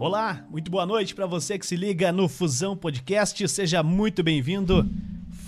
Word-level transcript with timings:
Olá, 0.00 0.46
muito 0.48 0.70
boa 0.70 0.86
noite 0.86 1.14
para 1.14 1.26
você 1.26 1.58
que 1.58 1.66
se 1.66 1.76
liga 1.76 2.10
no 2.10 2.26
Fusão 2.26 2.74
Podcast. 2.74 3.46
Seja 3.46 3.82
muito 3.82 4.22
bem-vindo. 4.22 4.88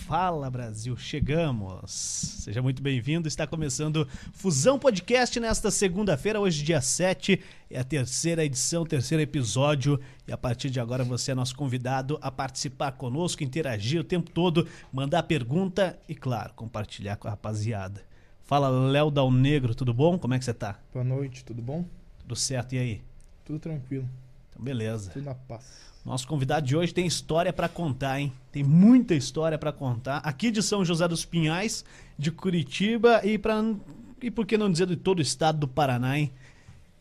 Fala 0.07 0.51
Brasil, 0.51 0.95
chegamos. 0.95 1.91
Seja 1.91 2.61
muito 2.61 2.83
bem-vindo. 2.83 3.27
Está 3.27 3.47
começando 3.47 4.07
Fusão 4.35 4.79
Podcast 4.79 5.41
nesta 5.41 5.71
segunda-feira, 5.71 6.39
hoje 6.39 6.63
dia 6.63 6.83
7, 6.83 7.41
é 7.71 7.81
a 7.81 7.83
terceira 7.83 8.45
edição, 8.45 8.85
terceiro 8.85 9.23
episódio, 9.23 9.99
e 10.29 10.33
a 10.33 10.37
partir 10.37 10.69
de 10.69 10.79
agora 10.79 11.03
você 11.03 11.33
é 11.33 11.35
nosso 11.35 11.57
convidado 11.57 12.19
a 12.21 12.31
participar 12.31 12.93
conosco, 12.93 13.43
interagir 13.43 14.03
o 14.03 14.05
tempo 14.05 14.31
todo, 14.31 14.69
mandar 14.93 15.23
pergunta 15.23 15.99
e 16.07 16.15
claro, 16.15 16.53
compartilhar 16.53 17.17
com 17.17 17.27
a 17.27 17.31
rapaziada. 17.31 18.03
Fala 18.43 18.69
Léo 18.69 19.11
Dal 19.11 19.31
Negro, 19.31 19.75
tudo 19.75 19.95
bom? 19.95 20.19
Como 20.19 20.35
é 20.35 20.39
que 20.39 20.45
você 20.45 20.53
tá? 20.53 20.79
Boa 20.93 21.03
noite, 21.03 21.43
tudo 21.43 21.63
bom? 21.63 21.87
Tudo 22.19 22.37
certo 22.37 22.75
e 22.75 22.79
aí? 22.79 23.03
Tudo 23.47 23.59
tranquilo. 23.59 24.07
Então 24.53 24.65
beleza. 24.65 25.11
Tudo 25.11 25.25
na 25.25 25.35
paz. 25.35 25.93
Nosso 26.05 26.27
convidado 26.27 26.67
de 26.67 26.77
hoje 26.77 26.93
tem 26.93 27.07
história 27.07 27.53
para 27.53 27.69
contar, 27.69 28.21
hein? 28.21 28.33
Tem 28.51 28.65
muita 28.65 29.15
história 29.15 29.57
para 29.57 29.73
contar. 29.73 30.19
Aqui 30.19 30.51
de 30.51 30.63
São 30.63 30.85
José 30.85 31.07
dos 31.07 31.25
Pinhais, 31.25 31.85
de 32.19 32.31
Curitiba 32.33 33.21
e 33.25 33.39
para 33.39 33.63
e 34.21 34.31
por 34.31 34.47
que 34.47 34.57
não 34.57 34.71
dizer 34.71 34.87
de 34.87 34.97
todo 34.97 35.19
o 35.19 35.23
estado 35.23 35.59
do 35.59 35.69
Paraná, 35.69 36.19
hein? 36.19 36.33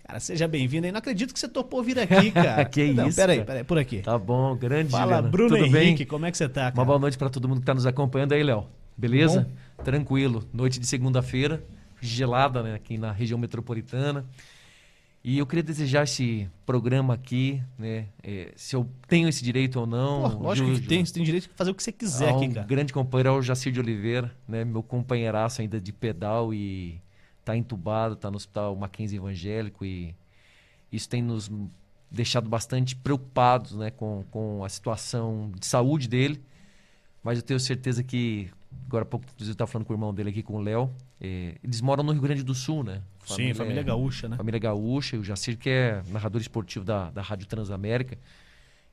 Cara, 0.05 0.19
seja 0.19 0.47
bem-vindo 0.47 0.85
aí. 0.85 0.91
Não 0.91 0.99
acredito 0.99 1.33
que 1.33 1.39
você 1.39 1.47
topou 1.47 1.81
vir 1.83 1.97
aqui, 1.99 2.29
cara. 2.33 2.65
que 2.65 2.91
não, 2.93 3.07
isso? 3.07 3.15
Peraí, 3.15 3.37
cara. 3.37 3.45
peraí, 3.47 3.63
por 3.63 3.77
aqui. 3.77 3.99
Tá 3.99 4.17
bom, 4.17 4.55
grande 4.55 4.91
Fala, 4.91 5.03
Juliana. 5.05 5.29
Bruno 5.29 5.49
Tudo 5.49 5.65
Henrique, 5.65 5.97
bem? 5.99 6.07
como 6.07 6.25
é 6.25 6.31
que 6.31 6.37
você 6.37 6.49
tá, 6.49 6.63
cara? 6.63 6.75
Uma 6.75 6.85
boa 6.85 6.99
noite 6.99 7.17
para 7.17 7.29
todo 7.29 7.47
mundo 7.47 7.59
que 7.59 7.65
tá 7.65 7.73
nos 7.73 7.85
acompanhando 7.85 8.33
aí, 8.33 8.43
Léo. 8.43 8.65
Beleza? 8.97 9.47
Tranquilo. 9.83 10.43
Noite 10.53 10.79
de 10.79 10.85
segunda-feira, 10.85 11.63
gelada, 12.01 12.61
né, 12.61 12.75
aqui 12.75 12.97
na 12.97 13.11
região 13.11 13.39
metropolitana. 13.39 14.25
E 15.23 15.37
eu 15.37 15.45
queria 15.45 15.61
desejar 15.61 16.03
esse 16.03 16.49
programa 16.65 17.13
aqui, 17.13 17.61
né? 17.77 18.07
é, 18.23 18.51
se 18.55 18.75
eu 18.75 18.89
tenho 19.07 19.29
esse 19.29 19.43
direito 19.43 19.79
ou 19.79 19.85
não. 19.85 20.31
Pô, 20.37 20.43
lógico 20.45 20.73
Ju- 20.73 20.81
que 20.81 20.87
tem, 20.87 21.05
você 21.05 21.13
tem 21.13 21.23
direito 21.23 21.47
de 21.47 21.53
fazer 21.53 21.69
o 21.69 21.75
que 21.75 21.83
você 21.83 21.91
quiser 21.91 22.29
a 22.33 22.35
aqui, 22.35 22.47
um 22.47 22.53
cara. 22.53 22.65
grande 22.65 22.91
companheiro 22.91 23.29
é 23.29 23.31
o 23.33 23.41
Jacir 23.41 23.71
de 23.71 23.79
Oliveira, 23.79 24.35
né? 24.47 24.65
Meu 24.65 24.81
companheiraço 24.81 25.61
ainda 25.61 25.79
de 25.79 25.93
pedal 25.93 26.51
e 26.53 26.99
tá 27.45 27.55
entubado, 27.55 28.15
tá 28.15 28.31
no 28.31 28.37
hospital 28.37 28.75
Mackenzie 28.75 29.17
Evangélico 29.17 29.85
e 29.85 30.15
isso 30.91 31.07
tem 31.07 31.21
nos 31.21 31.51
deixado 32.09 32.49
bastante 32.49 32.95
preocupados, 32.95 33.73
né? 33.73 33.91
Com, 33.91 34.25
com 34.31 34.63
a 34.65 34.69
situação 34.69 35.51
de 35.55 35.65
saúde 35.67 36.07
dele. 36.07 36.41
Mas 37.23 37.37
eu 37.37 37.43
tenho 37.43 37.59
certeza 37.59 38.01
que, 38.03 38.49
agora 38.87 39.03
há 39.03 39.05
pouco, 39.05 39.25
inclusive, 39.33 39.53
estava 39.53 39.69
falando 39.69 39.85
com 39.85 39.93
o 39.93 39.95
irmão 39.95 40.13
dele 40.13 40.29
aqui, 40.29 40.43
com 40.43 40.55
o 40.55 40.61
Léo. 40.61 40.93
é, 41.19 41.55
eles 41.63 41.81
moram 41.81 42.03
no 42.03 42.11
Rio 42.11 42.21
Grande 42.21 42.43
do 42.43 42.53
Sul, 42.53 42.83
né? 42.83 43.01
Sim, 43.25 43.53
família 43.53 43.83
gaúcha, 43.83 44.27
né? 44.27 44.35
Família 44.35 44.59
Gaúcha, 44.59 45.15
e 45.15 45.19
o 45.19 45.23
Jacir, 45.23 45.57
que 45.57 45.69
é 45.69 46.03
narrador 46.09 46.41
esportivo 46.41 46.83
da, 46.83 47.09
da 47.11 47.21
Rádio 47.21 47.47
Transamérica. 47.47 48.17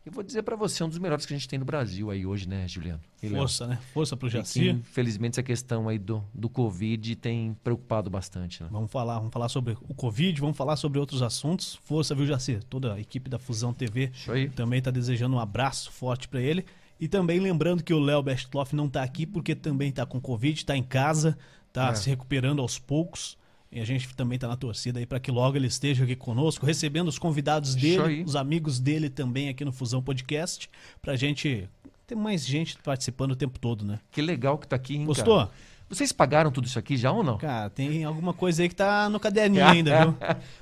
Eu 0.08 0.12
vou 0.12 0.22
dizer 0.22 0.42
para 0.42 0.56
você, 0.56 0.82
é 0.82 0.86
um 0.86 0.88
dos 0.88 0.98
melhores 0.98 1.26
que 1.26 1.34
a 1.34 1.36
gente 1.36 1.46
tem 1.46 1.58
no 1.58 1.66
Brasil 1.66 2.10
aí 2.10 2.24
hoje, 2.24 2.48
né, 2.48 2.66
Juliano? 2.66 3.00
E 3.22 3.28
Léo? 3.28 3.40
Força, 3.40 3.66
né? 3.66 3.78
Força 3.92 4.16
pro 4.16 4.28
Jacir. 4.28 4.74
infelizmente, 4.74 5.34
essa 5.34 5.42
questão 5.42 5.86
aí 5.86 5.98
do, 5.98 6.24
do 6.32 6.48
Covid 6.48 7.14
tem 7.16 7.54
preocupado 7.62 8.08
bastante, 8.08 8.62
né? 8.62 8.70
Vamos 8.72 8.90
falar, 8.90 9.18
vamos 9.18 9.32
falar 9.32 9.50
sobre 9.50 9.76
o 9.86 9.94
Covid, 9.94 10.40
vamos 10.40 10.56
falar 10.56 10.76
sobre 10.76 10.98
outros 10.98 11.20
assuntos. 11.20 11.74
Força, 11.84 12.14
viu, 12.14 12.24
Jacir? 12.24 12.62
Toda 12.64 12.94
a 12.94 13.00
equipe 13.00 13.28
da 13.28 13.38
Fusão 13.38 13.74
TV 13.74 14.10
também 14.54 14.78
está 14.78 14.90
desejando 14.90 15.36
um 15.36 15.40
abraço 15.40 15.92
forte 15.92 16.26
para 16.26 16.40
ele. 16.40 16.64
E 17.00 17.06
também 17.08 17.38
lembrando 17.38 17.82
que 17.82 17.94
o 17.94 17.98
Léo 18.00 18.22
Bestloff 18.22 18.74
não 18.74 18.86
está 18.86 19.02
aqui 19.02 19.24
porque 19.26 19.54
também 19.54 19.90
está 19.90 20.04
com 20.04 20.20
Covid, 20.20 20.58
está 20.58 20.76
em 20.76 20.82
casa, 20.82 21.38
está 21.68 21.90
É. 21.90 21.94
se 21.94 22.08
recuperando 22.10 22.60
aos 22.60 22.78
poucos. 22.78 23.36
E 23.70 23.80
a 23.80 23.84
gente 23.84 24.08
também 24.16 24.36
está 24.36 24.48
na 24.48 24.56
torcida 24.56 24.98
aí 24.98 25.04
para 25.04 25.20
que 25.20 25.30
logo 25.30 25.56
ele 25.56 25.66
esteja 25.66 26.04
aqui 26.04 26.16
conosco, 26.16 26.64
recebendo 26.64 27.08
os 27.08 27.18
convidados 27.18 27.74
dele, 27.74 28.24
os 28.24 28.34
amigos 28.34 28.80
dele 28.80 29.10
também 29.10 29.50
aqui 29.50 29.62
no 29.64 29.70
Fusão 29.72 30.02
Podcast, 30.02 30.70
para 31.02 31.12
a 31.12 31.16
gente 31.16 31.68
ter 32.06 32.14
mais 32.14 32.46
gente 32.46 32.78
participando 32.82 33.32
o 33.32 33.36
tempo 33.36 33.58
todo, 33.58 33.84
né? 33.84 34.00
Que 34.10 34.22
legal 34.22 34.56
que 34.56 34.66
tá 34.66 34.74
aqui, 34.76 34.96
hein, 34.96 35.04
Gostou? 35.04 35.36
cara? 35.40 35.50
Vocês 35.88 36.12
pagaram 36.12 36.50
tudo 36.50 36.66
isso 36.66 36.78
aqui 36.78 36.96
já 36.96 37.10
ou 37.10 37.24
não? 37.24 37.38
Cara, 37.38 37.70
tem 37.70 38.04
alguma 38.04 38.34
coisa 38.34 38.62
aí 38.62 38.68
que 38.68 38.74
tá 38.74 39.08
no 39.08 39.18
caderninho 39.18 39.66
ainda, 39.66 40.04
viu? 40.04 40.14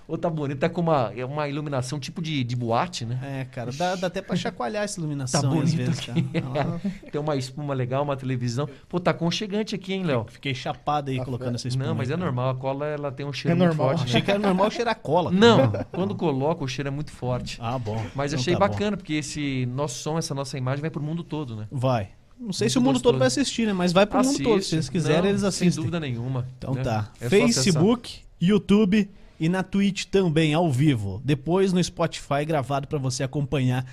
Ou 0.06 0.16
tá 0.16 0.30
bonito, 0.30 0.58
tá 0.60 0.68
com 0.68 0.80
uma, 0.80 1.12
é 1.16 1.24
uma 1.24 1.48
iluminação 1.48 1.98
tipo 1.98 2.22
de, 2.22 2.44
de 2.44 2.54
boate, 2.54 3.04
né? 3.04 3.18
É, 3.40 3.44
cara, 3.46 3.72
dá, 3.72 3.96
dá 3.96 4.06
até 4.06 4.22
pra 4.22 4.36
chacoalhar 4.36 4.84
essa 4.84 5.00
iluminação 5.00 5.42
Tá 5.42 5.48
bonito 5.48 5.76
vezes, 5.76 6.06
cara. 6.06 6.18
Ah, 6.44 6.78
Tem 7.10 7.20
uma 7.20 7.34
espuma 7.34 7.74
legal, 7.74 8.04
uma 8.04 8.16
televisão. 8.16 8.68
Pô, 8.88 9.00
tá 9.00 9.10
aconchegante 9.10 9.74
aqui, 9.74 9.92
hein, 9.94 10.04
Léo? 10.04 10.26
Fiquei 10.28 10.54
chapado 10.54 11.10
aí 11.10 11.18
Tá 11.18 11.24
colocando 11.24 11.56
essa 11.56 11.66
espuma. 11.66 11.86
Não, 11.86 11.94
mas 11.96 12.08
aí, 12.08 12.14
é 12.14 12.16
cara. 12.18 12.24
normal. 12.24 12.50
A 12.50 12.54
cola, 12.54 12.86
ela 12.86 13.10
tem 13.10 13.26
um 13.26 13.32
cheiro 13.32 13.50
É 13.50 13.58
muito 13.58 13.68
normal. 13.76 13.88
forte, 13.96 14.04
Achei 14.04 14.20
né? 14.20 14.24
que 14.24 14.30
era 14.30 14.38
normal 14.38 14.70
cheirar 14.70 14.94
cola. 14.94 15.30
cara. 15.32 15.40
Não, 15.40 15.72
quando 15.90 16.14
coloca, 16.14 16.62
o 16.62 16.68
cheiro 16.68 16.86
é 16.86 16.92
muito 16.92 17.10
forte. 17.10 17.58
Ah, 17.60 17.76
bom. 17.78 18.00
Mas 18.14 18.32
Então 18.32 18.40
achei 18.40 18.54
tá 18.54 18.60
bom. 18.60 18.68
bacana, 18.68 18.96
porque 18.96 19.14
esse 19.14 19.66
nosso 19.66 19.98
som, 19.98 20.16
essa 20.18 20.34
nossa 20.36 20.56
imagem 20.56 20.80
vai 20.82 20.90
pro 20.90 21.02
mundo 21.02 21.24
todo, 21.24 21.56
né? 21.56 21.66
Vai. 21.72 22.10
Não 22.38 22.52
sei 22.52 22.66
Muito 22.66 22.72
se 22.72 22.78
o 22.78 22.80
mundo 22.80 22.92
gostoso. 22.94 23.12
todo 23.12 23.18
vai 23.18 23.28
assistir, 23.28 23.66
né? 23.66 23.72
Mas 23.72 23.92
vai 23.92 24.06
pro 24.06 24.22
mundo 24.22 24.42
todo. 24.42 24.62
Se 24.62 24.74
eles 24.74 24.88
quiserem, 24.88 25.22
Não, 25.22 25.28
eles 25.30 25.42
assistem. 25.42 25.70
Sem 25.70 25.76
dúvida 25.76 25.98
nenhuma. 25.98 26.46
Então 26.58 26.74
né? 26.74 26.82
tá. 26.82 27.10
É. 27.20 27.28
Facebook, 27.28 28.20
YouTube 28.40 29.08
e 29.40 29.48
na 29.48 29.62
Twitch 29.62 30.04
também, 30.06 30.54
ao 30.54 30.70
vivo. 30.70 31.20
Depois 31.24 31.72
no 31.72 31.82
Spotify, 31.82 32.44
gravado 32.44 32.86
pra 32.86 32.98
você 32.98 33.22
acompanhar 33.22 33.86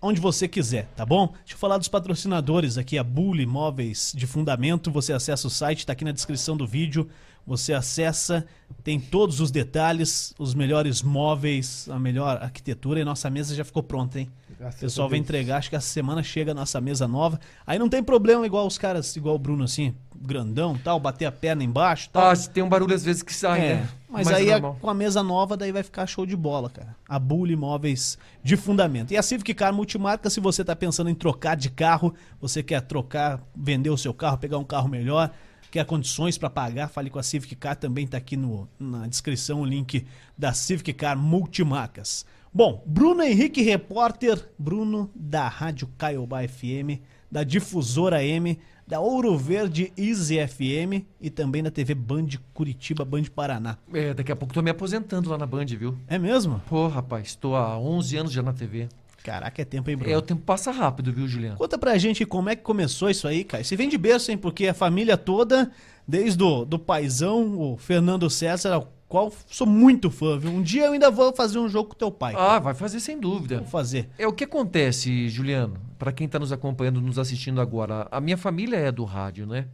onde 0.00 0.20
você 0.20 0.46
quiser, 0.46 0.88
tá 0.96 1.04
bom? 1.04 1.28
Deixa 1.38 1.54
eu 1.54 1.58
falar 1.58 1.78
dos 1.78 1.88
patrocinadores 1.88 2.78
aqui, 2.78 2.96
a 2.98 3.04
Bully 3.04 3.46
Móveis 3.46 4.12
de 4.14 4.26
Fundamento. 4.26 4.90
Você 4.90 5.12
acessa 5.12 5.46
o 5.46 5.50
site, 5.50 5.84
tá 5.84 5.92
aqui 5.92 6.04
na 6.04 6.12
descrição 6.12 6.56
do 6.56 6.66
vídeo. 6.66 7.08
Você 7.46 7.72
acessa, 7.72 8.46
tem 8.84 9.00
todos 9.00 9.40
os 9.40 9.50
detalhes, 9.50 10.34
os 10.38 10.54
melhores 10.54 11.02
móveis, 11.02 11.88
a 11.88 11.98
melhor 11.98 12.36
arquitetura 12.42 13.00
e 13.00 13.04
nossa 13.04 13.30
mesa 13.30 13.54
já 13.54 13.64
ficou 13.64 13.82
pronta, 13.82 14.20
hein? 14.20 14.28
O 14.58 14.60
Graças 14.60 14.80
pessoal 14.80 15.06
a 15.06 15.10
vai 15.10 15.20
entregar, 15.20 15.58
acho 15.58 15.70
que 15.70 15.76
essa 15.76 15.86
semana 15.86 16.20
chega 16.20 16.50
a 16.50 16.54
nossa 16.54 16.80
mesa 16.80 17.06
nova. 17.06 17.38
Aí 17.64 17.78
não 17.78 17.88
tem 17.88 18.02
problema 18.02 18.44
igual 18.44 18.66
os 18.66 18.76
caras, 18.76 19.14
igual 19.14 19.36
o 19.36 19.38
Bruno 19.38 19.62
assim, 19.62 19.94
grandão, 20.20 20.76
tal, 20.76 20.98
bater 20.98 21.26
a 21.26 21.30
perna 21.32 21.62
embaixo, 21.62 22.10
tal. 22.12 22.28
Ah, 22.28 22.34
se 22.34 22.50
tem 22.50 22.60
um 22.64 22.68
barulho 22.68 22.92
às 22.92 23.04
vezes 23.04 23.22
que 23.22 23.32
sai, 23.32 23.60
É, 23.60 23.74
né? 23.76 23.88
mas, 24.08 24.26
é 24.28 24.34
aí 24.34 24.50
normal. 24.50 24.76
com 24.80 24.90
a 24.90 24.94
mesa 24.94 25.22
nova, 25.22 25.56
daí 25.56 25.70
vai 25.70 25.84
ficar 25.84 26.06
show 26.08 26.26
de 26.26 26.36
bola, 26.36 26.68
cara. 26.68 26.96
A 27.08 27.20
Bully 27.20 27.52
Imóveis 27.52 28.18
de 28.42 28.56
Fundamento. 28.56 29.12
E 29.12 29.16
a 29.16 29.22
Civic 29.22 29.54
Car 29.54 29.72
Multimarca, 29.72 30.28
se 30.28 30.40
você 30.40 30.64
tá 30.64 30.74
pensando 30.74 31.08
em 31.08 31.14
trocar 31.14 31.54
de 31.56 31.70
carro, 31.70 32.12
você 32.40 32.60
quer 32.60 32.80
trocar, 32.82 33.40
vender 33.54 33.90
o 33.90 33.96
seu 33.96 34.12
carro, 34.12 34.38
pegar 34.38 34.58
um 34.58 34.64
carro 34.64 34.88
melhor, 34.88 35.30
quer 35.70 35.84
condições 35.86 36.36
para 36.36 36.50
pagar, 36.50 36.88
fale 36.88 37.10
com 37.10 37.20
a 37.20 37.22
Civic 37.22 37.54
Car, 37.54 37.76
também 37.76 38.08
tá 38.08 38.16
aqui 38.16 38.36
no, 38.36 38.68
na 38.76 39.06
descrição 39.06 39.60
o 39.60 39.64
link 39.64 40.04
da 40.36 40.52
Civic 40.52 40.92
Car 40.94 41.16
Multimarcas. 41.16 42.26
Bom, 42.52 42.82
Bruno 42.86 43.22
Henrique, 43.22 43.62
repórter, 43.62 44.48
Bruno 44.58 45.10
da 45.14 45.48
Rádio 45.48 45.88
Caiobá 45.98 46.46
FM, 46.48 47.00
da 47.30 47.44
Difusora 47.44 48.24
M, 48.24 48.58
da 48.86 49.00
Ouro 49.00 49.36
Verde 49.36 49.92
Easy 49.98 50.36
FM 50.46 51.04
e 51.20 51.28
também 51.28 51.62
da 51.62 51.70
TV 51.70 51.94
Band 51.94 52.28
Curitiba, 52.54 53.04
Band 53.04 53.24
Paraná. 53.34 53.76
É, 53.92 54.14
daqui 54.14 54.32
a 54.32 54.36
pouco 54.36 54.54
tô 54.54 54.62
me 54.62 54.70
aposentando 54.70 55.28
lá 55.28 55.36
na 55.36 55.46
Band, 55.46 55.66
viu? 55.66 55.96
É 56.08 56.18
mesmo? 56.18 56.62
Pô, 56.68 56.88
rapaz, 56.88 57.34
tô 57.34 57.54
há 57.54 57.78
11 57.78 58.16
anos 58.16 58.32
já 58.32 58.42
na 58.42 58.54
TV. 58.54 58.88
Caraca, 59.22 59.60
é 59.60 59.64
tempo, 59.64 59.90
hein, 59.90 59.96
Bruno? 59.96 60.10
É, 60.10 60.16
o 60.16 60.22
tempo 60.22 60.40
passa 60.40 60.70
rápido, 60.70 61.12
viu, 61.12 61.28
Juliano? 61.28 61.58
Conta 61.58 61.76
pra 61.76 61.98
gente 61.98 62.24
como 62.24 62.48
é 62.48 62.56
que 62.56 62.62
começou 62.62 63.10
isso 63.10 63.28
aí, 63.28 63.44
cara. 63.44 63.62
Você 63.62 63.76
vem 63.76 63.90
de 63.90 63.98
berço, 63.98 64.30
hein? 64.30 64.38
Porque 64.38 64.66
a 64.66 64.72
família 64.74 65.18
toda, 65.18 65.70
desde 66.06 66.42
o 66.42 66.64
do 66.64 66.78
paizão, 66.78 67.60
o 67.60 67.76
Fernando 67.76 68.30
César, 68.30 68.72
ao 68.72 68.97
qual 69.08 69.32
sou 69.46 69.66
muito 69.66 70.10
fã, 70.10 70.38
viu? 70.38 70.50
Um 70.50 70.62
dia 70.62 70.86
eu 70.86 70.92
ainda 70.92 71.10
vou 71.10 71.32
fazer 71.34 71.58
um 71.58 71.68
jogo 71.68 71.90
com 71.90 71.94
teu 71.96 72.10
pai. 72.10 72.34
Ah, 72.36 72.58
vai 72.58 72.74
fazer 72.74 73.00
sem 73.00 73.18
dúvida. 73.18 73.58
Vou 73.58 73.66
fazer. 73.66 74.10
É 74.18 74.26
o 74.26 74.32
que 74.32 74.44
acontece, 74.44 75.28
Juliano, 75.28 75.80
para 75.98 76.12
quem 76.12 76.28
tá 76.28 76.38
nos 76.38 76.52
acompanhando, 76.52 77.00
nos 77.00 77.18
assistindo 77.18 77.60
agora. 77.60 78.06
A 78.10 78.20
minha 78.20 78.36
família 78.36 78.76
é 78.76 78.92
do 78.92 79.04
rádio, 79.04 79.46
né? 79.46 79.66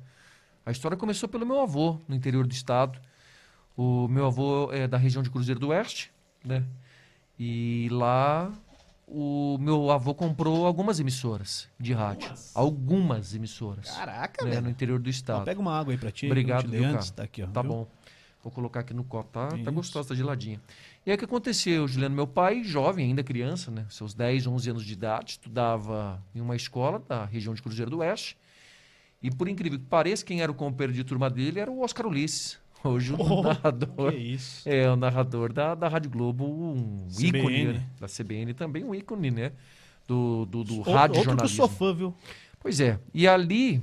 A 0.65 0.71
história 0.71 0.97
começou 0.97 1.29
pelo 1.29 1.45
meu 1.45 1.61
avô, 1.61 1.99
no 2.09 2.15
interior 2.15 2.47
do 2.47 2.53
estado. 2.53 2.99
O 3.77 4.07
meu 4.09 4.27
avô 4.27 4.71
é 4.73 4.87
da 4.87 4.97
região 4.97 5.23
de 5.23 5.31
Cruzeiro 5.31 5.59
do 5.59 5.69
Oeste, 5.69 6.13
né? 6.45 6.63
E 7.39 7.89
lá 7.91 8.53
o 9.07 9.59
meu 9.61 9.91
avô 9.91 10.15
comprou 10.15 10.65
algumas 10.65 11.01
emissoras 11.01 11.69
de 11.79 11.93
rádio. 11.93 12.33
Algumas 12.55 13.35
emissoras. 13.35 13.91
Caraca, 13.91 14.45
né, 14.45 14.53
velho. 14.53 14.63
no 14.63 14.71
interior 14.71 14.99
do 15.01 15.09
Ó, 15.09 15.11
estado. 15.11 15.45
pega 15.45 15.61
uma 15.61 15.77
água 15.79 15.93
aí 15.93 15.99
pra 15.99 16.11
ti. 16.13 16.27
Obrigado, 16.27 16.63
que 16.63 16.67
eu 16.69 16.71
te 16.71 16.73
viu, 16.73 16.81
dei 16.81 16.89
cara? 16.89 16.99
antes. 16.99 17.11
Tá 17.11 17.23
aqui, 17.25 17.43
ó. 17.43 17.47
Tá 17.49 17.63
viu? 17.63 17.71
bom. 17.71 17.89
Vou 18.45 18.53
colocar 18.53 18.81
aqui 18.81 18.93
no 18.95 19.03
copo, 19.03 19.31
tá? 19.33 19.49
Tá 19.49 19.71
gostosa, 19.71 20.11
tá 20.11 20.15
geladinha. 20.15 20.61
E 21.07 21.11
aí 21.11 21.17
o 21.17 21.19
que 21.19 21.25
aconteceu, 21.25 21.89
Juliano? 21.89 22.15
Meu 22.15 22.27
pai, 22.27 22.63
jovem, 22.63 23.07
ainda 23.07 23.23
criança, 23.25 23.71
né? 23.71 23.87
Seus 23.89 24.13
10, 24.15 24.47
11 24.47 24.71
anos 24.71 24.85
de 24.85 24.93
idade, 24.93 25.31
estudava 25.33 26.23
em 26.35 26.41
uma 26.43 26.55
escola 26.55 27.03
da 27.09 27.25
região 27.25 27.55
de 27.55 27.63
Cruzeiro 27.63 27.91
do 27.91 27.99
Oeste. 27.99 28.37
E 29.23 29.31
por 29.31 29.49
incrível 29.49 29.79
que 29.79 29.87
pareça, 29.87 30.23
quem 30.23 30.43
era 30.43 30.53
o 30.53 30.55
companheiro 30.55 30.93
de 30.93 31.03
turma 31.03 31.31
dele 31.31 31.59
era 31.59 31.71
o 31.71 31.81
Oscar 31.83 32.07
Ulisses. 32.07 32.59
Hoje 32.85 33.15
o 33.15 33.17
Oh, 33.19 33.43
narrador. 33.43 34.13
Que 34.13 34.19
isso. 34.19 34.69
É, 34.69 34.91
o 34.91 34.95
narrador 34.97 35.51
da, 35.51 35.75
da 35.75 35.89
Rádio 35.89 36.11
Globo, 36.11 36.45
um 36.45 37.07
CBN. 37.09 37.39
ícone, 37.39 37.65
né? 37.79 37.87
Da 37.99 38.07
CBN 38.07 38.53
também, 38.53 38.85
um 38.85 38.95
ícone, 38.95 39.31
né? 39.31 39.53
Do, 40.07 40.45
do, 40.45 40.63
do 40.63 40.77
Outro- 40.77 40.93
rádio 40.93 41.17
Outro 41.17 41.35
que 41.39 41.43
eu 41.45 41.49
sou 41.49 41.57
jornalismo. 41.67 41.69
fã, 41.79 41.95
viu? 41.95 42.15
Pois 42.61 42.79
é. 42.79 43.01
E 43.15 43.27
ali, 43.27 43.81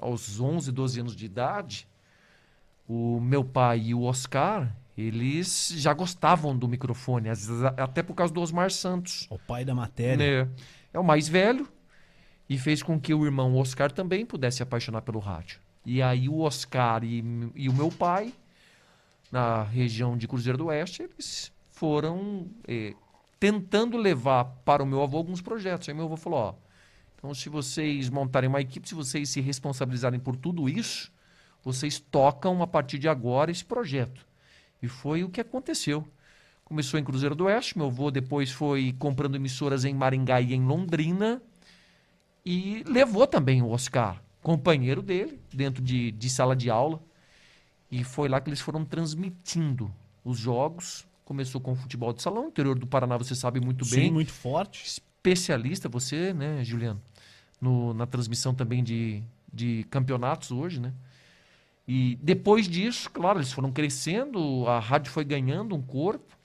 aos 0.00 0.40
11, 0.40 0.72
12 0.72 0.98
anos 1.00 1.14
de 1.14 1.24
idade, 1.26 1.86
o 2.88 3.20
meu 3.20 3.44
pai 3.44 3.80
e 3.86 3.94
o 3.94 4.02
Oscar, 4.02 4.74
eles 4.96 5.72
já 5.76 5.92
gostavam 5.92 6.56
do 6.56 6.66
microfone, 6.66 7.28
às 7.28 7.46
vezes 7.46 7.62
a- 7.64 7.74
até 7.76 8.02
por 8.02 8.14
causa 8.14 8.32
do 8.32 8.40
Osmar 8.40 8.70
Santos. 8.70 9.26
O 9.30 9.38
pai 9.38 9.64
da 9.64 9.74
matéria. 9.74 10.44
né? 10.46 10.50
É 10.92 10.98
o 10.98 11.04
mais 11.04 11.28
velho 11.28 11.68
e 12.48 12.58
fez 12.58 12.82
com 12.82 12.98
que 12.98 13.12
o 13.12 13.24
irmão 13.24 13.54
Oscar 13.56 13.92
também 13.92 14.24
pudesse 14.24 14.56
se 14.58 14.62
apaixonar 14.62 15.02
pelo 15.02 15.18
rádio. 15.18 15.60
E 15.84 16.02
aí 16.02 16.28
o 16.28 16.40
Oscar 16.40 17.04
e, 17.04 17.22
e 17.54 17.68
o 17.68 17.72
meu 17.72 17.90
pai, 17.90 18.32
na 19.30 19.62
região 19.62 20.16
de 20.16 20.26
Cruzeiro 20.26 20.56
do 20.58 20.66
Oeste, 20.66 21.02
eles 21.02 21.52
foram 21.70 22.46
eh, 22.66 22.94
tentando 23.38 23.96
levar 23.96 24.44
para 24.64 24.82
o 24.82 24.86
meu 24.86 25.02
avô 25.02 25.18
alguns 25.18 25.40
projetos. 25.40 25.88
Aí 25.88 25.94
meu 25.94 26.06
avô 26.06 26.16
falou, 26.16 26.38
ó, 26.40 26.54
então 27.16 27.32
se 27.34 27.48
vocês 27.48 28.08
montarem 28.08 28.48
uma 28.48 28.60
equipe, 28.60 28.88
se 28.88 28.94
vocês 28.94 29.28
se 29.28 29.40
responsabilizarem 29.40 30.18
por 30.18 30.34
tudo 30.36 30.68
isso, 30.68 31.12
vocês 31.64 31.98
tocam 31.98 32.62
a 32.62 32.66
partir 32.66 32.98
de 32.98 33.08
agora 33.08 33.50
esse 33.50 33.64
projeto. 33.64 34.26
E 34.82 34.88
foi 34.88 35.24
o 35.24 35.28
que 35.28 35.40
aconteceu. 35.40 36.06
Começou 36.64 37.00
em 37.00 37.04
Cruzeiro 37.04 37.34
do 37.34 37.44
Oeste, 37.44 37.78
meu 37.78 37.86
avô 37.86 38.10
depois 38.10 38.50
foi 38.50 38.94
comprando 38.98 39.36
emissoras 39.36 39.84
em 39.84 39.94
Maringá 39.94 40.40
e 40.40 40.52
em 40.52 40.62
Londrina 40.64 41.42
e 42.44 42.82
levou 42.86 43.26
também 43.26 43.62
o 43.62 43.68
Oscar, 43.68 44.22
companheiro 44.42 45.02
dele, 45.02 45.38
dentro 45.52 45.82
de, 45.82 46.10
de 46.12 46.30
sala 46.30 46.56
de 46.56 46.70
aula. 46.70 46.98
E 47.90 48.04
foi 48.04 48.28
lá 48.28 48.40
que 48.40 48.48
eles 48.48 48.60
foram 48.60 48.84
transmitindo 48.84 49.90
os 50.24 50.38
jogos. 50.38 51.06
Começou 51.24 51.60
com 51.60 51.72
o 51.72 51.76
futebol 51.76 52.12
de 52.12 52.22
salão, 52.22 52.48
interior 52.48 52.78
do 52.78 52.86
Paraná, 52.86 53.16
você 53.16 53.34
sabe 53.34 53.60
muito 53.60 53.84
Sim, 53.84 53.96
bem. 53.96 54.12
muito 54.12 54.32
forte. 54.32 54.86
Especialista, 54.86 55.88
você, 55.88 56.32
né, 56.32 56.64
Juliano? 56.64 57.00
No, 57.60 57.92
na 57.92 58.06
transmissão 58.06 58.54
também 58.54 58.82
de, 58.82 59.22
de 59.52 59.84
campeonatos 59.90 60.50
hoje, 60.50 60.80
né? 60.80 60.92
E 61.88 62.18
depois 62.22 62.68
disso, 62.68 63.08
claro, 63.10 63.38
eles 63.38 63.50
foram 63.50 63.72
crescendo, 63.72 64.66
a 64.68 64.78
rádio 64.78 65.10
foi 65.10 65.24
ganhando 65.24 65.74
um 65.74 65.80
corpo. 65.80 66.36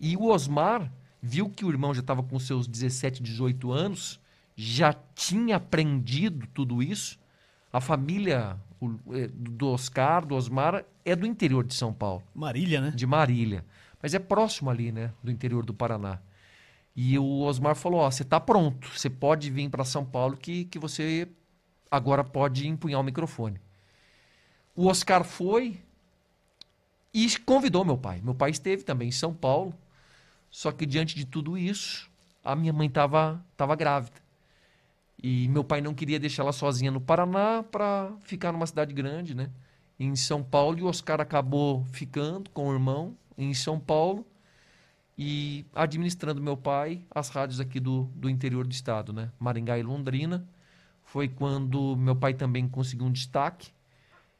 E 0.00 0.16
o 0.16 0.26
Osmar 0.26 0.92
viu 1.20 1.48
que 1.50 1.64
o 1.64 1.70
irmão 1.70 1.92
já 1.92 2.00
estava 2.00 2.22
com 2.22 2.38
seus 2.38 2.68
17, 2.68 3.20
18 3.20 3.72
anos, 3.72 4.20
já 4.54 4.94
tinha 5.14 5.56
aprendido 5.56 6.46
tudo 6.54 6.80
isso. 6.82 7.18
A 7.72 7.80
família 7.80 8.56
o- 8.80 8.94
eh, 9.12 9.28
do 9.34 9.68
Oscar, 9.68 10.24
do 10.24 10.36
Osmar, 10.36 10.84
é 11.04 11.16
do 11.16 11.26
interior 11.26 11.64
de 11.64 11.74
São 11.74 11.92
Paulo 11.92 12.22
Marília, 12.32 12.80
né? 12.80 12.92
de 12.94 13.06
Marília. 13.06 13.64
Mas 14.00 14.14
é 14.14 14.18
próximo 14.20 14.70
ali, 14.70 14.92
né? 14.92 15.10
Do 15.22 15.30
interior 15.32 15.64
do 15.64 15.74
Paraná. 15.74 16.20
E 16.94 17.18
o 17.18 17.40
Osmar 17.40 17.74
falou: 17.74 18.00
Ó, 18.00 18.10
você 18.10 18.22
está 18.22 18.38
pronto, 18.38 18.88
você 18.94 19.10
pode 19.10 19.50
vir 19.50 19.68
para 19.68 19.84
São 19.84 20.04
Paulo 20.04 20.36
que, 20.36 20.66
que 20.66 20.78
você 20.78 21.26
agora 21.90 22.22
pode 22.22 22.68
empunhar 22.68 23.00
o 23.00 23.04
microfone. 23.04 23.58
O 24.76 24.86
Oscar 24.86 25.22
foi 25.22 25.80
e 27.12 27.38
convidou 27.38 27.84
meu 27.84 27.96
pai. 27.96 28.20
Meu 28.20 28.34
pai 28.34 28.50
esteve 28.50 28.82
também 28.82 29.08
em 29.08 29.12
São 29.12 29.32
Paulo, 29.32 29.72
só 30.50 30.72
que 30.72 30.84
diante 30.84 31.14
de 31.14 31.24
tudo 31.24 31.56
isso, 31.56 32.10
a 32.42 32.56
minha 32.56 32.72
mãe 32.72 32.88
estava 32.88 33.40
tava 33.56 33.76
grávida. 33.76 34.16
E 35.22 35.48
meu 35.48 35.62
pai 35.62 35.80
não 35.80 35.94
queria 35.94 36.18
deixar 36.18 36.42
ela 36.42 36.52
sozinha 36.52 36.90
no 36.90 37.00
Paraná 37.00 37.62
para 37.62 38.12
ficar 38.22 38.50
numa 38.50 38.66
cidade 38.66 38.92
grande, 38.92 39.32
né? 39.34 39.48
Em 39.98 40.16
São 40.16 40.42
Paulo, 40.42 40.76
e 40.78 40.82
o 40.82 40.86
Oscar 40.86 41.20
acabou 41.20 41.84
ficando 41.92 42.50
com 42.50 42.68
o 42.68 42.72
irmão 42.72 43.16
em 43.38 43.54
São 43.54 43.78
Paulo 43.78 44.26
e 45.16 45.64
administrando 45.72 46.42
meu 46.42 46.56
pai 46.56 47.00
as 47.14 47.28
rádios 47.28 47.60
aqui 47.60 47.78
do, 47.78 48.10
do 48.16 48.28
interior 48.28 48.66
do 48.66 48.72
estado, 48.72 49.12
né? 49.12 49.30
Maringá 49.38 49.78
e 49.78 49.84
Londrina. 49.84 50.44
Foi 51.04 51.28
quando 51.28 51.96
meu 51.96 52.16
pai 52.16 52.34
também 52.34 52.68
conseguiu 52.68 53.06
um 53.06 53.12
destaque 53.12 53.73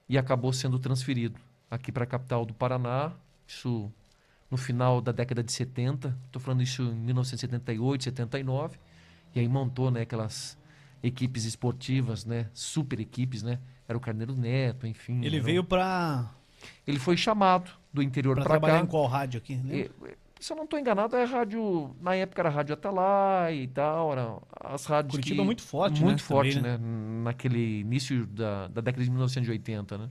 e 0.08 0.18
acabou 0.18 0.52
sendo 0.52 0.78
transferido 0.78 1.38
aqui 1.70 1.90
para 1.90 2.04
a 2.04 2.06
capital 2.06 2.44
do 2.44 2.54
Paraná. 2.54 3.12
Isso 3.46 3.90
no 4.50 4.56
final 4.56 5.00
da 5.00 5.12
década 5.12 5.42
de 5.42 5.52
70. 5.52 6.16
Estou 6.26 6.40
falando 6.40 6.62
isso 6.62 6.82
em 6.82 6.94
1978, 6.94 8.04
79. 8.04 8.78
E 9.34 9.40
aí 9.40 9.48
montou 9.48 9.90
né, 9.90 10.02
aquelas 10.02 10.56
equipes 11.02 11.44
esportivas, 11.44 12.24
né? 12.24 12.48
Super 12.54 13.00
equipes, 13.00 13.42
né? 13.42 13.58
Era 13.88 13.98
o 13.98 14.00
Carneiro 14.00 14.34
Neto, 14.34 14.86
enfim. 14.86 15.24
Ele 15.24 15.40
veio 15.40 15.62
pra, 15.62 16.30
Ele 16.86 16.98
foi 16.98 17.16
chamado 17.16 17.70
do 17.92 18.02
interior 18.02 18.34
para 18.36 18.44
trabalhar 18.44 18.78
cá. 18.78 18.84
em 18.84 18.86
qual 18.86 19.06
rádio 19.06 19.38
aqui? 19.38 19.56
né? 19.56 19.88
Se 20.40 20.52
eu 20.52 20.56
não 20.56 20.64
estou 20.64 20.78
enganado, 20.78 21.16
é 21.16 21.24
rádio. 21.24 21.94
Na 22.00 22.14
época 22.14 22.42
era 22.42 22.50
rádio 22.50 22.74
Atalaia 22.74 23.54
e 23.54 23.66
tal. 23.68 24.12
Era 24.12 24.38
as 24.60 24.84
rádios. 24.84 25.12
Curitiba 25.12 25.36
que- 25.36 25.40
é 25.40 25.44
muito 25.44 25.62
forte, 25.62 26.00
né, 26.00 26.06
Muito 26.06 26.22
forte, 26.22 26.56
também, 26.56 26.72
né? 26.72 26.78
Naquele 27.24 27.80
início 27.80 28.26
da, 28.26 28.68
da 28.68 28.80
década 28.80 29.02
de 29.04 29.10
1980, 29.10 29.96
né? 29.98 30.10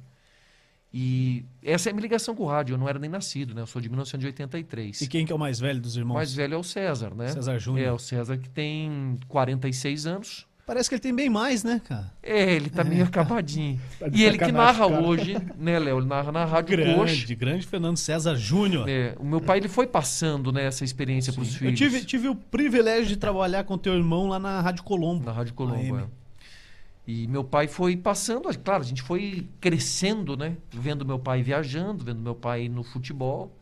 E 0.95 1.43
essa 1.63 1.89
é 1.89 1.91
a 1.91 1.93
minha 1.93 2.03
ligação 2.03 2.35
com 2.35 2.43
o 2.43 2.47
rádio. 2.47 2.73
Eu 2.75 2.77
não 2.77 2.87
era 2.87 2.99
nem 2.99 3.09
nascido, 3.09 3.53
né? 3.55 3.61
Eu 3.61 3.67
sou 3.67 3.81
de 3.81 3.89
1983. 3.89 5.01
E 5.01 5.07
quem 5.07 5.25
que 5.25 5.31
é 5.31 5.35
o 5.35 5.39
mais 5.39 5.59
velho 5.59 5.81
dos 5.81 5.95
O 5.95 5.99
irmãos? 5.99 6.13
mais 6.15 6.33
velho 6.33 6.53
é 6.53 6.57
o 6.57 6.63
César, 6.63 7.13
né? 7.15 7.29
César 7.29 7.57
Júnior. 7.59 7.87
É, 7.87 7.91
o 7.91 7.97
César 7.99 8.37
que 8.37 8.49
tem 8.49 9.17
46 9.27 10.05
anos. 10.05 10.47
Parece 10.65 10.87
que 10.87 10.95
ele 10.95 11.01
tem 11.01 11.13
bem 11.13 11.29
mais, 11.29 11.61
né, 11.61 11.81
cara? 11.83 12.09
É, 12.21 12.53
ele 12.53 12.69
tá 12.69 12.85
meio 12.85 13.03
acabadinho. 13.03 13.81
Tá 13.99 14.07
e 14.11 14.23
ele 14.23 14.37
que 14.37 14.51
narra 14.51 14.87
cara. 14.89 15.01
hoje, 15.01 15.35
né, 15.57 15.77
Léo? 15.77 15.99
Ele 15.99 16.07
narra 16.07 16.31
na 16.31 16.45
Rádio 16.45 16.77
Coxa. 16.77 16.95
Grande, 16.95 17.35
grande 17.35 17.67
Fernando 17.67 17.97
César 17.97 18.35
Júnior. 18.35 18.87
É, 18.87 19.13
o 19.19 19.25
meu 19.25 19.41
pai 19.41 19.57
ele 19.57 19.67
foi 19.67 19.85
passando 19.85 20.53
né, 20.53 20.63
essa 20.63 20.85
experiência 20.85 21.33
para 21.33 21.41
os 21.41 21.51
Eu 21.53 21.59
filhos. 21.59 21.77
tive, 21.77 22.05
tive 22.05 22.29
o 22.29 22.35
privilégio 22.35 23.07
de 23.07 23.17
trabalhar 23.17 23.65
com 23.65 23.77
teu 23.77 23.93
irmão 23.93 24.29
lá 24.29 24.39
na 24.39 24.61
Rádio 24.61 24.83
Colombo. 24.83 25.25
Na 25.25 25.33
Rádio 25.33 25.53
Colombo, 25.53 25.95
AM. 25.95 26.05
é. 26.05 26.23
E 27.05 27.27
meu 27.27 27.43
pai 27.43 27.67
foi 27.67 27.97
passando, 27.97 28.49
é 28.49 28.53
claro, 28.53 28.81
a 28.81 28.85
gente 28.85 29.01
foi 29.01 29.45
crescendo, 29.59 30.37
né? 30.37 30.55
Vendo 30.71 31.05
meu 31.05 31.19
pai 31.19 31.43
viajando, 31.43 32.05
vendo 32.05 32.21
meu 32.21 32.35
pai 32.35 32.69
no 32.69 32.81
futebol. 32.81 33.53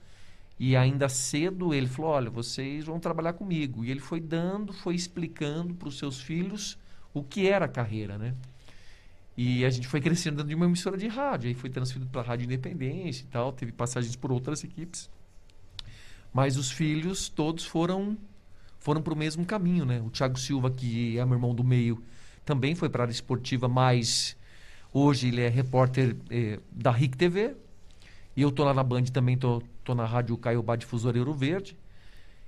E 0.59 0.75
ainda 0.75 1.09
cedo 1.09 1.73
ele 1.73 1.87
falou: 1.87 2.11
olha, 2.11 2.29
vocês 2.29 2.85
vão 2.85 2.99
trabalhar 2.99 3.33
comigo. 3.33 3.83
E 3.83 3.89
ele 3.89 3.99
foi 3.99 4.19
dando, 4.19 4.71
foi 4.71 4.93
explicando 4.93 5.73
para 5.73 5.87
os 5.87 5.97
seus 5.97 6.21
filhos 6.21 6.77
o 7.13 7.23
que 7.23 7.47
era 7.47 7.65
a 7.65 7.67
carreira, 7.67 8.17
né? 8.17 8.33
E 9.35 9.65
a 9.65 9.69
gente 9.69 9.87
foi 9.87 10.01
crescendo 10.01 10.37
dentro 10.37 10.49
de 10.49 10.55
uma 10.55 10.65
emissora 10.65 10.97
de 10.97 11.07
rádio. 11.07 11.47
Aí 11.47 11.53
foi 11.53 11.69
transferido 11.69 12.09
para 12.11 12.21
a 12.21 12.23
Rádio 12.23 12.45
Independência 12.45 13.23
e 13.23 13.27
tal. 13.27 13.51
Teve 13.51 13.71
passagens 13.71 14.15
por 14.15 14.31
outras 14.31 14.63
equipes. 14.63 15.09
Mas 16.33 16.57
os 16.57 16.71
filhos 16.71 17.29
todos 17.29 17.65
foram 17.65 18.17
foram 18.79 19.01
para 19.01 19.13
o 19.13 19.17
mesmo 19.17 19.45
caminho, 19.45 19.85
né? 19.85 20.01
O 20.01 20.09
Thiago 20.09 20.39
Silva, 20.39 20.71
que 20.71 21.17
é 21.17 21.23
meu 21.23 21.35
irmão 21.35 21.53
do 21.53 21.63
meio, 21.63 22.03
também 22.43 22.73
foi 22.73 22.89
para 22.89 23.03
a 23.03 23.05
área 23.05 23.11
esportiva, 23.11 23.67
mas 23.67 24.35
hoje 24.91 25.27
ele 25.27 25.41
é 25.41 25.49
repórter 25.49 26.17
eh, 26.31 26.59
da 26.71 26.89
RIC 26.89 27.15
TV. 27.15 27.55
E 28.35 28.41
eu 28.41 28.51
tô 28.51 28.63
lá 28.63 28.73
na 28.73 28.83
Band 28.83 29.03
também, 29.05 29.37
tô, 29.37 29.61
tô 29.83 29.93
na 29.93 30.05
Rádio 30.05 30.35
Caiobá 30.37 30.75
Difusora 30.75 31.17
Ouro 31.19 31.33
Verde. 31.33 31.77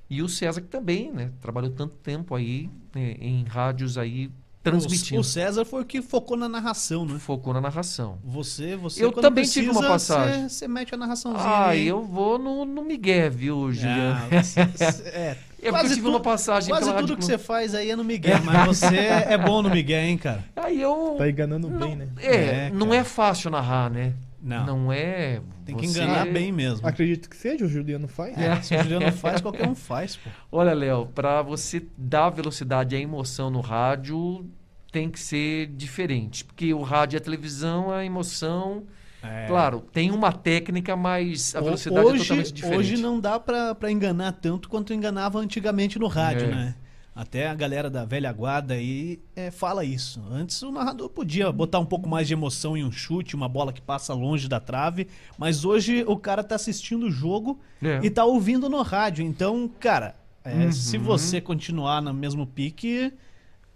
E 0.10 0.22
o 0.24 0.30
César 0.30 0.62
que 0.62 0.68
também, 0.68 1.12
né? 1.12 1.32
Trabalhou 1.40 1.70
tanto 1.72 1.96
tempo 1.98 2.34
aí 2.34 2.70
né, 2.96 3.16
em 3.20 3.44
rádios 3.44 3.98
aí 3.98 4.32
transmitindo. 4.64 5.18
O, 5.18 5.22
o 5.22 5.24
César 5.24 5.66
foi 5.66 5.82
o 5.82 5.86
que 5.86 6.02
focou 6.02 6.38
na 6.38 6.48
narração, 6.48 7.06
né? 7.06 7.20
Focou 7.20 7.54
na 7.54 7.60
narração. 7.62 8.18
Você, 8.24 8.76
você 8.76 9.04
Eu 9.04 9.12
também 9.12 9.44
tive 9.44 9.68
precisa, 9.68 9.86
uma 9.86 9.94
passagem. 9.94 10.44
Você, 10.44 10.50
você 10.50 10.68
mete 10.68 10.94
a 10.96 10.98
narraçãozinha 10.98 11.44
Ah, 11.46 11.70
aí. 11.70 11.88
eu 11.88 12.04
vou 12.04 12.40
no, 12.40 12.64
no 12.66 12.84
Miguel, 12.84 13.30
viu, 13.32 13.72
Juliano? 13.74 14.20
Ah, 14.32 14.42
você- 14.42 14.66
você- 14.66 15.04
é, 15.10 15.38
É 15.64 15.72
porque 15.72 15.86
eu 15.88 15.96
tive 15.96 16.08
uma 16.10 16.20
passagem 16.20 16.70
Quase 16.70 16.88
pela 16.88 17.00
tudo 17.00 17.12
Rádio 17.12 17.18
que 17.18 17.24
você 17.26 17.38
faz 17.38 17.74
aí 17.74 17.90
é 17.90 17.96
no 17.96 18.04
Miguel, 18.04 18.42
mas 18.44 18.66
você 18.66 18.98
é 18.98 19.38
bom 19.38 19.62
no 19.62 19.70
Miguel, 19.70 20.02
hein, 20.02 20.18
cara? 20.18 20.44
Aí 20.58 20.82
eu. 20.82 21.16
Tá 21.18 21.30
enganando 21.30 21.70
não, 21.70 21.80
bem, 21.80 21.96
né? 21.96 22.08
É, 22.18 22.36
É, 22.36 22.70
não 22.74 22.94
é 22.94 23.02
fácil 23.06 23.50
narrar, 23.50 23.90
né? 23.90 24.12
Não. 24.44 24.66
Não 24.66 24.92
é. 24.92 25.40
Tem 25.66 25.76
que 25.78 25.88
você- 25.88 26.04
enganar 26.04 26.26
bem 26.26 26.52
mesmo. 26.52 26.86
Acredito 26.86 27.30
que 27.30 27.38
seja, 27.38 27.64
o 27.64 27.70
Juliano 27.70 28.10
faz. 28.10 28.38
É, 28.38 28.62
se 28.62 28.76
o 28.76 28.84
Juliano 28.84 29.12
faz, 29.14 29.40
qualquer 29.40 29.70
um 29.70 29.74
faz, 29.76 30.18
pô. 30.18 30.30
Olha, 30.52 30.74
Léo, 30.74 31.06
para 31.16 31.42
você 31.42 31.82
dar 31.98 32.30
velocidade 32.30 32.94
e 32.96 33.02
emoção 33.02 33.50
no 33.50 33.62
rádio, 33.62 34.46
tem 34.92 35.10
que 35.10 35.20
ser 35.20 35.68
diferente. 35.68 36.44
Porque 36.44 36.74
o 36.74 36.82
rádio 36.82 37.16
e 37.16 37.20
a 37.20 37.22
televisão, 37.22 37.90
a 37.92 38.04
emoção. 38.06 38.84
É. 39.24 39.46
Claro, 39.48 39.80
tem 39.94 40.12
uma 40.12 40.34
técnica, 40.34 40.98
mas 40.98 41.56
a 41.56 41.62
velocidade 41.62 42.06
hoje, 42.06 42.16
é 42.18 42.20
totalmente 42.24 42.52
diferente. 42.54 42.78
Hoje 42.78 42.98
não 42.98 43.22
dá 43.22 43.40
pra, 43.40 43.74
pra 43.74 43.90
enganar 43.90 44.34
tanto 44.34 44.68
quanto 44.68 44.94
enganava 44.94 45.40
antigamente 45.40 45.98
no 45.98 46.08
rádio, 46.08 46.48
É. 46.48 46.52
né? 46.52 46.76
Até 47.16 47.48
a 47.48 47.54
galera 47.54 47.92
da 47.92 48.04
velha 48.06 48.32
guarda 48.34 48.74
aí 48.74 49.20
é, 49.36 49.52
fala 49.52 49.86
isso. 49.86 50.20
Antes 50.32 50.62
o 50.64 50.72
narrador 50.72 51.10
podia 51.10 51.52
botar 51.52 51.78
um 51.78 51.86
pouco 51.86 52.10
mais 52.10 52.28
de 52.28 52.34
emoção 52.34 52.76
em 52.76 52.84
um 52.84 52.92
chute, 52.92 53.36
uma 53.36 53.48
bola 53.48 53.72
que 53.72 53.82
passa 53.82 54.14
longe 54.16 54.48
da 54.48 54.60
trave, 54.60 55.08
mas 55.38 55.64
hoje 55.64 56.04
o 56.08 56.18
cara 56.18 56.44
tá 56.44 56.56
assistindo 56.56 57.06
o 57.06 57.12
jogo 57.12 57.60
É. 57.84 58.00
e 58.04 58.10
tá 58.10 58.26
ouvindo 58.26 58.68
no 58.68 58.82
rádio. 58.82 59.24
Então, 59.24 59.70
cara, 59.80 60.16
é, 60.44 60.66
Uhum. 60.66 60.72
se 60.72 60.98
você 60.98 61.40
continuar 61.40 62.02
no 62.02 62.12
mesmo 62.16 62.48
pique, 62.48 63.14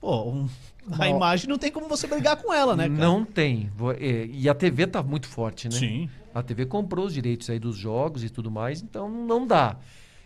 pô, 0.02 0.24
um- 0.32 0.50
a 0.92 0.98
Bom. 0.98 1.06
imagem 1.18 1.48
não 1.48 1.60
tem 1.60 1.72
como 1.72 1.88
você 1.88 2.08
brigar 2.08 2.38
com 2.38 2.52
ela, 2.52 2.76
né, 2.76 2.88
cara? 2.90 3.00
Não 3.02 3.24
tem. 3.24 3.70
É, 4.00 4.26
e 4.26 4.50
a 4.50 4.56
TV 4.56 4.88
tá 4.88 5.04
muito 5.04 5.28
forte, 5.28 5.68
né? 5.70 5.76
Sim. 5.76 6.10
A 6.34 6.42
TV 6.42 6.66
comprou 6.66 7.06
os 7.06 7.14
direitos 7.14 7.50
aí 7.52 7.60
dos 7.60 7.76
jogos 7.78 8.24
e 8.24 8.30
tudo 8.30 8.50
mais, 8.50 8.82
então 8.82 9.08
não 9.10 9.46
dá. 9.46 9.76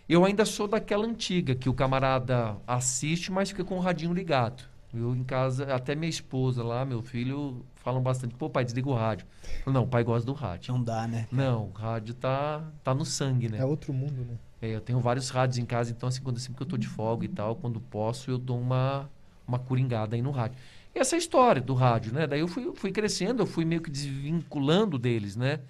Eu 0.08 0.24
ainda 0.24 0.44
sou 0.44 0.66
daquela 0.66 1.06
antiga 1.06 1.54
que 1.54 1.68
o 1.68 1.74
camarada 1.74 2.56
assiste, 2.66 3.30
mas 3.30 3.50
fica 3.50 3.64
com 3.64 3.76
o 3.76 3.80
radinho 3.80 4.12
ligado. 4.12 4.64
Eu 4.92 5.14
em 5.14 5.24
casa, 5.24 5.74
até 5.74 5.94
minha 5.94 6.10
esposa 6.10 6.62
lá, 6.62 6.84
meu 6.84 7.00
filho, 7.00 7.64
falam 7.76 8.02
bastante, 8.02 8.34
pô, 8.34 8.50
pai, 8.50 8.64
desliga 8.64 8.90
o 8.90 8.94
rádio. 8.94 9.26
Falo, 9.64 9.74
não, 9.74 9.84
o 9.84 9.86
pai 9.86 10.04
gosta 10.04 10.26
do 10.26 10.34
rádio. 10.34 10.74
Não 10.74 10.82
dá, 10.82 11.06
né? 11.06 11.26
Não, 11.32 11.68
o 11.68 11.72
rádio 11.72 12.14
tá, 12.14 12.62
tá 12.84 12.94
no 12.94 13.04
sangue, 13.04 13.48
né? 13.48 13.58
É 13.58 13.64
outro 13.64 13.92
mundo, 13.92 14.26
né? 14.28 14.36
É, 14.60 14.68
eu 14.68 14.80
tenho 14.80 15.00
vários 15.00 15.30
rádios 15.30 15.56
em 15.58 15.64
casa, 15.64 15.90
então 15.90 16.08
assim, 16.08 16.22
quando 16.22 16.38
sempre 16.38 16.58
que 16.58 16.62
eu 16.62 16.66
tô 16.66 16.76
de 16.76 16.86
folga 16.86 17.24
e 17.24 17.28
tal, 17.28 17.56
quando 17.56 17.80
posso, 17.80 18.30
eu 18.30 18.38
dou 18.38 18.60
uma, 18.60 19.10
uma 19.48 19.58
coringada 19.58 20.14
aí 20.14 20.20
no 20.20 20.30
rádio. 20.30 20.58
E 20.94 20.98
essa 20.98 21.14
é 21.14 21.16
a 21.16 21.18
história 21.18 21.62
do 21.62 21.72
rádio, 21.74 22.12
né? 22.12 22.26
Daí 22.26 22.40
eu 22.40 22.48
fui, 22.48 22.70
fui 22.74 22.92
crescendo, 22.92 23.42
eu 23.42 23.46
fui 23.46 23.64
meio 23.64 23.80
que 23.80 23.90
desvinculando 23.90 24.98
deles, 24.98 25.36
né? 25.36 25.60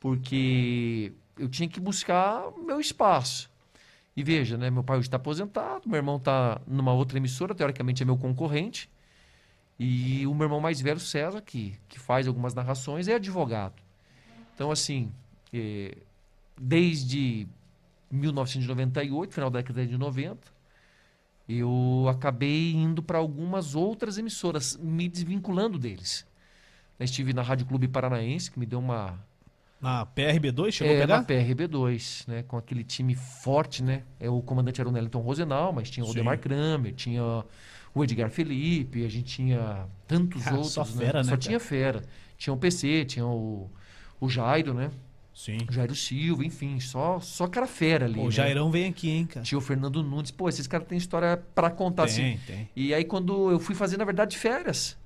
Porque 0.00 1.12
eu 1.38 1.48
tinha 1.48 1.68
que 1.68 1.78
buscar 1.78 2.50
meu 2.66 2.80
espaço. 2.80 3.48
E 4.18 4.24
veja, 4.24 4.58
né? 4.58 4.68
Meu 4.68 4.82
pai 4.82 4.98
hoje 4.98 5.06
está 5.06 5.16
aposentado, 5.16 5.88
meu 5.88 5.94
irmão 5.94 6.16
está 6.16 6.60
numa 6.66 6.92
outra 6.92 7.18
emissora, 7.18 7.54
teoricamente 7.54 8.02
é 8.02 8.04
meu 8.04 8.18
concorrente. 8.18 8.90
E 9.78 10.26
o 10.26 10.34
meu 10.34 10.46
irmão 10.46 10.60
mais 10.60 10.80
velho, 10.80 10.98
César, 10.98 11.40
que, 11.40 11.78
que 11.88 12.00
faz 12.00 12.26
algumas 12.26 12.52
narrações, 12.52 13.06
é 13.06 13.14
advogado. 13.14 13.80
Então, 14.52 14.72
assim, 14.72 15.12
eh, 15.54 15.98
desde 16.60 17.46
1998, 18.10 19.32
final 19.32 19.50
da 19.50 19.60
década 19.60 19.86
de 19.86 19.96
90, 19.96 20.48
eu 21.48 22.06
acabei 22.10 22.72
indo 22.72 23.00
para 23.00 23.18
algumas 23.18 23.76
outras 23.76 24.18
emissoras, 24.18 24.76
me 24.78 25.08
desvinculando 25.08 25.78
deles. 25.78 26.26
Estive 26.98 27.32
na 27.32 27.42
Rádio 27.42 27.66
Clube 27.66 27.86
Paranaense, 27.86 28.50
que 28.50 28.58
me 28.58 28.66
deu 28.66 28.80
uma. 28.80 29.16
Na 29.80 30.04
PRB2, 30.06 30.72
chegou 30.72 30.92
a 30.92 30.96
É, 30.96 31.00
pegar? 31.00 31.16
na 31.18 31.24
PRB2, 31.24 32.26
né? 32.26 32.42
Com 32.42 32.56
aquele 32.56 32.82
time 32.82 33.14
forte, 33.14 33.82
né? 33.82 34.02
É, 34.18 34.28
o 34.28 34.42
comandante 34.42 34.80
era 34.80 34.88
o 34.88 34.92
Nellington 34.92 35.20
Rosenal, 35.20 35.72
mas 35.72 35.88
tinha 35.88 36.04
o. 36.04 36.10
Odemar 36.10 36.38
Kramer, 36.38 36.92
tinha 36.94 37.22
o 37.94 38.02
Edgar 38.04 38.28
Felipe, 38.30 39.04
a 39.04 39.08
gente 39.08 39.24
tinha 39.36 39.86
tantos 40.06 40.46
Ah, 40.46 40.54
outros. 40.54 40.72
só 40.72 40.84
fera, 40.84 41.18
né, 41.18 41.24
Só 41.24 41.30
cara? 41.30 41.40
tinha 41.40 41.60
fera. 41.60 42.02
Tinha 42.36 42.52
o 42.52 42.56
PC, 42.56 43.04
tinha 43.04 43.24
o, 43.26 43.70
o 44.20 44.28
Jairo, 44.28 44.74
né? 44.74 44.90
Sim. 45.32 45.58
O 45.68 45.72
Jairo 45.72 45.94
Silva, 45.94 46.44
enfim, 46.44 46.80
só, 46.80 47.20
só 47.20 47.46
cara 47.46 47.68
fera 47.68 48.06
ali. 48.06 48.14
Pô, 48.16 48.22
o 48.22 48.24
né? 48.24 48.30
Jairão 48.32 48.72
vem 48.72 48.86
aqui, 48.90 49.08
hein, 49.10 49.26
cara? 49.26 49.46
Tinha 49.46 49.56
o 49.56 49.60
Fernando 49.60 50.02
Nunes. 50.02 50.32
Pô, 50.32 50.48
esses 50.48 50.66
caras 50.66 50.88
têm 50.88 50.98
história 50.98 51.36
pra 51.54 51.70
contar, 51.70 52.04
assim. 52.04 52.22
Tem, 52.22 52.38
tem. 52.56 52.68
E 52.74 52.92
aí, 52.92 53.04
quando 53.04 53.48
eu 53.52 53.60
fui 53.60 53.76
fazer, 53.76 53.96
na 53.96 54.04
verdade, 54.04 54.36
férias, 54.36 54.97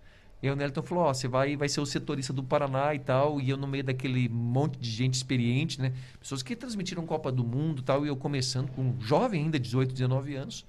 e 0.43 0.51
o 0.51 0.57
Nelton 0.57 0.83
falou, 0.83 1.05
ó, 1.05 1.15
você 1.15 1.29
vai, 1.29 1.57
vai 1.57 1.69
ser 1.69 1.81
o 1.81 1.87
setorista 1.87 2.33
do 2.33 2.43
Paraná 2.43 2.93
e 2.93 2.99
tal, 2.99 3.41
e 3.41 3.49
eu 3.51 3.57
no 3.57 3.69
meio 3.69 3.85
daquele 3.85 4.29
monte 4.29 4.77
de 4.77 4.91
gente 4.91 5.15
experiente, 5.15 5.81
né? 5.81 5.93
Pessoas 6.19 6.43
que 6.43 6.57
transmitiram 6.57 7.07
Copa 7.07 7.31
do 7.31 7.45
Mundo 7.45 7.81
e 7.81 7.85
tal, 7.85 8.05
e 8.05 8.09
eu 8.09 8.17
começando 8.17 8.69
com 8.73 8.97
jovem 9.01 9.45
ainda, 9.45 9.61
18, 9.61 9.93
19 9.93 10.35
anos. 10.35 10.67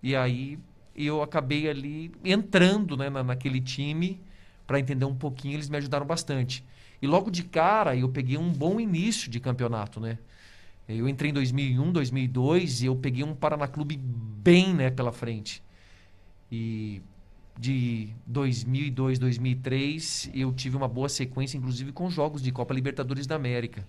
E 0.00 0.14
aí 0.14 0.56
eu 0.94 1.20
acabei 1.20 1.68
ali 1.68 2.12
entrando 2.24 2.96
né, 2.96 3.10
na, 3.10 3.24
naquele 3.24 3.60
time 3.60 4.20
para 4.68 4.78
entender 4.78 5.04
um 5.04 5.14
pouquinho, 5.16 5.54
eles 5.54 5.68
me 5.68 5.78
ajudaram 5.78 6.06
bastante. 6.06 6.64
E 7.00 7.06
logo 7.06 7.28
de 7.28 7.42
cara 7.42 7.96
eu 7.96 8.08
peguei 8.08 8.38
um 8.38 8.52
bom 8.52 8.78
início 8.78 9.28
de 9.28 9.40
campeonato, 9.40 9.98
né? 9.98 10.16
Eu 10.88 11.08
entrei 11.08 11.30
em 11.30 11.34
2001, 11.34 11.90
2002 11.90 12.82
e 12.82 12.86
eu 12.86 12.94
peguei 12.94 13.24
um 13.24 13.34
Paraná 13.34 13.66
Clube 13.66 13.96
bem, 13.96 14.74
né, 14.74 14.90
pela 14.90 15.10
frente. 15.10 15.62
E 16.50 17.00
de 17.58 18.08
2002, 18.26 19.18
2003 19.18 20.30
eu 20.34 20.52
tive 20.52 20.76
uma 20.76 20.88
boa 20.88 21.08
sequência, 21.08 21.56
inclusive 21.56 21.92
com 21.92 22.08
jogos 22.10 22.42
de 22.42 22.50
Copa 22.50 22.72
Libertadores 22.74 23.26
da 23.26 23.36
América. 23.36 23.86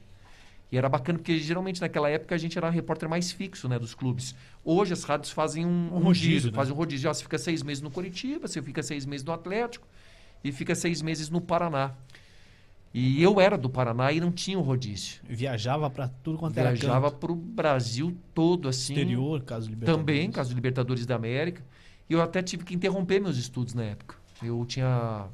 E 0.71 0.77
era 0.77 0.89
bacana 0.89 1.19
porque 1.19 1.37
geralmente 1.37 1.79
naquela 1.79 2.09
época 2.09 2.33
a 2.33 2.37
gente 2.37 2.57
era 2.57 2.69
repórter 2.69 3.07
mais 3.07 3.31
fixo, 3.31 3.67
né, 3.69 3.77
dos 3.77 3.93
clubes. 3.93 4.35
Hoje 4.65 4.91
as 4.93 5.03
rádios 5.03 5.31
fazem 5.31 5.65
um, 5.65 5.89
Um 5.91 5.97
um 5.97 6.03
rodízio, 6.03 6.49
né? 6.51 6.55
fazem 6.55 6.73
um 6.73 6.75
rodízio. 6.75 7.09
Ó, 7.09 7.13
você 7.13 7.23
fica 7.23 7.37
seis 7.37 7.61
meses 7.61 7.81
no 7.81 7.91
Curitiba, 7.91 8.47
você 8.47 8.61
fica 8.61 8.81
seis 8.81 9.05
meses 9.05 9.23
no 9.23 9.31
Atlético 9.33 9.87
e 10.43 10.51
fica 10.51 10.73
seis 10.73 11.01
meses 11.01 11.29
no 11.29 11.39
Paraná. 11.39 11.91
E 12.93 13.21
eu 13.23 13.41
era 13.41 13.57
do 13.57 13.69
Paraná 13.69 14.11
e 14.11 14.19
não 14.19 14.31
tinha 14.31 14.57
o 14.57 14.61
rodízio. 14.61 15.19
Viajava 15.27 15.89
pra 15.89 16.07
tudo 16.07 16.37
quanto 16.37 16.57
era 16.57 16.71
Viajava 16.73 17.09
canto. 17.09 17.19
pro 17.19 17.35
Brasil 17.35 18.15
todo, 18.35 18.67
assim. 18.67 18.93
Exterior, 18.93 19.41
caso 19.41 19.67
Libertadores. 19.69 19.99
Também, 19.99 20.31
caso 20.31 20.49
do 20.51 20.55
Libertadores 20.55 21.05
da 21.05 21.15
América. 21.15 21.63
E 22.13 22.15
eu 22.15 22.21
até 22.21 22.43
tive 22.43 22.63
que 22.63 22.75
interromper 22.75 23.19
meus 23.19 23.37
estudos 23.37 23.73
na 23.73 23.85
época. 23.85 24.15
Eu 24.43 24.63
tinha. 24.67 25.25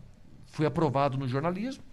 Fui 0.45 0.65
aprovado 0.65 1.17
no 1.17 1.27
jornalismo, 1.27 1.83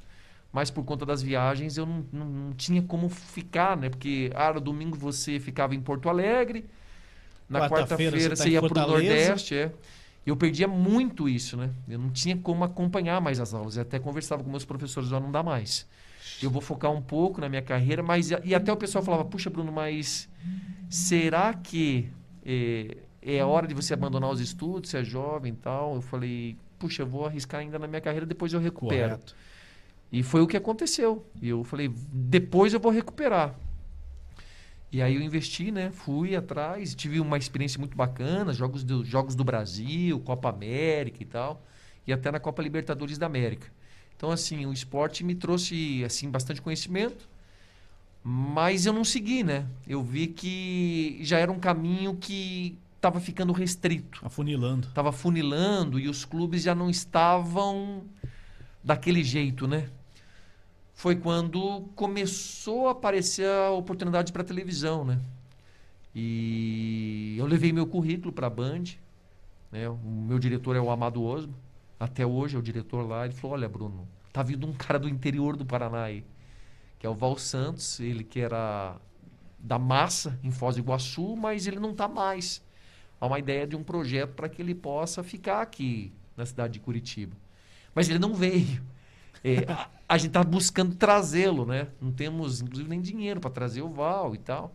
mas 0.53 0.71
por 0.71 0.85
conta 0.85 1.05
das 1.05 1.21
viagens 1.21 1.77
eu 1.77 1.85
não, 1.85 2.07
não, 2.13 2.27
não 2.27 2.53
tinha 2.53 2.81
como 2.81 3.09
ficar, 3.09 3.77
né? 3.77 3.91
Porque, 3.91 4.31
ah, 4.33 4.53
no 4.53 4.61
domingo 4.61 4.97
você 4.97 5.41
ficava 5.41 5.75
em 5.75 5.81
Porto 5.81 6.09
Alegre, 6.09 6.67
na 7.49 7.69
Quarta-feira 7.69 8.13
quarta-feira 8.13 8.21
você 8.21 8.29
tá 8.29 8.37
você 8.37 8.51
ia 8.51 8.63
para 8.63 8.85
o. 8.85 8.91
Nordeste, 8.93 9.57
é. 9.57 9.73
Eu 10.25 10.37
perdia 10.37 10.69
muito 10.69 11.29
isso, 11.29 11.57
né? 11.57 11.71
Eu 11.89 11.99
não 11.99 12.11
tinha 12.11 12.37
como 12.37 12.63
acompanhar 12.63 13.21
mais 13.21 13.41
as 13.41 13.53
aulas. 13.53 13.75
Eu 13.75 13.83
até 13.83 13.99
conversava 13.99 14.45
com 14.45 14.51
meus 14.51 14.65
professores, 14.65 15.11
ó, 15.11 15.19
não 15.19 15.33
dá 15.33 15.43
mais. 15.43 15.85
Eu 16.41 16.49
vou 16.49 16.63
focar 16.63 16.93
um 16.93 17.03
pouco 17.03 17.41
na 17.41 17.49
minha 17.49 17.63
carreira, 17.63 18.05
mas 18.05 18.31
e 18.31 18.55
até 18.55 18.73
o 18.73 18.77
pessoal 18.77 19.03
falava, 19.03 19.25
puxa, 19.25 19.51
Bruno, 19.51 19.73
mas 19.73 20.29
será 20.89 21.53
que 21.55 22.09
é, 22.45 22.99
é 23.35 23.45
hora 23.45 23.67
de 23.67 23.75
você 23.75 23.95
abandonar 23.95 24.31
os 24.31 24.41
estudos, 24.41 24.91
você 24.91 24.99
é 24.99 25.05
jovem 25.05 25.53
e 25.53 25.57
tal? 25.57 25.97
Eu 25.97 26.01
falei, 26.01 26.57
puxa, 26.79 27.03
eu 27.03 27.07
vou 27.07 27.27
arriscar 27.27 27.61
ainda 27.61 27.79
na 27.79 27.87
minha 27.87 28.01
carreira, 28.01 28.25
depois 28.25 28.53
eu 28.53 28.61
recupero. 28.61 29.17
Correto. 29.17 29.35
E 30.13 30.23
foi 30.23 30.41
o 30.41 30.47
que 30.47 30.57
aconteceu. 30.57 31.27
E 31.43 31.49
eu 31.49 31.65
falei, 31.65 31.93
depois 32.13 32.73
eu 32.73 32.79
vou 32.79 32.93
recuperar. 32.93 33.55
E 34.93 35.03
aí 35.03 35.17
eu 35.17 35.21
investi, 35.21 35.73
né? 35.73 35.91
Fui 35.91 36.37
atrás, 36.37 36.95
tive 36.95 37.19
uma 37.19 37.37
experiência 37.37 37.79
muito 37.79 37.97
bacana, 37.97 38.53
jogos 38.53 38.85
do, 38.85 39.05
jogos 39.05 39.35
do 39.35 39.43
Brasil, 39.43 40.21
Copa 40.21 40.49
América 40.49 41.21
e 41.21 41.27
tal, 41.27 41.63
e 42.07 42.13
até 42.13 42.31
na 42.31 42.39
Copa 42.39 42.63
Libertadores 42.63 43.19
da 43.19 43.27
América. 43.27 43.67
Então 44.17 44.31
assim, 44.31 44.65
o 44.65 44.73
esporte 44.73 45.25
me 45.25 45.35
trouxe 45.35 46.05
assim 46.05 46.31
bastante 46.31 46.63
conhecimento, 46.63 47.29
mas 48.23 48.87
eu 48.87 48.93
não 48.93 49.05
segui, 49.05 49.43
né? 49.43 49.67
Eu 49.87 50.03
vi 50.03 50.29
que 50.29 51.19
já 51.23 51.39
era 51.39 51.51
um 51.51 51.59
caminho 51.59 52.17
que 52.17 52.79
estava 53.07 53.21
ficando 53.21 53.53
restrito 53.53 54.21
Afunilando. 54.25 54.89
estava 54.89 55.13
funilando 55.13 55.99
e 55.99 56.09
os 56.09 56.25
clubes 56.25 56.63
já 56.63 56.75
não 56.75 56.91
estavam 56.91 58.05
daquele 58.83 59.23
jeito, 59.23 59.69
né? 59.69 59.89
Foi 60.93 61.15
quando 61.15 61.83
começou 61.95 62.89
a 62.89 62.93
aparecer 62.93 63.49
a 63.49 63.71
oportunidade 63.71 64.33
para 64.33 64.43
televisão, 64.43 65.05
né? 65.05 65.21
E 66.15 67.37
eu 67.39 67.47
levei 67.47 67.73
meu 67.73 67.87
currículo 67.87 68.33
para 68.33 68.47
a 68.47 68.51
Band, 68.51 68.85
né? 69.71 69.89
O 69.89 69.97
meu 69.99 70.39
diretor 70.39 70.75
é 70.75 70.81
o 70.81 70.91
Amado 70.91 71.23
Osmo, 71.23 71.55
até 72.01 72.27
hoje 72.27 72.57
é 72.57 72.59
o 72.59 72.63
diretor 72.63 73.07
lá. 73.07 73.25
Ele 73.25 73.35
falou: 73.35 73.55
Olha, 73.55 73.69
Bruno, 73.69 74.09
tá 74.33 74.43
vindo 74.43 74.67
um 74.67 74.73
cara 74.73 74.99
do 74.99 75.09
interior 75.09 75.57
do 75.57 75.67
Paraná 75.67 76.05
aí, 76.05 76.25
que 76.99 77.07
é 77.07 77.11
o 77.11 77.15
Val 77.15 77.37
Santos, 77.39 78.01
ele 78.01 78.25
que 78.25 78.41
era 78.41 78.97
da 79.59 79.79
massa 79.79 80.39
em 80.43 80.51
Foz 80.51 80.77
do 80.77 80.81
Iguaçu, 80.81 81.37
mas 81.37 81.67
ele 81.67 81.79
não 81.79 81.95
tá 81.95 82.09
mais 82.09 82.66
há 83.21 83.27
uma 83.27 83.39
ideia 83.39 83.67
de 83.67 83.77
um 83.77 83.83
projeto 83.83 84.35
para 84.35 84.49
que 84.49 84.61
ele 84.61 84.75
possa 84.75 85.23
ficar 85.23 85.63
aqui 85.63 86.13
na 86.37 86.45
cidade 86.45 86.75
de 86.75 86.81
Curitiba. 86.81 87.37
Mas 87.95 88.09
ele 88.09 88.19
não 88.19 88.35
veio. 88.35 88.83
É, 89.43 89.71
a, 89.71 89.89
a 90.09 90.19
gente 90.19 90.29
está 90.29 90.43
buscando 90.43 90.95
trazê-lo, 90.95 91.65
né? 91.65 91.89
Não 92.01 92.13
temos, 92.13 92.61
inclusive, 92.61 92.89
nem 92.89 93.01
dinheiro 93.01 93.41
para 93.41 93.51
trazer 93.51 93.83
o 93.83 93.89
Val 93.89 94.35
e 94.35 94.39
tal. 94.39 94.75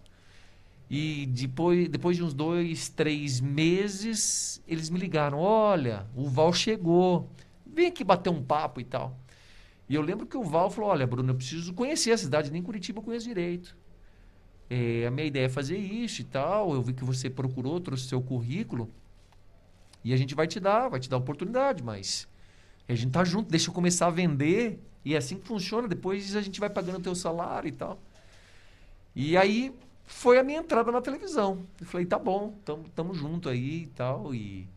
E 0.90 1.26
depois, 1.28 1.88
depois 1.88 2.18
de 2.18 2.24
uns 2.24 2.34
dois, 2.34 2.90
três 2.90 3.40
meses, 3.40 4.62
eles 4.68 4.90
me 4.90 5.00
ligaram: 5.00 5.40
Olha, 5.40 6.06
o 6.16 6.28
Val 6.28 6.54
chegou. 6.54 7.30
Vem 7.66 7.88
aqui 7.88 8.04
bater 8.04 8.30
um 8.30 8.44
papo 8.44 8.82
e 8.82 8.84
tal. 8.84 9.18
E 9.88 9.96
eu 9.96 10.02
lembro 10.02 10.26
que 10.26 10.38
o 10.38 10.44
Val 10.44 10.70
falou: 10.70 10.90
Olha, 10.90 11.08
Bruno, 11.08 11.32
eu 11.32 11.36
preciso 11.36 11.74
conhecer 11.74 12.12
a 12.12 12.18
cidade, 12.18 12.52
nem 12.52 12.62
Curitiba 12.62 13.00
eu 13.00 13.04
conheço 13.04 13.28
direito. 13.28 13.76
É, 14.74 15.06
a 15.06 15.12
minha 15.12 15.28
ideia 15.28 15.48
é 15.48 15.50
fazer 15.50 15.78
isso 15.78 16.22
e 16.22 16.24
tal. 16.24 16.74
Eu 16.74 16.82
vi 16.82 16.94
que 16.94 17.04
você 17.04 17.30
procurou, 17.30 17.78
trouxe 17.82 18.08
seu 18.08 18.22
currículo. 18.22 18.90
E 20.02 20.14
a 20.14 20.18
gente 20.18 20.34
vai 20.34 20.48
te 20.48 20.62
dar, 20.62 20.88
vai 20.88 20.98
te 20.98 21.10
dar 21.10 21.18
oportunidade, 21.18 21.84
mas 21.84 22.26
a 22.88 22.96
gente 22.96 23.12
tá 23.12 23.22
junto, 23.26 23.52
deixa 23.52 23.70
eu 23.70 23.74
começar 23.74 24.08
a 24.08 24.10
vender. 24.10 24.82
E 25.04 25.14
é 25.14 25.18
assim 25.18 25.38
que 25.38 25.46
funciona. 25.46 25.90
Depois 25.90 26.38
a 26.38 26.42
gente 26.42 26.58
vai 26.58 26.70
pagando 26.70 27.00
o 27.00 27.02
teu 27.02 27.14
salário 27.14 27.68
e 27.68 27.74
tal. 27.74 28.00
E 29.14 29.36
aí 29.36 29.76
foi 30.06 30.40
a 30.40 30.44
minha 30.44 30.60
entrada 30.60 30.90
na 30.90 31.02
televisão. 31.02 31.66
Eu 31.80 31.86
falei, 31.86 32.06
tá 32.06 32.18
bom, 32.18 32.54
tamo, 32.64 32.86
tamo 32.96 33.14
junto 33.14 33.50
aí 33.50 33.84
e 33.84 33.88
tal. 33.88 34.34
E, 34.34 34.70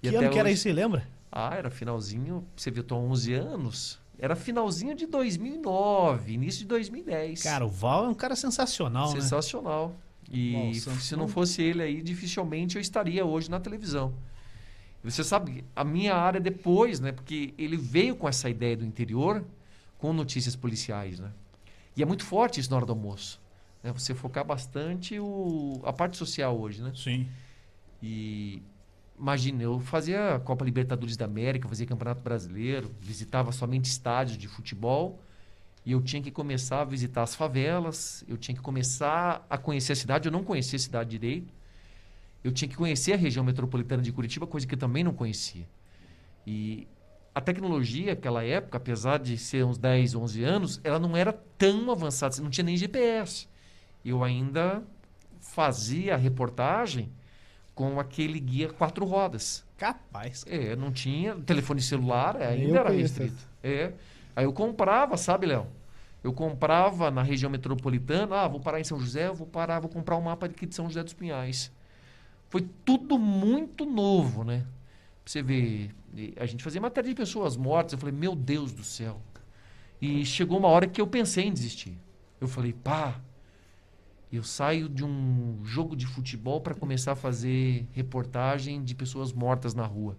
e 0.00 0.08
Que 0.08 0.14
ano 0.14 0.30
que 0.30 0.38
era 0.38 0.52
isso, 0.52 0.62
você 0.62 0.72
lembra? 0.72 1.08
Ah, 1.32 1.56
era 1.56 1.68
finalzinho. 1.68 2.46
Você 2.56 2.70
viu, 2.70 2.82
eu 2.82 2.86
tô 2.86 2.94
há 2.94 2.98
11 2.98 3.34
anos. 3.34 4.01
Era 4.22 4.36
finalzinho 4.36 4.94
de 4.94 5.04
2009, 5.04 6.32
início 6.32 6.60
de 6.60 6.66
2010. 6.66 7.42
Cara, 7.42 7.66
o 7.66 7.68
Val 7.68 8.04
é 8.04 8.08
um 8.08 8.14
cara 8.14 8.36
sensacional, 8.36 9.12
né? 9.12 9.20
Sensacional. 9.20 9.96
E 10.30 10.52
Bom, 10.52 10.70
o 10.70 10.74
Santos 10.76 11.04
se 11.06 11.16
não 11.16 11.26
fosse 11.26 11.60
ele 11.60 11.82
aí, 11.82 12.00
dificilmente 12.00 12.76
eu 12.76 12.80
estaria 12.80 13.26
hoje 13.26 13.50
na 13.50 13.58
televisão. 13.58 14.14
E 15.02 15.10
Você 15.10 15.24
sabe, 15.24 15.64
a 15.74 15.82
minha 15.82 16.14
área 16.14 16.38
depois, 16.38 17.00
né? 17.00 17.10
Porque 17.10 17.52
ele 17.58 17.76
veio 17.76 18.14
com 18.14 18.28
essa 18.28 18.48
ideia 18.48 18.76
do 18.76 18.84
interior 18.84 19.44
com 19.98 20.12
notícias 20.12 20.54
policiais, 20.54 21.18
né? 21.18 21.32
E 21.96 22.00
é 22.00 22.06
muito 22.06 22.24
forte 22.24 22.60
isso 22.60 22.70
na 22.70 22.76
hora 22.76 22.86
do 22.86 22.92
almoço. 22.92 23.40
Né? 23.82 23.90
Você 23.90 24.14
focar 24.14 24.44
bastante 24.44 25.18
o, 25.18 25.80
a 25.82 25.92
parte 25.92 26.16
social 26.16 26.56
hoje, 26.56 26.80
né? 26.80 26.92
Sim. 26.94 27.26
E 28.00 28.62
imagina, 29.18 29.62
eu 29.62 29.78
fazia 29.80 30.40
Copa 30.44 30.64
Libertadores 30.64 31.16
da 31.16 31.24
América, 31.24 31.68
fazia 31.68 31.86
Campeonato 31.86 32.20
Brasileiro, 32.20 32.90
visitava 33.00 33.52
somente 33.52 33.86
estádios 33.86 34.36
de 34.38 34.48
futebol 34.48 35.20
e 35.84 35.92
eu 35.92 36.00
tinha 36.00 36.22
que 36.22 36.30
começar 36.30 36.80
a 36.82 36.84
visitar 36.84 37.22
as 37.22 37.34
favelas, 37.34 38.24
eu 38.28 38.36
tinha 38.36 38.54
que 38.54 38.60
começar 38.60 39.44
a 39.50 39.58
conhecer 39.58 39.92
a 39.92 39.96
cidade, 39.96 40.28
eu 40.28 40.32
não 40.32 40.44
conhecia 40.44 40.76
a 40.76 40.80
cidade 40.80 41.10
direito. 41.10 41.52
Eu 42.42 42.52
tinha 42.52 42.68
que 42.68 42.76
conhecer 42.76 43.12
a 43.12 43.16
região 43.16 43.44
metropolitana 43.44 44.02
de 44.02 44.12
Curitiba, 44.12 44.46
coisa 44.46 44.66
que 44.66 44.74
eu 44.74 44.78
também 44.78 45.04
não 45.04 45.12
conhecia. 45.12 45.66
E 46.46 46.86
a 47.34 47.40
tecnologia, 47.40 48.12
aquela 48.12 48.44
época, 48.44 48.78
apesar 48.78 49.18
de 49.18 49.38
ser 49.38 49.64
uns 49.64 49.78
10, 49.78 50.14
11 50.14 50.44
anos, 50.44 50.80
ela 50.84 50.98
não 50.98 51.16
era 51.16 51.32
tão 51.32 51.90
avançada, 51.90 52.40
não 52.42 52.50
tinha 52.50 52.64
nem 52.64 52.76
GPS. 52.76 53.48
Eu 54.04 54.22
ainda 54.22 54.82
fazia 55.40 56.14
a 56.14 56.16
reportagem 56.16 57.10
com 57.74 57.98
aquele 57.98 58.38
guia 58.38 58.68
quatro 58.68 59.04
rodas. 59.04 59.64
Capaz. 59.76 60.44
É, 60.46 60.76
não 60.76 60.92
tinha 60.92 61.34
telefone 61.36 61.80
celular, 61.80 62.36
ainda 62.36 62.78
era 62.78 62.90
restrito. 62.90 63.48
É. 63.62 63.92
Aí 64.36 64.44
eu 64.44 64.52
comprava, 64.52 65.16
sabe, 65.16 65.46
Léo? 65.46 65.66
Eu 66.22 66.32
comprava 66.32 67.10
na 67.10 67.22
região 67.22 67.50
metropolitana, 67.50 68.42
ah, 68.42 68.48
vou 68.48 68.60
parar 68.60 68.80
em 68.80 68.84
São 68.84 68.98
José, 69.00 69.30
vou 69.30 69.46
parar, 69.46 69.80
vou 69.80 69.90
comprar 69.90 70.16
um 70.16 70.22
mapa 70.22 70.46
aqui 70.46 70.66
de 70.66 70.74
São 70.74 70.86
José 70.86 71.02
dos 71.02 71.12
Pinhais. 71.12 71.72
Foi 72.48 72.66
tudo 72.84 73.18
muito 73.18 73.84
novo, 73.84 74.44
né? 74.44 74.58
Pra 75.24 75.32
você 75.32 75.42
ver, 75.42 75.90
a 76.36 76.46
gente 76.46 76.62
fazia 76.62 76.80
matéria 76.80 77.08
de 77.08 77.16
pessoas 77.16 77.56
mortas, 77.56 77.94
eu 77.94 77.98
falei, 77.98 78.14
meu 78.14 78.36
Deus 78.36 78.72
do 78.72 78.84
céu. 78.84 79.20
E 80.00 80.24
chegou 80.24 80.58
uma 80.58 80.68
hora 80.68 80.86
que 80.86 81.00
eu 81.00 81.06
pensei 81.06 81.46
em 81.46 81.52
desistir. 81.52 81.96
Eu 82.40 82.46
falei, 82.46 82.72
pá, 82.72 83.20
eu 84.32 84.42
saio 84.42 84.88
de 84.88 85.04
um 85.04 85.62
jogo 85.62 85.94
de 85.94 86.06
futebol 86.06 86.60
para 86.60 86.74
começar 86.74 87.12
a 87.12 87.16
fazer 87.16 87.86
reportagem 87.92 88.82
de 88.82 88.94
pessoas 88.94 89.30
mortas 89.32 89.74
na 89.74 89.84
rua. 89.84 90.16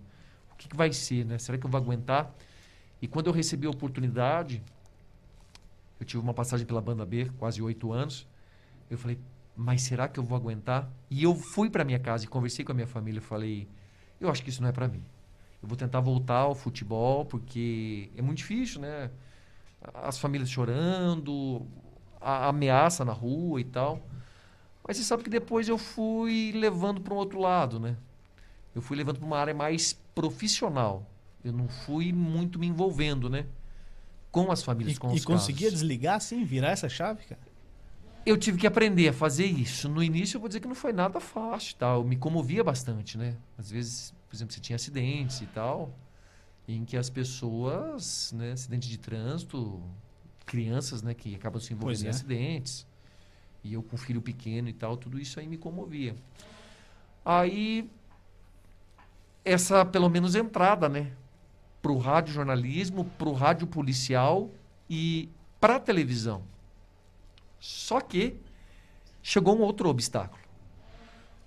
O 0.52 0.56
que, 0.56 0.68
que 0.68 0.76
vai 0.76 0.94
ser, 0.94 1.26
né? 1.26 1.40
Será 1.40 1.58
que 1.58 1.66
eu 1.66 1.70
vou 1.70 1.82
aguentar? 1.82 2.32
E 3.02 3.08
quando 3.08 3.28
eu 3.28 3.34
recebi 3.34 3.66
a 3.66 3.72
oportunidade, 3.72 4.62
eu 6.00 6.06
tive 6.06 6.22
uma 6.22 6.34
passagem 6.34 6.66
pela 6.66 6.80
banda 6.80 7.04
B, 7.06 7.32
quase 7.40 7.60
oito 7.62 7.92
anos. 7.92 8.28
Eu 8.88 9.00
falei, 9.00 9.18
mas 9.56 9.82
será 9.82 10.08
que 10.08 10.20
eu 10.20 10.24
vou 10.24 10.38
aguentar? 10.38 10.92
E 11.10 11.24
eu 11.24 11.36
fui 11.36 11.70
para 11.70 11.84
minha 11.84 12.00
casa 12.00 12.26
e 12.26 12.28
conversei 12.28 12.64
com 12.64 12.72
a 12.72 12.76
minha 12.76 12.88
família. 12.88 13.20
Falei, 13.20 13.68
eu 14.22 14.30
acho 14.30 14.44
que 14.44 14.50
isso 14.50 14.62
não 14.62 14.70
é 14.70 14.72
para 14.72 14.88
mim. 14.88 15.04
Eu 15.62 15.68
vou 15.68 15.76
tentar 15.76 16.02
voltar 16.02 16.40
ao 16.40 16.54
futebol 16.54 17.26
porque 17.26 18.12
é 18.16 18.22
muito 18.22 18.38
difícil, 18.38 18.80
né? 18.80 19.10
As 19.94 20.20
famílias 20.20 20.50
chorando, 20.50 21.66
a 22.24 22.48
ameaça 22.48 23.04
na 23.06 23.14
rua 23.14 23.60
e 23.60 23.64
tal. 23.64 24.02
Mas 24.88 24.98
você 24.98 25.04
sabe 25.04 25.24
que 25.24 25.30
depois 25.30 25.68
eu 25.70 25.78
fui 25.78 26.52
levando 26.54 27.00
para 27.02 27.14
um 27.14 27.18
outro 27.18 27.40
lado, 27.40 27.80
né? 27.80 27.96
Eu 28.76 28.82
fui 28.82 28.98
levando 28.98 29.18
para 29.20 29.26
uma 29.26 29.38
área 29.38 29.54
mais 29.54 29.94
profissional. 30.16 31.06
Eu 31.44 31.54
não 31.54 31.68
fui 31.68 32.12
muito 32.12 32.58
me 32.58 32.68
envolvendo, 32.68 33.30
né? 33.30 33.46
Com 34.32 34.52
as 34.52 34.64
famílias, 34.64 34.98
E, 34.98 35.00
com 35.00 35.12
e 35.14 35.16
os 35.18 35.26
conseguia 35.26 35.68
casos. 35.68 35.80
desligar 35.82 36.16
assim, 36.16 36.44
virar 36.44 36.70
essa 36.72 36.90
chave, 36.90 37.24
cara? 37.26 37.42
Eu 38.26 38.38
tive 38.38 38.58
que 38.58 38.66
aprender 38.66 39.10
a 39.10 39.14
fazer 39.14 39.46
isso. 39.46 39.88
No 39.90 40.02
início, 40.02 40.38
eu 40.38 40.40
vou 40.40 40.48
dizer 40.48 40.60
que 40.62 40.68
não 40.68 40.76
foi 40.76 40.94
nada 40.94 41.20
fácil, 41.20 41.76
tá? 41.76 41.94
Eu 41.94 42.04
me 42.04 42.16
comovia 42.16 42.64
bastante, 42.64 43.18
né? 43.18 43.36
Às 43.58 43.70
vezes, 43.70 44.14
por 44.30 44.36
exemplo, 44.36 44.54
você 44.54 44.62
tinha 44.62 44.76
acidentes 44.78 45.42
e 45.42 45.46
tal, 45.48 45.94
em 46.68 46.86
que 46.86 46.96
as 46.98 47.10
pessoas, 47.10 48.32
né, 48.36 48.54
acidente 48.54 48.88
de 48.90 48.98
trânsito, 48.98 49.82
crianças, 50.46 51.02
né, 51.02 51.14
que 51.14 51.36
acabam 51.36 51.60
se 51.60 51.74
envolvendo 51.74 51.98
Pois 51.98 52.04
em 52.04 52.08
é. 52.08 52.10
acidentes, 52.10 52.86
e 53.64 53.74
eu 53.74 53.82
com 53.82 53.96
filho 53.96 54.22
pequeno 54.22 54.68
e 54.68 54.74
tal, 54.74 54.98
tudo 54.98 55.20
isso 55.20 55.40
aí 55.40 55.48
me 55.48 55.58
comovia. 55.58 56.16
Aí, 57.24 57.90
essa, 59.46 59.86
pelo 59.86 60.10
menos, 60.10 60.36
entrada, 60.36 60.90
né? 60.90 61.12
Pro 61.82 61.98
rádio 61.98 62.34
jornalismo, 62.34 63.06
pro 63.18 63.32
rádio 63.32 63.66
policial 63.68 64.50
e 64.90 65.30
pra 65.60 65.80
televisão. 65.80 66.44
Só 67.60 68.02
que 68.02 68.36
chegou 69.22 69.58
um 69.58 69.62
outro 69.62 69.88
obstáculo. 69.88 70.44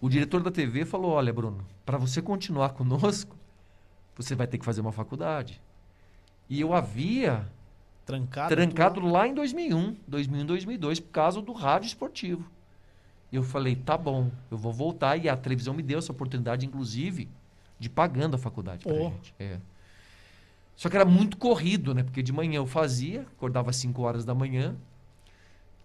O 0.00 0.08
diretor 0.08 0.42
da 0.42 0.50
TV 0.50 0.84
falou: 0.86 1.12
Olha, 1.12 1.32
Bruno, 1.32 1.66
para 1.84 1.98
você 1.98 2.22
continuar 2.22 2.70
conosco, 2.74 3.36
você 4.14 4.34
vai 4.34 4.46
ter 4.46 4.56
que 4.58 4.64
fazer 4.64 4.80
uma 4.80 4.92
faculdade. 4.92 5.60
E 6.48 6.60
eu 6.60 6.72
havia 6.72 7.46
Trancado. 8.06 8.54
trancado 8.54 9.00
lá 9.00 9.26
em 9.26 9.34
2001, 9.34 9.96
2001, 10.06 10.46
2002, 10.46 11.00
por 11.00 11.10
causa 11.10 11.42
do 11.42 11.52
rádio 11.52 11.88
esportivo. 11.88 12.48
E 13.32 13.36
eu 13.36 13.42
falei: 13.42 13.74
Tá 13.74 13.98
bom, 13.98 14.30
eu 14.50 14.56
vou 14.56 14.72
voltar. 14.72 15.16
E 15.16 15.28
a 15.28 15.36
televisão 15.36 15.74
me 15.74 15.82
deu 15.82 15.98
essa 15.98 16.12
oportunidade, 16.12 16.64
inclusive, 16.64 17.28
de 17.78 17.90
pagando 17.90 18.36
a 18.36 18.38
faculdade 18.38 18.84
pra 18.84 18.94
Oh. 18.94 19.10
gente. 19.10 19.34
É. 19.38 19.58
Só 20.76 20.88
que 20.88 20.94
era 20.96 21.04
muito 21.04 21.36
corrido, 21.36 21.92
né? 21.94 22.02
Porque 22.04 22.22
de 22.22 22.32
manhã 22.32 22.56
eu 22.58 22.66
fazia, 22.66 23.22
acordava 23.22 23.70
às 23.70 23.76
5 23.76 24.00
horas 24.02 24.24
da 24.24 24.34
manhã, 24.34 24.76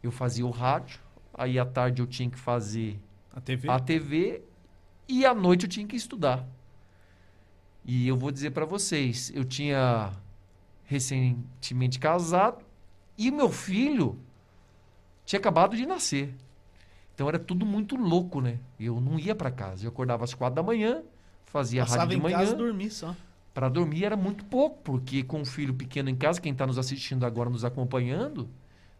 eu 0.03 0.12
fazia 0.12 0.45
o 0.45 0.51
rádio, 0.51 0.99
aí 1.34 1.57
à 1.57 1.65
tarde 1.65 2.01
eu 2.01 2.07
tinha 2.07 2.29
que 2.29 2.38
fazer 2.38 2.99
A 3.34 3.41
TV. 3.41 3.69
a 3.69 3.79
TV 3.79 4.41
e 5.07 5.25
à 5.25 5.34
noite 5.34 5.63
eu 5.65 5.69
tinha 5.69 5.88
que 5.88 5.95
estudar. 5.95 6.45
E 7.84 8.07
eu 8.07 8.15
vou 8.15 8.31
dizer 8.31 8.51
para 8.51 8.65
vocês, 8.65 9.31
eu 9.34 9.43
tinha 9.43 10.12
recentemente 10.91 11.97
casado 11.97 12.63
e 13.17 13.32
meu 13.32 13.49
filho 13.49 14.19
tinha 15.25 15.39
acabado 15.39 15.75
de 15.77 15.86
nascer. 15.86 16.36
Então 17.15 17.30
era 17.30 17.39
tudo 17.39 17.65
muito 17.65 17.95
louco, 17.95 18.41
né? 18.41 18.60
Eu 18.80 18.99
não 18.99 19.17
ia 19.17 19.34
para 19.34 19.49
casa. 19.49 19.86
Eu 19.86 19.89
acordava 19.89 20.25
às 20.25 20.34
quatro 20.34 20.56
da 20.56 20.63
manhã, 20.63 21.01
fazia 21.45 21.84
Passava 21.84 22.01
rádio 22.01 22.15
de 22.15 22.19
em 22.19 22.23
manhã. 22.23 22.38
casa 22.38 22.54
e 22.54 22.58
dormia 22.58 22.91
só. 22.91 23.15
Para 23.54 23.69
dormir 23.69 24.04
era 24.06 24.17
muito 24.17 24.43
pouco, 24.45 24.80
porque 24.84 25.23
com 25.23 25.39
um 25.41 25.45
filho 25.45 25.73
pequeno 25.73 26.10
em 26.10 26.15
casa, 26.15 26.41
quem 26.41 26.51
está 26.51 26.67
nos 26.67 26.77
assistindo 26.77 27.25
agora, 27.25 27.49
nos 27.49 27.63
acompanhando, 27.65 28.49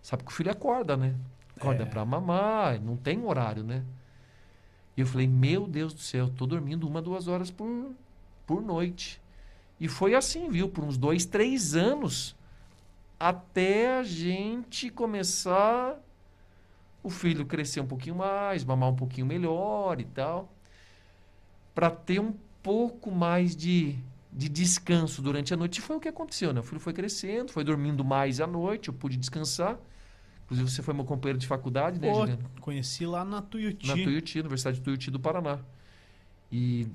sabe 0.01 0.23
que 0.23 0.32
o 0.32 0.34
filho 0.34 0.51
acorda, 0.51 0.95
né? 0.97 1.15
Acorda 1.58 1.84
É. 1.84 1.86
para 1.86 2.04
mamar, 2.06 2.80
não 2.82 2.95
tem 2.97 3.23
horário, 3.25 3.63
né? 3.63 3.84
E 4.95 5.01
eu 5.01 5.08
falei, 5.08 5.27
meu 5.27 5.67
Deus 5.67 5.93
do 5.93 5.99
céu, 6.01 6.30
tô 6.30 6.45
dormindo 6.45 6.88
uma, 6.88 7.01
duas 7.01 7.27
horas 7.27 7.49
por, 7.49 7.91
por 8.45 8.62
noite. 8.62 9.20
E 9.81 9.87
foi 9.87 10.13
assim, 10.13 10.47
viu? 10.47 10.69
Por 10.69 10.83
uns 10.83 10.95
dois, 10.95 11.25
três 11.25 11.75
anos, 11.75 12.35
até 13.19 13.97
a 13.97 14.03
gente 14.03 14.91
começar 14.91 15.99
o 17.01 17.09
filho 17.09 17.47
crescer 17.47 17.79
um 17.79 17.87
pouquinho 17.87 18.15
mais, 18.15 18.63
mamar 18.63 18.89
um 18.89 18.95
pouquinho 18.95 19.25
melhor 19.25 19.99
e 19.99 20.03
tal, 20.03 20.53
para 21.73 21.89
ter 21.89 22.19
um 22.19 22.31
pouco 22.61 23.09
mais 23.09 23.55
de, 23.55 23.97
de 24.31 24.47
descanso 24.47 25.19
durante 25.19 25.51
a 25.51 25.57
noite. 25.57 25.79
E 25.79 25.81
foi 25.81 25.95
o 25.95 25.99
que 25.99 26.07
aconteceu, 26.09 26.53
né? 26.53 26.59
O 26.59 26.63
filho 26.63 26.79
foi 26.79 26.93
crescendo, 26.93 27.51
foi 27.51 27.63
dormindo 27.63 28.05
mais 28.05 28.39
à 28.39 28.45
noite, 28.45 28.89
eu 28.89 28.93
pude 28.93 29.17
descansar. 29.17 29.79
Inclusive, 30.45 30.69
você 30.69 30.83
foi 30.83 30.93
meu 30.93 31.05
companheiro 31.05 31.39
de 31.39 31.47
faculdade, 31.47 31.99
né, 31.99 32.07
Pô, 32.07 32.19
Juliano? 32.19 32.51
conheci 32.59 33.03
lá 33.07 33.25
na 33.25 33.41
Tuiuti. 33.41 33.87
Na 33.87 33.95
Tuiuti, 33.95 34.39
Universidade 34.41 34.77
de 34.77 34.83
Tuiuti 34.83 35.09
do 35.09 35.19
Paraná. 35.19 35.57
E 36.51 36.87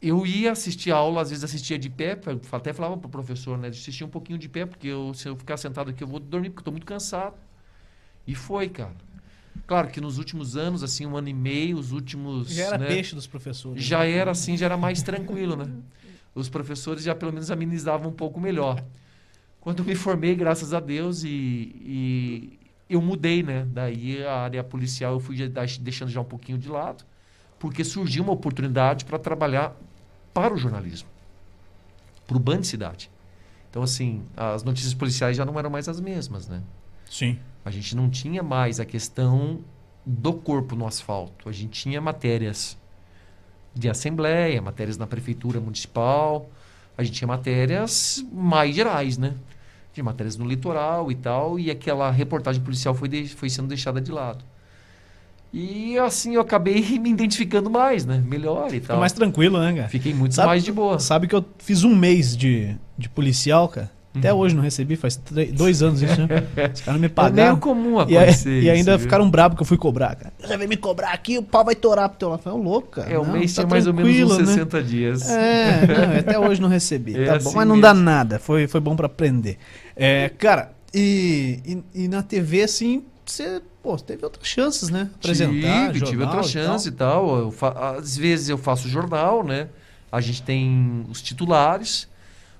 eu 0.00 0.24
ia 0.24 0.52
assistir 0.52 0.92
a 0.92 0.96
aula, 0.96 1.22
às 1.22 1.30
vezes 1.30 1.42
assistia 1.42 1.78
de 1.78 1.90
pé, 1.90 2.18
até 2.52 2.72
falava 2.72 2.96
pro 2.96 3.08
professor, 3.08 3.58
né? 3.58 3.68
Assistia 3.68 4.06
um 4.06 4.10
pouquinho 4.10 4.38
de 4.38 4.48
pé, 4.48 4.64
porque 4.64 4.86
eu, 4.86 5.12
se 5.12 5.28
eu 5.28 5.36
ficar 5.36 5.56
sentado 5.56 5.90
aqui 5.90 6.02
eu 6.02 6.08
vou 6.08 6.20
dormir, 6.20 6.50
porque 6.50 6.64
tô 6.64 6.70
muito 6.70 6.86
cansado. 6.86 7.34
E 8.26 8.34
foi, 8.34 8.68
cara. 8.68 8.94
Claro 9.66 9.88
que 9.88 10.00
nos 10.00 10.18
últimos 10.18 10.56
anos, 10.56 10.82
assim, 10.82 11.04
um 11.04 11.16
ano 11.16 11.28
e 11.28 11.34
meio, 11.34 11.76
os 11.76 11.90
últimos. 11.92 12.48
Já 12.48 12.64
era 12.64 12.78
né, 12.78 12.86
peixe 12.86 13.14
dos 13.14 13.26
professores. 13.26 13.82
já 13.82 14.04
era 14.04 14.30
assim, 14.30 14.56
já 14.56 14.66
era 14.66 14.76
mais 14.76 15.02
tranquilo, 15.02 15.56
né? 15.56 15.68
Os 16.34 16.48
professores 16.48 17.02
já 17.02 17.14
pelo 17.14 17.32
menos 17.32 17.50
amenizavam 17.50 18.10
um 18.10 18.14
pouco 18.14 18.40
melhor. 18.40 18.82
Quando 19.60 19.80
eu 19.80 19.84
me 19.84 19.96
formei, 19.96 20.36
graças 20.36 20.72
a 20.72 20.78
Deus, 20.78 21.24
e, 21.24 21.28
e 21.28 22.58
eu 22.88 23.02
mudei, 23.02 23.42
né? 23.42 23.66
Daí 23.68 24.24
a 24.24 24.36
área 24.36 24.62
policial 24.62 25.14
eu 25.14 25.20
fui 25.20 25.36
deixando 25.80 26.08
já 26.10 26.20
um 26.20 26.24
pouquinho 26.24 26.56
de 26.56 26.68
lado, 26.68 27.04
porque 27.58 27.82
surgiu 27.82 28.22
uma 28.22 28.32
oportunidade 28.32 29.04
para 29.04 29.18
trabalhar 29.18 29.76
para 30.40 30.54
o 30.54 30.56
jornalismo, 30.56 31.08
para 32.26 32.36
o 32.36 32.40
Band 32.40 32.62
Cidade. 32.62 33.10
Então, 33.70 33.82
assim, 33.82 34.22
as 34.36 34.62
notícias 34.62 34.94
policiais 34.94 35.36
já 35.36 35.44
não 35.44 35.58
eram 35.58 35.70
mais 35.70 35.88
as 35.88 36.00
mesmas, 36.00 36.48
né? 36.48 36.62
Sim. 37.10 37.38
A 37.64 37.70
gente 37.70 37.94
não 37.94 38.08
tinha 38.08 38.42
mais 38.42 38.80
a 38.80 38.84
questão 38.84 39.60
do 40.06 40.32
corpo 40.32 40.74
no 40.74 40.86
asfalto. 40.86 41.48
A 41.48 41.52
gente 41.52 41.82
tinha 41.82 42.00
matérias 42.00 42.78
de 43.74 43.88
assembleia, 43.88 44.60
matérias 44.62 44.96
na 44.96 45.06
prefeitura 45.06 45.60
municipal. 45.60 46.48
A 46.96 47.02
gente 47.02 47.16
tinha 47.16 47.28
matérias 47.28 48.24
mais 48.32 48.74
gerais, 48.74 49.18
né? 49.18 49.34
Tinha 49.92 50.02
matérias 50.04 50.36
no 50.36 50.46
litoral 50.46 51.12
e 51.12 51.14
tal. 51.14 51.58
E 51.58 51.70
aquela 51.70 52.10
reportagem 52.10 52.62
policial 52.62 52.94
foi, 52.94 53.08
de- 53.08 53.28
foi 53.28 53.50
sendo 53.50 53.68
deixada 53.68 54.00
de 54.00 54.10
lado. 54.10 54.44
E 55.52 55.98
assim 55.98 56.34
eu 56.34 56.40
acabei 56.42 56.82
me 57.00 57.10
identificando 57.10 57.70
mais, 57.70 58.04
né? 58.04 58.22
Melhor 58.26 58.72
e 58.72 58.80
tal. 58.80 58.98
mais 59.00 59.12
tranquilo, 59.12 59.58
né, 59.58 59.72
cara? 59.74 59.88
Fiquei 59.88 60.12
muito 60.14 60.34
Sabe- 60.34 60.48
mais 60.48 60.62
de 60.64 60.72
boa. 60.72 60.98
Sabe 60.98 61.26
que 61.26 61.34
eu 61.34 61.44
fiz 61.58 61.84
um 61.84 61.94
mês 61.96 62.36
de, 62.36 62.76
de 62.98 63.08
policial, 63.08 63.68
cara? 63.68 63.90
Até 64.16 64.34
hoje 64.34 64.52
não 64.56 64.62
recebi, 64.62 64.96
faz 64.96 65.14
três- 65.16 65.52
dois 65.52 65.80
anos 65.80 66.02
isso, 66.02 66.20
né? 66.22 66.26
Os 66.74 66.80
caras 66.80 66.86
não 66.86 66.98
me 66.98 67.06
É 67.06 67.08
pagaram. 67.08 67.50
meio 67.52 67.56
comum 67.58 67.98
E, 68.08 68.16
aí- 68.16 68.24
acontecer 68.24 68.62
e 68.62 68.68
ainda 68.68 68.96
viu? 68.96 69.04
ficaram 69.04 69.30
bravos 69.30 69.56
que 69.56 69.62
eu 69.62 69.66
fui 69.66 69.76
cobrar, 69.78 70.16
cara. 70.16 70.32
Já 70.42 70.56
vem 70.56 70.66
me 70.66 70.76
cobrar 70.76 71.12
aqui, 71.12 71.38
o 71.38 71.42
pau 71.42 71.64
vai 71.64 71.76
torar 71.76 72.08
pro 72.08 72.18
teu 72.18 72.28
lado. 72.30 72.40
Eu 72.40 72.42
falei, 72.42 72.58
louco, 72.64 72.88
cara. 72.88 73.12
É, 73.12 73.18
o 73.18 73.24
não, 73.24 73.32
mês 73.34 73.54
tá 73.54 73.62
tinha 73.62 73.70
mais 73.70 73.86
ou 73.86 73.94
menos 73.94 74.32
uns 74.32 74.38
né? 74.38 74.46
60 74.46 74.82
dias. 74.82 75.30
É, 75.30 75.86
não, 75.86 76.18
até 76.18 76.38
hoje 76.38 76.60
não 76.60 76.68
recebi. 76.68 77.14
É 77.16 77.26
tá 77.26 77.32
bom, 77.32 77.36
assim 77.48 77.56
mas 77.56 77.68
não 77.68 77.80
dá 77.80 77.94
mesmo. 77.94 78.04
nada. 78.06 78.38
Foi, 78.40 78.66
foi 78.66 78.80
bom 78.80 78.96
pra 78.96 79.06
aprender. 79.06 79.56
É, 79.94 80.30
cara, 80.36 80.72
e, 80.92 81.60
e, 81.94 82.04
e 82.04 82.08
na 82.08 82.22
TV, 82.22 82.62
assim, 82.62 83.04
você, 83.24 83.60
pô, 83.88 83.96
teve 83.96 84.22
outras 84.24 84.46
chances, 84.46 84.90
né? 84.90 85.10
Apresentar, 85.14 85.92
tive, 85.92 86.04
tive 86.04 86.10
jornal 86.22 86.26
outra 86.36 86.40
e 86.40 86.52
chance 86.52 86.88
e 86.88 86.92
tal. 86.92 87.38
Eu 87.38 87.50
fa- 87.50 87.96
Às 87.96 88.16
vezes 88.16 88.48
eu 88.50 88.58
faço 88.58 88.88
jornal, 88.88 89.42
né? 89.42 89.68
A 90.12 90.20
gente 90.20 90.42
tem 90.42 91.06
os 91.08 91.22
titulares, 91.22 92.06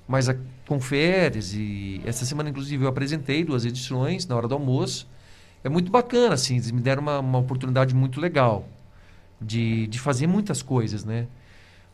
mas 0.06 0.28
a, 0.28 0.36
com 0.66 0.80
férias 0.80 1.52
e 1.54 2.00
essa 2.04 2.24
semana 2.24 2.48
inclusive 2.48 2.82
eu 2.84 2.88
apresentei 2.88 3.44
duas 3.44 3.64
edições 3.66 4.26
na 4.26 4.36
hora 4.36 4.48
do 4.48 4.54
almoço. 4.54 5.06
É 5.62 5.68
muito 5.68 5.90
bacana, 5.90 6.34
assim, 6.34 6.54
eles 6.54 6.70
me 6.70 6.80
deram 6.80 7.02
uma, 7.02 7.18
uma 7.18 7.38
oportunidade 7.38 7.94
muito 7.94 8.20
legal 8.20 8.66
de, 9.40 9.86
de 9.86 9.98
fazer 9.98 10.26
muitas 10.26 10.62
coisas, 10.62 11.04
né? 11.04 11.26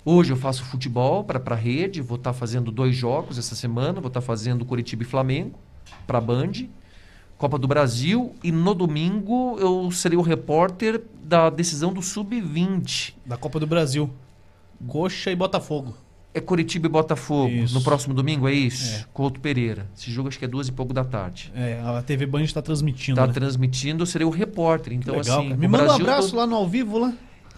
Hoje 0.04 0.32
eu 0.32 0.36
faço 0.36 0.62
futebol 0.64 1.24
para 1.24 1.40
a 1.44 1.56
rede, 1.56 2.00
vou 2.02 2.16
estar 2.18 2.32
fazendo 2.34 2.70
dois 2.70 2.94
jogos 2.94 3.38
essa 3.38 3.54
semana, 3.54 4.00
vou 4.00 4.08
estar 4.08 4.20
fazendo 4.20 4.64
Curitiba 4.64 5.02
e 5.02 5.06
Flamengo 5.06 5.58
para 6.06 6.18
a 6.18 6.20
Band, 6.20 6.52
Copa 7.36 7.58
do 7.58 7.66
Brasil 7.66 8.34
e 8.42 8.50
no 8.52 8.74
domingo 8.74 9.56
eu 9.58 9.90
serei 9.90 10.16
o 10.16 10.22
repórter 10.22 11.02
da 11.22 11.50
decisão 11.50 11.92
do 11.92 12.00
Sub-20. 12.00 13.14
Da 13.26 13.36
Copa 13.36 13.58
do 13.60 13.66
Brasil. 13.66 14.08
Coxa 14.86 15.30
e 15.30 15.36
Botafogo. 15.36 15.94
É 16.32 16.40
Curitiba 16.40 16.86
e 16.86 16.90
Botafogo, 16.90 17.48
Isso. 17.48 17.74
no 17.74 17.80
próximo 17.80 18.12
domingo, 18.12 18.48
é 18.48 18.52
isso? 18.52 18.92
É. 18.96 19.04
Couto 19.12 19.38
Pereira. 19.38 19.86
Esse 19.96 20.10
jogo 20.10 20.26
acho 20.28 20.36
que 20.38 20.44
é 20.44 20.48
duas 20.48 20.66
e 20.66 20.72
pouco 20.72 20.92
da 20.92 21.04
tarde. 21.04 21.52
É, 21.54 21.80
a 21.80 22.02
TV 22.02 22.26
Band 22.26 22.42
está 22.42 22.60
transmitindo. 22.60 23.14
Tá 23.20 23.26
né? 23.26 23.32
transmitindo, 23.32 24.02
eu 24.02 24.06
serei 24.06 24.26
o 24.26 24.30
repórter. 24.30 24.92
Então, 24.94 25.14
Legal, 25.16 25.40
assim. 25.40 25.54
Me 25.54 25.68
manda 25.68 25.84
um 25.84 25.86
Brasil 25.86 26.04
abraço 26.04 26.30
todo- 26.30 26.38
lá 26.38 26.46
no 26.46 26.56
ao 26.56 26.66
vivo 26.68 26.98
lá. 26.98 27.12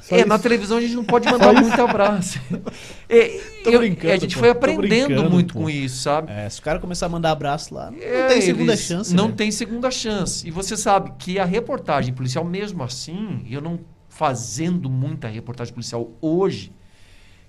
Só 0.08 0.14
É, 0.14 0.20
isso. 0.20 0.28
na 0.28 0.38
televisão 0.38 0.78
a 0.78 0.80
gente 0.80 0.94
não 0.94 1.04
pode 1.04 1.28
mandar 1.30 1.52
muito 1.60 1.80
abraço. 1.80 2.38
É, 3.08 3.40
Tô 3.62 3.70
eu- 3.70 3.78
brincando, 3.80 4.12
a 4.14 4.16
gente 4.16 4.34
pô. 4.34 4.40
foi 4.40 4.50
aprendendo 4.50 5.30
muito 5.30 5.54
pô. 5.54 5.60
com 5.60 5.70
isso, 5.70 6.02
sabe? 6.02 6.30
É, 6.32 6.48
se 6.48 6.58
o 6.58 6.62
cara 6.62 6.78
começar 6.80 7.06
a 7.06 7.08
mandar 7.08 7.30
abraço 7.32 7.72
lá, 7.74 7.90
não 7.90 7.98
É, 8.00 8.26
tem 8.28 8.40
segunda 8.40 8.76
chance. 8.76 9.14
Não 9.14 9.28
né? 9.28 9.34
tem 9.36 9.50
segunda 9.52 9.90
chance. 9.90 10.46
E 10.46 10.50
você 10.50 10.76
sabe 10.76 11.12
que 11.18 11.38
a 11.38 11.44
reportagem 11.44 12.12
policial, 12.12 12.44
mesmo 12.44 12.82
assim, 12.82 13.44
eu 13.48 13.60
não 13.60 13.78
fazendo 14.08 14.88
muita 14.90 15.28
reportagem 15.28 15.72
policial 15.72 16.10
hoje, 16.20 16.72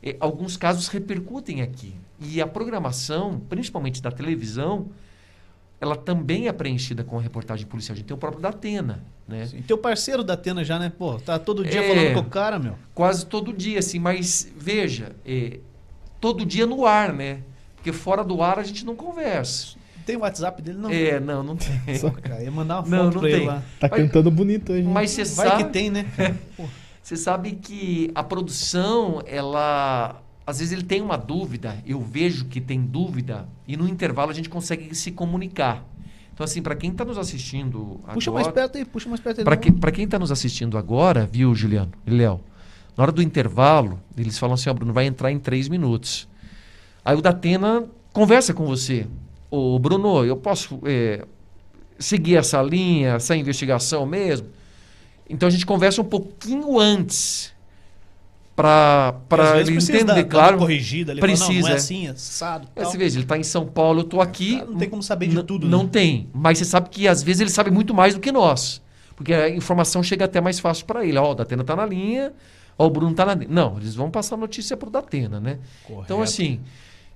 eh, 0.04 0.16
alguns 0.20 0.56
casos 0.58 0.88
repercutem 0.90 1.62
aqui. 1.62 1.96
E 2.20 2.40
a 2.42 2.46
programação, 2.48 3.40
principalmente 3.50 4.00
da 4.02 4.12
televisão, 4.12 4.90
ela 5.80 5.96
também 5.96 6.48
é 6.48 6.52
preenchida 6.52 7.04
com 7.04 7.18
reportagem 7.18 7.66
policial. 7.68 7.94
A 7.94 7.98
gente 7.98 8.06
tem 8.08 8.16
o 8.16 8.20
próprio 8.20 8.42
da 8.42 8.50
Atena, 8.50 9.04
né? 9.28 9.46
Sim, 9.46 9.62
Teu 9.62 9.78
parceiro 9.78 10.24
da 10.24 10.34
Atena 10.34 10.64
já, 10.64 10.80
né? 10.80 10.92
Pô, 10.98 11.20
tá 11.20 11.38
todo 11.38 11.64
dia 11.64 11.84
É. 11.84 11.88
falando 11.96 12.14
com 12.16 12.20
o 12.22 12.30
cara, 12.32 12.58
meu. 12.58 12.76
Quase 12.96 13.26
todo 13.26 13.54
dia, 13.54 13.80
assim. 13.80 14.00
Mas 14.00 14.52
veja, 14.58 15.16
eh, 15.26 15.60
todo 16.20 16.46
dia 16.46 16.66
no 16.66 16.86
ar, 16.86 17.14
né? 17.14 17.40
Porque 17.76 17.92
fora 17.94 18.24
do 18.24 18.42
ar 18.42 18.58
a 18.60 18.64
gente 18.64 18.84
não 18.86 18.96
conversa. 18.96 19.78
Tem 20.06 20.16
o 20.16 20.22
WhatsApp 20.22 20.62
dele? 20.62 20.78
Não. 20.78 20.90
É, 20.90 21.20
não, 21.20 21.44
não 21.44 21.56
tem. 21.58 21.96
Só- 22.00 22.10
Cara, 22.10 22.42
ia 22.42 22.50
mandar 22.50 22.76
uma 22.78 22.84
foto 22.84 22.92
Não, 22.96 23.04
não 23.12 23.20
pra 23.20 23.30
ele 23.30 23.38
tem. 23.40 23.48
lá. 23.48 23.62
Tá 23.80 23.88
Mas- 23.92 24.02
cantando 24.02 24.32
bonito 24.32 24.72
hoje. 24.72 24.84
né? 24.84 24.92
Mas 24.92 25.12
você 25.12 25.24
Vai 25.36 25.48
sabe. 25.50 25.64
que 25.66 25.70
tem, 25.72 25.90
né? 25.90 26.06
Você 27.04 27.16
sabe 27.16 27.54
que 27.54 28.12
a 28.14 28.22
produção, 28.22 29.22
ela. 29.26 30.22
Às 30.48 30.60
vezes 30.60 30.72
ele 30.72 30.84
tem 30.84 31.02
uma 31.02 31.18
dúvida, 31.18 31.78
eu 31.86 32.00
vejo 32.00 32.46
que 32.46 32.62
tem 32.62 32.80
dúvida, 32.80 33.50
e 33.68 33.76
no 33.76 33.86
intervalo 33.86 34.32
a 34.32 34.34
gente 34.34 34.48
consegue 34.48 34.96
se 34.96 35.12
comunicar. 35.12 35.84
Então, 36.34 36.46
assim, 36.46 36.62
para 36.62 36.74
quem 36.74 36.92
está 36.92 37.04
nos 37.04 37.18
assistindo 37.18 38.00
puxa 38.14 38.32
mais 38.32 38.48
agora. 38.48 38.62
perto 38.62 38.78
aí, 38.78 38.86
puxa 38.86 39.10
mais 39.10 39.20
perto 39.20 39.40
aí. 39.40 39.44
Para 39.44 39.58
que, 39.58 39.70
quem 39.92 40.06
está 40.06 40.18
nos 40.18 40.32
assistindo 40.32 40.78
agora, 40.78 41.28
viu, 41.30 41.54
Juliano 41.54 41.92
e 42.06 42.12
Léo? 42.12 42.40
Na 42.96 43.04
hora 43.04 43.12
do 43.12 43.22
intervalo, 43.22 44.00
eles 44.16 44.40
falam 44.40 44.54
assim: 44.54 44.70
ó, 44.70 44.74
Bruno, 44.74 44.94
vai 44.94 45.06
entrar 45.06 45.34
em 45.34 45.40
três 45.40 45.68
minutos. 45.68 46.30
Aí 47.04 47.18
o 47.18 47.22
Datena 47.22 47.84
conversa 48.14 48.54
com 48.54 48.66
você. 48.66 49.06
Ô, 49.52 49.78
Bruno, 49.78 50.24
eu 50.24 50.38
posso 50.38 50.80
é, 50.86 51.26
seguir 52.00 52.38
essa 52.38 52.62
linha, 52.62 53.16
essa 53.16 53.36
investigação 53.36 54.06
mesmo? 54.06 54.48
Então 55.30 55.48
a 55.48 55.50
gente 55.50 55.66
conversa 55.66 56.02
um 56.02 56.06
pouquinho 56.06 56.80
antes 56.80 57.54
para 58.58 59.14
para 59.30 59.60
ele 59.60 59.74
precisa 59.74 59.98
entender, 59.98 60.08
dar- 60.08 60.16
dar 60.16 60.24
claro. 60.26 60.54
uma 60.56 60.62
corrigida 60.62 61.12
ali. 61.12 61.22
fala, 61.22 61.32
não, 61.32 61.40
não 61.40 61.46
precisa, 61.46 61.70
é 61.70 61.72
é. 61.72 61.76
assim, 61.76 62.08
assado. 62.08 62.68
É, 62.76 62.82
tal. 62.82 62.92
Você 62.92 62.98
veja, 62.98 63.16
ele 63.18 63.24
está 63.24 63.38
em 63.38 63.44
São 63.44 63.68
Paulo, 63.68 64.00
eu 64.00 64.04
estou 64.04 64.20
aqui. 64.20 64.56
Cara, 64.58 64.66
não 64.66 64.78
tem 64.78 64.90
como 64.90 65.04
saber 65.04 65.28
de 65.28 65.44
tudo, 65.44 65.68
Não 65.68 65.84
né? 65.84 65.90
tem. 65.92 66.28
Mas 66.34 66.58
você 66.58 66.66
sabe 66.66 66.90
que 66.90 67.08
às 67.08 67.22
vezes 67.22 67.42
ele 67.42 67.52
sabe 67.52 67.70
muito 67.70 67.94
mais 67.94 68.16
do 68.16 68.20
que 68.20 68.32
nós. 68.32 68.82
Porque 69.16 69.32
a 69.32 69.48
informação 69.48 70.02
chega 70.02 70.26
até 70.26 70.42
mais 70.42 70.60
fácil 70.60 70.88
para 70.88 71.06
ele. 71.06 71.20
Ó, 71.20 71.32
o 71.32 71.36
Datena 71.36 71.64
tá 71.64 71.76
na 71.76 71.86
linha, 71.86 72.34
ó, 72.76 72.88
o 72.88 72.90
Bruno 72.90 73.14
tá 73.14 73.28
na 73.28 73.36
linha. 73.36 73.50
Não, 73.52 73.78
eles 73.78 73.94
vão 73.94 74.10
passar 74.10 74.34
a 74.34 74.38
notícia 74.40 74.76
pro 74.76 74.90
Datena, 74.90 75.40
né? 75.40 75.60
Então, 75.86 75.96
Correto. 76.18 76.22
assim, 76.24 76.60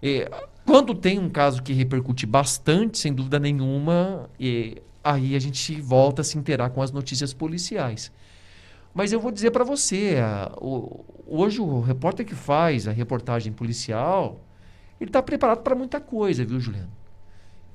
é, 0.02 0.30
quando 0.64 0.94
tem 0.94 1.18
um 1.18 1.30
caso 1.30 1.64
que 1.64 1.74
repercute 1.74 2.28
bastante, 2.28 3.00
sem 3.00 3.12
dúvida 3.12 3.40
nenhuma, 3.40 4.30
é, 4.40 4.80
aí 5.04 5.36
a 5.36 5.40
gente 5.40 5.82
volta 5.82 6.22
a 6.22 6.24
se 6.24 6.38
inteirar 6.38 6.70
com 6.70 6.84
as 6.84 6.92
notícias 6.92 7.34
policiais. 7.34 8.12
Mas 8.94 9.14
eu 9.14 9.20
vou 9.20 9.32
dizer 9.32 9.52
para 9.52 9.64
você, 9.64 10.18
a- 10.22 10.52
o- 10.60 11.06
hoje 11.26 11.62
o 11.62 11.80
repórter 11.80 12.26
que 12.26 12.36
faz 12.36 12.88
a 12.88 12.92
reportagem 12.92 13.54
policial, 13.54 14.40
ele 15.00 15.10
está 15.10 15.22
preparado 15.22 15.62
para 15.62 15.76
muita 15.76 16.00
coisa, 16.00 16.44
viu, 16.44 16.60
Juliano? 16.60 16.92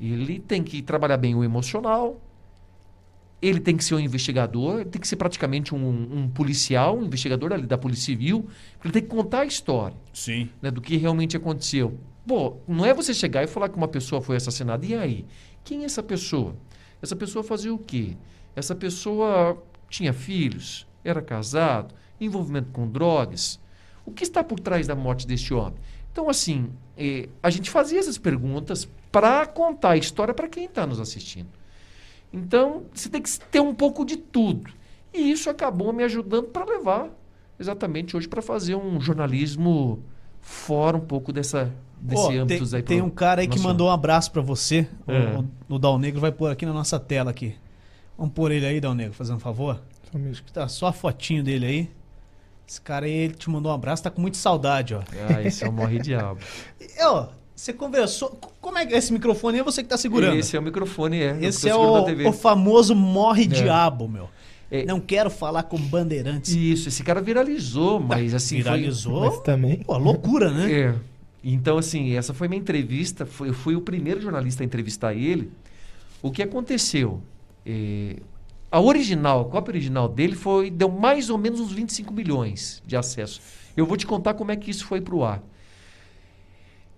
Ele 0.00 0.38
tem 0.38 0.62
que 0.62 0.83
trabalhar 0.83 1.16
bem 1.16 1.35
o 1.35 1.42
emocional, 1.42 2.20
ele 3.40 3.61
tem 3.61 3.76
que 3.76 3.85
ser 3.85 3.94
um 3.94 4.00
investigador, 4.00 4.81
ele 4.81 4.90
tem 4.90 5.00
que 5.00 5.09
ser 5.09 5.16
praticamente 5.16 5.74
um, 5.74 6.18
um 6.18 6.29
policial, 6.29 6.98
um 6.98 7.05
investigador 7.05 7.52
ali 7.52 7.66
da 7.66 7.79
Polícia 7.79 8.07
Civil, 8.07 8.48
ele 8.85 8.92
tem 8.92 9.02
que 9.02 9.09
contar 9.09 9.40
a 9.40 9.46
história 9.46 9.96
Sim. 10.12 10.48
né, 10.61 10.70
do 10.70 10.81
que 10.81 10.96
realmente 10.96 11.37
aconteceu. 11.37 11.98
Pô, 12.26 12.57
não 12.66 12.85
é 12.85 12.92
você 12.92 13.14
chegar 13.14 13.42
e 13.44 13.46
falar 13.46 13.68
que 13.68 13.76
uma 13.76 13.88
pessoa 13.88 14.20
foi 14.20 14.37
assassinada. 14.37 14.85
E 14.85 14.94
aí? 14.94 15.24
Quem 15.62 15.83
é 15.83 15.85
essa 15.85 16.02
pessoa? 16.02 16.57
Essa 17.00 17.14
pessoa 17.14 17.44
fazia 17.44 17.72
o 17.72 17.79
quê? 17.79 18.16
Essa 18.55 18.74
pessoa 18.74 19.62
tinha 19.88 20.12
filhos? 20.12 20.87
Era 21.08 21.22
casado? 21.22 21.94
Envolvimento 22.20 22.70
com 22.72 22.88
drogas? 22.88 23.60
O 24.04 24.10
que 24.10 24.22
está 24.22 24.42
por 24.42 24.58
trás 24.60 24.86
da 24.86 24.94
morte 24.94 25.26
deste 25.26 25.52
homem? 25.54 25.74
Então, 26.12 26.28
assim, 26.28 26.70
eh, 26.96 27.28
a 27.42 27.50
gente 27.50 27.68
fazia 27.70 27.98
essas 27.98 28.16
perguntas 28.18 28.88
para 29.12 29.44
contar 29.46 29.90
a 29.90 29.96
história 29.96 30.32
para 30.32 30.48
quem 30.48 30.64
está 30.64 30.86
nos 30.86 30.98
assistindo. 31.00 31.48
Então, 32.32 32.84
você 32.92 33.08
tem 33.08 33.20
que 33.22 33.30
ter 33.50 33.60
um 33.60 33.74
pouco 33.74 34.04
de 34.04 34.16
tudo. 34.16 34.70
E 35.12 35.30
isso 35.30 35.48
acabou 35.48 35.92
me 35.92 36.02
ajudando 36.04 36.46
para 36.48 36.64
levar 36.64 37.08
exatamente 37.58 38.16
hoje 38.16 38.28
para 38.28 38.42
fazer 38.42 38.74
um 38.74 39.00
jornalismo 39.00 40.02
fora 40.40 40.96
um 40.96 41.00
pouco 41.00 41.32
dessa 41.32 41.72
desse 41.98 42.28
tem, 42.28 42.38
âmbito 42.38 42.76
aí 42.76 42.82
tem 42.82 42.98
pro 42.98 43.06
um 43.06 43.10
cara 43.10 43.40
aí 43.40 43.46
que 43.46 43.54
nacional. 43.56 43.72
mandou 43.72 43.88
um 43.88 43.90
abraço 43.90 44.30
pra 44.30 44.42
você. 44.42 44.86
o- 45.06 45.12
É. 45.12 45.38
O, 45.70 45.74
o 45.74 45.78
Dal 45.78 45.98
Negro 45.98 46.20
vai 46.20 46.30
pôr 46.30 46.50
aqui 46.50 46.66
na 46.66 46.72
nossa 46.72 47.00
tela 47.00 47.30
aqui. 47.30 47.54
Vamos 48.18 48.34
pôr 48.34 48.50
ele 48.52 48.66
aí, 48.66 48.80
Dal 48.80 48.94
Negro, 48.94 49.14
fazendo 49.14 49.36
um 49.36 49.40
favor. 49.40 49.82
Só 50.10 50.18
mesmo. 50.18 50.32
Acho 50.32 50.44
que 50.44 50.52
tá 50.52 50.68
só 50.68 50.86
a 50.86 50.92
fotinho 50.92 51.42
dele 51.42 51.66
aí. 51.66 51.90
Esse 52.68 52.80
cara 52.80 53.06
aí, 53.06 53.12
ele 53.12 53.34
te 53.34 53.48
mandou 53.48 53.70
um 53.70 53.74
abraço, 53.74 54.02
tá 54.02 54.10
com 54.10 54.20
muita 54.20 54.36
saudade, 54.38 54.94
ó. 54.94 55.02
Ah, 55.28 55.42
esse 55.42 55.64
é 55.64 55.68
o 55.68 55.72
morre 55.72 55.98
diabo. 55.98 56.40
E, 56.80 57.04
ó, 57.04 57.28
você 57.54 57.72
conversou. 57.72 58.30
Como 58.60 58.76
é 58.76 58.84
que 58.84 58.94
esse 58.94 59.12
microfone 59.12 59.58
é 59.58 59.62
você 59.62 59.82
que 59.82 59.88
tá 59.88 59.96
segurando? 59.96 60.36
Esse 60.36 60.56
é 60.56 60.58
o 60.58 60.62
microfone, 60.62 61.22
é. 61.22 61.38
Esse 61.40 61.68
eu 61.68 61.76
é 61.76 62.26
o, 62.26 62.28
o 62.28 62.32
famoso 62.32 62.94
morre 62.94 63.46
diabo, 63.46 64.08
meu. 64.08 64.28
É. 64.70 64.84
Não 64.84 65.00
quero 65.00 65.30
falar 65.30 65.62
com 65.62 65.78
bandeirantes. 65.78 66.52
Isso, 66.52 66.88
esse 66.88 67.02
cara 67.04 67.20
viralizou, 67.20 68.00
mas 68.00 68.34
assim 68.34 68.56
Viralizou. 68.56 69.20
Mas 69.20 69.40
também. 69.40 69.78
Pô, 69.78 69.96
loucura, 69.96 70.50
foi... 70.50 70.58
né? 70.58 70.72
É. 70.72 70.94
Então, 71.44 71.78
assim, 71.78 72.16
essa 72.16 72.34
foi 72.34 72.48
minha 72.48 72.60
entrevista. 72.60 73.24
Foi, 73.24 73.48
eu 73.48 73.54
fui 73.54 73.76
o 73.76 73.80
primeiro 73.80 74.20
jornalista 74.20 74.64
a 74.64 74.66
entrevistar 74.66 75.14
ele. 75.14 75.52
O 76.20 76.32
que 76.32 76.42
aconteceu? 76.42 77.22
É, 77.64 78.16
a 78.76 78.80
original, 78.80 79.40
a 79.40 79.44
cópia 79.46 79.72
original 79.72 80.06
dele 80.06 80.34
foi 80.34 80.68
deu 80.68 80.90
mais 80.90 81.30
ou 81.30 81.38
menos 81.38 81.60
uns 81.60 81.72
25 81.72 82.12
milhões 82.12 82.82
de 82.86 82.94
acesso. 82.94 83.40
Eu 83.74 83.86
vou 83.86 83.96
te 83.96 84.06
contar 84.06 84.34
como 84.34 84.52
é 84.52 84.56
que 84.56 84.70
isso 84.70 84.84
foi 84.84 85.00
pro 85.00 85.24
ar. 85.24 85.42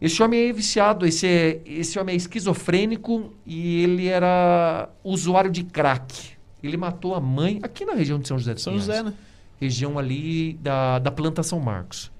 Esse 0.00 0.20
homem 0.20 0.48
é 0.48 0.52
viciado, 0.52 1.06
esse, 1.06 1.24
é, 1.24 1.60
esse 1.64 1.96
homem 1.96 2.14
é 2.14 2.16
esquizofrênico 2.16 3.32
e 3.46 3.80
ele 3.80 4.08
era 4.08 4.88
usuário 5.04 5.52
de 5.52 5.62
crack. 5.62 6.32
Ele 6.60 6.76
matou 6.76 7.14
a 7.14 7.20
mãe 7.20 7.60
aqui 7.62 7.84
na 7.84 7.94
região 7.94 8.18
de 8.18 8.26
São 8.26 8.36
José 8.36 8.54
dos 8.54 8.64
São 8.64 8.72
Pinhais 8.72 8.86
José, 8.86 9.02
né? 9.04 9.14
região 9.60 10.00
ali 10.00 10.54
da, 10.54 10.98
da 10.98 11.12
planta 11.12 11.44
São 11.44 11.60
Marcos. 11.60 12.10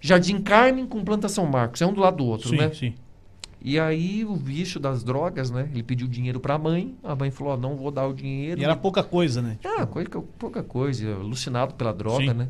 Jardim 0.00 0.42
Carmen 0.42 0.84
com 0.84 1.04
planta 1.04 1.28
São 1.28 1.46
Marcos, 1.46 1.80
é 1.80 1.86
um 1.86 1.92
do 1.92 2.00
lado 2.00 2.16
do 2.16 2.26
outro, 2.26 2.48
sim, 2.48 2.56
né? 2.56 2.72
sim. 2.74 2.92
E 3.62 3.78
aí 3.78 4.24
o 4.24 4.34
bicho 4.36 4.80
das 4.80 5.04
drogas, 5.04 5.50
né? 5.50 5.68
Ele 5.72 5.82
pediu 5.82 6.08
dinheiro 6.08 6.40
pra 6.40 6.58
mãe, 6.58 6.96
a 7.04 7.14
mãe 7.14 7.30
falou, 7.30 7.52
ó, 7.52 7.56
não 7.56 7.76
vou 7.76 7.90
dar 7.90 8.06
o 8.06 8.14
dinheiro. 8.14 8.60
E 8.60 8.64
era 8.64 8.74
pouca 8.74 9.02
coisa, 9.02 9.42
né? 9.42 9.58
Ah, 9.64 9.86
coisa, 9.86 10.08
pouca 10.38 10.62
coisa, 10.62 11.14
alucinado 11.14 11.74
pela 11.74 11.92
droga, 11.92 12.32
Sim. 12.32 12.34
né? 12.34 12.48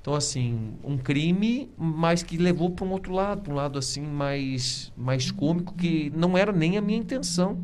Então, 0.00 0.14
assim, 0.14 0.74
um 0.82 0.96
crime, 0.96 1.70
mas 1.76 2.22
que 2.22 2.36
levou 2.36 2.70
para 2.70 2.84
um 2.84 2.90
outro 2.90 3.12
lado, 3.12 3.42
para 3.42 3.52
um 3.52 3.56
lado 3.56 3.78
assim 3.78 4.00
mais, 4.00 4.90
mais 4.96 5.30
cômico, 5.30 5.74
que 5.74 6.10
não 6.14 6.36
era 6.36 6.52
nem 6.52 6.78
a 6.78 6.80
minha 6.80 6.98
intenção. 6.98 7.58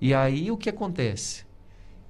E 0.00 0.12
aí 0.12 0.50
o 0.50 0.56
que 0.56 0.68
acontece? 0.68 1.44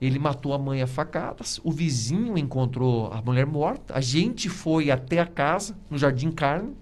Ele 0.01 0.19
matou 0.19 0.55
a 0.55 0.59
mãe 0.59 0.83
a 0.83 0.87
facadas, 0.87 1.61
o 1.63 1.71
vizinho 1.71 2.39
encontrou 2.39 3.13
a 3.13 3.21
mulher 3.21 3.47
morta, 3.47 3.95
a 3.95 4.01
gente 4.01 4.49
foi 4.49 4.91
até 4.91 5.21
a 5.21 5.27
casa, 5.27 5.77
no 5.89 5.99
Jardim 5.99 6.33
Carme, 6.33 6.75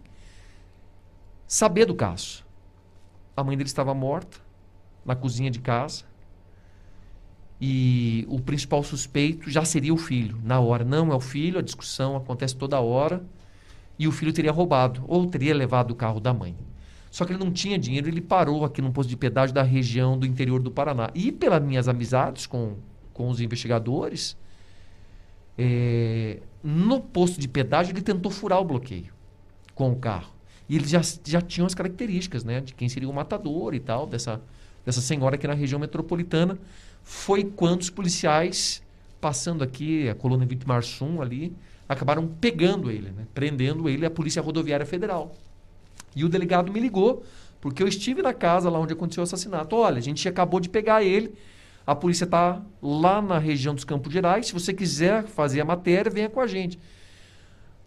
saber 1.47 1.85
do 1.85 1.95
caso. 1.95 2.48
A 3.39 3.45
mãe 3.45 3.57
dele 3.57 3.69
estava 3.69 3.95
morta, 3.95 4.39
na 5.05 5.15
cozinha 5.15 5.49
de 5.49 5.61
casa, 5.61 6.03
e 7.61 8.27
o 8.29 8.41
principal 8.41 8.83
suspeito 8.83 9.49
já 9.49 9.65
seria 9.65 9.95
o 9.95 9.97
filho. 9.97 10.41
Na 10.43 10.59
hora, 10.59 10.85
não 10.85 11.13
é 11.13 11.15
o 11.15 11.21
filho, 11.21 11.57
a 11.57 11.63
discussão 11.63 12.17
acontece 12.17 12.57
toda 12.57 12.81
hora, 12.81 13.23
e 13.97 14.09
o 14.09 14.13
filho 14.13 14.33
teria 14.33 14.51
roubado, 14.51 15.05
ou 15.07 15.25
teria 15.25 15.55
levado 15.55 15.93
o 15.93 15.95
carro 15.95 16.19
da 16.19 16.35
mãe. 16.35 16.57
Só 17.13 17.25
que 17.25 17.33
ele 17.33 17.39
não 17.39 17.53
tinha 17.53 17.79
dinheiro, 17.79 18.09
ele 18.09 18.21
parou 18.21 18.65
aqui 18.65 18.83
num 18.83 18.91
posto 18.91 19.09
de 19.09 19.17
pedágio 19.17 19.55
da 19.55 19.63
região 19.63 20.19
do 20.19 20.27
interior 20.27 20.61
do 20.61 20.73
Paraná. 20.73 21.09
E 21.15 21.31
pelas 21.31 21.63
minhas 21.63 21.87
amizades 21.87 22.45
com, 22.45 22.75
com 23.13 23.29
os 23.29 23.41
investigadores, 23.41 24.37
é, 25.57 26.41
no 26.61 27.01
posto 27.01 27.41
de 27.41 27.47
pedágio 27.47 27.93
ele 27.93 28.03
tentou 28.03 28.33
furar 28.33 28.61
o 28.61 28.65
bloqueio 28.65 29.15
com 29.77 29.93
o 29.93 29.97
carro. 29.97 30.38
E 30.69 30.77
eles 30.77 30.91
já, 30.91 31.01
já 31.25 31.41
tinham 31.41 31.67
as 31.67 31.75
características 31.75 32.45
né, 32.45 32.61
de 32.61 32.75
quem 32.75 32.89
seria 32.89 33.09
o 33.09 33.13
matador 33.13 33.75
e 33.75 33.81
tal, 33.81 34.07
dessa, 34.07 34.41
dessa 34.85 35.01
senhora 35.01 35.37
aqui 35.37 35.47
na 35.47 35.55
região 35.55 35.81
metropolitana. 35.81 36.59
Foi 37.03 37.43
quando 37.45 37.81
os 37.81 37.91
policiais, 37.91 38.83
passando 39.21 39.65
aqui, 39.65 40.09
a 40.09 40.15
coluna 40.15 40.45
Vítima 40.45 40.81
Sum 40.83 41.23
ali, 41.23 41.55
acabaram 41.89 42.27
pegando 42.27 42.91
ele, 42.91 43.11
né, 43.11 43.27
prendendo 43.33 43.89
ele, 43.89 44.05
a 44.05 44.11
Polícia 44.11 44.43
Rodoviária 44.43 44.85
Federal. 44.85 45.35
E 46.15 46.25
o 46.25 46.29
delegado 46.29 46.71
me 46.71 46.81
ligou, 46.81 47.25
porque 47.61 47.83
eu 47.83 47.89
estive 47.89 48.21
na 48.21 48.35
casa 48.35 48.69
lá 48.69 48.79
onde 48.79 48.93
aconteceu 48.93 49.23
o 49.23 49.25
assassinato. 49.25 49.75
Olha, 49.75 49.99
a 49.99 50.03
gente 50.03 50.29
acabou 50.29 50.61
de 50.61 50.69
pegar 50.69 51.03
ele, 51.03 51.33
a 51.87 51.95
polícia 51.95 52.25
está 52.25 52.61
lá 52.83 53.23
na 53.23 53.39
região 53.39 53.75
dos 53.75 53.85
Campos 53.85 54.13
Gerais. 54.13 54.49
Se 54.49 54.53
você 54.53 54.75
quiser 54.75 55.25
fazer 55.25 55.63
a 55.63 55.65
matéria, 55.65 56.11
venha 56.11 56.29
com 56.29 56.41
a 56.41 56.47
gente. 56.47 56.79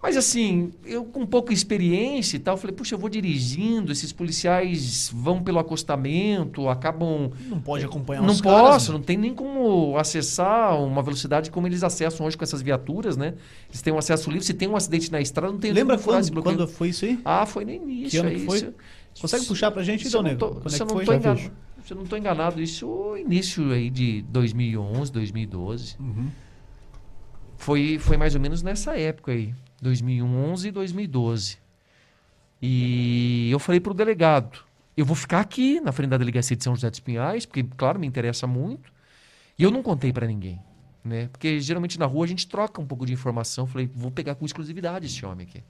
Mas 0.02 0.18
assim, 0.18 0.72
eu 0.84 1.06
com 1.06 1.26
pouca 1.28 1.54
experiência 1.54 2.36
e 2.36 2.40
tal, 2.40 2.58
falei, 2.58 2.76
puxa, 2.76 2.96
eu 2.96 3.00
vou 3.00 3.08
dirigindo, 3.10 3.92
esses 3.92 4.12
policiais 4.12 5.12
vão 5.14 5.44
pelo 5.44 5.60
acostamento, 5.60 6.68
acabam. 6.68 7.32
Não 7.48 7.62
pode 7.62 7.86
acompanhar 7.86 8.24
Não 8.24 8.34
os 8.34 8.42
posso, 8.42 8.64
caras, 8.64 8.88
né? 8.88 8.94
não 8.94 9.02
tem 9.02 9.16
nem 9.16 9.34
como 9.34 9.96
acessar 9.98 10.82
uma 10.82 11.04
velocidade 11.04 11.52
como 11.52 11.68
eles 11.68 11.84
acessam 11.84 12.26
hoje 12.26 12.36
com 12.36 12.44
essas 12.44 12.64
viaturas, 12.64 13.16
né? 13.16 13.36
Eles 13.70 13.82
têm 13.84 13.94
um 13.94 13.98
acesso 14.00 14.32
livre. 14.32 14.44
Se 14.44 14.56
tem 14.56 14.68
um 14.68 14.76
acidente 14.76 15.12
na 15.12 15.22
estrada, 15.22 15.54
não 15.54 15.60
tem 15.60 15.72
Lembra 15.72 16.00
quando, 16.00 16.42
quando 16.42 16.68
foi 16.68 16.90
isso 16.90 17.06
aí? 17.06 17.20
Ah, 17.24 17.46
foi 17.46 17.64
no 17.64 17.72
início. 17.72 18.10
Que 18.10 18.18
ano 18.18 18.30
é 18.30 18.34
que 18.34 18.46
foi? 18.46 18.58
isso. 18.58 18.74
Consegue 19.20 19.46
puxar 19.46 19.72
pra 19.72 19.84
gente, 19.84 20.10
tô, 20.10 20.22
Nego? 20.24 20.62
É 20.66 20.70
se 20.70 20.82
eu 20.82 20.88
não 20.88 21.04
Já 21.04 21.16
enganado, 21.16 21.52
enganado, 22.18 22.62
isso 22.62 23.16
início 23.18 23.72
aí 23.72 23.90
de 23.90 24.24
2011, 24.24 25.12
2012. 25.12 25.96
Uhum. 26.00 26.28
Foi, 27.58 28.00
foi 28.00 28.18
mais 28.18 28.34
ou 28.34 28.42
menos 28.42 28.64
nessa 28.64 28.98
época 28.98 29.34
aí, 29.34 29.54
2011 29.82 30.68
e 30.68 30.72
2012. 30.72 31.58
E 32.62 33.50
eu 33.52 33.58
falei 33.60 33.80
pro 33.80 33.94
delegado, 33.94 34.64
eu 34.96 35.04
vou 35.04 35.16
ficar 35.16 35.40
aqui 35.40 35.82
na 35.82 35.92
frente 35.92 36.12
da 36.12 36.18
delegacia 36.18 36.56
de 36.56 36.64
São 36.64 36.76
José 36.76 36.90
dos 36.90 37.00
Pinhais, 37.00 37.46
porque 37.46 37.64
claro, 37.76 38.00
me 38.00 38.06
interessa 38.06 38.46
muito. 38.46 38.94
E 39.58 39.64
eu 39.64 39.72
não 39.72 39.82
contei 39.82 40.14
para 40.14 40.28
ninguém, 40.28 40.60
né? 41.04 41.28
Porque 41.32 41.60
geralmente 41.60 41.98
na 41.98 42.06
rua 42.06 42.26
a 42.26 42.28
gente 42.28 42.48
troca 42.48 42.80
um 42.80 42.86
pouco 42.86 43.06
de 43.06 43.14
informação. 43.14 43.66
Falei, 43.66 43.90
vou 43.94 44.12
pegar 44.12 44.36
com 44.36 44.46
exclusividade 44.46 45.08
esse 45.08 45.26
homem 45.26 45.48
aqui. 45.48 45.64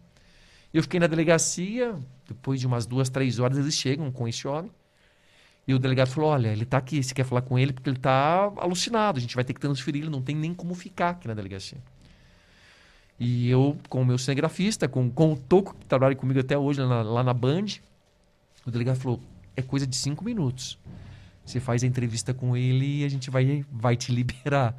Eu 0.73 0.81
fiquei 0.81 0.99
na 0.99 1.07
delegacia, 1.07 1.95
depois 2.27 2.59
de 2.59 2.67
umas 2.67 2.85
duas, 2.85 3.09
três 3.09 3.39
horas 3.39 3.57
eles 3.57 3.75
chegam 3.75 4.11
com 4.11 4.27
esse 4.27 4.47
homem. 4.47 4.71
E 5.67 5.73
o 5.73 5.79
delegado 5.79 6.09
falou: 6.09 6.29
Olha, 6.29 6.49
ele 6.49 6.65
tá 6.65 6.77
aqui, 6.77 7.03
você 7.03 7.13
quer 7.13 7.23
falar 7.23 7.41
com 7.41 7.57
ele 7.57 7.71
porque 7.73 7.89
ele 7.89 7.99
tá 7.99 8.51
alucinado, 8.57 9.17
a 9.17 9.21
gente 9.21 9.35
vai 9.35 9.43
ter 9.43 9.53
que 9.53 9.59
transferir 9.59 10.03
ele, 10.03 10.11
não 10.11 10.21
tem 10.21 10.35
nem 10.35 10.53
como 10.53 10.73
ficar 10.73 11.11
aqui 11.11 11.27
na 11.27 11.33
delegacia. 11.33 11.77
E 13.23 13.47
eu, 13.51 13.77
com 13.87 14.01
o 14.01 14.05
meu 14.05 14.17
cinegrafista, 14.17 14.87
com, 14.87 15.07
com 15.07 15.33
o 15.33 15.35
Toco, 15.35 15.75
que 15.79 15.85
trabalha 15.85 16.15
comigo 16.15 16.39
até 16.39 16.57
hoje 16.57 16.81
lá 16.81 16.87
na, 16.87 17.01
lá 17.03 17.23
na 17.23 17.33
Band, 17.35 17.65
o 18.65 18.71
delegado 18.71 18.95
falou: 18.97 19.19
É 19.55 19.61
coisa 19.61 19.85
de 19.85 19.95
cinco 19.95 20.25
minutos. 20.25 20.79
Você 21.45 21.59
faz 21.59 21.83
a 21.83 21.87
entrevista 21.87 22.33
com 22.33 22.57
ele 22.57 23.01
e 23.01 23.05
a 23.05 23.09
gente 23.09 23.29
vai, 23.29 23.63
vai 23.71 23.95
te 23.95 24.11
liberar. 24.11 24.75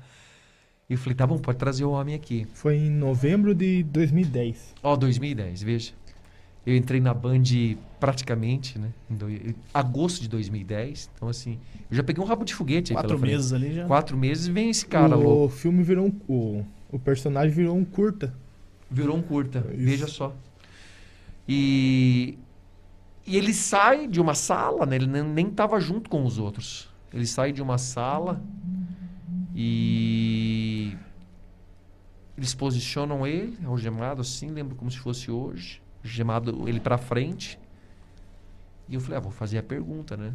E 0.90 0.94
eu 0.94 0.98
falei: 0.98 1.14
Tá 1.14 1.24
bom, 1.24 1.38
pode 1.38 1.56
trazer 1.56 1.84
o 1.84 1.92
homem 1.92 2.16
aqui. 2.16 2.44
Foi 2.52 2.76
em 2.76 2.90
novembro 2.90 3.54
de 3.54 3.84
2010. 3.84 4.74
Ó, 4.82 4.96
2010, 4.96 5.62
veja. 5.62 5.92
Eu 6.66 6.76
entrei 6.76 7.00
na 7.00 7.14
Band 7.14 7.42
praticamente, 8.00 8.76
né? 8.78 8.88
Em 9.10 9.14
do- 9.14 9.54
agosto 9.72 10.20
de 10.20 10.28
2010. 10.28 11.10
Então, 11.14 11.28
assim, 11.28 11.58
eu 11.90 11.96
já 11.96 12.02
peguei 12.02 12.22
um 12.22 12.26
rabo 12.26 12.44
de 12.44 12.54
foguete 12.54 12.92
aí 12.92 12.96
Quatro 12.96 13.18
meses 13.18 13.52
ali 13.52 13.72
já. 13.72 13.86
Quatro 13.86 14.16
meses 14.16 14.46
vem 14.48 14.70
esse 14.70 14.86
cara 14.86 15.16
o 15.16 15.22
louco. 15.22 15.54
filme 15.54 15.82
virou 15.82 16.06
um. 16.06 16.20
O, 16.28 16.64
o 16.92 16.98
personagem 16.98 17.50
virou 17.50 17.74
um 17.74 17.84
curta. 17.84 18.34
Virou 18.90 19.16
um 19.16 19.22
curta, 19.22 19.60
Isso. 19.70 19.76
veja 19.78 20.06
só. 20.06 20.36
E, 21.48 22.38
e 23.26 23.36
ele 23.36 23.54
sai 23.54 24.06
de 24.06 24.20
uma 24.20 24.34
sala, 24.34 24.84
né? 24.84 24.96
Ele 24.96 25.06
nem, 25.06 25.22
nem 25.22 25.50
tava 25.50 25.80
junto 25.80 26.10
com 26.10 26.24
os 26.24 26.38
outros. 26.38 26.88
Ele 27.12 27.26
sai 27.26 27.50
de 27.50 27.62
uma 27.62 27.78
sala 27.78 28.40
e 29.54 30.96
eles 32.36 32.54
posicionam 32.54 33.26
ele, 33.26 33.58
algemado 33.64 34.20
assim, 34.20 34.50
lembro 34.50 34.76
como 34.76 34.90
se 34.90 34.98
fosse 34.98 35.30
hoje, 35.30 35.80
algemado 36.04 36.68
ele 36.68 36.80
pra 36.80 36.98
frente. 36.98 37.58
E 38.88 38.94
eu 38.94 39.00
falei, 39.00 39.16
ah, 39.16 39.20
vou 39.20 39.32
fazer 39.32 39.58
a 39.58 39.62
pergunta, 39.62 40.16
né? 40.16 40.34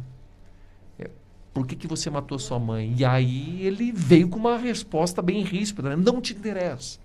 Por 1.52 1.66
que, 1.66 1.74
que 1.74 1.86
você 1.86 2.08
matou 2.10 2.38
sua 2.38 2.58
mãe? 2.58 2.94
E 2.96 3.04
aí 3.04 3.62
ele 3.62 3.90
veio 3.92 4.28
com 4.28 4.38
uma 4.38 4.56
resposta 4.56 5.20
bem 5.20 5.42
ríspida, 5.42 5.90
né? 5.90 5.96
Não 5.96 6.20
te 6.20 6.32
interessa. 6.34 6.98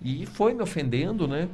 E 0.00 0.26
foi 0.26 0.54
me 0.54 0.62
ofendendo, 0.62 1.28
né? 1.28 1.48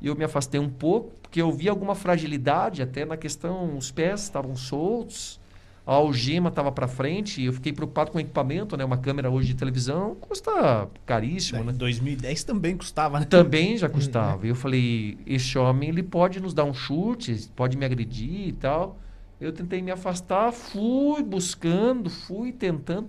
E 0.00 0.06
eu 0.06 0.16
me 0.16 0.24
afastei 0.24 0.58
um 0.58 0.68
pouco, 0.68 1.12
porque 1.20 1.42
eu 1.42 1.52
vi 1.52 1.68
alguma 1.68 1.94
fragilidade 1.94 2.82
até 2.82 3.04
na 3.04 3.16
questão, 3.16 3.76
os 3.76 3.90
pés 3.90 4.22
estavam 4.22 4.56
soltos, 4.56 5.38
a 5.86 5.92
algema 5.92 6.48
estava 6.48 6.72
para 6.72 6.88
frente, 6.88 7.42
e 7.42 7.46
eu 7.46 7.52
fiquei 7.52 7.72
preocupado 7.72 8.10
com 8.10 8.18
o 8.18 8.20
equipamento, 8.20 8.76
né? 8.76 8.84
Uma 8.84 8.96
câmera 8.96 9.28
hoje 9.28 9.48
de 9.48 9.54
televisão 9.54 10.14
custa 10.20 10.88
caríssimo, 11.04 11.64
né? 11.64 11.72
2010 11.72 12.44
também 12.44 12.76
custava, 12.76 13.20
né? 13.20 13.26
Também 13.26 13.76
já 13.76 13.88
custava. 13.90 14.46
E 14.46 14.50
eu 14.50 14.54
falei, 14.54 15.18
esse 15.26 15.58
homem 15.58 15.90
ele 15.90 16.02
pode 16.02 16.40
nos 16.40 16.54
dar 16.54 16.64
um 16.64 16.72
chute, 16.72 17.48
pode 17.54 17.76
me 17.76 17.84
agredir 17.84 18.48
e 18.48 18.52
tal. 18.52 18.98
Eu 19.40 19.52
tentei 19.52 19.80
me 19.80 19.90
afastar, 19.90 20.52
fui 20.52 21.22
buscando, 21.22 22.10
fui 22.10 22.52
tentando, 22.52 23.08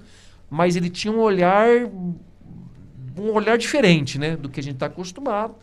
mas 0.49 0.75
ele 0.75 0.89
tinha 0.89 1.11
um 1.11 1.19
olhar 1.19 1.67
um 3.17 3.31
olhar 3.33 3.57
diferente, 3.57 4.17
né, 4.17 4.37
do 4.37 4.49
que 4.49 4.59
a 4.59 4.63
gente 4.63 4.75
está 4.75 4.85
acostumado. 4.85 5.55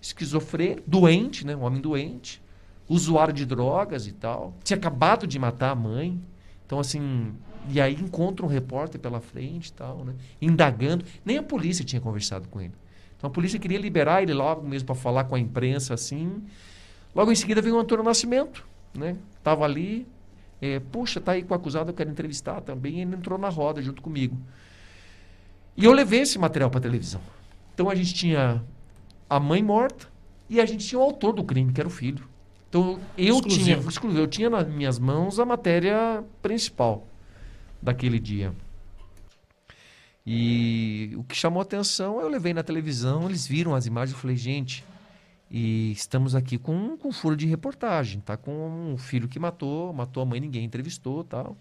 Esquizofrênico, 0.00 0.82
doente, 0.86 1.46
né, 1.46 1.54
um 1.54 1.62
homem 1.62 1.80
doente, 1.80 2.42
usuário 2.88 3.32
de 3.32 3.46
drogas 3.46 4.06
e 4.06 4.12
tal. 4.12 4.54
Tinha 4.64 4.76
acabado 4.76 5.26
de 5.26 5.38
matar 5.38 5.70
a 5.70 5.74
mãe. 5.74 6.20
Então 6.66 6.80
assim, 6.80 7.32
e 7.68 7.80
aí 7.80 7.94
encontra 7.94 8.44
um 8.44 8.48
repórter 8.48 9.00
pela 9.00 9.20
frente 9.20 9.68
e 9.68 9.72
tal, 9.72 10.04
né, 10.04 10.14
indagando. 10.40 11.04
Nem 11.24 11.38
a 11.38 11.42
polícia 11.42 11.84
tinha 11.84 12.00
conversado 12.00 12.48
com 12.48 12.60
ele. 12.60 12.74
Então 13.16 13.28
a 13.28 13.32
polícia 13.32 13.58
queria 13.58 13.78
liberar 13.78 14.22
ele 14.22 14.32
logo 14.32 14.66
mesmo 14.66 14.86
para 14.86 14.94
falar 14.94 15.24
com 15.24 15.34
a 15.34 15.38
imprensa 15.38 15.94
assim. 15.94 16.42
Logo 17.14 17.30
em 17.30 17.34
seguida 17.34 17.60
veio 17.60 17.76
o 17.76 17.78
Antônio 17.78 18.04
Nascimento, 18.04 18.66
né? 18.94 19.16
Tava 19.42 19.64
ali, 19.64 20.06
é, 20.60 20.78
puxa, 20.78 21.20
tá 21.20 21.32
aí 21.32 21.42
com 21.42 21.54
o 21.54 21.56
acusado, 21.56 21.90
eu 21.90 21.94
quero 21.94 22.10
entrevistar 22.10 22.60
também. 22.60 22.98
E 22.98 23.00
ele 23.02 23.16
entrou 23.16 23.38
na 23.38 23.48
roda 23.48 23.80
junto 23.80 24.02
comigo. 24.02 24.36
E 25.76 25.84
eu 25.84 25.92
levei 25.92 26.20
esse 26.20 26.38
material 26.38 26.70
para 26.70 26.80
televisão. 26.80 27.20
Então 27.74 27.88
a 27.88 27.94
gente 27.94 28.12
tinha 28.12 28.62
a 29.28 29.40
mãe 29.40 29.62
morta 29.62 30.06
e 30.48 30.60
a 30.60 30.66
gente 30.66 30.86
tinha 30.86 30.98
o 30.98 31.02
autor 31.02 31.32
do 31.32 31.44
crime, 31.44 31.72
que 31.72 31.80
era 31.80 31.88
o 31.88 31.92
filho. 31.92 32.28
Então 32.68 33.00
eu 33.16 33.36
Exclusivo. 33.36 33.64
tinha, 33.64 33.76
exclusivo, 33.78 34.22
eu 34.22 34.26
tinha 34.26 34.50
nas 34.50 34.68
minhas 34.68 34.98
mãos 34.98 35.40
a 35.40 35.44
matéria 35.44 36.22
principal 36.42 37.06
daquele 37.80 38.18
dia. 38.18 38.52
E 40.26 41.12
o 41.16 41.24
que 41.24 41.34
chamou 41.34 41.62
atenção, 41.62 42.20
eu 42.20 42.28
levei 42.28 42.52
na 42.52 42.62
televisão, 42.62 43.26
eles 43.26 43.46
viram 43.46 43.74
as 43.74 43.86
imagens, 43.86 44.14
eu 44.14 44.20
falei, 44.20 44.36
gente, 44.36 44.84
e 45.50 45.90
estamos 45.90 46.34
aqui 46.34 46.56
com, 46.56 46.96
com 46.96 47.10
furo 47.10 47.36
de 47.36 47.46
reportagem, 47.46 48.20
tá 48.20 48.36
com 48.36 48.92
um 48.92 48.96
filho 48.96 49.26
que 49.26 49.38
matou, 49.38 49.92
matou 49.92 50.22
a 50.22 50.26
mãe, 50.26 50.38
ninguém 50.38 50.64
entrevistou, 50.64 51.24
tal. 51.24 51.56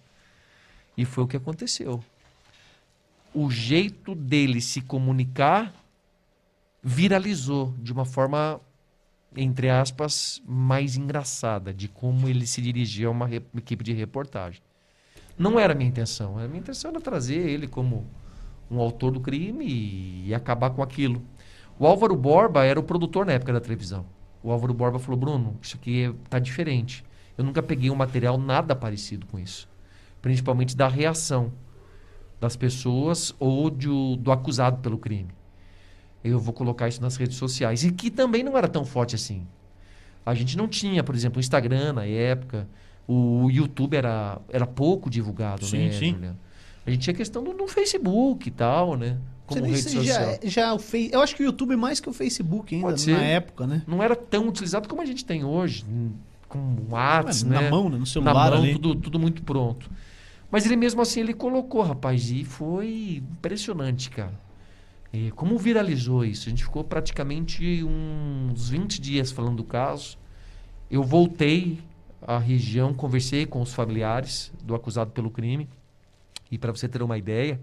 E 0.96 1.06
foi 1.06 1.24
o 1.24 1.28
que 1.28 1.38
aconteceu. 1.38 2.04
O 3.34 3.50
jeito 3.50 4.14
dele 4.14 4.62
se 4.62 4.82
comunicar 4.82 5.74
viralizou 6.84 7.74
de 7.80 7.92
uma 7.92 8.06
forma 8.06 8.62
entre 9.36 9.70
aspas 9.70 10.42
mais 10.46 10.96
engraçada 10.96 11.74
de 11.74 11.88
como 11.88 12.28
ele 12.28 12.48
se 12.48 12.62
dirigia 12.62 13.08
a 13.08 13.12
uma 13.12 13.30
equipe 13.56 13.84
de 13.84 13.94
reportagem. 13.94 14.62
Não 15.38 15.60
era 15.60 15.74
a 15.74 15.76
minha 15.76 15.90
intenção. 15.90 16.38
A 16.38 16.48
minha 16.48 16.60
intenção 16.60 16.92
era 16.92 17.00
trazer 17.00 17.38
ele 17.38 17.68
como 17.68 18.06
um 18.70 18.80
autor 18.80 19.12
do 19.12 19.20
crime 19.20 19.66
e, 19.66 20.28
e 20.28 20.34
acabar 20.34 20.72
com 20.72 20.84
aquilo. 20.84 21.22
O 21.80 21.88
Álvaro 21.88 22.16
Borba 22.16 22.66
era 22.66 22.78
o 22.78 22.84
produtor 22.84 23.26
na 23.26 23.32
época 23.32 23.54
da 23.54 23.62
televisão. 23.62 24.06
O 24.44 24.52
Álvaro 24.52 24.74
Borba 24.74 25.00
falou: 25.00 25.18
Bruno, 25.18 25.58
isso 25.62 25.78
aqui 25.78 26.04
é, 26.04 26.14
tá 26.30 26.38
diferente. 26.38 27.06
Eu 27.38 27.46
nunca 27.46 27.64
peguei 27.64 27.90
um 27.90 27.96
material 27.96 28.38
nada 28.38 28.76
parecido 28.76 29.26
com 29.26 29.40
isso. 29.40 29.68
Principalmente 30.22 30.76
da 30.76 30.90
reação 30.90 31.54
das 32.40 32.58
pessoas 32.58 33.34
ou 33.40 33.70
de, 33.70 33.88
do 34.18 34.30
acusado 34.30 34.80
pelo 34.80 34.98
crime. 34.98 35.30
Eu 36.22 36.38
vou 36.38 36.54
colocar 36.54 36.90
isso 36.90 37.02
nas 37.02 37.16
redes 37.16 37.38
sociais. 37.38 37.86
E 37.86 37.92
que 37.92 38.12
também 38.12 38.44
não 38.44 38.58
era 38.58 38.68
tão 38.68 38.84
forte 38.84 39.16
assim. 39.16 39.48
A 40.26 40.34
gente 40.36 40.58
não 40.58 40.68
tinha, 40.68 41.02
por 41.02 41.16
exemplo, 41.16 41.38
o 41.38 41.40
Instagram 41.40 41.94
na 41.94 42.06
época. 42.06 42.68
O 43.08 43.50
YouTube 43.50 43.96
era, 43.96 44.40
era 44.50 44.68
pouco 44.68 45.10
divulgado, 45.10 45.66
Sim, 45.66 45.86
né, 45.86 45.92
sim. 45.94 46.12
Juliano? 46.12 46.38
A 46.86 46.92
gente 46.92 47.04
tinha 47.04 47.14
questão 47.14 47.44
do, 47.44 47.54
do 47.54 47.68
Facebook 47.68 48.48
e 48.48 48.52
tal, 48.52 48.96
né? 48.98 49.18
Como 49.50 49.62
Você- 49.62 49.72
rede 49.72 49.90
social. 49.90 50.40
já, 50.44 50.50
já 50.50 50.74
o 50.74 50.80
Face, 50.80 51.10
eu 51.12 51.22
acho 51.22 51.36
que 51.36 51.44
o 51.44 51.46
YouTube 51.46 51.76
mais 51.76 52.00
que 52.00 52.08
o 52.10 52.14
Facebook 52.14 52.74
ainda 52.76 52.88
Pode 52.88 53.02
ser. 53.02 53.14
na 53.14 53.24
época, 53.24 53.68
né? 53.68 53.82
Não 53.88 54.02
era 54.02 54.16
tão 54.16 54.48
utilizado 54.48 54.88
como 54.88 55.02
a 55.02 55.06
gente 55.06 55.26
tem 55.26 55.44
hoje, 55.44 55.84
hum, 55.90 56.12
com 56.48 56.58
o 56.60 56.88
WhatsApp, 56.92 57.50
na 57.52 57.62
né? 57.62 57.70
mão, 57.70 57.86
né? 57.86 57.94
no 57.96 58.00
na 58.00 58.06
celular 58.06 58.52
mão, 58.52 58.62
ali. 58.62 58.74
tudo, 58.74 58.96
tudo 58.96 59.20
muito 59.20 59.44
pronto. 59.44 59.90
Mas 60.52 60.66
ele 60.66 60.76
mesmo 60.76 61.02
assim, 61.02 61.20
ele 61.20 61.34
colocou, 61.34 61.82
rapaz, 61.82 62.32
e 62.32 62.44
foi 62.44 63.22
impressionante, 63.34 64.10
cara. 64.10 64.34
E 65.14 65.32
como 65.32 65.58
viralizou 65.58 66.24
isso? 66.24 66.48
A 66.48 66.52
gente 66.52 66.64
ficou 66.64 66.84
praticamente 66.84 67.84
uns 67.84 68.70
20 68.70 69.00
dias 69.02 69.32
falando 69.32 69.58
do 69.58 69.64
caso. 69.64 70.18
Eu 70.90 71.04
voltei 71.04 71.80
à 72.22 72.38
região, 72.38 72.94
conversei 72.94 73.46
com 73.46 73.62
os 73.62 73.74
familiares 73.74 74.52
do 74.64 74.76
acusado 74.76 75.12
pelo 75.12 75.30
crime. 75.32 75.68
E 76.52 76.58
para 76.58 76.72
você 76.72 76.88
ter 76.88 77.02
uma 77.04 77.18
ideia, 77.18 77.60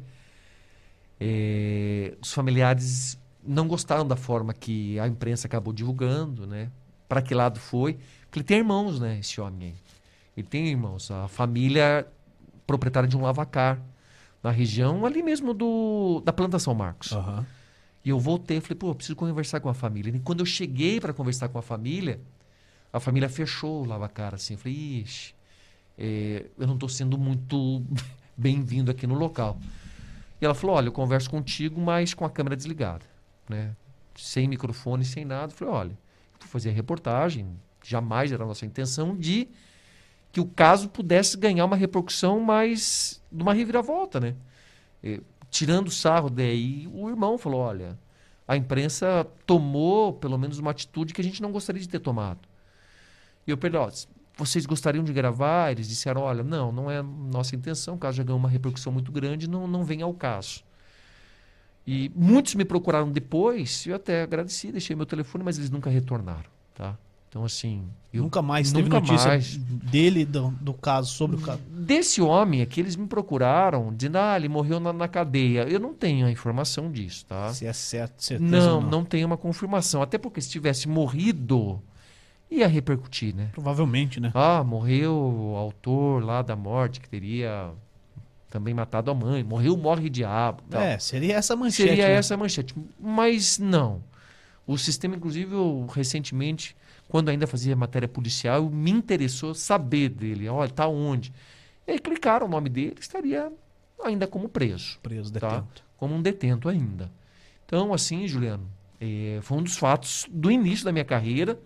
eh, 1.21 2.17
os 2.21 2.33
familiares 2.33 3.19
não 3.43 3.69
gostaram 3.69 4.07
da 4.07 4.17
forma 4.17 4.53
que 4.53 4.99
a 4.99 5.07
imprensa 5.07 5.47
acabou 5.47 5.73
divulgando, 5.73 6.47
né? 6.47 6.71
Para 7.09 7.23
que 7.23 7.35
lado 7.35 7.61
foi? 7.61 7.99
Porque 8.23 8.41
ele 8.41 8.45
tem 8.45 8.59
irmãos, 8.59 8.99
né? 8.99 9.19
Esse 9.19 9.41
homem 9.41 9.69
aí. 9.69 9.75
Ele 10.37 10.47
tem 10.47 10.69
irmãos. 10.69 11.11
A 11.11 11.29
família 11.29 12.07
proprietária 12.67 13.09
de 13.09 13.17
um 13.17 13.23
lavacar 13.23 13.81
na 14.43 14.51
região 14.51 15.07
ali 15.07 15.23
mesmo 15.23 15.55
do 15.55 16.21
da 16.25 16.33
plantação 16.33 16.75
Marcos. 16.75 17.13
Aham. 17.13 17.47
E 18.05 18.11
eu 18.11 18.21
voltei, 18.21 18.61
falei, 18.61 18.77
pô, 18.77 18.95
preciso 18.95 19.17
conversar 19.17 19.59
com 19.59 19.69
a 19.69 19.75
família. 19.75 20.15
E 20.15 20.21
quando 20.21 20.41
eu 20.41 20.47
cheguei 20.47 21.01
para 21.01 21.13
conversar 21.13 21.49
com 21.49 21.59
a 21.59 21.63
família, 21.63 22.21
a 22.93 23.01
família 23.01 23.29
fechou 23.29 23.83
o 23.83 23.85
lavacar 23.85 24.33
assim. 24.33 24.55
Eu 24.55 24.59
falei, 24.59 24.77
ixi, 25.03 25.35
é, 25.99 26.47
eu 26.57 26.67
não 26.69 26.75
estou 26.75 26.89
sendo 26.89 27.19
muito 27.19 27.83
bem-vindo 28.39 28.93
aqui 28.93 29.09
no 29.09 29.15
local. 29.15 29.59
E 30.41 30.45
ela 30.45 30.55
falou, 30.55 30.77
olha, 30.77 30.89
eu 30.89 30.93
converso 30.93 31.31
contigo, 31.31 31.81
mas 31.81 32.13
com 32.15 32.25
a 32.25 32.31
câmera 32.31 32.57
desligada, 32.57 33.05
né? 33.49 33.75
Sem 34.15 34.49
microfone, 34.49 35.05
sem 35.05 35.25
nada. 35.25 35.53
Eu 35.53 35.57
falei, 35.57 35.75
olha, 35.75 35.99
vou 36.41 36.49
fazer 36.49 36.71
a 36.71 36.73
reportagem, 36.73 37.49
jamais 37.83 38.33
era 38.33 38.45
a 38.45 38.47
nossa 38.47 38.67
intenção 38.67 39.17
de 39.17 39.49
que 40.33 40.41
o 40.41 40.47
caso 40.47 40.89
pudesse 40.89 41.37
ganhar 41.37 41.65
uma 41.65 41.77
repercussão 41.77 42.41
mais 42.41 43.23
de 43.33 43.43
uma 43.43 43.55
reviravolta, 43.55 44.21
né? 44.21 44.35
Eh, 45.03 45.21
tirando 45.51 45.91
sarro 45.91 46.29
daí, 46.29 46.87
o 46.93 47.09
irmão 47.09 47.39
falou, 47.39 47.61
olha, 47.61 47.99
a 48.47 48.57
imprensa 48.57 49.27
tomou 49.47 50.13
pelo 50.13 50.37
menos 50.37 50.59
uma 50.59 50.71
atitude 50.71 51.15
que 51.15 51.21
a 51.21 51.25
gente 51.25 51.41
não 51.41 51.51
gostaria 51.51 51.81
de 51.81 51.89
ter 51.89 52.01
tomado. 52.01 52.41
E 53.47 53.51
eu 53.51 53.57
perguntei, 53.57 54.07
vocês 54.37 54.67
gostariam 54.67 55.03
de 55.03 55.13
gravar? 55.13 55.73
Eles 55.73 55.89
disseram, 55.89 56.21
olha, 56.21 56.45
não, 56.45 56.71
não 56.71 56.91
é 56.91 57.03
nossa 57.03 57.57
intenção, 57.57 57.95
o 57.95 57.99
caso 57.99 58.19
já 58.19 58.23
ganhou 58.23 58.39
uma 58.39 58.49
repercussão 58.49 58.93
muito 58.93 59.11
grande, 59.11 59.49
não, 59.49 59.67
não 59.67 59.83
vem 59.85 60.03
ao 60.03 60.13
caso. 60.13 60.63
E 61.87 62.11
muitos 62.15 62.55
me 62.55 62.65
procuraram 62.65 63.11
depois, 63.11 63.87
eu 63.87 63.97
até 63.97 64.23
agradeci, 64.23 64.71
deixei 64.71 64.95
meu 64.95 65.07
telefone, 65.07 65.43
mas 65.43 65.57
eles 65.57 65.71
nunca 65.71 65.89
retornaram, 65.89 66.51
tá? 66.75 66.97
Então, 67.29 67.45
assim... 67.45 67.85
Nunca 68.13 68.41
mais 68.41 68.73
teve 68.73 68.85
nunca 68.85 68.99
notícia 68.99 69.29
mais. 69.29 69.57
dele, 69.57 70.25
do, 70.25 70.49
do 70.61 70.73
caso, 70.73 71.13
sobre 71.13 71.37
o 71.37 71.41
caso. 71.41 71.61
Desse 71.69 72.23
homem 72.23 72.65
que 72.65 72.81
eles 72.81 72.97
me 72.97 73.07
procuraram, 73.07 73.93
dizendo, 73.95 74.17
ah, 74.17 74.37
ele 74.37 74.49
morreu 74.49 74.81
na, 74.81 74.91
na 74.91 75.07
cadeia. 75.07 75.69
Eu 75.69 75.79
não 75.79 75.93
tenho 75.93 76.27
a 76.27 76.31
informação 76.31 76.91
disso, 76.91 77.27
tá? 77.27 77.53
Se 77.53 77.67
é 77.67 77.73
certo, 77.75 78.23
certeza 78.23 78.51
Não, 78.51 78.77
ou 78.77 78.83
não, 78.83 79.05
tenho 79.05 79.27
uma 79.27 79.37
confirmação. 79.37 80.01
Até 80.01 80.17
porque 80.17 80.41
se 80.41 80.49
tivesse 80.49 80.89
morrido, 80.89 81.79
ia 82.51 82.67
repercutir, 82.67 83.35
né? 83.35 83.51
Provavelmente, 83.53 84.21
né? 84.21 84.31
Ah, 84.35 84.63
morreu 84.65 85.13
o 85.15 85.57
autor 85.57 86.23
lá 86.25 86.43
da 86.43 86.55
morte 86.57 87.01
que 87.01 87.09
teria 87.09 87.71
também 88.51 88.73
matado 88.73 89.11
a 89.11 89.15
mãe. 89.15 89.43
Morreu, 89.43 89.77
morre 89.77 90.09
diabo. 90.09 90.63
Tal. 90.71 90.81
É, 90.81 90.99
seria 90.99 91.35
essa 91.37 91.57
manchete. 91.57 91.89
Seria 91.89 92.09
né? 92.09 92.15
essa 92.15 92.37
manchete. 92.37 92.75
Mas 92.99 93.59
não. 93.59 94.03
O 94.67 94.77
sistema, 94.79 95.15
inclusive, 95.17 95.53
eu, 95.55 95.87
recentemente, 95.93 96.77
quando 97.09 97.29
ainda 97.29 97.47
fazia 97.47 97.77
matéria 97.77 98.09
policial, 98.09 98.69
me 98.71 98.91
interessou 98.91 99.55
saber 99.55 100.09
dele. 100.09 100.49
Olha, 100.49 100.71
tá 100.71 100.87
onde? 100.89 101.33
E 101.87 101.93
aí 101.93 101.99
clicaram 101.99 102.47
o 102.47 102.49
nome 102.49 102.69
dele, 102.69 102.97
estaria 102.99 103.53
ainda 104.03 104.27
como 104.27 104.49
preso, 104.49 104.99
Preso, 105.03 105.33
Tá. 105.33 105.49
detento. 105.49 105.85
como 105.97 106.15
um 106.15 106.23
detento 106.23 106.69
ainda. 106.69 107.11
Então, 107.65 107.93
assim, 107.95 108.27
Juliano, 108.27 108.69
eh, 109.01 109.39
foi 109.43 109.59
um 109.59 109.63
dos 109.63 109.77
fatos 109.77 110.27
do 110.31 110.51
início 110.51 110.85
da 110.85 110.93
minha 110.93 111.05
carreira. 111.05 111.59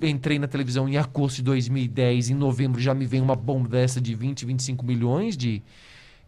Entrei 0.00 0.38
na 0.38 0.48
televisão 0.48 0.88
em 0.88 0.96
agosto 0.96 1.36
de 1.36 1.42
2010, 1.44 2.30
em 2.30 2.34
novembro 2.34 2.80
já 2.80 2.92
me 2.92 3.06
vem 3.06 3.20
uma 3.20 3.36
bomba 3.36 3.68
dessa 3.68 4.00
de 4.00 4.14
20, 4.14 4.44
25 4.44 4.84
milhões 4.84 5.36
de, 5.36 5.62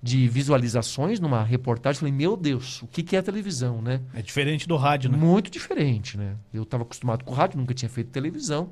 de 0.01 0.29
visualizações 0.29 1.19
numa 1.19 1.43
reportagem. 1.43 1.99
Falei, 1.99 2.15
meu 2.15 2.37
Deus, 2.37 2.83
o 2.83 2.87
que, 2.87 3.03
que 3.03 3.17
é 3.17 3.19
a 3.19 3.23
televisão, 3.23 3.83
né? 3.83 4.01
É 4.15 4.23
diferente 4.23 4.69
do 4.69 4.77
rádio, 4.77 5.11
né? 5.11 5.19
Muito 5.19 5.51
diferente, 5.51 6.17
né? 6.17 6.37
Eu 6.55 6.63
estava 6.63 6.85
acostumado 6.85 7.25
com 7.25 7.35
rádio, 7.35 7.59
nunca 7.59 7.75
tinha 7.75 7.89
feito 7.89 8.11
televisão. 8.11 8.71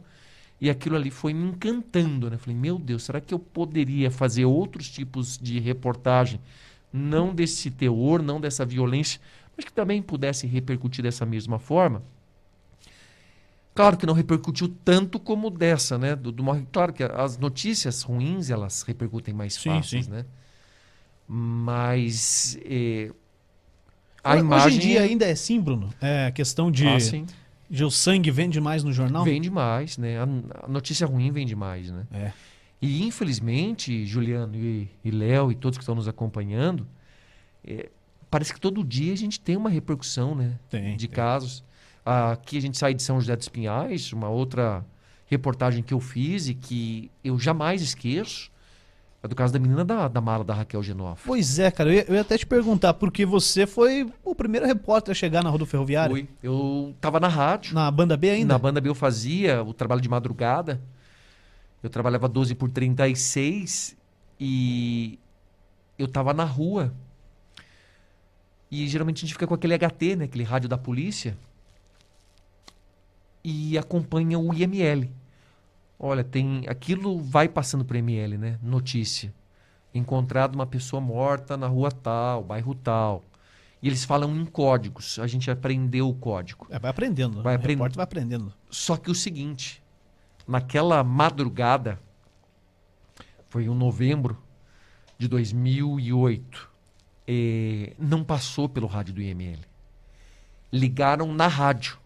E 0.60 0.70
aquilo 0.70 0.94
ali 0.94 1.10
foi 1.10 1.34
me 1.34 1.48
encantando, 1.48 2.30
né? 2.30 2.38
Falei, 2.38 2.56
meu 2.56 2.78
Deus, 2.78 3.02
será 3.02 3.20
que 3.20 3.34
eu 3.34 3.38
poderia 3.38 4.10
fazer 4.10 4.44
outros 4.44 4.88
tipos 4.88 5.36
de 5.36 5.58
reportagem? 5.58 6.40
Não 6.92 7.34
desse 7.34 7.70
teor, 7.70 8.22
não 8.22 8.40
dessa 8.40 8.64
violência, 8.64 9.20
mas 9.56 9.64
que 9.64 9.72
também 9.72 10.00
pudesse 10.00 10.46
repercutir 10.46 11.02
dessa 11.02 11.26
mesma 11.26 11.58
forma. 11.58 12.00
Claro 13.74 13.96
que 13.96 14.06
não 14.06 14.14
repercutiu 14.14 14.68
tanto 14.84 15.18
como 15.18 15.50
dessa, 15.50 15.98
né? 15.98 16.14
Do, 16.14 16.30
do. 16.30 16.44
Claro 16.70 16.92
que 16.92 17.02
as 17.02 17.36
notícias 17.38 18.02
ruins, 18.02 18.48
elas 18.48 18.82
repercutem 18.82 19.34
mais 19.34 19.54
Sim, 19.54 19.70
fáceis, 19.70 20.04
sim. 20.04 20.10
né? 20.10 20.24
Mas 21.26 22.58
eh, 22.64 23.10
a 24.22 24.32
Hoje 24.34 24.40
imagem 24.40 24.76
em 24.76 24.80
dia 24.80 25.02
ainda 25.02 25.24
é 25.24 25.32
assim, 25.32 25.60
Bruno. 25.60 25.92
É 26.00 26.30
questão 26.30 26.70
de, 26.70 26.86
Ah, 26.86 27.00
sim. 27.00 27.26
de 27.68 27.84
o 27.84 27.90
sangue 27.90 28.30
vende 28.30 28.60
mais 28.60 28.84
no 28.84 28.92
jornal. 28.92 29.24
Vende 29.24 29.50
mais, 29.50 29.98
né? 29.98 30.18
A, 30.18 30.64
a 30.64 30.68
notícia 30.68 31.06
ruim 31.06 31.32
vende 31.32 31.56
mais, 31.56 31.90
né? 31.90 32.06
É. 32.12 32.32
E 32.80 33.02
infelizmente, 33.04 34.04
Juliano 34.06 34.54
e, 34.56 34.88
e 35.02 35.10
Léo 35.10 35.50
e 35.50 35.54
todos 35.54 35.78
que 35.78 35.82
estão 35.82 35.94
nos 35.94 36.06
acompanhando, 36.06 36.86
é, 37.66 37.88
parece 38.30 38.52
que 38.52 38.60
todo 38.60 38.84
dia 38.84 39.12
a 39.12 39.16
gente 39.16 39.40
tem 39.40 39.56
uma 39.56 39.70
repercussão, 39.70 40.34
né? 40.34 40.58
Tem. 40.68 40.96
de 40.96 41.08
tem. 41.08 41.16
casos. 41.16 41.64
Aqui 42.04 42.58
a 42.58 42.60
gente 42.60 42.76
sai 42.76 42.92
de 42.92 43.02
São 43.02 43.18
José 43.18 43.34
dos 43.34 43.48
Pinhais, 43.48 44.12
uma 44.12 44.28
outra 44.28 44.84
reportagem 45.26 45.82
que 45.82 45.94
eu 45.94 46.00
fiz 46.00 46.48
e 46.48 46.54
que 46.54 47.10
eu 47.22 47.38
jamais 47.38 47.80
esqueço. 47.80 48.52
É 49.22 49.28
do 49.28 49.34
caso 49.34 49.54
da 49.54 49.58
menina 49.58 49.86
da, 49.86 50.06
da 50.06 50.20
mala 50.20 50.44
da 50.44 50.52
Raquel 50.52 50.82
Genoff. 50.82 51.22
Pois 51.24 51.58
é, 51.58 51.70
cara, 51.70 51.88
eu 51.88 51.94
ia, 51.94 52.04
eu 52.08 52.14
ia 52.14 52.20
até 52.20 52.36
te 52.36 52.44
perguntar, 52.44 52.92
porque 52.92 53.24
você 53.24 53.66
foi 53.66 54.06
o 54.22 54.34
primeiro 54.34 54.66
repórter 54.66 55.12
a 55.12 55.14
chegar 55.14 55.42
na 55.42 55.48
Rodo 55.48 55.64
Ferroviária. 55.64 56.14
Fui. 56.14 56.28
Eu 56.42 56.94
tava 57.00 57.18
na 57.18 57.28
rádio. 57.28 57.74
Na 57.74 57.90
banda 57.90 58.18
B 58.18 58.28
ainda? 58.28 58.52
Na 58.52 58.58
banda 58.58 58.82
B 58.82 58.90
eu 58.90 58.94
fazia 58.94 59.62
o 59.62 59.72
trabalho 59.72 60.02
de 60.02 60.10
madrugada. 60.10 60.78
Eu 61.82 61.88
trabalhava 61.88 62.28
12 62.28 62.54
por 62.54 62.68
36 62.68 63.96
e 64.38 65.18
eu 65.98 66.06
tava 66.06 66.34
na 66.34 66.44
rua. 66.44 66.92
E 68.70 68.86
geralmente 68.86 69.18
a 69.18 69.20
gente 69.22 69.32
fica 69.32 69.46
com 69.46 69.54
aquele 69.54 69.74
HT, 69.78 70.16
né? 70.16 70.24
Aquele 70.26 70.44
rádio 70.44 70.68
da 70.68 70.76
polícia. 70.76 71.34
E 73.44 73.76
acompanha 73.76 74.38
o 74.38 74.54
IML. 74.54 75.10
Olha, 75.98 76.24
tem. 76.24 76.64
Aquilo 76.66 77.20
vai 77.20 77.48
passando 77.48 77.84
pro 77.84 77.96
IML, 77.96 78.38
né? 78.38 78.58
Notícia. 78.62 79.32
Encontrado 79.94 80.54
uma 80.54 80.66
pessoa 80.66 81.00
morta 81.00 81.56
na 81.56 81.66
rua 81.68 81.90
tal, 81.90 82.42
bairro 82.42 82.74
tal. 82.74 83.22
E 83.82 83.86
eles 83.86 84.02
falam 84.04 84.34
em 84.34 84.46
códigos. 84.46 85.18
A 85.18 85.26
gente 85.26 85.50
aprendeu 85.50 86.08
o 86.08 86.14
código. 86.14 86.66
É, 86.70 86.78
vai 86.78 86.90
aprendendo. 86.90 87.42
Vai 87.42 87.54
o 87.54 87.56
aprend- 87.58 87.74
repórter 87.76 87.96
vai 87.96 88.04
aprendendo. 88.04 88.52
Só 88.70 88.96
que 88.96 89.10
o 89.10 89.14
seguinte, 89.14 89.82
naquela 90.48 91.04
madrugada, 91.04 92.00
foi 93.48 93.64
em 93.66 93.68
novembro 93.68 94.42
de 95.18 95.28
2008, 95.28 96.70
eh, 97.28 97.92
não 97.98 98.24
passou 98.24 98.68
pelo 98.68 98.86
rádio 98.86 99.14
do 99.14 99.22
IML. 99.22 99.60
Ligaram 100.72 101.32
na 101.32 101.46
rádio. 101.46 101.98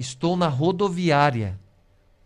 Estou 0.00 0.34
na 0.34 0.48
rodoviária 0.48 1.60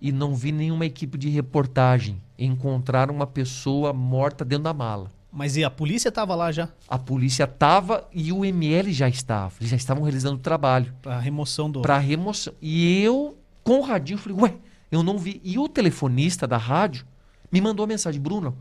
e 0.00 0.12
não 0.12 0.32
vi 0.32 0.52
nenhuma 0.52 0.86
equipe 0.86 1.18
de 1.18 1.28
reportagem. 1.28 2.22
Encontraram 2.38 3.12
uma 3.12 3.26
pessoa 3.26 3.92
morta 3.92 4.44
dentro 4.44 4.62
da 4.62 4.72
mala. 4.72 5.10
Mas 5.32 5.56
e 5.56 5.64
a 5.64 5.70
polícia 5.70 6.12
tava 6.12 6.36
lá 6.36 6.52
já 6.52 6.68
A 6.88 6.96
polícia 6.96 7.48
tava 7.48 8.08
e 8.12 8.32
o 8.32 8.44
ML 8.44 8.92
já 8.92 9.08
estava. 9.08 9.54
Eles 9.58 9.70
já 9.70 9.76
estavam 9.76 10.04
realizando 10.04 10.36
o 10.36 10.38
trabalho 10.38 10.94
pra 11.02 11.18
remoção 11.18 11.68
do. 11.68 11.82
para 11.82 11.98
remoção. 11.98 12.54
E 12.62 13.02
eu, 13.02 13.36
com 13.64 13.80
o 13.80 13.82
radinho, 13.82 14.18
falei, 14.18 14.38
ué, 14.40 14.54
eu 14.88 15.02
não 15.02 15.18
vi. 15.18 15.40
E 15.42 15.58
o 15.58 15.68
telefonista 15.68 16.46
da 16.46 16.56
rádio 16.56 17.04
me 17.50 17.60
mandou 17.60 17.82
a 17.82 17.88
mensagem, 17.88 18.20
Bruno, 18.20 18.56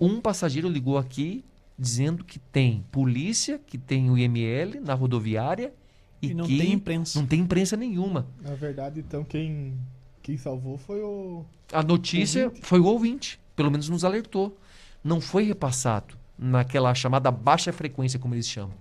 um 0.00 0.20
passageiro 0.20 0.68
ligou 0.68 0.98
aqui 0.98 1.44
dizendo 1.78 2.24
que 2.24 2.40
tem 2.40 2.84
polícia, 2.90 3.60
que 3.64 3.78
tem 3.78 4.10
o 4.10 4.18
IML 4.18 4.80
na 4.80 4.94
rodoviária 4.94 5.72
e, 6.20 6.28
E 6.30 6.34
não 6.34 6.46
que 6.46 6.58
tem 6.58 6.72
imprensa. 6.72 7.18
não 7.18 7.26
tem 7.26 7.40
imprensa 7.40 7.76
nenhuma. 7.76 8.26
Na 8.42 8.54
verdade, 8.54 9.00
então, 9.00 9.24
quem, 9.24 9.74
quem 10.22 10.36
salvou 10.36 10.76
foi 10.78 11.00
o. 11.02 11.44
A 11.72 11.82
notícia 11.82 12.46
Ouvinte. 12.46 12.66
foi 12.66 12.80
o 12.80 12.84
ouvinte, 12.84 13.40
pelo 13.54 13.70
menos 13.70 13.88
nos 13.88 14.04
alertou. 14.04 14.56
Não 15.04 15.20
foi 15.20 15.44
repassado 15.44 16.16
naquela 16.38 16.94
chamada 16.94 17.30
baixa 17.30 17.72
frequência, 17.72 18.18
como 18.18 18.34
eles 18.34 18.48
chamam. 18.48 18.74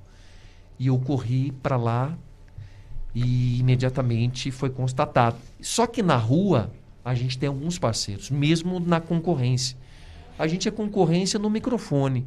E 0.80 0.88
eu 0.88 0.98
corri 1.00 1.52
para 1.52 1.76
lá 1.76 2.18
e 3.14 3.60
imediatamente 3.60 4.52
foi 4.52 4.70
constatado. 4.70 5.38
Só 5.62 5.88
que 5.88 6.04
na 6.04 6.16
rua 6.16 6.72
a 7.04 7.16
gente 7.16 7.38
tem 7.38 7.48
alguns 7.48 7.80
parceiros, 7.80 8.30
mesmo 8.30 8.80
na 8.80 9.00
concorrência. 9.00 9.78
A 10.38 10.46
gente 10.48 10.68
é 10.68 10.72
concorrência 10.72 11.40
no 11.40 11.50
microfone, 11.50 12.26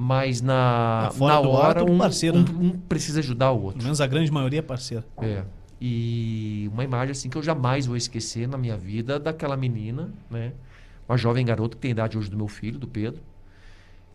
mas 0.00 0.40
na, 0.40 1.08
Ah, 1.08 1.12
na 1.18 1.34
ar, 1.34 1.44
hora 1.44 1.80
todo 1.80 1.90
um, 1.90 1.98
parceiro, 1.98 2.38
um- 2.38 2.42
né? 2.42 2.48
um 2.60 2.70
precisa 2.78 3.18
ajudar 3.18 3.50
o 3.50 3.54
Pelo 3.56 3.66
outro. 3.66 3.82
menos 3.82 4.00
a 4.00 4.06
grande 4.06 4.30
maioria 4.30 4.60
é 4.60 4.62
parceira. 4.62 5.04
É. 5.20 5.42
E 5.80 6.70
uma 6.72 6.84
imagem 6.84 7.10
assim 7.10 7.28
que 7.28 7.36
eu 7.36 7.42
jamais 7.42 7.84
vou 7.86 7.96
esquecer 7.96 8.46
na 8.46 8.56
minha 8.56 8.76
vida 8.76 9.18
daquela 9.18 9.56
menina, 9.56 10.08
né? 10.30 10.52
Uma 11.08 11.18
jovem 11.18 11.44
garota 11.44 11.74
que 11.74 11.80
tem 11.82 11.88
a 11.88 11.92
idade 11.92 12.16
hoje 12.16 12.30
do 12.30 12.36
meu 12.36 12.46
filho, 12.46 12.78
do 12.78 12.86
Pedro. 12.86 13.20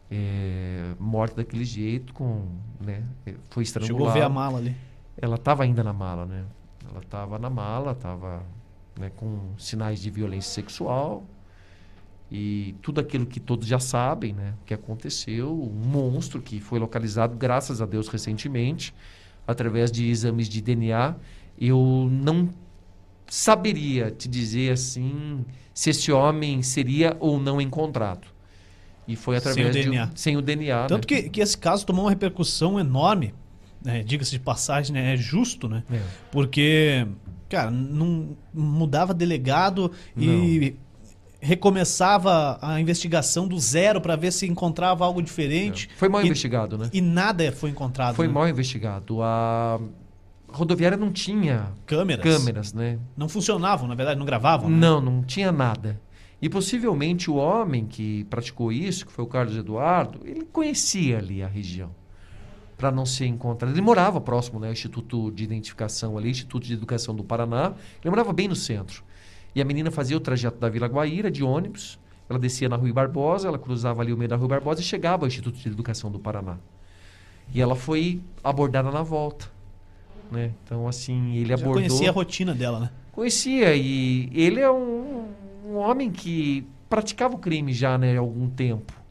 É, 0.10 0.94
morta 1.00 1.36
daquele 1.38 1.66
jeito, 1.66 2.14
com, 2.14 2.46
né? 2.80 3.04
é, 3.26 3.34
Foi 3.50 3.64
estrangulada. 3.64 3.94
Chegou 3.98 4.08
a 4.10 4.14
ver 4.14 4.22
a 4.22 4.30
mala 4.30 4.60
ali. 4.60 4.76
Ela 5.18 5.36
estava 5.36 5.64
ainda 5.64 5.84
na 5.84 5.92
mala, 5.94 6.26
né? 6.26 6.44
Ela 6.90 7.00
estava 7.02 7.38
na 7.40 7.50
mala, 7.50 7.92
estava 7.92 8.42
né, 8.98 9.12
com 9.16 9.40
sinais 9.58 10.00
de 10.02 10.10
violência 10.10 10.50
sexual 10.54 11.24
e 12.36 12.74
tudo 12.82 13.00
aquilo 13.00 13.28
que 13.28 13.40
todos 13.40 13.68
já 13.68 13.78
sabem, 13.78 14.34
né? 14.34 14.56
Que 14.66 14.74
aconteceu, 14.74 15.54
um 15.54 15.88
monstro 15.88 16.42
que 16.42 16.60
foi 16.60 16.80
localizado, 16.80 17.38
graças 17.38 17.80
a 17.80 17.86
Deus, 17.86 18.08
recentemente, 18.08 18.92
através 19.46 19.92
de 19.92 20.10
exames 20.10 20.50
de 20.50 20.60
DNA. 20.60 21.16
Eu 21.62 22.10
não 22.10 22.50
saberia 23.28 24.10
te 24.10 24.28
dizer 24.28 24.72
assim 24.72 25.46
se 25.76 25.92
esse 25.92 26.12
homem 26.12 26.64
seria 26.64 27.16
ou 27.20 27.40
não 27.40 27.62
encontrado. 27.62 28.28
E 29.08 29.16
foi 29.16 29.40
Sem 29.40 29.48
o 29.48 29.52
através 29.52 29.76
de 29.76 29.84
DNA. 29.84 30.12
sem 30.16 30.36
o 30.36 30.42
DNA. 30.42 30.88
Tanto 30.88 31.14
né? 31.14 31.22
que, 31.22 31.30
que 31.30 31.40
esse 31.40 31.56
caso 31.56 31.86
tomou 31.86 32.06
uma 32.06 32.10
repercussão 32.10 32.80
enorme, 32.80 33.32
né? 33.86 34.02
diga-se 34.02 34.32
de 34.32 34.40
passagem, 34.40 34.92
né? 34.92 35.14
é 35.14 35.18
justo, 35.18 35.70
né? 35.70 35.84
É. 35.92 36.02
Porque, 36.32 37.06
cara, 37.48 37.70
não 37.70 38.36
mudava 38.52 39.14
delegado 39.14 39.92
e 40.18 40.76
recomeçava 41.44 42.58
a 42.62 42.80
investigação 42.80 43.48
do 43.48 43.60
zero 43.60 44.00
para 44.00 44.16
ver 44.16 44.32
se 44.32 44.48
encontrava 44.48 45.06
algo 45.06 45.22
diferente. 45.22 45.90
Foi 45.98 46.08
mal 46.10 46.22
E- 46.22 46.26
investigado, 46.26 46.78
né? 46.78 46.90
E 46.94 47.02
nada 47.02 47.52
foi 47.52 47.70
encontrado. 47.70 48.16
Foi 48.16 48.28
né? 48.28 48.34
mal 48.34 48.48
investigado. 48.48 49.22
A 49.22 49.80
rodoviária 50.52 50.98
não 50.98 51.12
tinha 51.12 51.72
Câmeras. 51.86 52.24
câmeras, 52.24 52.74
né? 52.74 52.98
Não 53.18 53.28
funcionavam, 53.28 53.88
na 53.88 53.96
verdade, 53.96 54.18
não 54.20 54.26
gravavam. 54.26 54.70
né? 54.70 54.78
Não, 54.78 55.02
não 55.02 55.22
tinha 55.24 55.52
nada. 55.52 56.00
E 56.42 56.50
possivelmente 56.50 57.30
o 57.32 57.36
homem 57.36 57.86
que 57.86 58.26
praticou 58.26 58.72
isso, 58.72 59.06
que 59.06 59.12
foi 59.12 59.24
o 59.24 59.28
Carlos 59.28 59.56
Eduardo, 59.56 60.20
ele 60.26 60.44
conhecia 60.46 61.18
ali 61.18 61.42
a 61.42 61.48
região 61.48 61.90
para 62.78 62.92
não 62.92 63.06
ser 63.06 63.26
encontrado. 63.28 63.72
Ele 63.72 63.82
morava 63.82 64.20
próximo, 64.20 64.60
né, 64.60 64.68
ao 64.68 64.74
Instituto 64.74 65.32
de 65.32 65.44
Identificação 65.46 66.18
ali, 66.18 66.30
Instituto 66.30 66.66
de 66.66 66.74
Educação 66.74 67.16
do 67.16 67.24
Paraná. 67.24 67.74
Ele 68.04 68.10
morava 68.10 68.34
bem 68.34 68.48
no 68.50 68.56
centro. 68.56 69.04
E 69.56 69.62
a 69.62 69.66
menina 69.66 69.92
fazia 69.92 70.18
o 70.18 70.20
trajeto 70.20 70.58
da 70.58 70.70
Vila 70.70 70.88
Guaíra 70.88 71.30
de 71.30 71.44
ônibus. 71.44 72.00
Ela 72.30 72.40
descia 72.40 72.70
na 72.70 72.76
Rui 72.76 72.92
Barbosa, 72.92 73.48
ela 73.48 73.60
cruzava 73.60 74.02
ali 74.02 74.14
o 74.14 74.18
meio 74.18 74.30
da 74.30 74.36
Rui 74.36 74.48
Barbosa 74.48 74.82
e 74.82 74.84
chegava 74.84 75.24
ao 75.24 75.28
Instituto 75.28 75.58
de 75.58 75.68
Educação 75.68 76.10
do 76.10 76.20
Paraná. 76.20 76.58
E 77.54 77.62
ela 77.62 77.76
foi 77.76 78.22
abordada 78.44 78.90
na 78.90 79.04
volta. 79.04 79.52
Né? 80.32 80.52
Então, 80.64 80.88
assim, 80.88 81.36
ele 81.36 81.50
Já 81.50 81.56
abordou. 81.56 81.76
conhecia 81.76 82.10
a 82.10 82.14
rotina 82.14 82.54
dela, 82.56 82.80
né? 82.80 82.90
Conhecia 83.12 83.76
e 83.76 84.32
ele 84.34 84.60
é 84.60 84.72
um, 84.72 85.28
um 85.68 85.76
homem 85.76 86.10
que 86.10 86.66
praticava 86.90 87.36
o 87.36 87.38
crime 87.38 87.74
já 87.74 87.98
né, 87.98 88.18
há 88.18 88.20
algum 88.20 88.50
tempo. 88.50 89.03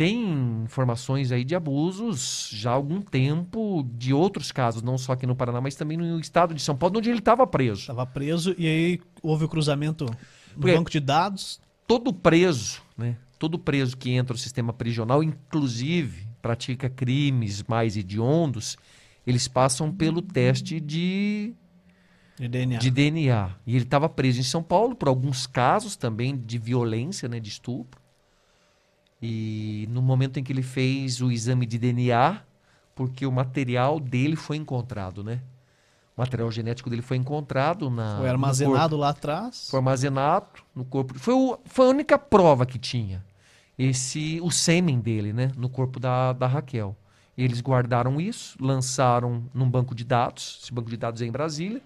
Tem 0.00 0.62
informações 0.64 1.30
aí 1.30 1.44
de 1.44 1.54
abusos 1.54 2.48
já 2.50 2.70
há 2.70 2.72
algum 2.72 3.02
tempo 3.02 3.86
de 3.98 4.14
outros 4.14 4.50
casos, 4.50 4.80
não 4.80 4.96
só 4.96 5.12
aqui 5.12 5.26
no 5.26 5.36
Paraná, 5.36 5.60
mas 5.60 5.74
também 5.74 5.94
no 5.98 6.18
estado 6.18 6.54
de 6.54 6.62
São 6.62 6.74
Paulo, 6.74 6.96
onde 6.96 7.10
ele 7.10 7.18
estava 7.18 7.46
preso. 7.46 7.82
Estava 7.82 8.06
preso 8.06 8.54
e 8.56 8.66
aí 8.66 9.00
houve 9.22 9.44
o 9.44 9.48
cruzamento 9.48 10.06
no 10.06 10.16
Porque- 10.54 10.74
banco 10.74 10.90
de 10.90 11.00
dados. 11.00 11.60
Todo 11.86 12.14
preso, 12.14 12.80
né? 12.96 13.18
Todo 13.38 13.58
preso 13.58 13.94
que 13.94 14.08
entra 14.10 14.32
no 14.32 14.38
sistema 14.38 14.72
prisional, 14.72 15.22
inclusive 15.22 16.26
pratica 16.40 16.88
crimes 16.88 17.62
mais 17.68 17.94
hediondos, 17.94 18.78
eles 19.26 19.46
passam 19.48 19.92
pelo 19.92 20.22
teste 20.22 20.80
de 20.80 21.52
De 22.38 22.48
DNA. 22.48 22.78
de 22.78 22.90
DNA. 22.90 23.50
E 23.66 23.74
ele 23.76 23.84
estava 23.84 24.08
preso 24.08 24.40
em 24.40 24.44
São 24.44 24.62
Paulo 24.62 24.94
por 24.96 25.08
alguns 25.08 25.46
casos 25.46 25.94
também 25.94 26.38
de 26.38 26.56
violência, 26.56 27.28
né, 27.28 27.38
de 27.38 27.50
estupro. 27.50 27.99
E 29.22 29.86
no 29.90 30.00
momento 30.00 30.38
em 30.38 30.44
que 30.44 30.52
ele 30.52 30.62
fez 30.62 31.20
o 31.20 31.30
exame 31.30 31.66
de 31.66 31.78
DNA, 31.78 32.40
porque 32.94 33.26
o 33.26 33.32
material 33.32 34.00
dele 34.00 34.36
foi 34.36 34.56
encontrado, 34.56 35.22
né? 35.22 35.40
O 36.16 36.20
material 36.20 36.50
genético 36.50 36.88
dele 36.90 37.02
foi 37.02 37.16
encontrado 37.16 37.88
na 37.90 38.18
Foi 38.18 38.28
armazenado 38.28 38.96
lá 38.96 39.10
atrás. 39.10 39.68
Foi 39.70 39.78
armazenado 39.78 40.46
no 40.74 40.84
corpo. 40.84 41.18
Foi, 41.18 41.34
o- 41.34 41.58
foi 41.64 41.86
a 41.86 41.90
única 41.90 42.18
prova 42.18 42.64
que 42.66 42.78
tinha. 42.78 43.24
Esse 43.78 44.38
o 44.42 44.50
sêmen 44.50 45.00
dele, 45.00 45.32
né, 45.32 45.50
no 45.56 45.68
corpo 45.68 45.98
da, 45.98 46.32
da 46.34 46.46
Raquel. 46.46 46.94
Eles 47.38 47.60
guardaram 47.62 48.20
isso, 48.20 48.56
lançaram 48.60 49.44
num 49.54 49.68
banco 49.70 49.94
de 49.94 50.04
dados. 50.04 50.58
Esse 50.62 50.72
banco 50.72 50.90
de 50.90 50.96
dados 50.96 51.22
é 51.22 51.26
em 51.26 51.32
Brasília 51.32 51.80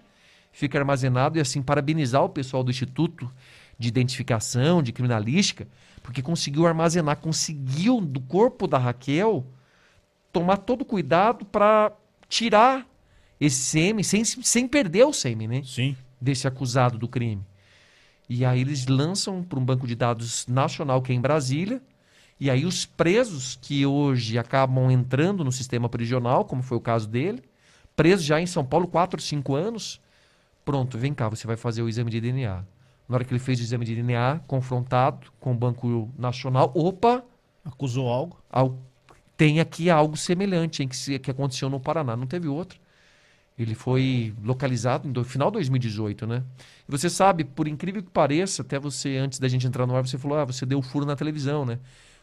fica 0.51 0.79
armazenado 0.79 1.37
e 1.37 1.41
assim 1.41 1.61
parabenizar 1.61 2.23
o 2.23 2.29
pessoal 2.29 2.63
do 2.63 2.71
Instituto 2.71 3.29
de 3.77 3.89
Identificação, 3.89 4.81
de 4.81 4.93
Criminalística, 4.93 5.67
porque 6.05 6.21
conseguiu 6.21 6.67
armazenar, 6.67 7.17
conseguiu 7.17 7.99
do 7.99 8.21
corpo 8.21 8.67
da 8.67 8.77
Raquel 8.77 9.43
tomar 10.31 10.57
todo 10.57 10.83
o 10.83 10.85
cuidado 10.85 11.43
para 11.45 11.91
tirar 12.29 12.87
esse 13.41 13.57
sêmen 13.57 14.03
sem, 14.03 14.23
sem 14.23 14.67
perder 14.67 15.03
o 15.05 15.11
sêmen, 15.11 15.47
né? 15.47 15.63
Sim. 15.65 15.97
Desse 16.21 16.47
acusado 16.47 16.99
do 16.99 17.07
crime. 17.07 17.43
E 18.29 18.45
aí 18.45 18.61
eles 18.61 18.85
lançam 18.85 19.41
para 19.41 19.57
um 19.57 19.65
banco 19.65 19.87
de 19.87 19.95
dados 19.95 20.45
nacional 20.45 21.01
que 21.01 21.11
é 21.11 21.15
em 21.15 21.19
Brasília. 21.19 21.81
E 22.39 22.51
aí 22.51 22.67
os 22.67 22.85
presos 22.85 23.57
que 23.59 23.83
hoje 23.83 24.37
acabam 24.37 24.91
entrando 24.91 25.43
no 25.43 25.51
sistema 25.51 25.89
prisional, 25.89 26.45
como 26.45 26.61
foi 26.61 26.77
o 26.77 26.81
caso 26.81 27.07
dele, 27.07 27.41
preso 27.95 28.23
já 28.23 28.39
em 28.39 28.45
São 28.45 28.63
Paulo 28.63 28.87
4, 28.87 29.19
5 29.19 29.55
anos, 29.55 29.99
pronto, 30.63 30.99
vem 30.99 31.15
cá, 31.15 31.29
você 31.29 31.47
vai 31.47 31.57
fazer 31.57 31.81
o 31.81 31.89
exame 31.89 32.11
de 32.11 32.21
DNA. 32.21 32.63
Na 33.07 33.15
hora 33.15 33.23
que 33.25 33.31
ele 33.33 33.39
fez 33.39 33.59
o 33.59 33.63
exame 33.63 33.85
de 33.85 33.95
DNA, 33.95 34.39
confrontado 34.47 35.27
com 35.39 35.51
o 35.51 35.55
Banco 35.55 36.11
Nacional, 36.17 36.71
opa, 36.75 37.23
Acusou 37.63 38.09
algo. 38.09 38.37
al- 38.49 38.79
tem 39.37 39.59
aqui 39.59 39.89
algo 39.89 40.15
semelhante 40.17 40.83
em 40.83 40.87
que, 40.87 40.95
se- 40.95 41.19
que 41.19 41.29
aconteceu 41.31 41.69
no 41.69 41.79
Paraná. 41.79 42.15
Não 42.15 42.25
teve 42.27 42.47
outro. 42.47 42.79
Ele 43.57 43.73
foi 43.73 44.33
localizado 44.43 45.07
no 45.07 45.23
final 45.23 45.49
de 45.49 45.53
2018, 45.55 46.27
né? 46.27 46.43
E 46.87 46.91
você 46.91 47.09
sabe, 47.09 47.45
por 47.45 47.67
incrível 47.67 48.03
que 48.03 48.09
pareça, 48.09 48.61
até 48.63 48.77
você, 48.77 49.17
antes 49.17 49.39
da 49.39 49.47
gente 49.47 49.65
entrar 49.65 49.85
no 49.87 49.95
ar, 49.95 50.05
você 50.05 50.17
falou, 50.17 50.37
ah, 50.37 50.45
você 50.45 50.65
deu 50.65 50.81
furo 50.81 51.05
na 51.05 51.15
televisão, 51.15 51.65
né? 51.65 51.79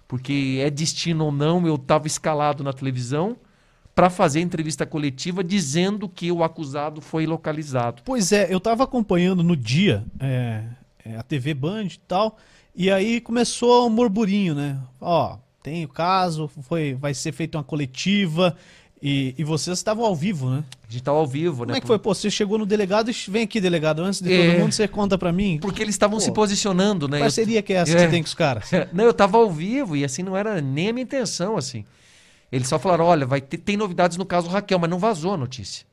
Porque 0.06 0.58
é 0.60 0.68
destino 0.70 1.24
ou 1.26 1.32
não, 1.32 1.66
eu 1.66 1.76
estava 1.76 2.06
escalado 2.06 2.62
na 2.62 2.72
televisão 2.72 3.36
para 3.94 4.08
fazer 4.08 4.40
entrevista 4.40 4.86
coletiva 4.86 5.44
dizendo 5.44 6.08
que 6.08 6.32
o 6.32 6.42
acusado 6.42 7.00
foi 7.00 7.26
localizado. 7.26 8.02
Pois 8.04 8.32
é, 8.32 8.46
eu 8.52 8.58
tava 8.58 8.84
acompanhando 8.84 9.42
no 9.42 9.54
dia 9.56 10.04
é, 10.18 10.62
é, 11.04 11.16
a 11.16 11.22
TV 11.22 11.52
Band 11.54 11.84
e 11.86 11.98
tal, 12.08 12.38
e 12.74 12.90
aí 12.90 13.20
começou 13.20 13.86
um 13.86 13.90
murmurinho, 13.90 14.54
né? 14.54 14.78
Ó, 15.00 15.36
tem 15.62 15.84
o 15.84 15.88
caso, 15.88 16.48
foi, 16.62 16.94
vai 16.94 17.12
ser 17.12 17.32
feita 17.32 17.58
uma 17.58 17.64
coletiva, 17.64 18.56
e, 19.04 19.34
e 19.36 19.42
vocês 19.44 19.76
estavam 19.78 20.04
ao 20.04 20.14
vivo, 20.14 20.48
né? 20.48 20.62
A 20.88 20.90
gente 20.92 21.00
estava 21.00 21.18
ao 21.18 21.26
vivo, 21.26 21.58
Como 21.58 21.72
né? 21.72 21.78
é 21.78 21.80
que 21.80 21.86
foi? 21.86 21.98
Pô, 21.98 22.14
você 22.14 22.30
chegou 22.30 22.56
no 22.56 22.64
delegado 22.64 23.10
e 23.10 23.14
vem 23.28 23.42
aqui, 23.42 23.60
delegado, 23.60 24.00
antes 24.00 24.22
de 24.22 24.32
É. 24.32 24.50
todo 24.52 24.60
mundo, 24.60 24.72
você 24.72 24.86
conta 24.86 25.18
pra 25.18 25.32
mim. 25.32 25.58
Porque 25.60 25.82
eles 25.82 25.94
estavam 25.96 26.20
se 26.20 26.30
posicionando, 26.32 27.08
né? 27.08 27.16
Que 27.16 27.22
Eu- 27.22 27.26
parceria 27.26 27.62
que 27.62 27.72
é 27.72 27.76
essa 27.78 27.90
que 27.90 27.96
É. 27.98 28.00
você 28.04 28.08
tem 28.08 28.22
com 28.22 28.28
os 28.28 28.34
caras? 28.34 28.70
Não, 28.92 29.04
eu 29.04 29.12
tava 29.12 29.38
ao 29.38 29.50
vivo 29.50 29.96
e 29.96 30.04
assim 30.04 30.22
não 30.22 30.36
era 30.36 30.60
nem 30.62 30.88
a 30.88 30.92
minha 30.92 31.02
intenção, 31.02 31.56
assim. 31.56 31.84
Eles 32.52 32.68
só 32.68 32.78
falaram, 32.78 33.06
olha, 33.06 33.26
vai 33.26 33.40
ter, 33.40 33.56
tem 33.58 33.76
novidades 33.76 34.16
no 34.18 34.26
caso 34.26 34.48
Raquel, 34.48 34.78
mas 34.78 34.90
não 34.90 34.98
vazou 34.98 35.32
a 35.32 35.36
notícia. 35.36 35.86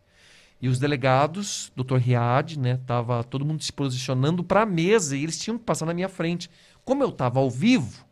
E 0.62 0.68
os 0.68 0.78
delegados, 0.78 1.72
doutor 1.74 2.00
Riad, 2.02 2.60
né, 2.60 2.78
tava 2.86 3.24
todo 3.24 3.46
mundo 3.46 3.64
se 3.64 3.72
posicionando 3.72 4.44
para 4.44 4.64
a 4.64 4.66
mesa 4.66 5.16
e 5.16 5.24
eles 5.24 5.40
tinham 5.40 5.58
que 5.58 5.64
passar 5.64 5.86
na 5.86 5.94
minha 5.94 6.10
frente. 6.10 6.50
Como 6.84 7.02
eu 7.02 7.12
tava 7.12 7.40
ao 7.40 7.50
vivo, 7.50 8.04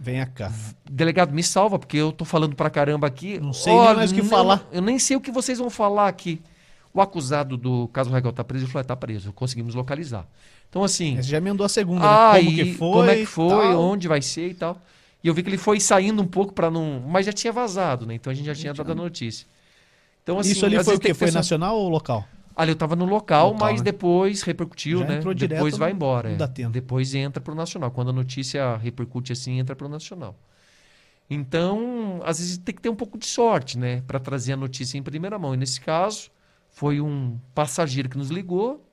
Venha 0.00 0.26
cá. 0.26 0.52
Delegado, 0.88 1.32
me 1.34 1.42
salva, 1.42 1.76
porque 1.76 1.96
eu 1.96 2.12
tô 2.12 2.24
falando 2.24 2.54
pra 2.54 2.70
caramba 2.70 3.08
aqui. 3.08 3.40
Não 3.40 3.52
sei 3.52 3.72
Olha, 3.72 3.96
mais 3.96 4.12
o 4.12 4.14
que 4.14 4.22
não- 4.22 4.28
falar. 4.28 4.64
Eu 4.70 4.80
nem 4.80 4.96
sei 4.96 5.16
o 5.16 5.20
que 5.20 5.32
vocês 5.32 5.58
vão 5.58 5.68
falar 5.68 6.06
aqui. 6.06 6.40
O 6.94 7.00
acusado 7.00 7.56
do 7.56 7.88
caso 7.88 8.08
Raquel 8.08 8.32
tá 8.32 8.44
preso, 8.44 8.64
ele 8.64 8.70
falou, 8.72 8.82
"É, 8.82 8.86
tá 8.86 8.94
preso, 8.96 9.32
conseguimos 9.32 9.74
localizar. 9.74 10.24
Então, 10.70 10.84
assim, 10.84 11.16
Você 11.16 11.24
já 11.24 11.38
emendou 11.38 11.66
a 11.66 11.68
segunda, 11.68 12.04
ah, 12.04 12.34
né? 12.34 12.38
Como 12.38 12.50
e 12.50 12.54
que 12.54 12.74
foi? 12.74 12.92
como 12.92 13.10
é 13.10 13.16
que 13.16 13.26
foi, 13.26 13.48
tal. 13.48 13.80
onde 13.82 14.06
vai 14.06 14.22
ser 14.22 14.48
e 14.50 14.54
tal. 14.54 14.80
E 15.22 15.28
eu 15.28 15.34
vi 15.34 15.42
que 15.42 15.48
ele 15.50 15.58
foi 15.58 15.80
saindo 15.80 16.22
um 16.22 16.26
pouco 16.26 16.52
pra 16.52 16.70
não... 16.70 17.02
Mas 17.06 17.26
já 17.26 17.32
tinha 17.32 17.52
vazado, 17.52 18.06
né? 18.06 18.14
Então 18.14 18.30
a 18.30 18.34
gente 18.34 18.46
já 18.46 18.54
tinha 18.54 18.72
dado 18.72 18.92
a 18.92 18.94
notícia. 18.94 19.46
Então, 20.22 20.38
assim, 20.38 20.52
Isso 20.52 20.64
ali 20.66 20.82
foi 20.84 20.96
o 20.96 21.00
quê? 21.00 21.08
que 21.08 21.14
Foi 21.14 21.30
nacional 21.30 21.76
ou 21.76 21.88
local? 21.88 22.24
Ali 22.54 22.72
eu 22.72 22.76
tava 22.76 22.96
no 22.96 23.04
local, 23.04 23.52
Local, 23.52 23.66
mas 23.68 23.80
né? 23.80 23.84
depois 23.84 24.42
repercutiu, 24.42 24.98
Já 24.98 25.06
né? 25.06 25.16
entrou 25.18 25.32
direto 25.32 25.58
depois 25.58 25.76
vai 25.78 25.92
embora. 25.92 26.30
é. 26.32 26.68
Depois 26.68 27.14
entra 27.14 27.40
pro 27.40 27.54
nacional. 27.54 27.90
Quando 27.92 28.10
a 28.10 28.12
notícia 28.12 28.76
repercute 28.76 29.32
assim, 29.32 29.60
entra 29.60 29.76
pro 29.76 29.88
nacional. 29.88 30.36
Então, 31.30 32.20
às 32.24 32.38
vezes 32.38 32.58
tem 32.58 32.74
que 32.74 32.80
ter 32.80 32.88
um 32.88 32.96
pouco 32.96 33.16
de 33.16 33.26
sorte, 33.26 33.78
né? 33.78 34.02
Para 34.06 34.18
trazer 34.18 34.54
a 34.54 34.56
notícia 34.56 34.98
em 34.98 35.02
primeira 35.02 35.38
mão. 35.38 35.54
E 35.54 35.56
nesse 35.56 35.80
caso, 35.80 36.30
foi 36.70 37.00
um 37.00 37.38
passageiro 37.54 38.08
que 38.08 38.18
nos 38.18 38.28
ligou. 38.28 38.84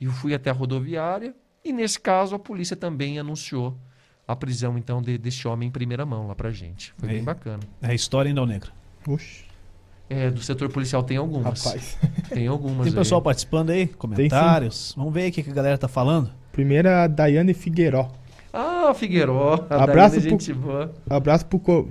Eu 0.00 0.10
fui 0.12 0.32
até 0.32 0.48
a 0.48 0.52
rodoviária. 0.52 1.34
E 1.64 1.72
nesse 1.72 2.00
caso, 2.00 2.34
a 2.34 2.38
polícia 2.38 2.76
também 2.76 3.18
anunciou 3.18 3.76
a 4.26 4.34
prisão, 4.36 4.76
então, 4.76 5.00
de, 5.00 5.16
desse 5.18 5.46
homem 5.46 5.68
em 5.68 5.70
primeira 5.72 6.04
mão 6.04 6.26
lá 6.26 6.34
pra 6.34 6.50
gente. 6.50 6.92
Foi 6.98 7.08
Aí. 7.08 7.14
bem 7.16 7.24
bacana. 7.24 7.60
É 7.82 7.88
a 7.90 7.94
história 7.94 8.28
em 8.28 8.34
Dal 8.34 8.46
Negra. 8.46 8.70
Oxe, 9.06 9.44
É, 10.10 10.30
do 10.30 10.40
setor 10.40 10.68
policial 10.68 11.02
tem 11.02 11.16
algumas. 11.16 11.64
rapaz. 11.64 11.96
Tem 12.28 12.46
algumas. 12.48 12.84
Tem 12.84 12.92
aí. 12.92 12.98
pessoal 12.98 13.22
participando 13.22 13.70
aí? 13.70 13.86
Comentários? 13.86 14.92
Vamos 14.96 15.14
ver 15.14 15.22
aí 15.22 15.28
o 15.30 15.32
que 15.32 15.42
que 15.44 15.50
a 15.50 15.54
galera 15.54 15.78
tá 15.78 15.86
falando. 15.88 16.30
Primeiro 16.52 16.88
a 16.88 17.06
Daiane 17.06 17.54
Figueiró. 17.54 18.08
Ah, 18.52 18.92
Figueiró. 18.94 19.64
A 19.70 19.84
Abraço 19.84 20.16
Daiane 20.16 20.16
é 20.16 20.20
pro- 20.20 20.28
gente 20.30 20.52
boa. 20.52 20.92
Abraço 21.08 21.46
pro, 21.46 21.58
co- 21.60 21.88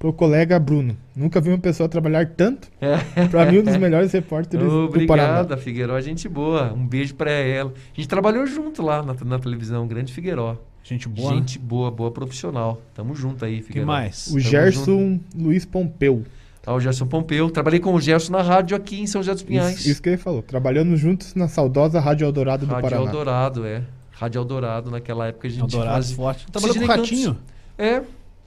pro 0.00 0.12
colega 0.12 0.58
Bruno. 0.58 0.96
Nunca 1.14 1.40
vi 1.40 1.50
uma 1.50 1.58
pessoa 1.58 1.88
trabalhar 1.88 2.26
tanto. 2.26 2.68
É. 2.80 2.96
Pra 3.28 3.46
mim, 3.46 3.58
um 3.58 3.62
dos 3.62 3.76
melhores 3.76 4.10
repórteres 4.12 4.66
do 4.66 4.88
Paraná. 5.06 5.40
Obrigado, 5.40 5.52
a 5.52 5.56
Figueiró 5.56 5.96
é 5.96 6.02
gente 6.02 6.28
boa. 6.28 6.72
Um 6.72 6.84
beijo 6.86 7.14
pra 7.14 7.30
ela. 7.30 7.72
A 7.72 7.96
gente 8.00 8.08
trabalhou 8.08 8.44
junto 8.46 8.82
lá 8.82 9.00
na, 9.02 9.14
na 9.24 9.38
televisão, 9.38 9.86
grande 9.86 10.12
Figueiró. 10.12 10.56
Gente 10.84 11.08
boa. 11.08 11.30
né? 11.30 11.36
gente 11.38 11.58
boa, 11.58 11.90
boa 11.90 12.10
profissional. 12.10 12.80
Tamo 12.94 13.14
junto 13.14 13.44
aí, 13.44 13.60
O 13.60 13.64
que 13.64 13.80
mais? 13.80 14.26
O 14.26 14.30
Tamo 14.30 14.40
Gerson 14.40 15.20
Luiz 15.34 15.64
Pompeu. 15.64 16.24
Ah, 16.66 16.74
o 16.74 16.80
Gerson 16.80 17.06
Pompeu. 17.06 17.50
Trabalhei 17.50 17.80
com 17.80 17.94
o 17.94 18.00
Gerson 18.00 18.32
na 18.32 18.42
rádio 18.42 18.76
aqui 18.76 19.00
em 19.00 19.06
São 19.06 19.20
José 19.22 19.32
dos 19.34 19.42
Pinhais. 19.42 19.80
Isso, 19.80 19.90
isso 19.90 20.02
que 20.02 20.08
ele 20.10 20.16
falou. 20.16 20.42
Trabalhando 20.42 20.96
juntos 20.96 21.34
na 21.34 21.48
saudosa 21.48 21.98
Rádio 22.00 22.24
Eldorado 22.24 22.66
do 22.66 22.72
Rádio 22.72 22.90
Paraná. 22.90 23.32
Rádio 23.32 23.64
é. 23.64 23.82
Rádio 24.12 24.38
Eldorado, 24.40 24.90
naquela 24.90 25.26
época 25.26 25.48
a 25.48 25.50
gente 25.50 25.60
Eldorado 25.60 25.96
fazia... 25.96 26.16
forte. 26.16 26.46
Trabalhou 26.46 26.76
com 26.76 26.84
o 26.84 26.86
Ratinho? 26.86 27.38
É, 27.76 28.02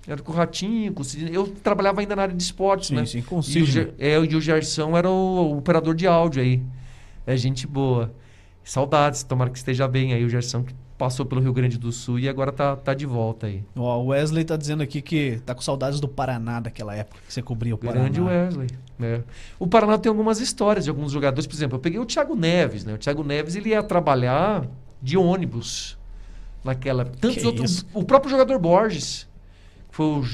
era 0.07 0.21
com 0.21 0.31
o 0.31 0.36
Ratinho, 0.36 0.93
com 0.93 1.01
o 1.01 1.05
Sidney. 1.05 1.36
Eu 1.36 1.47
trabalhava 1.47 1.99
ainda 1.99 2.15
na 2.15 2.21
área 2.21 2.36
de 2.36 2.41
esportes, 2.41 2.88
Sim, 2.89 2.95
né? 2.95 3.05
sim, 3.05 3.21
com 3.21 3.39
o 3.39 3.43
E 3.45 3.61
o. 3.61 3.65
Ger- 3.65 3.93
é, 3.99 4.17
e 4.17 4.36
o 4.36 4.39
Gerson 4.39 4.95
era 4.95 5.09
o, 5.09 5.53
o 5.53 5.57
operador 5.57 5.93
de 5.95 6.07
áudio 6.07 6.41
aí. 6.41 6.61
É 7.27 7.36
gente 7.36 7.67
boa. 7.67 8.13
Saudades, 8.63 9.23
tomara 9.23 9.49
que 9.49 9.57
esteja 9.57 9.88
bem 9.88 10.13
aí. 10.13 10.23
O 10.23 10.29
Gerson 10.29 10.63
que 10.63 10.73
passou 10.97 11.25
pelo 11.25 11.41
Rio 11.41 11.51
Grande 11.51 11.77
do 11.77 11.91
Sul 11.91 12.19
e 12.19 12.29
agora 12.29 12.51
tá, 12.51 12.75
tá 12.75 12.93
de 12.93 13.05
volta 13.05 13.47
aí. 13.47 13.63
Ó, 13.75 14.01
o 14.01 14.07
Wesley 14.07 14.45
tá 14.45 14.55
dizendo 14.55 14.81
aqui 14.81 15.01
que 15.01 15.41
tá 15.45 15.53
com 15.53 15.61
saudades 15.61 15.99
do 15.99 16.07
Paraná 16.07 16.59
daquela 16.61 16.95
época 16.95 17.19
que 17.27 17.33
você 17.33 17.41
cobria 17.41 17.75
o 17.75 17.77
Paraná. 17.77 18.03
Grande 18.03 18.21
Wesley. 18.21 18.67
né? 18.97 19.23
O 19.59 19.67
Paraná 19.67 19.97
tem 19.97 20.09
algumas 20.09 20.39
histórias 20.39 20.85
de 20.85 20.89
alguns 20.89 21.11
jogadores. 21.11 21.45
Por 21.45 21.53
exemplo, 21.55 21.75
eu 21.75 21.81
peguei 21.81 21.99
o 21.99 22.05
Thiago 22.05 22.35
Neves, 22.35 22.85
né? 22.85 22.93
O 22.93 22.97
Thiago 22.97 23.23
Neves 23.23 23.55
ele 23.55 23.69
ia 23.69 23.83
trabalhar 23.83 24.65
de 25.01 25.17
ônibus 25.17 25.97
naquela. 26.63 27.03
Tantos 27.05 27.37
Que 27.37 27.45
outros. 27.45 27.71
isso? 27.71 27.85
O 27.93 28.03
próprio 28.03 28.31
jogador 28.31 28.57
Borges, 28.57 29.27
que 29.89 29.95
foi 29.95 30.05
o 30.05 30.25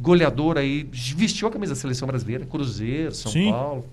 goleador 0.00 0.58
aí, 0.58 0.82
vestiu 0.92 1.46
a 1.46 1.50
camisa 1.50 1.74
da 1.74 1.80
seleção 1.80 2.08
brasileira, 2.08 2.44
Cruzeiro, 2.44 3.14
São 3.14 3.30
Sim. 3.30 3.52
Paulo. 3.52 3.84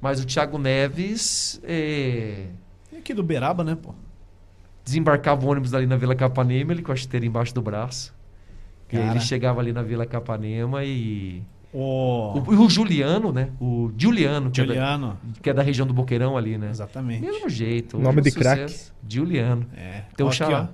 Mas 0.00 0.20
o 0.20 0.24
Thiago 0.24 0.56
Neves 0.58 1.60
é, 1.64 2.46
E 2.92 2.96
aqui 2.98 3.12
do 3.12 3.22
Beraba, 3.22 3.62
né, 3.64 3.76
pô? 3.80 3.92
Desembarcava 4.90 5.46
o 5.46 5.48
ônibus 5.50 5.72
ali 5.72 5.86
na 5.86 5.96
Vila 5.96 6.14
Capanema, 6.16 6.72
ele 6.72 6.82
com 6.82 6.90
a 6.92 6.96
chuteira 6.96 7.24
embaixo 7.24 7.54
do 7.54 7.62
braço. 7.62 8.12
E 8.92 8.96
aí 8.96 9.02
Cara. 9.04 9.14
ele 9.16 9.24
chegava 9.24 9.60
ali 9.60 9.72
na 9.72 9.82
Vila 9.82 10.04
Capanema 10.04 10.84
e. 10.84 11.42
O, 11.72 12.32
O, 12.48 12.64
o 12.64 12.68
Juliano, 12.68 13.32
né? 13.32 13.50
O 13.60 13.92
Juliano, 13.96 14.50
que 14.50 14.60
é 14.60 14.66
da- 14.66 15.16
que 15.40 15.50
é 15.50 15.54
da 15.54 15.62
região 15.62 15.86
do 15.86 15.94
Boqueirão 15.94 16.36
ali, 16.36 16.58
né? 16.58 16.68
Exatamente. 16.70 17.20
Mesmo 17.20 17.48
jeito. 17.48 17.96
Nome 17.98 18.20
de 18.20 18.32
craque. 18.32 18.74
Juliano. 19.08 19.64
É. 19.76 20.02
Tem 20.16 20.26
um 20.26 20.32
xará. 20.32 20.68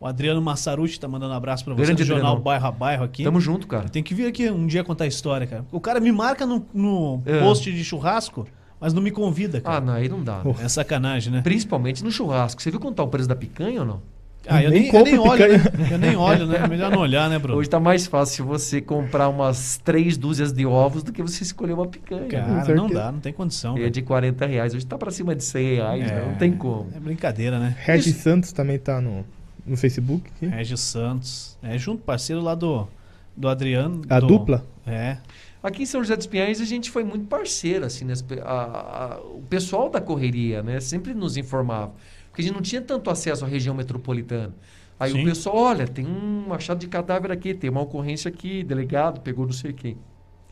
O 0.00 0.06
Adriano 0.06 0.40
Massaruti 0.42 0.98
tá 0.98 1.06
mandando 1.06 1.32
um 1.32 1.36
abraço 1.36 1.64
pra 1.64 1.74
você 1.74 1.82
Grande 1.84 2.02
do 2.02 2.06
jornal. 2.06 2.40
Bairro 2.40 2.66
a 2.66 2.72
Bairro 2.72 3.04
aqui. 3.04 3.22
Tamo 3.22 3.38
junto, 3.40 3.66
cara. 3.68 3.88
Tem 3.88 4.02
que 4.02 4.14
vir 4.14 4.26
aqui 4.26 4.50
um 4.50 4.66
dia 4.66 4.82
contar 4.82 5.04
a 5.04 5.06
história, 5.06 5.46
cara. 5.46 5.64
O 5.70 5.78
cara 5.78 6.00
me 6.00 6.10
marca 6.10 6.44
no, 6.46 6.66
no 6.74 7.22
É. 7.26 7.38
post 7.38 7.70
de 7.70 7.84
churrasco, 7.84 8.46
mas 8.80 8.92
não 8.94 9.02
me 9.02 9.10
convida, 9.10 9.60
cara. 9.60 9.76
Ah, 9.76 9.80
não, 9.80 9.92
aí 9.94 10.08
não 10.08 10.22
dá. 10.22 10.42
né? 10.44 10.54
É 10.62 10.68
sacanagem, 10.68 11.32
né? 11.32 11.40
Principalmente 11.42 12.02
no 12.02 12.10
churrasco. 12.10 12.62
Você 12.62 12.70
viu 12.70 12.80
quanto 12.80 12.96
tá 12.96 13.02
o 13.02 13.08
preço 13.08 13.28
da 13.28 13.36
picanha 13.36 13.80
ou 13.80 13.86
não? 13.86 14.02
Ah, 14.48 14.62
eu 14.64 14.70
Nem 14.70 14.80
nem, 14.80 14.86
eu 14.88 14.92
compro 14.92 15.10
nem 15.10 15.18
olho, 15.20 15.32
picanha. 15.32 15.58
né? 15.78 15.88
Eu 15.92 15.98
nem 15.98 16.16
olho, 16.16 16.46
né? 16.46 16.66
Melhor 16.66 16.90
não 16.90 17.00
olhar, 17.00 17.28
né, 17.28 17.38
Bruno? 17.38 17.58
Hoje 17.58 17.68
tá 17.68 17.78
mais 17.78 18.06
fácil 18.06 18.46
você 18.46 18.80
comprar 18.80 19.28
umas 19.28 19.76
três 19.84 20.16
dúzias 20.16 20.50
de 20.50 20.64
ovos 20.64 21.02
do 21.02 21.12
que 21.12 21.22
você 21.22 21.42
escolher 21.42 21.74
uma 21.74 21.86
picanha. 21.86 22.26
Cara, 22.26 22.74
não 22.74 22.88
dá, 22.88 23.12
não 23.12 23.20
tem 23.20 23.34
condição. 23.34 23.76
É 23.76 23.90
de 23.90 24.00
40 24.00 24.46
reais. 24.46 24.74
Hoje 24.74 24.86
tá 24.86 24.96
pra 24.96 25.10
cima 25.10 25.34
de 25.36 25.44
100 25.44 25.74
reais, 25.74 26.10
né? 26.10 26.24
Não 26.26 26.34
tem 26.36 26.52
como. 26.52 26.88
É 26.96 26.98
brincadeira, 26.98 27.58
né? 27.58 27.76
Regis 27.80 28.16
Santos 28.16 28.50
também 28.50 28.78
tá 28.78 28.98
no, 28.98 29.26
no 29.66 29.76
Facebook. 29.76 30.24
aqui. 30.34 30.46
Regis 30.46 30.80
Santos. 30.80 31.58
É 31.62 31.76
junto, 31.76 32.02
parceiro 32.02 32.40
lá 32.40 32.54
do, 32.54 32.88
do 33.36 33.46
Adriano. 33.46 34.00
A 34.08 34.18
do- 34.20 34.26
dupla? 34.26 34.64
É. 34.86 35.18
Aqui 35.62 35.82
em 35.82 35.86
São 35.86 36.02
José 36.02 36.16
dos 36.16 36.26
Pinhais 36.26 36.60
a 36.60 36.64
gente 36.64 36.90
foi 36.90 37.04
muito 37.04 37.26
parceiro, 37.26 37.84
assim, 37.84 38.04
né? 38.04 38.14
A- 38.42 39.14
a- 39.16 39.20
o 39.20 39.42
pessoal 39.42 39.90
da 39.90 40.00
correria, 40.00 40.62
né? 40.62 40.80
Sempre 40.80 41.12
nos 41.14 41.36
informava. 41.36 41.94
Porque 42.28 42.40
a 42.42 42.44
gente 42.44 42.54
não 42.54 42.62
tinha 42.62 42.80
tanto 42.80 43.10
acesso 43.10 43.44
à 43.44 43.48
região 43.48 43.74
metropolitana. 43.74 44.54
Aí 44.98 45.12
Sim. 45.12 45.22
o 45.22 45.24
pessoal, 45.24 45.56
olha, 45.56 45.86
tem 45.88 46.06
um 46.06 46.52
achado 46.52 46.78
de 46.78 46.88
cadáver 46.88 47.30
aqui, 47.32 47.54
tem 47.54 47.68
uma 47.70 47.80
ocorrência 47.82 48.28
aqui, 48.28 48.62
delegado, 48.62 49.20
pegou 49.20 49.44
não 49.46 49.52
sei 49.52 49.72
quem. 49.72 49.98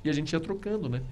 E 0.04 0.11
a 0.11 0.12
gente 0.12 0.32
ia 0.32 0.40
trocando, 0.40 0.88
né? 0.88 1.02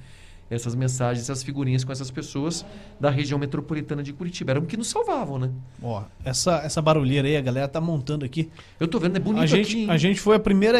Essas 0.48 0.74
mensagens, 0.76 1.24
essas 1.28 1.42
figurinhas 1.42 1.82
com 1.82 1.90
essas 1.90 2.10
pessoas 2.10 2.64
da 3.00 3.10
região 3.10 3.36
metropolitana 3.38 4.02
de 4.02 4.12
Curitiba. 4.12 4.52
Eram 4.52 4.62
que 4.64 4.76
nos 4.76 4.88
salvavam, 4.88 5.38
né? 5.38 5.50
Ó, 5.82 6.02
essa, 6.24 6.58
essa 6.64 6.80
barulheira 6.80 7.26
aí, 7.26 7.36
a 7.36 7.40
galera 7.40 7.66
tá 7.66 7.80
montando 7.80 8.24
aqui. 8.24 8.48
Eu 8.78 8.86
tô 8.86 9.00
vendo, 9.00 9.16
é 9.16 9.18
bonito 9.18 9.42
a, 9.42 9.46
gente, 9.46 9.70
aqui. 9.72 9.80
hein? 9.82 9.90
a 9.90 9.96
gente 9.96 10.20
foi 10.20 10.36
a 10.36 10.38
primeira, 10.38 10.78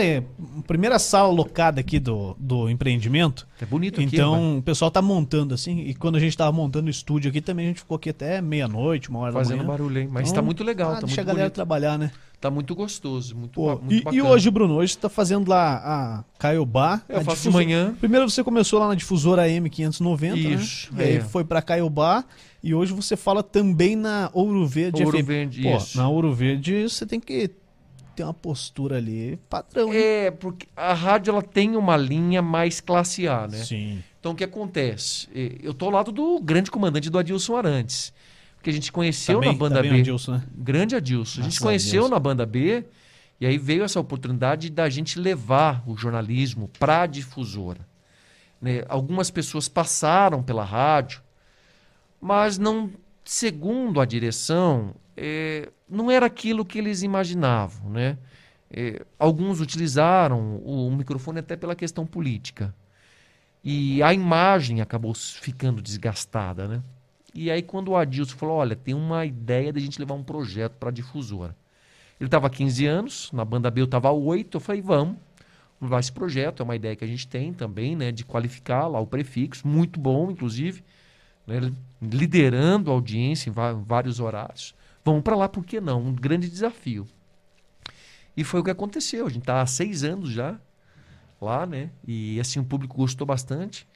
primeira 0.67 0.99
sala 1.01 1.33
locada 1.33 1.81
aqui 1.81 1.99
do, 1.99 2.37
do 2.39 2.71
empreendimento. 2.71 3.47
É 3.61 3.67
bonito 3.67 4.01
aqui. 4.01 4.05
Então, 4.14 4.59
o 4.59 4.62
pessoal 4.62 4.91
tá 4.91 5.03
montando 5.03 5.53
assim. 5.55 5.81
E 5.81 5.95
quando 5.95 6.14
a 6.17 6.21
gente 6.21 6.37
tava 6.37 6.53
montando 6.53 6.87
o 6.87 6.91
estúdio 6.91 7.29
aqui 7.31 7.41
também, 7.41 7.67
a 7.67 7.69
gente 7.71 7.81
ficou 7.81 7.97
aqui 7.97 8.11
até 8.11 8.41
meia-noite, 8.41 9.11
uma 9.11 9.19
hora 9.21 9.33
Fazendo 9.33 9.59
da 9.59 9.64
manhã. 9.64 9.69
barulho, 9.79 9.99
hein? 10.01 10.09
Mas 10.11 10.29
Então, 10.29 10.37
tá 10.37 10.43
muito 10.43 10.62
legal, 10.62 10.91
ah, 10.91 10.95
tá 10.95 11.01
deixa 11.01 11.17
muito 11.17 11.21
a 11.21 11.25
galera 11.25 11.45
bonito. 11.47 11.55
trabalhar, 11.55 11.99
né? 11.99 12.12
Tá 12.47 12.51
muito 12.51 12.75
gostoso, 12.77 13.35
muito, 13.37 13.55
Pô, 13.55 13.77
muito 13.79 13.93
e, 13.93 13.97
e 13.99 14.03
bacana. 14.03 14.29
hoje, 14.31 14.51
Bruno, 14.51 14.75
hoje 14.75 14.93
você 14.93 15.01
tá 15.01 15.09
fazendo 15.09 15.49
lá 15.49 15.77
a 15.85 16.25
Caiobá. 16.39 17.03
Eu 17.09 17.17
faço 17.23 17.39
de 17.39 17.43
difuso- 17.49 17.51
manhã. 17.53 17.95
Primeiro 17.99 18.31
você 18.31 18.45
começou 18.45 18.79
lá 18.79 18.87
na 18.89 18.95
difusora 18.95 19.49
M590, 19.49 20.37
Isso, 20.37 20.95
né? 20.95 21.05
E 21.05 21.09
aí 21.09 21.17
é. 21.17 21.21
foi 21.21 21.45
pra 21.45 21.61
Caiobá. 21.61 22.25
E 22.63 22.73
hoje 22.75 22.93
você 22.93 23.17
fala 23.17 23.43
também 23.43 23.97
na 23.97 24.31
Ouro 24.33 24.65
Verde 24.67 25.03
Ouro 25.05 25.19
FM. 25.19 25.27
Verde, 25.27 25.63
Pô, 25.63 25.77
isso. 25.77 25.97
na 25.99 26.09
Ouro 26.09 26.33
Verde 26.33 26.89
você 26.89 27.05
tem 27.05 27.19
que 27.19 27.51
ter 28.15 28.23
uma 28.23 28.33
postura 28.35 28.97
ali 28.97 29.39
padrão, 29.49 29.93
hein? 29.93 30.01
É, 30.01 30.31
porque 30.31 30.67
a 30.77 30.95
rádio 30.95 31.33
ela 31.33 31.43
tem 31.43 31.77
uma 31.77 31.97
linha 31.97 32.41
mais 32.43 32.81
classe 32.81 33.27
A, 33.29 33.47
né? 33.49 33.59
Sim. 33.59 34.03
Então 34.21 34.33
o 34.33 34.35
que 34.35 34.45
acontece? 34.45 35.29
Eh, 35.35 35.59
Eu 35.63 35.75
tô 35.75 35.85
ao 35.87 35.91
lado 35.91 36.11
do 36.13 36.41
grande 36.41 36.71
comandante 36.71 37.11
do 37.11 37.19
Adilson 37.19 37.57
Arantes. 37.57 38.13
Que 38.67 38.71
a 38.71 38.73
gente 38.73 38.91
conheceu 38.91 39.39
Tá 39.39 39.41
bem, 39.43 39.53
na 39.53 39.57
banda 39.57 39.77
tá 39.77 39.83
B. 39.83 40.01
Adilson, 40.01 40.33
né? 40.33 40.43
Grande 40.57 40.97
Adilson. 40.97 41.41
A 41.41 41.45
gente 41.45 41.61
conheceu 41.61 42.01
Deus. 42.01 42.11
na 42.11 42.19
banda 42.19 42.45
B 42.45 42.85
e 43.41 43.47
aí 43.47 43.57
veio 43.59 43.85
essa 43.85 44.01
oportunidade 44.01 44.71
da 44.71 44.91
gente 44.91 45.21
levar 45.21 45.85
o 45.87 45.97
jornalismo 45.97 46.67
para 46.77 47.03
a 47.03 47.07
difusora. 47.07 47.87
né? 48.61 48.83
Algumas 48.89 49.31
pessoas 49.31 49.69
passaram 49.69 50.43
pela 50.43 50.64
rádio, 50.64 51.23
mas 52.21 52.59
não, 52.59 52.91
segundo 53.25 54.01
a 54.01 54.05
direção, 54.05 54.97
eh, 55.17 55.71
não 55.89 56.11
era 56.11 56.27
aquilo 56.27 56.64
que 56.64 56.79
eles 56.79 57.03
imaginavam, 57.03 57.89
né? 57.89 58.19
Eh, 58.69 59.07
alguns 59.17 59.61
utilizaram 59.61 60.57
o, 60.57 60.91
microfone 60.91 61.39
até 61.39 61.55
pela 61.55 61.77
questão 61.77 62.05
política. 62.05 62.75
E 63.62 64.03
a 64.03 64.12
imagem 64.12 64.81
acabou 64.81 65.14
ficando 65.14 65.81
desgastada, 65.81 66.67
né? 66.67 66.83
E 67.37 67.51
aí 67.51 67.62
quando 67.62 67.89
o 67.89 67.97
Adilson 67.97 68.37
falou, 68.37 68.57
olha, 68.57 68.74
tem 68.74 68.95
uma 68.95 69.26
ideia 69.26 69.72
de 69.72 69.78
a 69.78 69.82
gente 69.82 69.99
levar 69.99 70.14
um 70.14 70.22
projeto 70.22 70.72
para 70.72 70.89
a 70.89 70.93
difusora. 70.93 71.55
Ele 72.18 72.28
estava 72.28 72.47
há 72.47 72.51
15 72.51 72.87
anos, 72.87 73.30
na 73.32 73.45
banda 73.45 73.70
B 73.70 73.82
eu 73.82 73.84
estava 73.84 74.09
há 74.09 74.12
8, 74.12 74.57
eu 74.57 74.61
falei, 74.61 74.80
vamos 74.80 75.16
levar 75.80 76.01
esse 76.01 76.11
projeto, 76.11 76.62
é 76.62 76.64
uma 76.64 76.74
ideia 76.74 76.97
que 76.97 77.05
a 77.05 77.07
gente 77.07 77.28
tem 77.28 77.53
também, 77.53 77.95
né, 77.95 78.11
de 78.11 78.24
qualificar 78.24 78.87
lá 78.87 78.99
o 78.99 79.07
prefixo, 79.07 79.68
muito 79.68 80.01
bom, 80.01 80.30
inclusive, 80.30 80.82
né, 81.47 81.70
liderando 82.01 82.91
a 82.91 82.95
audiência 82.95 83.51
em 83.51 83.53
vários 83.84 84.18
horários. 84.18 84.74
Vamos 85.05 85.22
para 85.22 85.37
lá, 85.37 85.49
por 85.49 85.64
que 85.64 85.80
não? 85.80 86.01
Um 86.01 86.14
grande 86.14 86.49
desafio. 86.49 87.07
E 88.37 88.43
foi 88.43 88.61
o 88.61 88.64
que 88.64 88.70
aconteceu. 88.70 89.26
A 89.26 89.30
gente 89.30 89.45
tá 89.45 89.62
há 89.62 89.66
seis 89.66 90.03
anos 90.03 90.30
já 90.30 90.59
lá, 91.41 91.64
né? 91.64 91.91
E 92.07 92.41
assim, 92.41 92.59
o 92.59 92.64
público 92.64 92.97
gostou 92.97 93.26
bastante. 93.26 93.87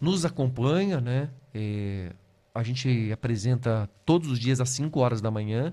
Nos 0.00 0.24
acompanha, 0.24 1.00
né? 1.00 1.28
É, 1.54 2.12
a 2.56 2.62
gente 2.62 3.10
apresenta 3.12 3.88
todos 4.04 4.30
os 4.30 4.38
dias 4.38 4.60
às 4.60 4.70
5 4.70 4.98
horas 5.00 5.20
da 5.20 5.30
manhã. 5.30 5.72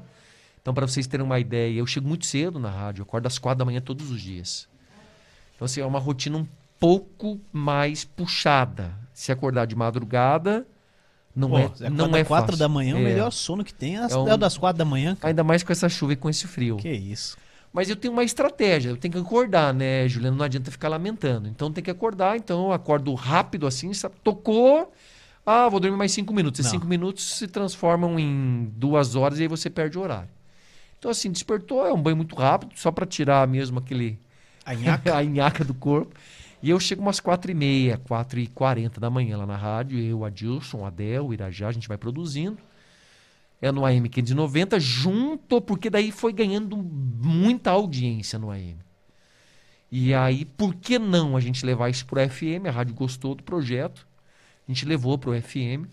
Então, 0.61 0.73
para 0.73 0.87
vocês 0.87 1.05
terem 1.07 1.25
uma 1.25 1.39
ideia, 1.39 1.77
eu 1.79 1.85
chego 1.85 2.07
muito 2.07 2.25
cedo 2.25 2.59
na 2.59 2.69
rádio, 2.69 3.01
eu 3.01 3.03
acordo 3.03 3.27
às 3.27 3.37
4 3.37 3.59
da 3.59 3.65
manhã 3.65 3.81
todos 3.81 4.09
os 4.11 4.21
dias. 4.21 4.67
Então, 5.55 5.65
assim, 5.65 5.81
é 5.81 5.85
uma 5.85 5.99
rotina 5.99 6.37
um 6.37 6.47
pouco 6.79 7.39
mais 7.51 8.03
puxada. 8.03 8.93
Se 9.13 9.31
acordar 9.31 9.65
de 9.65 9.75
madrugada, 9.75 10.65
não 11.35 11.49
Pô, 11.49 11.57
é, 11.59 11.67
você 11.67 11.89
não 11.89 12.15
é 12.15 12.23
quatro 12.23 12.47
fácil. 12.53 12.59
da 12.59 12.67
manhã, 12.69 12.95
o 12.95 12.99
É. 12.99 13.03
melhor 13.03 13.31
sono 13.31 13.63
que 13.63 13.73
tem 13.73 13.97
é, 13.97 14.01
É 14.09 14.17
um- 14.17 14.27
é 14.27 14.33
o 14.33 14.37
das 14.37 14.57
quatro 14.57 14.77
da 14.77 14.85
manhã. 14.85 15.15
cara. 15.15 15.29
Ainda 15.31 15.43
mais 15.43 15.63
com 15.63 15.71
essa 15.71 15.87
chuva 15.89 16.13
e 16.13 16.15
com 16.15 16.29
esse 16.29 16.47
frio. 16.47 16.77
Que 16.77 16.91
isso. 16.91 17.37
Mas 17.71 17.89
eu 17.89 17.95
tenho 17.95 18.13
uma 18.13 18.23
estratégia, 18.23 18.89
eu 18.89 18.97
tenho 18.97 19.13
que 19.13 19.19
acordar, 19.19 19.73
né, 19.73 20.07
Juliano? 20.07 20.37
Não 20.37 20.45
adianta 20.45 20.69
ficar 20.69 20.89
lamentando. 20.89 21.47
Então 21.49 21.71
tem 21.71 21.83
que 21.83 21.89
acordar, 21.89 22.37
então 22.37 22.65
eu 22.67 22.71
acordo 22.71 23.13
rápido 23.15 23.65
assim, 23.67 23.91
sabe? 23.93 24.15
tocou. 24.23 24.91
Ah, 25.45 25.67
vou 25.67 25.79
dormir 25.79 25.97
mais 25.97 26.11
cinco 26.11 26.33
minutos. 26.33 26.61
Esses 26.61 26.71
cinco 26.71 26.87
minutos 26.87 27.37
se 27.37 27.47
transformam 27.47 28.17
em 28.17 28.71
duas 28.75 29.15
horas 29.15 29.39
e 29.39 29.43
aí 29.43 29.47
você 29.47 29.69
perde 29.69 29.97
o 29.97 30.01
horário. 30.01 30.29
Então, 30.97 31.11
assim, 31.11 31.29
despertou, 31.29 31.85
é 31.85 31.91
um 31.91 32.01
banho 32.01 32.15
muito 32.15 32.33
rápido, 32.33 32.71
só 32.75 32.89
para 32.89 33.05
tirar 33.05 33.45
mesmo 33.45 33.77
aquele 33.79 34.17
A 34.65 34.73
nhaca. 34.73 35.15
a 35.17 35.23
nhaca 35.23 35.65
do 35.65 35.73
corpo. 35.73 36.15
E 36.61 36.69
eu 36.69 36.79
chego 36.79 37.01
umas 37.01 37.19
quatro 37.19 37.51
e 37.51 37.53
meia, 37.53 37.97
quatro 37.97 38.39
e 38.39 38.47
quarenta 38.47 39.01
da 39.01 39.09
manhã 39.09 39.35
lá 39.35 39.45
na 39.45 39.57
rádio. 39.57 39.99
Eu, 39.99 40.23
Adilson, 40.23 40.85
Adel, 40.85 41.27
o 41.27 41.33
Irajá, 41.33 41.67
a 41.67 41.71
gente 41.73 41.89
vai 41.89 41.97
produzindo. 41.97 42.57
É 43.61 43.69
no 43.69 43.85
AM 43.85 44.07
590, 44.07 44.79
junto, 44.79 45.59
porque 45.59 45.89
daí 45.89 46.09
foi 46.09 46.31
ganhando 46.31 46.77
muita 46.77 47.71
audiência 47.71 48.39
no 48.39 48.49
AM. 48.49 48.77
E 49.91 50.13
aí, 50.13 50.45
por 50.45 50.73
que 50.73 50.97
não 50.97 51.35
a 51.35 51.41
gente 51.41 51.65
levar 51.65 51.89
isso 51.89 52.05
pro 52.05 52.19
FM? 52.29 52.67
A 52.67 52.71
rádio 52.71 52.95
gostou 52.95 53.35
do 53.35 53.43
projeto. 53.43 54.07
A 54.67 54.71
gente 54.71 54.85
levou 54.85 55.17
pro 55.17 55.39
FM. 55.39 55.87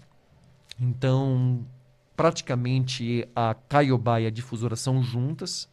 Então, 0.81 1.65
praticamente 2.17 3.29
a 3.35 3.55
Caiobá 3.69 4.21
e 4.21 4.27
a 4.27 4.31
difusora 4.31 4.77
são 4.77 5.03
juntas. 5.03 5.69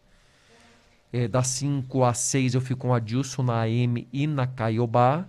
É, 1.12 1.28
das 1.28 1.48
5 1.48 2.04
às 2.04 2.18
6 2.20 2.56
eu 2.56 2.62
fico 2.62 2.82
com 2.82 2.94
a 2.94 3.00
Dilson 3.00 3.44
na 3.44 3.62
AM 3.62 4.08
e 4.12 4.28
na 4.28 4.48
Caiobá. 4.48 5.26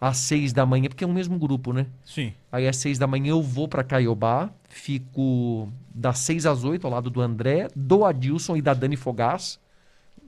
Às 0.00 0.18
6 0.18 0.52
da 0.52 0.64
manhã, 0.64 0.88
porque 0.88 1.02
é 1.02 1.06
o 1.06 1.12
mesmo 1.12 1.38
grupo, 1.38 1.72
né? 1.72 1.86
Sim. 2.04 2.32
Aí 2.52 2.68
às 2.68 2.76
6 2.76 2.98
da 2.98 3.06
manhã 3.06 3.30
eu 3.30 3.42
vou 3.42 3.66
para 3.66 3.82
Caiobá, 3.82 4.48
fico 4.68 5.72
das 5.92 6.20
6 6.20 6.46
às 6.46 6.62
8 6.62 6.86
ao 6.86 6.92
lado 6.92 7.10
do 7.10 7.20
André, 7.20 7.68
do 7.74 8.04
Adilson 8.04 8.56
e 8.56 8.62
da 8.62 8.74
Dani 8.74 8.96
Fogás, 8.96 9.58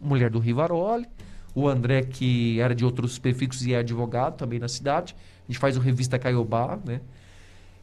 mulher 0.01 0.29
do 0.29 0.41
Rivaroli. 0.41 1.07
O 1.55 1.69
André, 1.69 2.03
que 2.03 2.61
era 2.61 2.75
de 2.75 2.85
outros 2.85 3.19
prefixos 3.19 3.65
e 3.67 3.75
é 3.75 3.79
advogado 3.79 4.37
também 4.37 4.59
na 4.59 4.69
cidade. 4.69 5.15
A 5.51 5.53
gente 5.53 5.59
faz 5.59 5.77
o 5.77 5.81
Revista 5.81 6.17
Caiobá, 6.17 6.79
né? 6.87 7.01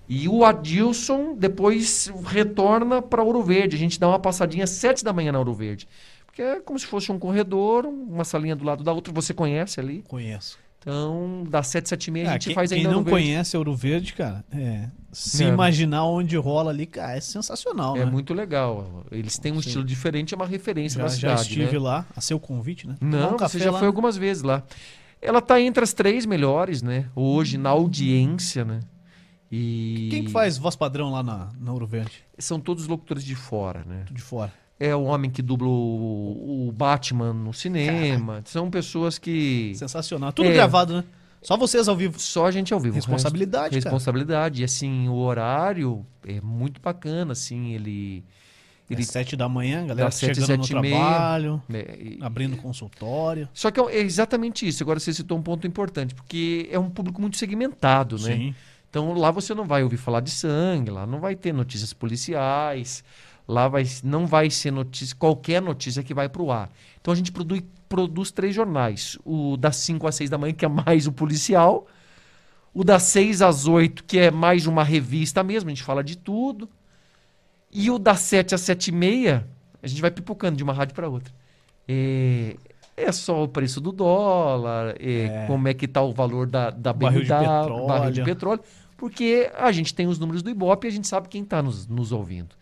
E 0.08 0.30
o 0.30 0.46
Adilson 0.46 1.36
depois 1.38 2.10
retorna 2.26 3.02
para 3.02 3.22
Ouro 3.22 3.44
Verde. 3.44 3.76
A 3.76 3.80
gente 3.80 4.00
dá 4.00 4.08
uma 4.08 4.18
passadinha 4.20 4.64
às 4.64 4.70
7 4.70 5.04
da 5.04 5.12
manhã 5.12 5.34
na 5.34 5.40
Ouro 5.40 5.54
Verde. 5.54 5.86
Porque 6.26 6.42
é 6.42 6.62
como 6.62 6.80
se 6.80 6.86
fosse 6.86 7.12
um 7.12 7.20
corredor, 7.20 7.86
uma 7.86 8.24
salinha 8.24 8.56
do 8.56 8.64
lado 8.64 8.86
da 8.86 8.94
outra. 8.94 9.12
Você 9.12 9.34
conhece 9.34 9.82
ali. 9.82 10.02
Conheço. 10.08 10.58
Então, 10.80 11.44
das 11.50 11.68
7, 11.68 11.90
7 11.90 12.08
e 12.08 12.12
meia 12.12 12.26
a 12.28 12.30
Ah, 12.30 12.34
gente 12.34 12.46
quem, 12.46 12.56
faz 12.56 12.70
quem 12.70 12.78
ainda 12.78 12.92
não 12.92 13.00
Ouro 13.00 13.10
Verde. 13.12 13.26
conhece 13.26 13.58
Ouro 13.58 13.76
Verde, 13.76 14.14
cara, 14.14 14.46
é, 14.54 14.88
se 15.12 15.44
É. 15.44 15.48
imaginar 15.50 16.06
onde 16.06 16.38
rola 16.38 16.72
ali, 16.72 16.86
cara, 16.86 17.18
é 17.18 17.20
sensacional, 17.20 17.98
É 17.98 18.06
né? 18.06 18.06
muito 18.06 18.34
legal. 18.34 19.04
Eles 19.12 19.38
têm 19.38 19.52
um 19.52 19.56
Sim. 19.56 19.68
estilo 19.68 19.84
diferente, 19.84 20.34
é 20.34 20.38
uma 20.38 20.46
referência 20.46 21.00
já, 21.00 21.04
na 21.04 21.10
já 21.10 21.16
cidade. 21.16 21.42
estive 21.42 21.74
né? 21.74 21.80
lá, 21.80 22.06
a 22.16 22.22
seu 22.22 22.40
convite, 22.40 22.88
né? 22.88 22.96
Não, 23.02 23.34
um 23.36 23.38
você 23.38 23.60
já 23.60 23.72
lá, 23.72 23.80
foi 23.80 23.88
algumas 23.88 24.16
vezes 24.16 24.44
lá. 24.44 24.64
Ela 25.22 25.42
tá 25.42 25.60
entre 25.60 25.84
as 25.84 25.94
três 25.94 26.26
melhores, 26.26 26.82
né? 26.82 27.10
Hoje, 27.16 27.58
na 27.58 27.70
audiência, 27.70 28.64
né? 28.64 28.80
E 29.52 30.10
Quem 30.12 30.26
que 30.26 30.32
faz 30.32 30.58
voz 30.58 30.76
padrão 30.76 31.12
lá 31.12 31.24
na, 31.24 31.50
na 31.60 31.72
Ouro 31.72 31.88
Verde? 31.88 32.24
São 32.38 32.60
todos 32.60 32.86
locutores 32.88 33.24
de 33.24 33.36
fora, 33.36 33.84
né? 33.86 34.06
De 34.12 34.22
fora. 34.22 34.54
É 34.80 34.96
o 34.96 35.04
homem 35.04 35.32
que 35.32 35.42
dubla 35.42 35.68
o, 35.68 36.68
o 36.68 36.72
Batman 36.72 37.34
no 37.34 37.54
cinema. 37.54 38.42
São 38.46 38.70
pessoas 38.70 39.18
que. 39.18 39.74
Sensacional. 39.76 40.32
Tudo 40.32 40.50
É. 40.50 40.54
gravado, 40.54 40.98
né? 40.98 41.04
Só 41.42 41.56
vocês 41.58 41.88
ao 41.88 41.96
vivo. 41.96 42.20
Só 42.20 42.46
a 42.46 42.52
gente 42.52 42.74
ao 42.74 42.80
vivo. 42.80 42.96
Responsabilidade. 42.96 43.74
Responsabilidade. 43.76 44.62
E 44.62 44.66
assim, 44.66 45.08
o 45.08 45.16
horário 45.16 46.06
é 46.26 46.42
muito 46.42 46.82
bacana, 46.82 47.32
assim, 47.32 47.74
ele. 47.74 48.24
Ele 48.90 49.02
Às 49.02 49.08
sete 49.08 49.36
da 49.36 49.50
manhã, 49.50 49.86
galera 49.86 50.06
Das 50.08 50.16
sete, 50.16 50.36
chegando 50.40 50.58
no 50.60 50.64
sete 50.64 50.80
meia. 50.80 50.96
trabalho, 50.96 51.62
é, 51.74 51.98
e- 52.00 52.18
abrindo 52.22 52.56
consultório. 52.58 53.50
Só 53.54 53.70
que 53.72 53.80
é 53.80 53.84
é 53.84 54.00
exatamente 54.00 54.68
isso. 54.68 54.82
Agora 54.84 55.00
você 55.00 55.14
citou 55.14 55.38
um 55.38 55.42
ponto 55.42 55.66
importante, 55.68 56.16
porque 56.16 56.68
é 56.72 56.80
um 56.80 56.90
público 56.90 57.20
muito 57.22 57.38
segmentado, 57.38 58.18
né? 58.20 58.36
Sim. 58.36 58.56
Então 58.90 59.14
lá 59.14 59.30
você 59.32 59.54
não 59.54 59.66
vai 59.66 59.84
ouvir 59.84 59.98
falar 59.98 60.22
de 60.22 60.32
sangue, 60.32 60.90
lá 60.90 61.06
não 61.06 61.20
vai 61.20 61.36
ter 61.36 61.54
notícias 61.54 61.92
policiais, 61.94 63.04
lá 63.48 63.68
vai, 63.68 63.84
não 64.04 64.26
vai 64.26 64.50
ser 64.50 64.72
notícia, 64.72 65.16
qualquer 65.18 65.62
notícia 65.62 66.02
que 66.04 66.14
vai 66.14 66.30
para 66.30 66.42
o 66.42 66.52
ar. 66.52 66.70
Então 67.02 67.12
a 67.14 67.16
gente 67.18 67.32
produz, 67.32 67.62
produz 67.90 68.32
três 68.32 68.56
jornais. 68.56 69.18
O 69.26 69.58
das 69.58 69.76
5 69.78 70.08
às 70.08 70.16
6 70.16 70.30
da 70.30 70.38
manhã, 70.38 70.54
que 70.54 70.66
é 70.66 70.70
mais 70.70 71.08
o 71.08 71.12
policial. 71.12 71.88
O 72.74 72.84
das 72.84 73.04
6 73.04 73.42
às 73.42 73.66
8, 73.68 74.04
que 74.04 74.20
é 74.20 74.32
mais 74.32 74.68
uma 74.68 74.84
revista 74.84 75.44
mesmo, 75.44 75.70
a 75.70 75.74
gente 75.74 75.84
fala 75.84 76.04
de 76.04 76.18
tudo. 76.18 76.70
E 77.80 77.92
o 77.92 78.00
das 78.00 78.22
7 78.22 78.56
às 78.56 78.62
7 78.62 78.88
e 78.88 78.92
meia, 78.92 79.48
a 79.84 79.88
gente 79.88 80.02
vai 80.02 80.10
pipocando 80.10 80.58
de 80.58 80.64
uma 80.64 80.74
rádio 80.74 80.96
para 80.96 81.08
outra. 81.08 81.32
É, 81.88 82.56
é 82.96 83.12
só 83.12 83.44
o 83.44 83.48
preço 83.48 83.80
do 83.80 83.92
dólar, 83.92 84.96
é, 85.00 85.44
É. 85.44 85.46
como 85.46 85.68
é 85.68 85.74
que 85.76 85.86
está 85.86 86.02
o 86.02 86.12
valor 86.12 86.48
da, 86.48 86.72
da 86.72 86.92
Barril 86.92 87.22
de 87.22 87.28
petróleo. 87.28 87.88
barril 87.88 88.12
de 88.12 88.24
petróleo, 88.24 88.62
porque 88.98 89.52
a 89.56 89.72
gente 89.72 89.94
tem 89.94 90.08
os 90.08 90.18
números 90.18 90.42
do 90.42 90.50
Ibope 90.50 90.88
e 90.88 90.90
a 90.90 90.92
gente 90.92 91.08
sabe 91.08 91.28
quem 91.30 91.44
está 91.44 91.62
nos, 91.62 91.86
nos 91.88 92.12
ouvindo. 92.12 92.56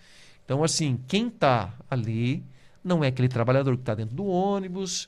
Então, 0.44 0.62
assim, 0.64 1.00
quem 1.08 1.28
está 1.28 1.74
ali 1.90 2.44
não 2.84 3.02
é 3.04 3.08
aquele 3.08 3.30
trabalhador 3.30 3.76
que 3.78 3.82
está 3.84 3.96
dentro 3.96 4.14
do 4.16 4.26
ônibus, 4.26 5.08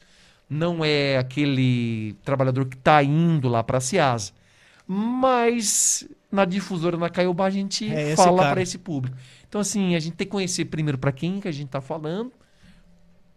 não 0.50 0.86
é 0.86 1.18
aquele 1.18 2.14
trabalhador 2.24 2.66
que 2.66 2.78
está 2.78 3.04
indo 3.04 3.50
lá 3.50 3.62
para 3.62 3.78
a 3.80 3.82
Ciasa. 3.82 4.32
Mas 4.88 6.08
na 6.32 6.46
difusora, 6.46 6.98
na 6.98 7.10
Caiobá, 7.10 7.46
a 7.46 7.50
gente 7.50 7.92
É 7.92 8.16
fala 8.16 8.50
para 8.50 8.62
esse 8.62 8.78
público. 8.78 9.16
Então, 9.48 9.62
assim, 9.62 9.96
a 9.96 10.00
gente 10.00 10.16
tem 10.16 10.28
que 10.28 10.32
conhecer 10.32 10.66
primeiro 10.66 10.98
para 10.98 11.12
quem 11.12 11.40
que 11.40 11.48
a 11.48 11.52
gente 11.52 11.68
está 11.68 11.80
falando, 11.82 12.32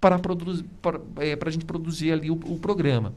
para 0.00 0.18
produzir, 0.18 0.64
para 0.82 1.00
é, 1.18 1.38
a 1.40 1.50
gente 1.50 1.64
produzir 1.64 2.12
ali 2.12 2.30
o, 2.30 2.34
o 2.34 2.58
programa. 2.58 3.14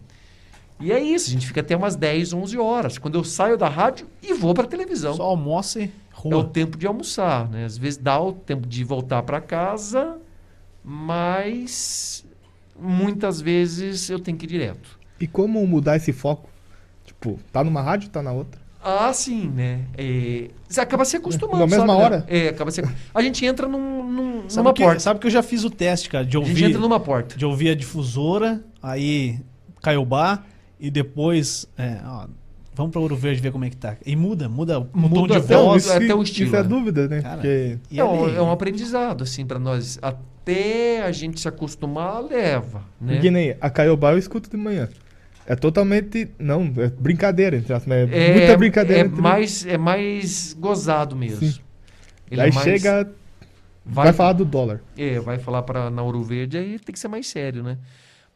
E 0.79 0.91
é 0.91 0.99
isso, 1.01 1.29
a 1.29 1.33
gente 1.33 1.47
fica 1.47 1.61
até 1.61 1.75
umas 1.77 1.95
10, 1.95 2.33
11 2.33 2.57
horas. 2.57 2.97
Quando 2.97 3.15
eu 3.15 3.23
saio 3.23 3.57
da 3.57 3.69
rádio 3.69 4.07
e 4.21 4.33
vou 4.33 4.53
para 4.53 4.67
televisão. 4.67 5.13
Só 5.13 5.23
almoça 5.23 5.79
e 5.79 5.83
É 6.29 6.35
o 6.35 6.41
rua. 6.41 6.49
tempo 6.49 6.77
de 6.77 6.85
almoçar, 6.85 7.49
né? 7.49 7.65
Às 7.65 7.77
vezes 7.77 7.97
dá 7.97 8.19
o 8.19 8.33
tempo 8.33 8.67
de 8.67 8.83
voltar 8.83 9.23
para 9.23 9.39
casa, 9.39 10.17
mas 10.83 12.25
muitas 12.77 13.39
vezes 13.39 14.09
eu 14.09 14.19
tenho 14.19 14.37
que 14.37 14.45
ir 14.45 14.49
direto. 14.49 14.99
E 15.19 15.27
como 15.27 15.65
mudar 15.65 15.95
esse 15.95 16.11
foco? 16.11 16.49
Tipo, 17.05 17.39
tá 17.51 17.63
numa 17.63 17.81
rádio, 17.81 18.09
tá 18.09 18.21
na 18.21 18.31
outra. 18.31 18.61
Ah, 18.83 19.13
sim, 19.13 19.47
né? 19.49 19.81
É, 19.97 20.49
você 20.67 20.81
acaba 20.81 21.05
se 21.05 21.15
acostumando. 21.15 21.59
Na 21.59 21.65
mesma 21.67 21.87
sabe, 21.87 21.97
né? 21.99 22.03
hora? 22.05 22.25
É, 22.27 22.49
acaba 22.49 22.69
se... 22.71 22.81
A 23.13 23.21
gente 23.21 23.45
entra 23.45 23.67
num, 23.67 24.03
num- 24.11 24.49
Sabe 24.49 24.63
numa 24.65 24.73
que, 24.73 24.83
porta. 24.83 24.99
sabe 24.99 25.19
que 25.19 25.27
eu 25.27 25.31
já 25.31 25.41
fiz 25.41 25.63
o 25.63 25.69
teste, 25.69 26.09
cara, 26.09 26.25
de 26.25 26.35
A 26.35 26.39
gente 26.41 26.49
ouvir, 26.49 26.65
entra 26.65 26.79
numa 26.81 26.99
porta. 26.99 27.37
de 27.37 27.45
ouvir 27.45 27.69
a 27.69 27.75
difusora, 27.75 28.61
aí 28.81 29.39
Caiobá, 29.81 30.43
e 30.79 30.91
depois. 30.91 31.65
é, 31.77 31.99
ó, 32.05 32.27
vamos 32.75 32.91
pra 32.91 32.99
Ouro 32.99 33.15
Verde 33.15 33.39
ver 33.41 33.51
como 33.51 33.63
é 33.63 33.69
que 33.69 33.77
tá. 33.77 33.95
E 34.05 34.15
muda, 34.15 34.49
muda 34.49 34.79
o 34.81 35.09
tom 35.13 35.27
de 35.27 35.37
até 35.37 35.55
voz. 35.55 35.89
até 35.89 36.05
que- 36.07 36.13
o 36.13 36.21
estilo, 36.23 36.47
Isso 36.47 36.55
é 36.57 36.61
né? 36.63 36.67
dúvida, 36.67 37.07
né? 37.07 37.21
Cara, 37.21 37.35
Porque 37.35 37.77
É 37.95 38.03
um, 38.03 38.29
é 38.35 38.41
um 38.41 38.51
aprendizado, 38.51 39.23
assim, 39.23 39.45
para 39.45 39.59
nós. 39.59 39.97
Até 40.01 41.01
a 41.03 41.11
gente 41.13 41.39
se 41.39 41.47
acostumar, 41.47 42.21
leva, 42.21 42.81
né? 42.99 43.19
Nem 43.23 43.55
a 43.61 43.69
Caiobá 43.69 44.11
eu 44.11 44.17
escuto 44.17 44.49
de 44.49 44.57
manhã. 44.57 44.89
É 45.45 45.55
totalmente. 45.55 46.29
Não, 46.39 46.71
é 46.77 46.87
brincadeira, 46.89 47.57
entre 47.57 47.73
aspas, 47.73 47.87
mas 47.87 48.11
é, 48.11 48.33
muita 48.37 48.57
brincadeira. 48.57 49.01
É 49.03 49.05
entre- 49.05 49.21
mais, 49.21 49.65
é 49.65 49.77
mais 49.77 50.53
gozado 50.53 51.15
mesmo. 51.15 51.39
Sim. 51.45 51.59
Ele 52.31 52.41
Aí 52.41 52.49
é 52.49 52.53
mais- 52.53 52.63
chega, 52.65 53.11
vai, 53.85 54.05
vai, 54.05 54.13
falar 54.13 54.33
do 54.33 54.45
dólar. 54.45 54.81
É, 54.97 55.19
vai 55.19 55.37
falar 55.39 55.63
para 55.63 55.89
na 55.89 56.01
Ouro 56.01 56.23
Verde, 56.23 56.57
aí 56.57 56.79
tem 56.79 56.93
que 56.93 56.99
ser 56.99 57.07
mais 57.09 57.27
sério, 57.27 57.61
né? 57.61 57.77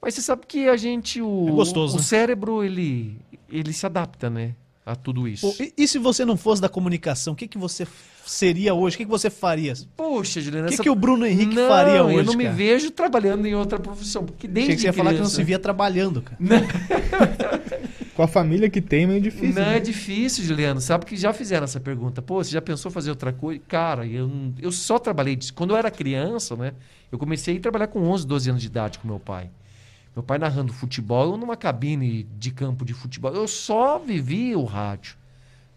Mas 0.02 0.14
você 0.14 0.22
sabe 0.22 0.46
que 0.48 0.68
a 0.68 0.78
gente, 0.78 1.22
o, 1.22 1.48
É 1.48 1.52
gostoso, 1.52 1.96
o 1.96 1.98
né? 1.98 2.04
cérebro, 2.04 2.64
ele, 2.64 3.18
ele 3.50 3.74
se 3.74 3.86
adapta, 3.86 4.30
né? 4.30 4.54
A 4.88 4.96
tudo 4.96 5.28
isso. 5.28 5.52
Pô, 5.52 5.62
e, 5.62 5.74
e 5.78 5.86
se 5.86 6.00
você 6.00 6.24
não 6.24 6.38
fosse 6.38 6.62
da 6.62 6.70
comunicação, 6.70 7.34
o 7.34 7.36
que, 7.36 7.46
que 7.46 7.58
você 7.58 7.86
seria 8.26 8.74
hoje? 8.74 8.96
O 8.96 8.98
que, 9.00 9.04
que 9.04 9.12
você 9.12 9.30
faria? 9.30 9.74
O 9.74 9.86
Poxa, 9.98 10.40
Juliana, 10.40 10.70
que, 10.70 10.76
essa... 10.76 10.84
que 10.84 10.90
o 10.90 10.96
Bruno 10.96 11.26
Henrique 11.26 11.54
não, 11.54 11.68
faria 11.68 12.06
hoje? 12.06 12.16
eu 12.20 12.24
não 12.24 12.36
me 12.36 12.46
cara? 12.46 12.56
vejo 12.56 12.90
trabalhando 12.92 13.46
em 13.46 13.54
outra 13.54 13.78
profissão, 13.78 14.24
porque 14.24 14.48
desde 14.48 14.72
Achei 14.72 14.76
que 14.76 14.82
você 14.84 14.88
ia 14.88 14.94
falar 14.94 15.14
que 15.14 15.20
não 15.20 15.26
se 15.26 15.44
via 15.44 15.60
trabalhando, 15.60 16.22
cara. 16.22 16.38
Com 18.16 18.24
a 18.24 18.28
família 18.28 18.70
que 18.70 18.82
tem, 18.82 19.04
é 19.04 19.08
meio 19.08 19.22
difícil. 19.22 19.62
Não, 19.62 19.70
né? 19.70 19.78
é 19.78 19.80
difícil, 19.82 20.44
Juliano. 20.46 20.80
Sabe 20.80 21.06
que 21.06 21.18
já 21.18 21.34
fizeram 21.34 21.66
essa 21.66 21.82
pergunta. 21.82 22.22
Pô, 22.22 22.42
você 22.42 22.52
já 22.52 22.62
pensou 22.62 22.90
fazer 22.90 23.10
outra 23.10 23.34
coisa? 23.34 23.62
Cara, 23.68 24.08
eu, 24.08 24.32
eu 24.60 24.72
só 24.72 24.98
trabalhei. 24.98 25.38
Quando 25.54 25.72
eu 25.72 25.78
era 25.78 25.92
criança, 25.92 26.56
né? 26.56 26.74
Eu 27.12 27.20
comecei 27.20 27.58
a 27.58 27.60
trabalhar 27.60 27.88
com 27.88 28.00
11, 28.00 28.26
12 28.26 28.50
anos 28.50 28.62
de 28.62 28.68
idade 28.70 29.00
com 29.00 29.08
meu 29.08 29.20
pai. 29.20 29.50
Meu 30.18 30.24
pai 30.24 30.40
narrando 30.40 30.74
futebol, 30.74 31.34
eu 31.34 31.38
numa 31.38 31.56
cabine 31.56 32.24
de 32.40 32.50
campo 32.50 32.84
de 32.84 32.92
futebol. 32.92 33.32
Eu 33.36 33.48
só 33.48 34.00
vivi 34.00 34.56
o 34.56 34.64
rádio. 34.64 35.16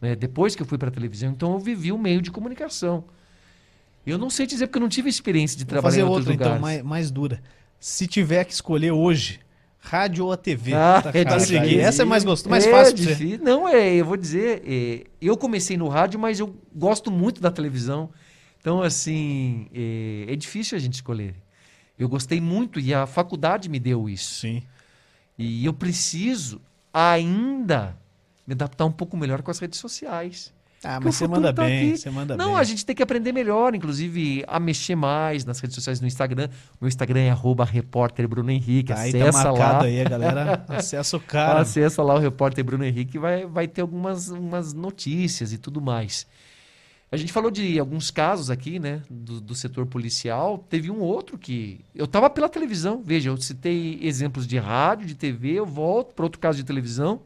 Né? 0.00 0.16
Depois 0.16 0.56
que 0.56 0.62
eu 0.62 0.66
fui 0.66 0.78
para 0.78 0.90
televisão, 0.90 1.32
então 1.32 1.52
eu 1.52 1.58
vivi 1.58 1.92
o 1.92 1.98
meio 1.98 2.22
de 2.22 2.30
comunicação. 2.30 3.04
Eu 4.06 4.16
não 4.16 4.30
sei 4.30 4.46
dizer 4.46 4.66
porque 4.66 4.78
eu 4.78 4.80
não 4.80 4.88
tive 4.88 5.10
experiência 5.10 5.58
de 5.58 5.64
Vou 5.64 5.72
trabalhar 5.72 5.90
fazer 5.90 6.00
em 6.00 6.04
outros 6.04 6.26
outra, 6.26 6.42
então, 6.46 6.58
mais, 6.58 6.82
mais 6.82 7.10
dura. 7.10 7.42
Se 7.78 8.06
tiver 8.06 8.46
que 8.46 8.54
escolher 8.54 8.92
hoje, 8.92 9.40
rádio 9.78 10.24
ou 10.24 10.32
a 10.32 10.38
TV? 10.38 10.72
Ah, 10.72 11.00
pra, 11.02 11.20
é 11.20 11.22
difícil. 11.22 11.60
seguir. 11.60 11.78
Essa 11.80 12.00
é 12.00 12.06
mais 12.06 12.24
gostosa, 12.24 12.48
mais 12.48 12.66
É 12.66 12.70
fácil 12.70 12.94
pra 12.94 13.04
você. 13.04 13.10
difícil. 13.10 13.44
Não, 13.44 13.68
é, 13.68 13.94
eu 13.94 14.06
vou 14.06 14.16
dizer, 14.16 14.62
é, 14.66 15.04
eu 15.20 15.36
comecei 15.36 15.76
no 15.76 15.86
rádio, 15.86 16.18
mas 16.18 16.40
eu 16.40 16.56
gosto 16.74 17.10
muito 17.10 17.42
da 17.42 17.50
televisão. 17.50 18.08
Então, 18.58 18.80
assim, 18.80 19.66
é, 19.74 20.32
é 20.32 20.34
difícil 20.34 20.78
a 20.78 20.80
gente 20.80 20.94
escolher. 20.94 21.34
Eu 22.00 22.08
gostei 22.08 22.40
muito 22.40 22.80
e 22.80 22.92
a 22.94 23.06
faculdade 23.06 23.68
me 23.68 23.78
deu 23.78 24.08
isso. 24.08 24.40
Sim. 24.40 24.62
E 25.38 25.64
eu 25.64 25.72
preciso 25.72 26.60
ainda 26.92 27.96
me 28.46 28.54
adaptar 28.54 28.84
um 28.84 28.92
pouco 28.92 29.16
melhor 29.16 29.42
com 29.42 29.50
as 29.50 29.58
redes 29.58 29.78
sociais. 29.78 30.52
Ah, 30.82 30.98
mas 30.98 31.14
o 31.14 31.18
você 31.18 31.28
manda 31.28 31.52
tá 31.52 31.62
bem, 31.64 31.90
aqui. 31.90 31.98
você 31.98 32.08
manda 32.10 32.36
Não, 32.38 32.52
bem. 32.52 32.56
a 32.56 32.64
gente 32.64 32.86
tem 32.86 32.96
que 32.96 33.02
aprender 33.02 33.32
melhor, 33.32 33.74
inclusive 33.74 34.42
a 34.48 34.58
mexer 34.58 34.94
mais 34.96 35.44
nas 35.44 35.60
redes 35.60 35.74
sociais, 35.74 36.00
no 36.00 36.06
Instagram. 36.06 36.48
Meu 36.80 36.88
Instagram 36.88 37.20
é 37.20 37.30
arroba 37.30 37.66
repórter 37.66 38.26
Bruno 38.26 38.50
Henrique. 38.50 38.90
Aí 38.90 39.12
tá 39.12 39.28
Acessa 39.28 39.44
marcado 39.52 39.78
lá. 39.80 39.84
aí, 39.84 40.00
a 40.00 40.08
galera 40.08 40.64
acessa 40.68 41.18
o 41.18 41.20
cara. 41.20 41.60
Acessa 41.60 42.02
lá 42.02 42.14
o 42.14 42.18
repórter 42.18 42.64
Bruno 42.64 42.82
Henrique 42.82 43.18
vai, 43.18 43.44
vai 43.44 43.68
ter 43.68 43.82
algumas 43.82 44.28
umas 44.28 44.72
notícias 44.72 45.52
e 45.52 45.58
tudo 45.58 45.82
mais. 45.82 46.26
A 47.12 47.16
gente 47.16 47.32
falou 47.32 47.50
de 47.50 47.76
alguns 47.78 48.08
casos 48.08 48.50
aqui, 48.50 48.78
né, 48.78 49.02
do, 49.10 49.40
do 49.40 49.54
setor 49.54 49.84
policial. 49.84 50.64
Teve 50.68 50.90
um 50.90 51.00
outro 51.00 51.36
que. 51.36 51.84
Eu 51.92 52.04
estava 52.04 52.30
pela 52.30 52.48
televisão, 52.48 53.02
veja, 53.04 53.30
eu 53.30 53.36
citei 53.36 53.98
exemplos 54.00 54.46
de 54.46 54.58
rádio, 54.58 55.06
de 55.06 55.16
TV, 55.16 55.54
eu 55.54 55.66
volto 55.66 56.14
para 56.14 56.24
outro 56.24 56.38
caso 56.38 56.58
de 56.58 56.64
televisão, 56.64 57.22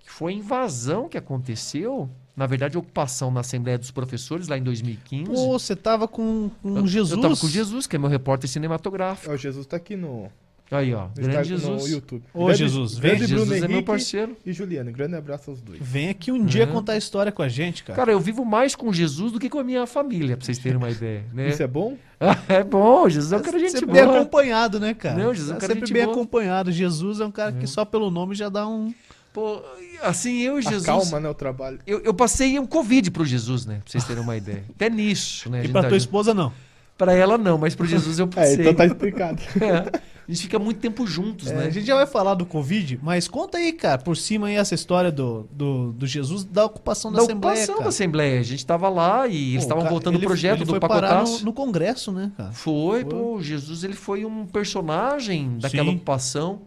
que 0.00 0.10
foi 0.10 0.32
a 0.32 0.36
invasão 0.36 1.08
que 1.08 1.16
aconteceu. 1.16 2.10
Na 2.34 2.46
verdade, 2.46 2.76
a 2.76 2.80
ocupação 2.80 3.30
na 3.30 3.40
Assembleia 3.40 3.78
dos 3.78 3.90
Professores, 3.90 4.48
lá 4.48 4.58
em 4.58 4.62
2015. 4.62 5.30
Pô, 5.30 5.58
você 5.58 5.74
tava 5.74 6.06
com, 6.06 6.50
com 6.60 6.78
eu, 6.78 6.86
Jesus. 6.86 7.12
Eu 7.12 7.20
tava 7.20 7.36
com 7.36 7.48
Jesus, 7.48 7.86
que 7.86 7.96
é 7.96 7.98
meu 7.98 8.10
repórter 8.10 8.50
cinematográfico. 8.50 9.30
Ó, 9.30 9.34
o 9.34 9.38
Jesus 9.38 9.66
tá 9.66 9.76
aqui 9.76 9.96
no, 9.96 10.30
Aí, 10.68 10.92
ó, 10.92 11.06
grande 11.14 11.30
Instagram- 11.52 11.68
no 11.70 11.78
Jesus. 11.78 11.90
YouTube. 11.92 12.22
Ô, 12.34 12.52
Jesus, 12.52 12.98
vem. 12.98 13.10
grande 13.16 13.26
Bruno 13.32 13.44
Jesus 13.46 13.62
é 13.62 13.68
meu 13.68 13.82
parceiro. 13.84 14.36
E 14.44 14.52
Juliano, 14.52 14.90
grande 14.90 15.14
abraço 15.14 15.50
aos 15.50 15.60
dois. 15.60 15.78
Vem 15.80 16.08
aqui 16.08 16.32
um 16.32 16.44
dia 16.44 16.64
É. 16.64 16.66
contar 16.66 16.94
a 16.94 16.96
história 16.96 17.30
com 17.30 17.40
a 17.42 17.48
gente, 17.48 17.84
cara. 17.84 17.96
Cara, 17.96 18.10
eu 18.12 18.18
vivo 18.18 18.44
mais 18.44 18.74
com 18.74 18.92
Jesus 18.92 19.30
do 19.30 19.38
que 19.38 19.48
com 19.48 19.60
a 19.60 19.64
minha 19.64 19.86
família, 19.86 20.36
pra 20.36 20.44
vocês 20.44 20.58
terem 20.58 20.76
uma 20.76 20.90
ideia. 20.90 21.24
Né? 21.32 21.50
Isso 21.50 21.62
é 21.62 21.66
bom? 21.68 21.96
é 22.48 22.64
bom, 22.64 23.08
Jesus 23.08 23.32
é 23.32 23.36
um 23.36 23.42
cara 23.42 23.58
gente 23.60 23.70
sempre 23.72 23.86
boa. 23.86 24.06
bem 24.06 24.16
acompanhado, 24.16 24.80
né, 24.80 24.92
cara? 24.92 25.16
Não, 25.22 25.32
Jesus 25.32 25.50
é 25.52 25.54
um 25.54 25.58
cara 25.58 25.72
sempre 25.72 25.86
gente 25.86 25.94
bem 25.94 26.04
boa. 26.04 26.14
acompanhado. 26.16 26.72
Jesus 26.72 27.20
é 27.20 27.24
um 27.26 27.30
cara 27.30 27.52
que 27.52 27.66
só 27.66 27.84
pelo 27.84 28.10
nome 28.10 28.34
já 28.34 28.48
dá 28.48 28.66
um. 28.66 28.92
Pô, 29.32 29.60
assim, 30.02 30.40
eu 30.40 30.58
e 30.58 30.62
Jesus. 30.62 30.84
Calma, 30.86 31.20
né, 31.20 31.28
o 31.28 31.34
trabalho. 31.34 31.78
Eu, 31.86 32.00
eu 32.00 32.12
passei 32.14 32.58
um 32.58 32.66
Covid 32.66 33.10
pro 33.12 33.24
Jesus, 33.24 33.66
né? 33.66 33.80
Pra 33.84 33.92
vocês 33.92 34.02
terem 34.04 34.22
uma 34.22 34.36
ideia. 34.36 34.64
Até 34.74 34.90
nisso, 34.90 35.48
né? 35.50 35.62
E 35.64 35.68
pra 35.68 35.82
tá 35.82 35.88
tua 35.88 35.98
junto. 35.98 36.08
esposa, 36.08 36.34
não. 36.34 36.52
Pra 36.98 37.12
ela 37.12 37.36
não, 37.36 37.58
mas 37.58 37.74
pro 37.74 37.86
Jesus 37.86 38.18
eu 38.18 38.24
É, 38.24 38.28
passei. 38.28 38.54
então 38.62 38.74
tá 38.74 38.84
explicado. 38.86 39.40
É. 39.60 40.15
A 40.28 40.32
gente 40.32 40.42
fica 40.42 40.58
muito 40.58 40.80
tempo 40.80 41.06
juntos, 41.06 41.48
É, 41.50 41.54
né? 41.54 41.66
a 41.66 41.70
gente 41.70 41.86
já 41.86 41.94
vai 41.94 42.06
falar 42.06 42.34
do 42.34 42.44
Covid, 42.44 42.98
mas 43.00 43.28
conta 43.28 43.58
aí, 43.58 43.72
cara, 43.72 44.02
por 44.02 44.16
cima 44.16 44.48
aí 44.48 44.56
essa 44.56 44.74
história 44.74 45.12
do, 45.12 45.48
do, 45.52 45.92
do 45.92 46.04
Jesus 46.06 46.42
da 46.44 46.64
ocupação 46.64 47.12
da, 47.12 47.18
da 47.18 47.24
Assembleia, 47.24 47.52
ocupação 47.54 47.74
cara. 47.76 47.84
da 47.84 47.88
Assembleia. 47.90 48.40
A 48.40 48.42
gente 48.42 48.66
tava 48.66 48.88
lá 48.88 49.28
e 49.28 49.52
eles 49.52 49.62
estavam 49.62 49.84
voltando 49.88 50.16
o 50.16 50.20
projeto 50.20 50.56
ele 50.58 50.64
do 50.64 50.70
foi 50.70 50.80
pacotaço. 50.80 51.38
no, 51.40 51.44
no 51.46 51.52
Congresso, 51.52 52.10
né, 52.10 52.32
cara? 52.36 52.50
Foi, 52.50 53.02
Foi. 53.02 53.04
pô, 53.04 53.40
Jesus 53.40 53.84
ele 53.84 53.94
foi 53.94 54.24
um 54.24 54.46
personagem 54.46 55.58
daquela 55.58 55.90
Sim. 55.90 55.94
ocupação. 55.96 56.62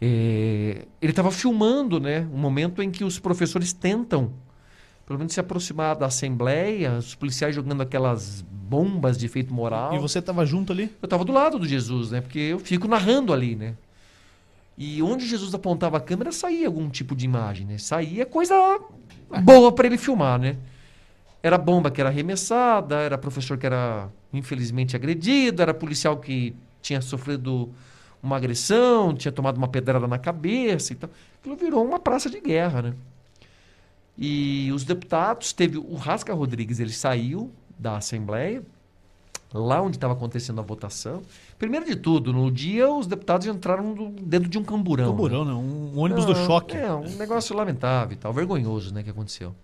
É, 0.00 0.84
ele 1.00 1.12
estava 1.12 1.30
filmando, 1.30 2.00
né, 2.00 2.26
um 2.34 2.38
momento 2.38 2.82
em 2.82 2.90
que 2.90 3.04
os 3.04 3.20
professores 3.20 3.72
tentam, 3.72 4.32
pelo 5.06 5.18
menos 5.20 5.32
se 5.32 5.38
aproximar 5.38 5.94
da 5.94 6.06
assembleia, 6.06 6.94
os 6.98 7.14
policiais 7.14 7.54
jogando 7.54 7.80
aquelas 7.82 8.44
bombas 8.72 9.18
de 9.18 9.26
efeito 9.26 9.52
moral. 9.52 9.94
E 9.94 9.98
você 9.98 10.22
tava 10.22 10.46
junto 10.46 10.72
ali? 10.72 10.84
Eu 11.02 11.06
estava 11.06 11.26
do 11.26 11.32
lado 11.32 11.58
do 11.58 11.68
Jesus, 11.68 12.10
né, 12.10 12.22
porque 12.22 12.38
eu 12.38 12.58
fico 12.58 12.88
narrando 12.88 13.30
ali, 13.34 13.54
né. 13.54 13.74
E 14.78 15.02
onde 15.02 15.28
Jesus 15.28 15.52
apontava 15.52 15.98
a 15.98 16.00
câmera 16.00 16.32
saía 16.32 16.66
algum 16.66 16.88
tipo 16.88 17.14
de 17.14 17.26
imagem, 17.26 17.66
né? 17.66 17.76
Saía 17.76 18.24
coisa 18.24 18.54
boa 19.42 19.70
para 19.70 19.86
ele 19.86 19.98
filmar, 19.98 20.38
né? 20.40 20.56
Era 21.42 21.58
bomba 21.58 21.90
que 21.90 22.00
era 22.00 22.08
arremessada, 22.08 22.96
era 22.96 23.18
professor 23.18 23.58
que 23.58 23.66
era 23.66 24.08
infelizmente 24.32 24.96
agredido, 24.96 25.60
era 25.60 25.74
policial 25.74 26.16
que 26.16 26.54
tinha 26.80 27.02
sofrido 27.02 27.68
uma 28.22 28.36
agressão, 28.36 29.14
tinha 29.14 29.30
tomado 29.30 29.58
uma 29.58 29.68
pedrada 29.68 30.06
na 30.08 30.18
cabeça 30.18 30.94
e 30.94 30.96
tal. 30.96 31.10
Aquilo 31.38 31.54
virou 31.54 31.84
uma 31.84 32.00
praça 32.00 32.30
de 32.30 32.40
guerra, 32.40 32.80
né? 32.80 32.94
E 34.16 34.70
os 34.72 34.84
deputados, 34.84 35.52
teve 35.52 35.76
o 35.76 35.96
Rasca 35.96 36.32
Rodrigues, 36.32 36.80
ele 36.80 36.92
saiu 36.92 37.50
da 37.82 37.96
Assembleia, 37.96 38.62
lá 39.52 39.82
onde 39.82 39.96
estava 39.96 40.14
acontecendo 40.14 40.60
a 40.60 40.62
votação. 40.62 41.22
Primeiro 41.58 41.84
de 41.84 41.96
tudo, 41.96 42.32
no 42.32 42.50
dia 42.50 42.88
os 42.88 43.06
deputados 43.06 43.46
entraram 43.46 44.14
dentro 44.22 44.48
de 44.48 44.56
um 44.56 44.64
camburão. 44.64 45.06
né? 45.06 45.10
Camburão, 45.10 45.44
né? 45.44 45.52
Um 45.52 45.98
ônibus 45.98 46.24
do 46.24 46.32
Não, 46.32 46.46
choque. 46.46 46.76
É, 46.76 46.92
um 46.92 47.16
negócio 47.16 47.54
lamentável 47.54 48.14
e 48.14 48.16
tal, 48.16 48.32
vergonhoso, 48.32 48.94
né, 48.94 49.02
que 49.02 49.10
aconteceu. 49.10 49.54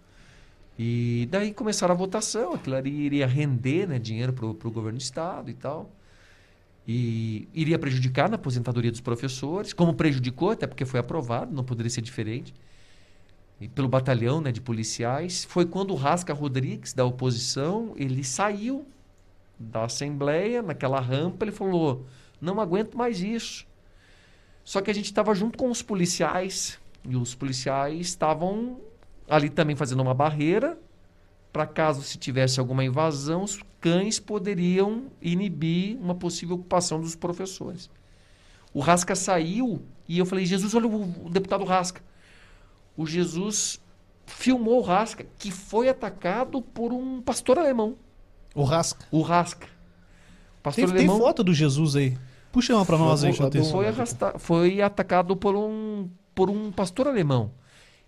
E 0.78 1.26
daí 1.30 1.52
começaram 1.52 1.94
a 1.94 1.96
votação, 1.96 2.54
aquilo 2.54 2.76
ali 2.76 2.90
iria 2.90 3.26
render 3.26 3.88
né, 3.88 3.98
dinheiro 3.98 4.32
para 4.32 4.46
o 4.46 4.70
governo 4.70 4.98
do 4.98 5.02
estado 5.02 5.50
e 5.50 5.54
tal. 5.54 5.90
E 6.86 7.48
iria 7.52 7.78
prejudicar 7.78 8.28
na 8.28 8.36
aposentadoria 8.36 8.90
dos 8.90 9.00
professores, 9.00 9.72
como 9.72 9.92
prejudicou, 9.92 10.50
até 10.50 10.66
porque 10.66 10.84
foi 10.84 11.00
aprovado, 11.00 11.52
não 11.52 11.64
poderia 11.64 11.90
ser 11.90 12.00
diferente. 12.00 12.54
E 13.60 13.68
pelo 13.68 13.88
batalhão 13.88 14.40
né, 14.40 14.52
de 14.52 14.60
policiais. 14.60 15.44
Foi 15.44 15.66
quando 15.66 15.92
o 15.92 15.96
Rasca 15.96 16.32
Rodrigues, 16.32 16.92
da 16.92 17.04
oposição, 17.04 17.92
ele 17.96 18.22
saiu 18.22 18.86
da 19.58 19.84
Assembleia, 19.84 20.62
naquela 20.62 21.00
rampa, 21.00 21.44
ele 21.44 21.52
falou: 21.52 22.06
não 22.40 22.60
aguento 22.60 22.96
mais 22.96 23.20
isso. 23.20 23.66
Só 24.64 24.80
que 24.80 24.90
a 24.90 24.94
gente 24.94 25.06
estava 25.06 25.34
junto 25.34 25.58
com 25.58 25.70
os 25.70 25.82
policiais 25.82 26.78
e 27.04 27.16
os 27.16 27.34
policiais 27.34 28.08
estavam 28.08 28.78
ali 29.28 29.48
também 29.48 29.74
fazendo 29.74 30.02
uma 30.02 30.14
barreira 30.14 30.78
para 31.52 31.66
caso 31.66 32.02
se 32.02 32.18
tivesse 32.18 32.60
alguma 32.60 32.84
invasão, 32.84 33.42
os 33.42 33.58
cães 33.80 34.20
poderiam 34.20 35.04
inibir 35.20 35.98
uma 36.00 36.14
possível 36.14 36.56
ocupação 36.56 37.00
dos 37.00 37.16
professores. 37.16 37.90
O 38.72 38.80
Rasca 38.80 39.14
saiu 39.16 39.82
e 40.06 40.18
eu 40.18 40.26
falei: 40.26 40.44
Jesus, 40.44 40.74
olha 40.74 40.86
o, 40.86 41.28
deputado 41.30 41.64
Rasca. 41.64 42.00
O 42.98 43.06
Jesus 43.06 43.80
filmou 44.26 44.80
o 44.80 44.82
Rasca, 44.82 45.24
que 45.38 45.50
foi 45.50 45.88
atacado 45.88 46.60
por 46.60 46.92
um 46.92 47.22
pastor 47.22 47.58
alemão. 47.58 47.94
O 48.54 48.64
Rasca. 48.64 49.06
O 49.10 49.22
Rasca. 49.22 49.68
Pastor 50.62 50.86
Tem, 50.86 50.94
tem 50.96 51.06
alemão 51.06 51.18
foto 51.20 51.42
do 51.44 51.54
Jesus 51.54 51.94
aí. 51.96 52.18
Puxa 52.52 52.74
uma 52.74 52.84
pra 52.84 52.98
nós 52.98 53.22
aí, 53.22 53.30
isso. 53.30 53.70
foi, 53.70 53.86
arrasta- 53.88 54.38
foi 54.38 54.82
atacado 54.82 55.36
por 55.36 55.54
um, 55.54 56.10
por 56.34 56.50
um 56.50 56.72
pastor 56.72 57.06
alemão. 57.06 57.52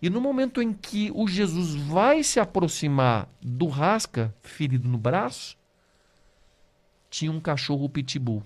E 0.02 0.10
no 0.10 0.20
momento 0.20 0.60
em 0.60 0.72
que 0.72 1.12
o 1.14 1.28
Jesus 1.28 1.74
vai 1.74 2.22
se 2.24 2.40
aproximar 2.40 3.28
do 3.40 3.66
Rasca, 3.68 4.34
ferido 4.42 4.88
no 4.88 4.98
braço, 4.98 5.56
tinha 7.10 7.30
um 7.30 7.38
cachorro 7.40 7.88
pitbull 7.88 8.42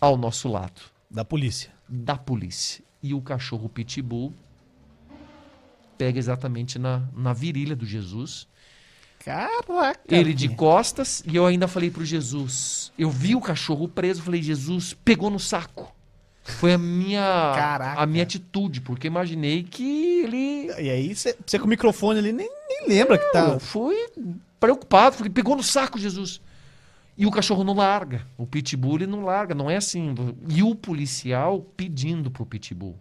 ao 0.00 0.16
nosso 0.16 0.48
lado, 0.48 0.80
Da 1.10 1.24
polícia. 1.24 1.72
da 1.88 2.16
polícia. 2.16 2.84
E 3.02 3.14
o 3.14 3.20
cachorro 3.22 3.68
pitbull 3.68 4.32
pega 5.96 6.18
exatamente 6.18 6.78
na, 6.78 7.02
na 7.14 7.32
virilha 7.32 7.74
do 7.74 7.86
Jesus. 7.86 8.46
Caraca. 9.24 10.00
Ele 10.08 10.34
de 10.34 10.50
costas, 10.50 11.22
e 11.26 11.34
eu 11.34 11.46
ainda 11.46 11.66
falei 11.66 11.90
pro 11.90 12.04
Jesus. 12.04 12.92
Eu 12.98 13.10
vi 13.10 13.34
o 13.34 13.40
cachorro 13.40 13.88
preso, 13.88 14.22
falei, 14.22 14.42
Jesus, 14.42 14.94
pegou 15.04 15.30
no 15.30 15.40
saco. 15.40 15.94
Foi 16.42 16.74
a 16.74 16.78
minha, 16.78 17.52
Caraca. 17.56 18.02
a 18.02 18.04
minha 18.04 18.22
atitude, 18.22 18.82
porque 18.82 19.06
imaginei 19.06 19.62
que 19.62 20.20
ele. 20.24 20.66
E 20.78 20.90
aí, 20.90 21.14
você 21.14 21.58
com 21.58 21.64
o 21.64 21.68
microfone 21.68 22.18
ali 22.18 22.32
nem, 22.32 22.50
nem 22.68 22.88
lembra 22.88 23.16
que 23.16 23.32
tá. 23.32 23.52
Eu 23.52 23.60
fui 23.60 23.96
preocupado, 24.60 25.16
falei, 25.16 25.32
pegou 25.32 25.56
no 25.56 25.62
saco, 25.62 25.98
Jesus. 25.98 26.42
E 27.16 27.24
o 27.24 27.30
cachorro 27.30 27.64
não 27.64 27.74
larga. 27.74 28.26
O 28.36 28.46
pitbull 28.46 28.96
ele 28.96 29.06
não 29.06 29.22
larga, 29.22 29.54
não 29.54 29.70
é 29.70 29.76
assim. 29.76 30.14
E 30.48 30.62
o 30.62 30.74
policial 30.74 31.60
pedindo 31.76 32.30
pro 32.30 32.44
pitbull. 32.44 32.98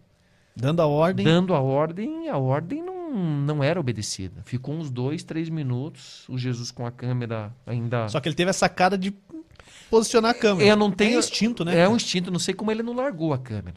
Dando 0.56 0.82
a 0.82 0.86
ordem. 0.88 1.26
Dando 1.26 1.54
a 1.54 1.60
ordem, 1.60 2.30
a 2.30 2.38
ordem 2.38 2.84
não, 2.84 3.12
não 3.14 3.64
era 3.64 3.80
obedecida. 3.80 4.42
Ficou 4.46 4.76
uns 4.76 4.90
dois, 4.92 5.24
três 5.24 5.50
minutos, 5.50 6.26
o 6.30 6.38
Jesus 6.38 6.70
com 6.72 6.86
a 6.86 6.92
câmera 6.92 7.52
ainda. 7.66 8.08
Só 8.10 8.20
que 8.20 8.28
ele 8.30 8.36
teve 8.36 8.50
essa 8.50 8.70
cara 8.70 8.98
de 8.98 9.14
posicionar 9.90 10.32
a 10.32 10.34
câmera. 10.34 10.68
Eu 10.70 10.76
não 10.76 10.92
tenho- 10.92 11.16
É 11.16 11.20
instinto, 11.20 11.66
né? 11.66 11.80
É 11.80 11.90
um 11.90 11.96
instinto, 11.96 12.32
não 12.32 12.40
sei 12.40 12.54
como 12.54 12.72
ele 12.72 12.84
não 12.84 12.94
largou 12.94 13.34
a 13.34 13.38
câmera. 13.38 13.76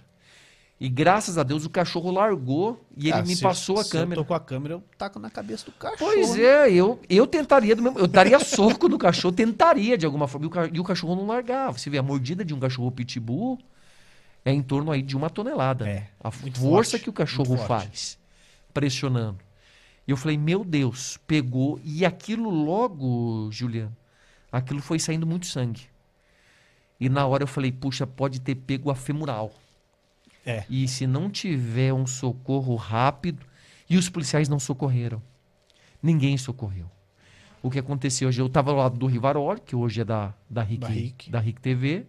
E 0.78 0.90
graças 0.90 1.38
a 1.38 1.42
Deus 1.42 1.64
o 1.64 1.70
cachorro 1.70 2.10
largou 2.10 2.84
e 2.94 3.08
ele 3.08 3.18
Ah, 3.18 3.22
me 3.22 3.34
se- 3.34 3.40
passou 3.42 3.78
a 3.78 3.84
se 3.84 3.90
câmera. 3.90 4.20
Eu 4.20 4.24
tô 4.24 4.28
com 4.28 4.34
a 4.34 4.40
câmera, 4.40 4.74
eu 4.74 4.82
taco 4.98 5.18
na 5.18 5.30
cabeça 5.30 5.64
do 5.64 5.72
cachorro. 5.72 5.96
Pois 5.98 6.38
é, 6.38 6.70
eu, 6.70 7.00
eu 7.08 7.26
tentaria, 7.26 7.74
do 7.74 7.80
mesmo- 7.82 7.98
eu 7.98 8.06
daria 8.06 8.38
soco 8.38 8.86
no 8.86 8.98
cachorro, 8.98 9.34
tentaria 9.34 9.96
de 9.96 10.04
alguma 10.04 10.28
forma, 10.28 10.46
e 10.46 10.48
o, 10.50 10.74
e 10.76 10.80
o 10.80 10.84
cachorro 10.84 11.16
não 11.16 11.26
largava. 11.26 11.78
Você 11.78 11.88
vê, 11.88 11.96
a 11.96 12.02
mordida 12.02 12.44
de 12.44 12.52
um 12.52 12.60
cachorro 12.60 12.90
pitbull 12.92 13.58
é 14.46 14.52
em 14.52 14.62
torno 14.62 14.92
aí 14.92 15.02
de 15.02 15.16
uma 15.16 15.28
tonelada. 15.28 15.88
É, 15.88 16.06
a 16.22 16.30
força 16.30 16.92
forte, 16.92 16.98
que 17.00 17.10
o 17.10 17.12
cachorro 17.12 17.56
faz, 17.58 18.16
pressionando. 18.72 19.40
E 20.06 20.12
eu 20.12 20.16
falei, 20.16 20.38
meu 20.38 20.64
Deus, 20.64 21.18
pegou. 21.26 21.80
E 21.82 22.06
aquilo 22.06 22.48
logo, 22.48 23.50
Juliano, 23.50 23.94
aquilo 24.52 24.80
foi 24.80 25.00
saindo 25.00 25.26
muito 25.26 25.46
sangue. 25.46 25.82
E 27.00 27.08
na 27.08 27.26
hora 27.26 27.42
eu 27.42 27.48
falei, 27.48 27.72
puxa, 27.72 28.06
pode 28.06 28.40
ter 28.40 28.54
pego 28.54 28.88
a 28.88 28.94
femoral. 28.94 29.52
É. 30.46 30.64
E 30.70 30.86
se 30.86 31.08
não 31.08 31.28
tiver 31.28 31.92
um 31.92 32.06
socorro 32.06 32.76
rápido, 32.76 33.44
e 33.90 33.96
os 33.96 34.08
policiais 34.08 34.48
não 34.48 34.60
socorreram. 34.60 35.20
Ninguém 36.00 36.38
socorreu. 36.38 36.88
O 37.60 37.68
que 37.68 37.80
aconteceu 37.80 38.28
hoje? 38.28 38.40
Eu 38.40 38.46
estava 38.46 38.70
ao 38.70 38.76
lado 38.76 38.96
do 38.96 39.06
Rivaroli, 39.06 39.60
que 39.60 39.74
hoje 39.74 40.02
é 40.02 40.04
da, 40.04 40.32
da, 40.48 40.62
RIC, 40.62 40.78
Da 40.78 40.88
RIC. 40.88 41.30
da 41.30 41.40
RIC 41.40 41.60
TV. 41.60 42.06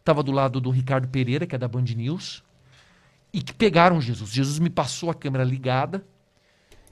Estava 0.00 0.22
do 0.22 0.32
lado 0.32 0.60
do 0.60 0.70
Ricardo 0.70 1.06
Pereira, 1.08 1.46
que 1.46 1.54
é 1.54 1.58
da 1.58 1.68
Band 1.68 1.84
News. 1.96 2.42
E 3.32 3.42
que 3.42 3.52
pegaram 3.52 4.00
Jesus. 4.00 4.30
Jesus 4.30 4.58
me 4.58 4.70
passou 4.70 5.10
a 5.10 5.14
câmera 5.14 5.44
ligada. 5.44 6.02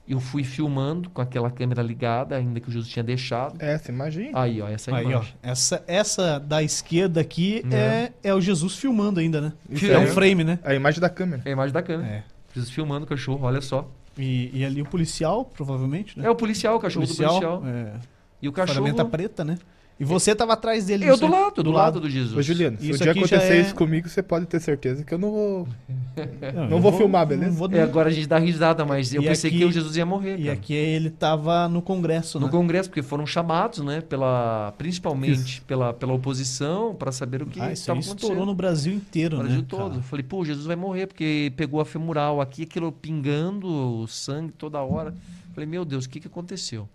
Eu 0.07 0.19
fui 0.21 0.43
filmando 0.43 1.09
com 1.09 1.21
aquela 1.21 1.51
câmera 1.51 1.81
ligada, 1.81 2.37
ainda 2.37 2.61
que 2.61 2.69
o 2.69 2.71
Jesus 2.71 2.89
tinha 2.89 3.03
deixado. 3.03 3.61
Essa, 3.61 3.91
imagina. 3.91 4.39
Aí, 4.39 4.61
ó, 4.61 4.67
essa 4.69 4.95
Aí, 4.95 5.05
ó, 5.07 5.09
imagem. 5.09 5.33
essa, 5.43 5.83
essa 5.85 6.39
da 6.39 6.63
esquerda 6.63 7.19
aqui 7.19 7.61
Né? 7.65 7.77
é, 8.05 8.13
é 8.29 8.33
o 8.33 8.39
Jesus 8.39 8.75
filmando 8.77 9.19
ainda, 9.19 9.41
né? 9.41 9.53
Isso 9.69 9.85
é 9.87 9.99
um 9.99 10.07
frame, 10.07 10.45
né? 10.45 10.59
A 10.63 10.73
imagem 10.73 11.01
da 11.01 11.09
câmera. 11.09 11.41
É 11.43 11.49
a 11.49 11.51
imagem 11.51 11.73
da 11.73 11.81
câmera. 11.81 12.07
É. 12.09 12.23
Jesus 12.53 12.71
filmando 12.71 13.05
o 13.05 13.07
cachorro, 13.09 13.45
olha 13.45 13.59
só. 13.59 13.89
E, 14.17 14.49
e 14.53 14.63
ali 14.63 14.81
o 14.81 14.85
policial, 14.85 15.43
provavelmente, 15.43 16.17
né? 16.17 16.25
É 16.25 16.29
o 16.29 16.35
policial, 16.35 16.77
o 16.77 16.79
cachorro 16.79 17.05
do 17.05 17.13
policial. 17.13 17.63
É, 17.65 17.93
E 18.41 18.47
o 18.47 18.51
cachorro. 18.53 18.75
ferramenta 18.85 19.03
preta, 19.03 19.43
né? 19.43 19.57
E 19.99 20.05
você 20.05 20.35
tava 20.35 20.53
atrás 20.53 20.85
dele. 20.85 21.05
Eu 21.05 21.17
sei? 21.17 21.27
do 21.27 21.33
lado, 21.33 21.63
do, 21.63 21.71
lado 21.71 21.99
do 21.99 22.07
Jesus. 22.07 22.37
Ô, 22.37 22.41
Juliano, 22.43 22.77
se 22.77 22.87
Isso 22.91 22.99
um 23.01 23.03
dia 23.03 23.11
acontecer 23.13 23.53
é- 23.53 23.61
isso 23.61 23.73
comigo, 23.73 24.07
você 24.07 24.21
pode 24.21 24.45
ter 24.45 24.59
certeza 24.59 25.03
que 25.03 25.11
eu 25.11 25.17
não 25.17 25.31
vou. 25.31 25.67
Não, 26.53 26.67
Não 26.69 26.77
eu 26.77 26.79
vou 26.79 26.93
filmar, 26.93 27.25
beleza? 27.27 27.49
não 27.51 27.57
vou- 27.57 27.71
É, 27.71 27.81
agora 27.81 28.09
a 28.09 28.11
gente 28.11 28.27
dá 28.27 28.37
risada, 28.39 28.83
mas 28.85 29.13
eu 29.13 29.21
E 29.21 29.27
pensei 29.27 29.49
aqui- 29.49 29.59
que 29.59 29.65
o 29.65 29.71
Jesus 29.71 29.95
ia 29.95 30.05
morrer. 30.05 30.39
E 30.39 30.43
cara. 30.45 30.53
aqui 30.53 30.73
ele 30.73 31.09
tava 31.11 31.67
no 31.67 31.81
Congresso, 31.81 32.39
No 32.39 32.45
né? 32.47 32.51
Congresso, 32.51 32.89
porque 32.89 33.01
foram 33.03 33.25
chamados, 33.25 33.79
né, 33.79 34.01
pela, 34.01 34.73
principalmente 34.77 35.61
pela, 35.61 35.93
pela 35.93 36.13
oposição, 36.13 36.93
para 36.95 37.11
saber 37.11 37.41
o 37.43 37.45
que 37.47 37.59
Ah, 37.61 37.71
isso 37.71 37.81
estava 37.83 37.97
aí 37.97 38.01
estourou 38.01 38.27
acontecendo. 38.31 38.45
no 38.47 38.55
Brasil 38.55 38.93
inteiro, 38.93 39.37
No 39.37 39.43
Brasil 39.43 39.61
né? 39.61 39.67
todo. 39.69 39.89
cara? 39.91 40.01
Falei, 40.03 40.23
pô, 40.23 40.43
Jesus 40.45 40.65
vai 40.65 40.75
morrer, 40.75 41.07
porque 41.07 41.51
pegou 41.55 41.79
a 41.81 41.85
femoral 41.85 42.39
aqui, 42.41 42.63
aquilo 42.63 42.91
pingando, 42.91 43.67
o 43.67 44.07
sangue 44.07 44.51
toda 44.57 44.79
hora. 44.81 45.13
Falei, 45.53 45.67
meu 45.67 45.83
Deus, 45.85 46.05
o 46.05 46.09
que, 46.09 46.19
que 46.19 46.27
aconteceu? 46.27 46.87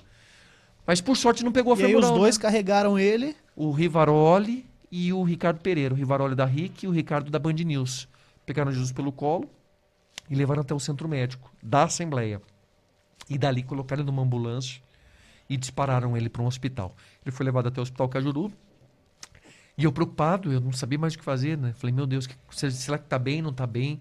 Mas 0.86 1.00
por 1.00 1.16
sorte 1.16 1.44
não 1.44 1.52
pegou 1.52 1.72
a 1.72 1.76
E 1.76 1.80
femoral. 1.80 2.12
os 2.12 2.18
dois 2.18 2.38
né? 2.38 2.42
carregaram 2.42 2.98
ele. 2.98 3.36
O 3.54 3.70
Rivaroli 3.70 4.66
e 4.90 5.12
o 5.12 5.22
Ricardo 5.22 5.60
Pereira. 5.60 5.94
O 5.94 5.96
Rivaroli 5.96 6.34
da 6.34 6.44
RIC 6.44 6.84
e 6.84 6.88
o 6.88 6.90
Ricardo 6.90 7.30
da 7.30 7.38
Band 7.38 7.52
News. 7.54 8.08
Pegaram 8.44 8.72
Jesus 8.72 8.92
pelo 8.92 9.12
colo 9.12 9.48
e 10.28 10.34
levaram 10.34 10.62
até 10.62 10.74
o 10.74 10.80
centro 10.80 11.08
médico 11.08 11.52
da 11.62 11.84
Assembleia. 11.84 12.40
E 13.30 13.38
dali 13.38 13.62
colocaram 13.62 14.02
ele 14.02 14.10
numa 14.10 14.22
ambulância 14.22 14.82
e 15.48 15.56
dispararam 15.56 16.16
ele 16.16 16.28
para 16.28 16.42
um 16.42 16.46
hospital. 16.46 16.94
Ele 17.24 17.34
foi 17.34 17.44
levado 17.44 17.68
até 17.68 17.80
o 17.80 17.82
Hospital 17.82 18.08
Cajuru. 18.08 18.52
E 19.76 19.84
eu 19.84 19.92
preocupado, 19.92 20.52
eu 20.52 20.60
não 20.60 20.72
sabia 20.72 20.98
mais 20.98 21.14
o 21.14 21.18
que 21.18 21.24
fazer, 21.24 21.56
né? 21.56 21.72
Falei, 21.74 21.94
meu 21.94 22.06
Deus, 22.06 22.26
que, 22.26 22.36
será 22.70 22.98
que 22.98 23.06
tá 23.06 23.18
bem, 23.18 23.40
não 23.40 23.52
tá 23.52 23.66
bem? 23.66 24.00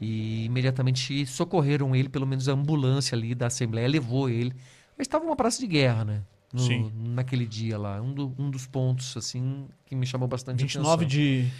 E 0.00 0.44
imediatamente 0.44 1.26
socorreram 1.26 1.96
ele, 1.96 2.08
pelo 2.08 2.26
menos 2.26 2.48
a 2.48 2.52
ambulância 2.52 3.16
ali 3.16 3.34
da 3.34 3.46
Assembleia 3.46 3.88
levou 3.88 4.28
ele. 4.28 4.54
Mas 4.98 5.06
estava 5.06 5.24
uma 5.24 5.36
praça 5.36 5.60
de 5.60 5.66
guerra, 5.68 6.04
né? 6.04 6.22
No- 6.52 6.60
Sim. 6.60 6.92
Naquele 7.14 7.46
dia 7.46 7.78
lá. 7.78 8.00
Um, 8.02 8.12
do- 8.12 8.34
um 8.38 8.50
dos 8.50 8.66
pontos, 8.66 9.16
assim, 9.16 9.68
que 9.86 9.94
me 9.94 10.04
chamou 10.06 10.26
bastante 10.26 10.60
29 10.62 11.04
atenção. 11.04 11.08
de. 11.08 11.50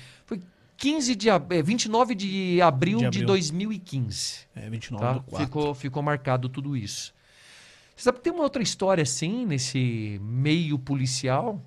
15 0.77 1.17
de, 1.17 1.29
ab- 1.29 1.53
é, 1.53 1.61
29 1.61 2.15
de 2.15 2.61
abril 2.63 2.99
De 2.99 3.03
de, 3.03 3.07
abril. 3.07 3.27
2015. 3.27 4.47
É, 4.55 4.71
29 4.71 5.05
Tá? 5.05 5.13
do 5.15 5.23
4. 5.25 5.45
Ficou, 5.47 5.75
ficou 5.75 6.03
marcado 6.05 6.49
tudo 6.49 6.77
isso. 6.77 7.13
Você 7.97 8.05
sabe 8.05 8.19
que 8.19 8.23
tem 8.25 8.33
uma 8.33 8.45
outra 8.45 8.63
história 8.63 9.03
assim, 9.03 9.45
nesse 9.45 10.21
meio 10.23 10.79
policial, 10.79 11.61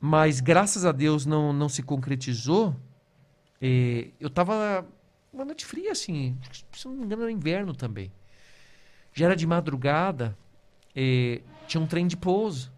mas 0.00 0.40
graças 0.40 0.86
a 0.86 0.92
Deus 0.92 1.26
não, 1.26 1.52
não 1.52 1.68
se 1.68 1.82
concretizou. 1.82 2.74
É, 3.60 4.08
eu 4.18 4.30
tava 4.30 4.86
uma 5.30 5.44
noite 5.44 5.66
fria, 5.66 5.92
assim, 5.92 6.34
se 6.72 6.86
não 6.88 6.94
me 6.94 7.04
engano 7.04 7.24
era 7.24 7.30
inverno 7.30 7.74
também. 7.74 8.10
Já 9.12 9.26
era 9.26 9.36
de 9.36 9.46
madrugada, 9.46 10.34
é, 11.00 11.40
tinha 11.68 11.80
um 11.80 11.86
trem 11.86 12.08
de 12.08 12.16
pouso. 12.16 12.72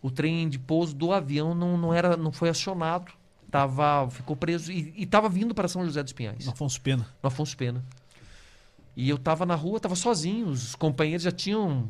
O 0.00 0.10
trem 0.10 0.48
de 0.48 0.58
pouso 0.58 0.94
do 0.94 1.12
avião 1.12 1.54
não, 1.54 1.76
não, 1.76 1.92
era, 1.92 2.16
não 2.16 2.32
foi 2.32 2.48
acionado. 2.48 3.12
Tava, 3.50 4.08
ficou 4.10 4.34
preso 4.34 4.72
e 4.72 4.94
estava 4.96 5.28
vindo 5.28 5.54
para 5.54 5.68
São 5.68 5.84
José 5.84 6.02
dos 6.02 6.14
Pinhais 6.14 6.46
No 6.46 6.52
Afonso 6.52 6.80
Pena. 6.80 7.06
no 7.22 7.26
Afonso 7.26 7.54
Pena. 7.54 7.84
E 8.96 9.10
eu 9.10 9.18
tava 9.18 9.44
na 9.44 9.54
rua, 9.54 9.78
tava 9.78 9.94
sozinho, 9.94 10.48
os 10.48 10.74
companheiros 10.74 11.22
já 11.22 11.30
tinham 11.30 11.86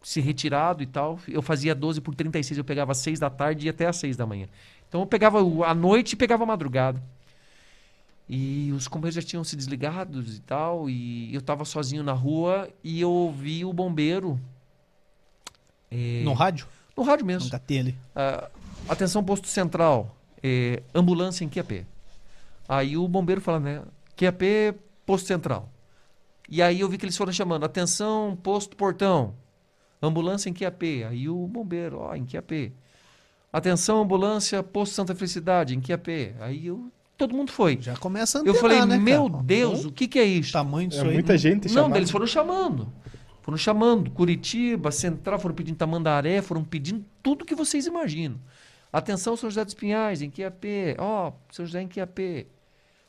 se 0.00 0.20
retirado 0.20 0.80
e 0.80 0.86
tal. 0.86 1.18
Eu 1.26 1.42
fazia 1.42 1.74
12 1.74 2.00
por 2.00 2.14
36, 2.14 2.58
eu 2.58 2.64
pegava 2.64 2.92
às 2.92 2.98
6 2.98 3.18
da 3.18 3.28
tarde 3.28 3.64
e 3.64 3.66
ia 3.66 3.70
até 3.72 3.86
às 3.86 3.96
6 3.96 4.16
da 4.16 4.24
manhã. 4.24 4.46
Então 4.88 5.00
eu 5.00 5.06
pegava 5.06 5.38
a 5.66 5.74
noite 5.74 6.12
e 6.12 6.16
pegava 6.16 6.44
a 6.44 6.46
madrugada. 6.46 7.02
E 8.34 8.72
os 8.72 8.88
companheiros 8.88 9.22
já 9.22 9.28
tinham 9.28 9.44
se 9.44 9.54
desligados 9.54 10.38
e 10.38 10.40
tal, 10.40 10.88
e 10.88 11.34
eu 11.34 11.42
tava 11.42 11.66
sozinho 11.66 12.02
na 12.02 12.12
rua 12.14 12.66
e 12.82 12.98
eu 12.98 13.10
ouvi 13.10 13.62
o 13.62 13.74
bombeiro 13.74 14.40
é, 15.90 16.22
No 16.24 16.32
rádio? 16.32 16.66
no 16.96 17.02
rádio 17.02 17.26
mesmo. 17.26 17.50
HT 17.50 17.78
ali. 17.78 17.94
Ah, 18.16 18.50
atenção, 18.88 19.22
posto 19.22 19.46
central. 19.48 20.16
é, 20.42 20.82
ambulância 20.94 21.44
em 21.44 21.48
QAP. 21.48 21.86
Aí 22.68 22.96
o 22.96 23.06
bombeiro 23.06 23.40
fala, 23.42 23.60
né? 23.60 23.82
QAP, 24.16 24.78
posto 25.04 25.26
central. 25.26 25.68
E 26.48 26.62
aí 26.62 26.80
eu 26.80 26.88
vi 26.88 26.96
que 26.98 27.04
eles 27.04 27.16
foram 27.16 27.32
chamando, 27.32 27.64
atenção, 27.64 28.34
posto 28.42 28.76
portão. 28.76 29.34
Ambulância 30.00 30.48
em 30.48 30.54
QAP. 30.54 31.04
Aí 31.04 31.28
o 31.28 31.46
bombeiro, 31.46 31.98
ó, 31.98 32.14
em 32.14 32.24
QAP. 32.24 32.72
Atenção, 33.52 34.00
ambulância, 34.00 34.62
posto 34.62 34.94
Santa 34.94 35.14
Felicidade, 35.14 35.76
em 35.76 35.80
QAP. 35.82 36.34
Aí 36.40 36.66
eu, 36.66 36.90
todo 37.22 37.36
mundo 37.36 37.52
foi. 37.52 37.78
Já 37.80 37.96
começa 37.96 38.38
a 38.38 38.40
Eu 38.40 38.52
antenar, 38.52 38.60
falei, 38.60 38.84
né, 38.86 38.98
meu 38.98 39.30
cara? 39.30 39.42
Deus, 39.44 39.84
o 39.84 39.92
que, 39.92 40.08
que 40.08 40.18
é 40.18 40.22
O 40.22 40.26
isso? 40.26 40.52
tamanho 40.52 40.88
disso 40.88 41.00
É 41.02 41.08
aí. 41.08 41.12
muita 41.14 41.38
gente 41.38 41.68
Não, 41.68 41.74
chamada. 41.74 41.98
eles 41.98 42.10
foram 42.10 42.26
chamando. 42.26 42.92
Foram 43.42 43.56
chamando. 43.58 44.10
Curitiba, 44.10 44.90
Central, 44.90 45.38
foram 45.38 45.54
pedindo 45.54 45.76
Tamandaré, 45.76 46.42
foram 46.42 46.64
pedindo 46.64 47.04
tudo 47.22 47.44
que 47.44 47.54
vocês 47.54 47.86
imaginam. 47.86 48.36
Atenção, 48.92 49.36
São 49.36 49.48
José 49.48 49.64
dos 49.64 49.74
Pinhais, 49.74 50.20
em 50.20 50.30
QAP. 50.30 50.96
Ó, 50.98 51.32
São 51.50 51.64
José 51.64 51.80
em 51.82 51.88
QAP. 51.88 52.46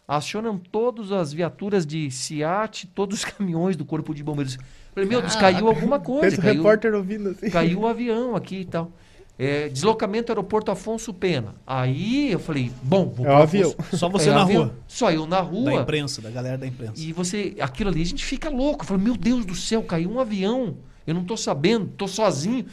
Acionam 0.07 0.57
todas 0.57 1.11
as 1.11 1.31
viaturas 1.31 1.85
de 1.85 2.11
SIAT, 2.11 2.87
todos 2.93 3.19
os 3.19 3.25
caminhões 3.31 3.75
do 3.75 3.85
Corpo 3.85 4.13
de 4.13 4.23
Bombeiros. 4.23 4.57
Falei, 4.93 5.09
meu 5.09 5.21
Deus, 5.21 5.35
caiu 5.35 5.67
alguma 5.67 5.97
coisa. 6.01 6.37
Caiu, 6.41 6.55
repórter 6.55 6.93
ouvindo 6.93 7.29
assim. 7.29 7.49
caiu 7.49 7.79
o 7.81 7.87
avião 7.87 8.35
aqui 8.35 8.57
e 8.61 8.65
tal. 8.65 8.91
É, 9.37 9.67
deslocamento 9.67 10.31
aeroporto 10.31 10.69
Afonso 10.71 11.11
Pena. 11.13 11.55
Aí 11.65 12.31
eu 12.31 12.39
falei, 12.39 12.71
bom, 12.83 13.07
vou 13.09 13.25
É 13.25 13.41
avião. 13.41 13.73
Só 13.93 14.07
você 14.07 14.29
É, 14.29 14.33
na 14.33 14.43
avião. 14.43 14.63
rua. 14.65 14.75
Só 14.87 15.11
eu 15.11 15.25
na 15.25 15.37
Da 15.37 15.41
rua. 15.41 15.73
imprensa, 15.73 16.21
da 16.21 16.29
galera 16.29 16.57
da 16.57 16.67
imprensa. 16.67 16.93
E 16.97 17.11
você, 17.11 17.55
aquilo 17.59 17.89
ali, 17.89 18.01
a 18.01 18.05
gente 18.05 18.23
fica 18.23 18.49
louco. 18.49 18.85
Fala, 18.85 18.99
meu 18.99 19.17
Deus 19.17 19.43
do 19.45 19.55
céu, 19.55 19.81
caiu 19.83 20.11
um 20.11 20.19
avião. 20.19 20.77
Eu 21.07 21.15
não 21.15 21.23
tô 21.25 21.35
sabendo, 21.35 21.87
tô 21.97 22.07
sozinho. 22.07 22.65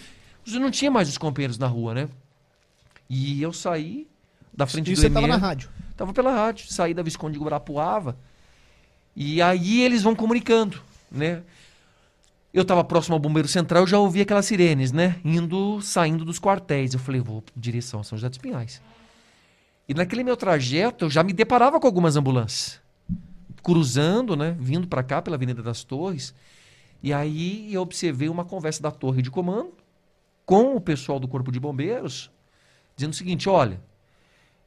Você 0.45 0.59
não 0.59 0.71
tinha 0.71 0.91
mais 0.91 1.09
os 1.09 1.17
companheiros 1.17 1.57
na 1.59 1.67
rua, 1.67 1.95
né? 1.95 2.09
E 3.09 3.43
eu 3.43 3.53
saí 3.53 4.07
da 4.53 4.67
frente 4.67 4.91
E 4.91 4.95
do 4.95 5.01
você 5.01 5.09
tava 5.09 5.27
EME. 5.27 5.29
na 5.33 5.37
rádio. 5.39 5.71
Tava 5.97 6.13
pela 6.13 6.33
rádio, 6.33 6.67
saí 6.71 6.93
da 6.95 7.03
Visconde 7.03 7.39
de 7.39 7.43
Guarapuava. 7.45 8.17
E 9.17 9.41
aí 9.43 9.81
eles 9.83 10.03
vão 10.03 10.15
comunicando, 10.15 10.81
né? 11.11 11.43
Eu 12.53 12.65
tava 12.65 12.83
próximo 12.83 13.15
ao 13.15 13.21
bombeiro 13.21 13.47
central, 13.47 13.85
eu 13.85 13.87
já 13.87 13.99
ouvi 13.99 14.21
aquelas 14.21 14.47
sirenes, 14.47 14.91
né? 14.91 15.21
Indo, 15.25 15.81
saindo 15.81 16.25
dos 16.25 16.41
quartéis. 16.41 16.93
Eu 16.93 16.99
falei, 16.99 17.21
vou 17.21 17.45
direção 17.55 18.01
a 18.01 18.05
São 18.05 18.19
José 18.19 18.29
dos 18.29 18.39
Pinhais. 18.39 18.83
E 19.89 19.95
naquele 19.95 20.25
meu 20.25 20.37
trajeto, 20.37 21.05
eu 21.05 21.11
já 21.11 21.23
me 21.23 21.33
deparava 21.33 21.79
com 21.79 21.87
algumas 21.87 22.17
ambulâncias. 22.17 22.81
Cruzando, 23.63 24.37
né? 24.37 24.57
Vindo 24.59 24.89
para 24.89 25.03
cá, 25.03 25.23
pela 25.23 25.37
Avenida 25.37 25.63
das 25.63 25.85
Torres. 25.85 26.35
E 27.03 27.13
aí 27.13 27.73
eu 27.73 27.83
observei 27.83 28.29
uma 28.29 28.45
conversa 28.45 28.83
da 28.83 28.91
torre 28.91 29.23
de 29.23 29.31
comando 29.31 29.73
com 30.45 30.75
o 30.75 30.81
pessoal 30.81 31.21
do 31.21 31.29
Corpo 31.29 31.53
de 31.53 31.61
Bombeiros, 31.61 32.31
dizendo 32.97 33.13
o 33.13 33.17
seguinte: 33.17 33.49
olha, 33.49 33.81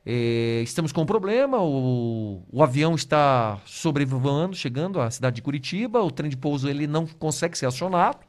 é, 0.05 0.61
estamos 0.63 0.91
com 0.91 1.01
um 1.01 1.05
problema, 1.05 1.61
o, 1.61 2.43
o 2.51 2.61
avião 2.61 2.95
está 2.95 3.59
sobrevoando, 3.65 4.55
chegando 4.55 4.99
à 4.99 5.09
cidade 5.09 5.37
de 5.37 5.41
Curitiba, 5.41 6.01
o 6.01 6.11
trem 6.11 6.29
de 6.29 6.37
pouso 6.37 6.69
ele 6.69 6.87
não 6.87 7.05
consegue 7.05 7.57
ser 7.57 7.65
acionado. 7.65 8.19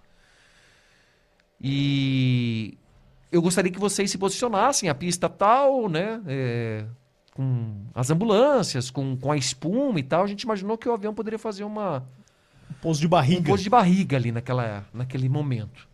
E 1.60 2.78
eu 3.32 3.42
gostaria 3.42 3.72
que 3.72 3.78
vocês 3.78 4.10
se 4.10 4.18
posicionassem, 4.18 4.88
a 4.88 4.94
pista 4.94 5.28
tal, 5.28 5.88
né? 5.88 6.20
é, 6.26 6.84
com 7.32 7.86
as 7.94 8.10
ambulâncias, 8.10 8.90
com, 8.90 9.16
com 9.16 9.32
a 9.32 9.36
espuma 9.36 9.98
e 9.98 10.02
tal. 10.02 10.22
A 10.22 10.26
gente 10.26 10.42
imaginou 10.42 10.78
que 10.78 10.88
o 10.88 10.92
avião 10.92 11.14
poderia 11.14 11.38
fazer 11.38 11.64
uma, 11.64 12.06
Pouso 12.80 13.00
de 13.00 13.06
um 13.06 13.10
barriga. 13.10 13.42
pouso 13.48 13.62
de 13.62 13.70
barriga 13.70 14.16
ali 14.16 14.30
naquela, 14.30 14.86
naquele 14.92 15.28
momento. 15.28 15.88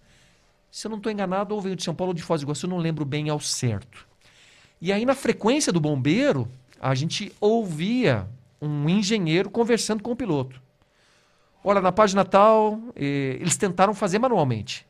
Se 0.70 0.86
eu 0.86 0.90
não 0.90 0.98
estou 0.98 1.10
enganado, 1.10 1.54
ou 1.54 1.60
veio 1.60 1.76
de 1.76 1.82
São 1.82 1.94
Paulo 1.94 2.10
ou 2.10 2.14
de 2.14 2.22
Foz 2.22 2.40
do 2.40 2.44
Iguaçu, 2.44 2.66
eu 2.66 2.70
não 2.70 2.78
lembro 2.78 3.04
bem 3.04 3.28
ao 3.28 3.40
certo. 3.40 4.06
E 4.80 4.92
aí, 4.92 5.04
na 5.04 5.14
frequência 5.14 5.72
do 5.72 5.80
bombeiro, 5.80 6.48
a 6.80 6.94
gente 6.94 7.32
ouvia 7.40 8.26
um 8.60 8.88
engenheiro 8.88 9.50
conversando 9.50 10.02
com 10.02 10.12
o 10.12 10.16
piloto. 10.16 10.60
Olha, 11.62 11.80
na 11.80 11.92
página 11.92 12.24
tal, 12.24 12.80
eh, 12.96 13.36
eles 13.38 13.56
tentaram 13.56 13.94
fazer 13.94 14.18
manualmente. 14.18 14.86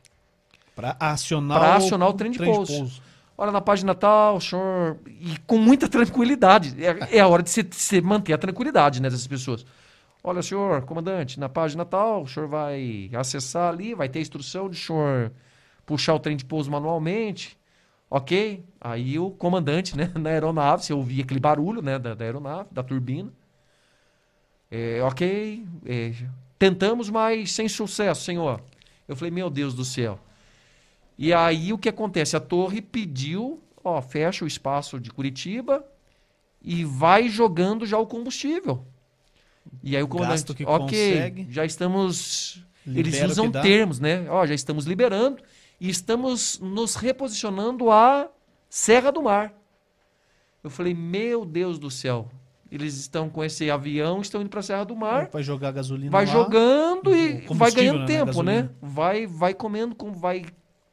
Para 0.75 0.95
acionar, 0.99 1.59
Pra 1.59 1.75
acionar 1.75 2.09
o 2.09 2.13
trem 2.13 2.31
de 2.31 2.39
pouso. 2.39 3.01
Olha, 3.37 3.51
na 3.51 3.59
página 3.59 3.93
tal, 3.93 4.37
o 4.37 4.41
senhor. 4.41 4.97
E 5.07 5.37
com 5.45 5.57
muita 5.57 5.89
tranquilidade. 5.89 6.75
É, 6.83 7.17
é 7.17 7.19
a 7.19 7.27
hora 7.27 7.43
de 7.43 7.49
você, 7.49 7.99
manter 7.99 8.33
a 8.33 8.37
tranquilidade 8.37 9.01
né, 9.01 9.09
dessas 9.09 9.27
pessoas. 9.27 9.65
Olha, 10.23 10.41
senhor, 10.41 10.83
comandante, 10.83 11.39
na 11.39 11.49
página 11.49 11.83
tal, 11.83 12.23
o 12.23 12.27
senhor 12.27 12.47
vai 12.47 13.09
acessar 13.13 13.73
ali, 13.73 13.95
vai 13.95 14.07
ter 14.07 14.19
a 14.19 14.21
instrução 14.21 14.69
de 14.69 14.77
o 14.77 14.79
senhor 14.79 15.31
puxar 15.85 16.13
o 16.13 16.19
trem 16.19 16.37
de 16.37 16.45
pouso 16.45 16.69
manualmente. 16.69 17.57
Ok? 18.13 18.61
Aí 18.81 19.17
o 19.17 19.31
comandante, 19.31 19.95
né, 19.95 20.11
na 20.19 20.31
aeronave, 20.31 20.83
você 20.83 20.93
ouvia 20.93 21.23
aquele 21.23 21.39
barulho, 21.39 21.81
né, 21.81 21.97
da, 21.97 22.13
da 22.13 22.25
aeronave, 22.25 22.67
da 22.69 22.83
turbina. 22.83 23.31
É, 24.69 25.01
ok, 25.01 25.65
é, 25.85 26.13
tentamos, 26.59 27.09
mas 27.09 27.53
sem 27.53 27.69
sucesso, 27.69 28.23
senhor. 28.23 28.61
Eu 29.07 29.15
falei, 29.15 29.31
meu 29.31 29.49
Deus 29.49 29.73
do 29.73 29.85
céu. 29.85 30.19
E 31.17 31.33
aí 31.33 31.71
o 31.71 31.77
que 31.77 31.87
acontece? 31.87 32.35
A 32.35 32.39
torre 32.41 32.81
pediu, 32.81 33.61
ó, 33.81 34.01
fecha 34.01 34.43
o 34.43 34.47
espaço 34.47 34.99
de 34.99 35.09
Curitiba 35.09 35.85
e 36.61 36.83
vai 36.83 37.29
jogando 37.29 37.85
já 37.85 37.97
o 37.97 38.07
combustível. 38.07 38.85
E 39.81 39.95
aí 39.95 40.03
o 40.03 40.07
comandante, 40.07 40.51
ok, 40.51 40.65
consegue. 40.65 41.47
já 41.49 41.63
estamos. 41.63 42.65
Libera 42.85 43.17
eles 43.17 43.31
usam 43.31 43.51
termos, 43.51 43.99
né? 43.99 44.25
Ó, 44.29 44.45
já 44.45 44.55
estamos 44.55 44.85
liberando 44.85 45.41
e 45.81 45.89
estamos 45.89 46.59
nos 46.59 46.93
reposicionando 46.95 47.89
à 47.89 48.29
Serra 48.69 49.11
do 49.11 49.23
Mar. 49.23 49.51
Eu 50.63 50.69
falei, 50.69 50.93
meu 50.93 51.43
Deus 51.43 51.79
do 51.79 51.89
céu. 51.89 52.29
Eles 52.71 52.95
estão 52.97 53.27
com 53.29 53.43
esse 53.43 53.69
avião, 53.69 54.21
estão 54.21 54.41
indo 54.41 54.49
para 54.49 54.59
a 54.59 54.63
Serra 54.63 54.85
do 54.85 54.95
Mar 54.95 55.27
Vai 55.33 55.41
jogar 55.43 55.71
gasolina 55.71 56.11
vai 56.11 56.25
lá. 56.25 56.31
jogando 56.31 57.13
e 57.15 57.41
vai 57.47 57.71
ganhando 57.71 57.99
né, 58.01 58.05
tempo, 58.05 58.43
né? 58.43 58.69
Vai, 58.79 59.25
vai 59.25 59.53
comendo, 59.55 59.95
com- 59.95 60.13
vai, 60.13 60.45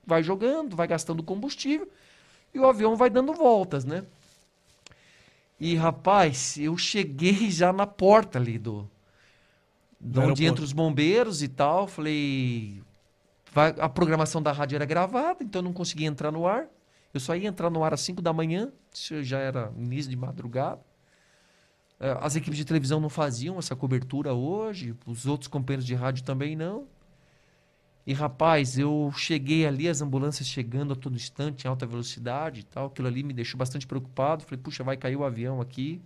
vai 0.05 0.23
jogando, 0.23 0.75
vai 0.75 0.89
gastando 0.89 1.23
combustível 1.23 1.87
e 2.55 2.59
o 2.59 2.67
avião 2.67 2.97
vai 2.97 3.11
dando 3.11 3.33
voltas, 3.35 3.85
né? 3.85 4.05
E 5.61 5.75
rapaz, 5.77 6.57
eu 6.57 6.77
cheguei 6.79 7.51
já 7.51 7.73
na 7.73 7.87
porta 7.87 8.39
ali 8.39 8.59
do, 8.59 8.89
Do 10.01 10.21
de 10.23 10.27
onde 10.27 10.45
entra 10.47 10.65
os 10.65 10.73
bombeiros 10.73 11.43
e 11.43 11.49
tal. 11.49 11.87
Falei, 11.87 12.81
a 13.81 13.89
programação 13.89 14.43
da 14.43 14.53
rádio 14.53 14.77
era 14.77 14.85
gravada, 14.85 15.43
então 15.43 15.61
eu 15.61 15.65
não 15.65 15.73
conseguia 15.73 16.07
entrar 16.07 16.31
no 16.31 16.47
ar. 16.47 16.67
Eu 17.13 17.21
só 17.21 17.35
ia 17.35 17.49
entrar 17.49 17.71
no 17.71 17.83
ar 17.83 17.95
às 17.95 18.01
5 18.01 18.21
da 18.21 18.33
manhã, 18.33 18.71
já 19.23 19.39
era 19.39 19.73
início 19.77 20.11
de 20.11 20.17
madrugada. 20.17 20.81
Eh, 22.01 22.17
As 22.21 22.37
equipes 22.37 22.57
de 22.57 22.65
televisão 22.65 23.01
não 23.01 23.09
faziam 23.09 23.59
essa 23.59 23.75
cobertura 23.77 24.33
hoje, 24.35 24.95
os 25.07 25.27
outros 25.27 25.49
companheiros 25.49 25.87
de 25.87 25.95
rádio 25.95 26.25
também 26.25 26.55
não. 26.57 26.87
E 28.07 28.13
rapaz, 28.15 28.79
eu 28.79 29.13
cheguei 29.17 29.67
ali, 29.67 29.89
as 29.89 30.01
ambulâncias 30.01 30.49
chegando 30.49 30.95
a 30.95 30.97
todo 30.97 31.15
instante, 31.17 31.65
em 31.67 31.69
alta 31.69 31.87
velocidade 31.87 32.61
e 32.61 32.63
tal. 32.63 32.87
Aquilo 32.87 33.07
ali 33.09 33.23
me 33.23 33.35
deixou 33.35 33.59
bastante 33.59 33.87
preocupado. 33.87 34.45
Falei, 34.45 34.59
puxa, 34.63 34.83
vai 34.83 34.97
cair 34.97 35.17
o 35.17 35.25
avião 35.25 35.61
aqui, 35.61 36.01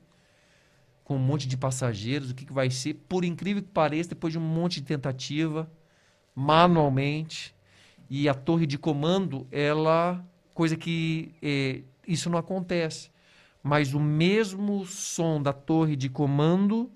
com 1.05 1.16
um 1.16 1.18
monte 1.18 1.47
de 1.47 1.57
passageiros, 1.57 2.30
o 2.30 2.34
que, 2.34 2.45
que 2.45 2.53
vai 2.53 2.70
ser? 2.70 2.95
Por 3.09 3.24
incrível 3.24 3.62
que 3.62 3.68
pareça, 3.70 4.11
depois 4.11 4.32
de 4.32 4.38
um 4.38 4.43
monte 4.43 4.80
de 4.80 4.86
tentativa, 4.86 5.70
manualmente, 6.34 7.54
e 8.08 8.28
a 8.28 8.34
torre 8.34 8.66
de 8.66 8.78
comando, 8.78 9.46
ela. 9.50 10.24
Coisa 10.52 10.76
que 10.76 11.34
eh, 11.42 11.80
isso 12.06 12.28
não 12.28 12.38
acontece. 12.38 13.10
Mas 13.62 13.94
o 13.94 14.00
mesmo 14.00 14.84
som 14.84 15.40
da 15.40 15.52
torre 15.52 15.96
de 15.96 16.10
comando 16.10 16.90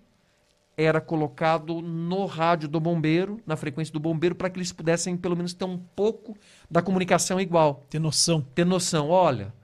era 0.76 1.00
colocado 1.00 1.80
no 1.80 2.26
rádio 2.26 2.68
do 2.68 2.78
bombeiro, 2.78 3.40
na 3.46 3.56
frequência 3.56 3.90
do 3.92 3.98
bombeiro, 3.98 4.34
para 4.34 4.50
que 4.50 4.58
eles 4.58 4.72
pudessem 4.72 5.16
pelo 5.16 5.34
menos 5.34 5.54
ter 5.54 5.64
um 5.64 5.78
pouco 5.78 6.36
da 6.70 6.82
comunicação 6.82 7.40
igual. 7.40 7.86
Ter 7.88 7.98
noção. 7.98 8.42
Ter 8.54 8.66
noção, 8.66 9.08
olha, 9.08 9.54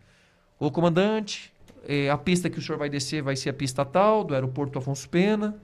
o 0.59 0.71
comandante, 0.71 1.53
eh, 1.87 2.09
a 2.09 2.17
pista 2.17 2.49
que 2.49 2.59
o 2.59 2.63
senhor 2.63 2.79
vai 2.79 2.89
descer 2.89 3.23
vai 3.23 3.37
ser 3.37 3.51
a 3.51 3.53
pista 3.53 3.85
tal, 3.85 4.25
do 4.25 4.33
aeroporto 4.33 4.79
Afonso 4.79 5.07
Pena. 5.09 5.61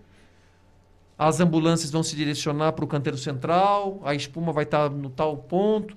As 1.19 1.41
ambulâncias 1.41 1.91
vão 1.91 2.03
se 2.03 2.15
direcionar 2.15 2.73
para 2.73 2.85
o 2.85 2.89
canteiro 2.89 3.19
central, 3.19 4.01
a 4.05 4.15
espuma 4.15 4.53
vai 4.53 4.63
estar 4.63 4.89
no 4.89 5.11
tal 5.11 5.37
ponto. 5.37 5.97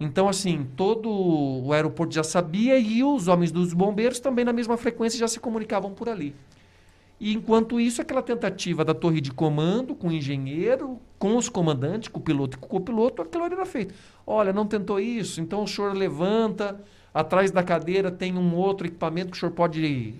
Então, 0.00 0.28
assim, 0.28 0.66
todo 0.76 1.08
o 1.08 1.72
aeroporto 1.72 2.12
já 2.14 2.24
sabia 2.24 2.76
e 2.76 3.04
os 3.04 3.28
homens 3.28 3.52
dos 3.52 3.72
bombeiros 3.72 4.18
também 4.18 4.44
na 4.44 4.52
mesma 4.52 4.76
frequência 4.76 5.18
já 5.18 5.28
se 5.28 5.38
comunicavam 5.38 5.92
por 5.92 6.08
ali. 6.08 6.34
E 7.20 7.32
enquanto 7.32 7.80
isso, 7.80 8.02
aquela 8.02 8.22
tentativa 8.22 8.84
da 8.84 8.92
torre 8.92 9.20
de 9.20 9.30
comando 9.30 9.94
com 9.94 10.08
o 10.08 10.12
engenheiro, 10.12 10.98
com 11.16 11.36
os 11.36 11.48
comandantes, 11.48 12.08
com 12.08 12.18
o 12.18 12.22
piloto 12.22 12.56
e 12.56 12.60
com 12.60 12.66
o 12.66 12.68
copiloto, 12.68 13.22
aquilo 13.22 13.44
ali 13.44 13.54
era 13.54 13.64
feito. 13.64 13.94
Olha, 14.26 14.52
não 14.52 14.66
tentou 14.66 14.98
isso, 14.98 15.40
então 15.40 15.62
o 15.62 15.68
senhor 15.68 15.96
levanta, 15.96 16.82
atrás 17.14 17.52
da 17.52 17.62
cadeira 17.62 18.10
tem 18.10 18.36
um 18.36 18.56
outro 18.56 18.86
equipamento 18.86 19.30
que 19.30 19.36
o 19.36 19.40
senhor 19.40 19.52
pode 19.52 20.14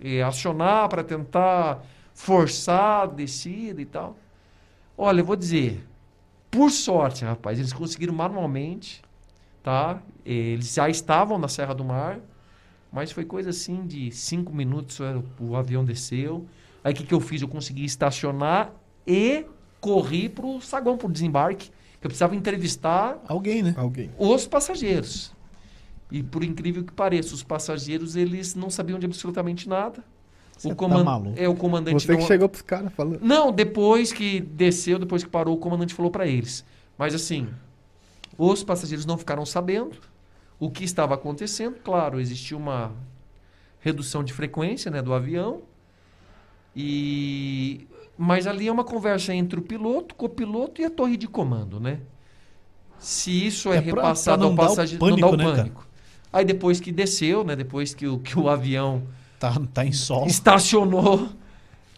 eh, 0.00 0.22
acionar 0.22 0.88
para 0.88 1.02
tentar 1.02 1.84
forçar 2.16 3.02
a 3.02 3.06
descida 3.06 3.80
e 3.80 3.84
tal. 3.84 4.16
Olha, 4.96 5.20
eu 5.20 5.24
vou 5.24 5.36
dizer, 5.36 5.86
por 6.50 6.70
sorte, 6.70 7.24
rapaz, 7.24 7.58
eles 7.58 7.72
conseguiram 7.72 8.14
manualmente, 8.14 9.02
tá? 9.62 10.02
Eles 10.24 10.72
já 10.74 10.88
estavam 10.88 11.38
na 11.38 11.46
Serra 11.46 11.74
do 11.74 11.84
Mar, 11.84 12.18
mas 12.90 13.12
foi 13.12 13.24
coisa 13.24 13.50
assim 13.50 13.86
de 13.86 14.10
cinco 14.10 14.52
minutos 14.52 14.98
o, 14.98 15.44
o 15.44 15.56
avião 15.56 15.84
desceu. 15.84 16.46
Aí 16.82 16.94
o 16.94 16.96
que, 16.96 17.04
que 17.04 17.12
eu 17.12 17.20
fiz? 17.20 17.42
Eu 17.42 17.48
consegui 17.48 17.84
estacionar 17.84 18.72
e 19.06 19.44
corri 19.78 20.28
para 20.30 20.46
o 20.46 20.60
saguão, 20.60 20.96
para 20.96 21.08
o 21.08 21.12
desembarque. 21.12 21.68
que 22.00 22.06
Eu 22.06 22.08
precisava 22.08 22.34
entrevistar 22.34 23.22
Alguém, 23.28 23.62
né? 23.62 23.74
Alguém. 23.76 24.10
os 24.18 24.46
passageiros. 24.46 25.32
E 26.10 26.22
por 26.22 26.42
incrível 26.42 26.82
que 26.82 26.92
pareça, 26.92 27.34
os 27.34 27.42
passageiros 27.42 28.16
eles 28.16 28.54
não 28.54 28.70
sabiam 28.70 28.98
de 28.98 29.04
absolutamente 29.04 29.68
nada. 29.68 30.02
Você 30.56 30.68
o 30.68 30.70
tá 30.70 30.76
coman- 30.76 31.04
maluco. 31.04 31.34
É, 31.38 31.48
o 31.48 31.54
comandante 31.54 32.00
Você 32.02 32.14
que 32.14 32.20
não- 32.20 32.26
chegou 32.26 32.48
pros 32.48 32.62
caras 32.62 32.92
falando. 32.94 33.20
não, 33.22 33.52
depois 33.52 34.12
que 34.12 34.40
desceu, 34.40 34.98
depois 34.98 35.22
que 35.22 35.28
parou, 35.28 35.54
o 35.54 35.58
comandante 35.58 35.92
falou 35.92 36.10
para 36.10 36.26
eles. 36.26 36.64
Mas 36.96 37.14
assim, 37.14 37.48
os 38.38 38.64
passageiros 38.64 39.04
não 39.04 39.18
ficaram 39.18 39.44
sabendo 39.44 39.96
o 40.58 40.70
que 40.70 40.82
estava 40.84 41.14
acontecendo. 41.14 41.76
Claro, 41.84 42.18
existia 42.18 42.56
uma 42.56 42.92
redução 43.80 44.24
de 44.24 44.32
frequência 44.32 44.90
né, 44.90 45.02
do 45.02 45.12
avião. 45.12 45.60
E 46.74 47.86
mas 48.18 48.46
ali 48.46 48.66
é 48.66 48.72
uma 48.72 48.84
conversa 48.84 49.34
entre 49.34 49.58
o 49.58 49.62
piloto, 49.62 50.14
copiloto 50.14 50.80
e 50.80 50.84
a 50.86 50.90
torre 50.90 51.18
de 51.18 51.28
comando, 51.28 51.78
né? 51.78 52.00
Se 52.98 53.46
isso 53.46 53.70
é, 53.70 53.76
É 53.76 53.82
pra- 53.82 53.90
repassado 54.02 54.38
pra 54.38 54.46
não 54.50 54.52
ao 54.52 54.68
passageiro, 54.68 55.06
não 55.06 55.16
dá 55.18 55.26
o 55.28 55.36
né, 55.36 55.44
pânico. 55.44 55.86
Aí 56.32 56.44
depois 56.44 56.80
que 56.80 56.90
desceu, 56.90 57.44
né, 57.44 57.54
depois 57.54 57.94
que 57.94 58.06
o, 58.06 58.18
que 58.18 58.38
o 58.38 58.48
avião 58.48 59.02
Tá, 59.38 59.54
tá 59.72 59.84
em 59.84 59.92
solo. 59.92 60.26
estacionou, 60.26 61.28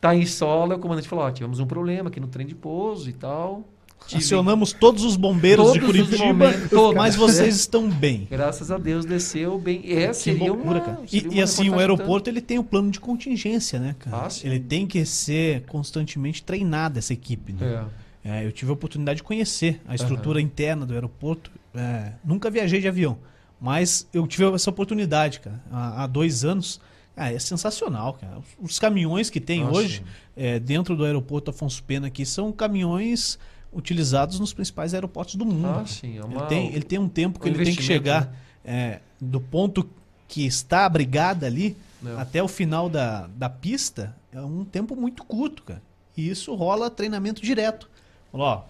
tá 0.00 0.14
em 0.14 0.26
solo, 0.26 0.74
o 0.74 0.78
comandante 0.78 1.08
falou, 1.08 1.24
ó, 1.24 1.30
tivemos 1.30 1.60
um 1.60 1.66
problema 1.66 2.08
aqui 2.08 2.18
no 2.20 2.26
trem 2.28 2.46
de 2.46 2.54
pouso 2.54 3.08
e 3.08 3.12
tal. 3.12 3.64
Tive- 4.06 4.22
Acionamos 4.22 4.72
todos 4.72 5.02
os 5.04 5.16
bombeiros 5.16 5.72
de 5.72 5.80
Todos 5.80 5.98
os 6.00 6.06
Curitiba, 6.08 6.28
momentos, 6.32 6.94
mas 6.94 7.16
vocês 7.16 7.56
estão 7.56 7.90
bem. 7.90 8.26
Graças 8.30 8.70
a 8.70 8.78
Deus 8.78 9.04
desceu 9.04 9.58
bem. 9.58 9.82
É, 9.84 10.12
Que 10.12 10.32
loucura, 10.32 10.78
uma, 10.78 10.80
cara. 10.80 11.00
E, 11.12 11.36
e 11.36 11.42
assim, 11.42 11.68
o 11.68 11.78
aeroporto 11.78 12.30
ele 12.30 12.40
tem 12.40 12.58
o 12.58 12.64
plano 12.64 12.90
de 12.90 13.00
contingência, 13.00 13.78
né, 13.80 13.96
cara? 13.98 14.16
Ah, 14.26 14.28
ele 14.44 14.60
tem 14.60 14.86
que 14.86 15.04
ser 15.04 15.62
constantemente 15.66 16.42
treinada 16.44 16.98
essa 17.00 17.12
equipe, 17.12 17.52
né? 17.52 17.84
É. 18.24 18.38
É, 18.40 18.46
eu 18.46 18.52
tive 18.52 18.70
a 18.70 18.74
oportunidade 18.74 19.16
de 19.18 19.22
conhecer 19.24 19.80
a 19.86 19.94
estrutura 19.94 20.40
interna 20.40 20.86
do 20.86 20.94
aeroporto. 20.94 21.50
É, 21.74 22.12
nunca 22.24 22.48
viajei 22.50 22.80
de 22.80 22.86
avião, 22.88 23.18
mas 23.60 24.06
eu 24.12 24.26
tive 24.26 24.44
essa 24.54 24.70
oportunidade, 24.70 25.40
cara, 25.40 25.60
há, 25.72 26.04
há 26.04 26.06
dois 26.06 26.44
anos. 26.44 26.80
Ah, 27.18 27.32
é 27.32 27.38
sensacional, 27.38 28.14
cara. 28.14 28.38
Os, 28.60 28.78
caminhões 28.78 29.28
que 29.28 29.40
tem 29.40 29.62
Ah, 29.62 29.70
hoje 29.70 30.04
é, 30.36 30.58
dentro 30.58 30.96
do 30.96 31.04
aeroporto 31.04 31.50
Afonso 31.50 31.82
Pena 31.82 32.06
aqui 32.06 32.24
são 32.24 32.52
caminhões 32.52 33.38
utilizados 33.72 34.38
nos 34.40 34.52
principais 34.52 34.94
aeroportos 34.94 35.34
do 35.34 35.44
mundo. 35.44 35.80
Ah, 35.80 35.86
sim. 35.86 36.18
É 36.18 36.20
Ele 36.20 36.24
uma, 36.24 36.46
tem, 36.46 36.72
ele 36.72 36.84
tem 36.84 36.98
um 36.98 37.08
tempo 37.08 37.38
que 37.38 37.48
um 37.48 37.52
ele 37.52 37.64
tem 37.64 37.74
que 37.74 37.82
chegar 37.82 38.34
é, 38.64 39.00
do 39.20 39.40
ponto 39.40 39.88
que 40.26 40.46
está 40.46 40.84
abrigada 40.84 41.46
ali 41.46 41.76
né? 42.00 42.14
até 42.18 42.42
o 42.42 42.48
final 42.48 42.88
da, 42.88 43.26
da 43.26 43.48
pista 43.48 44.14
é 44.32 44.40
um 44.40 44.64
tempo 44.64 44.94
muito 44.94 45.24
curto, 45.24 45.62
cara. 45.62 45.82
E 46.16 46.28
isso 46.28 46.54
rola 46.54 46.90
treinamento 46.90 47.40
direto. 47.42 47.88
Ó, 48.32 48.62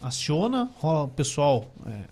aciona, 0.00 0.70
rola, 0.78 1.04
o 1.04 1.08
pessoal 1.08 1.66
é, 1.86 2.04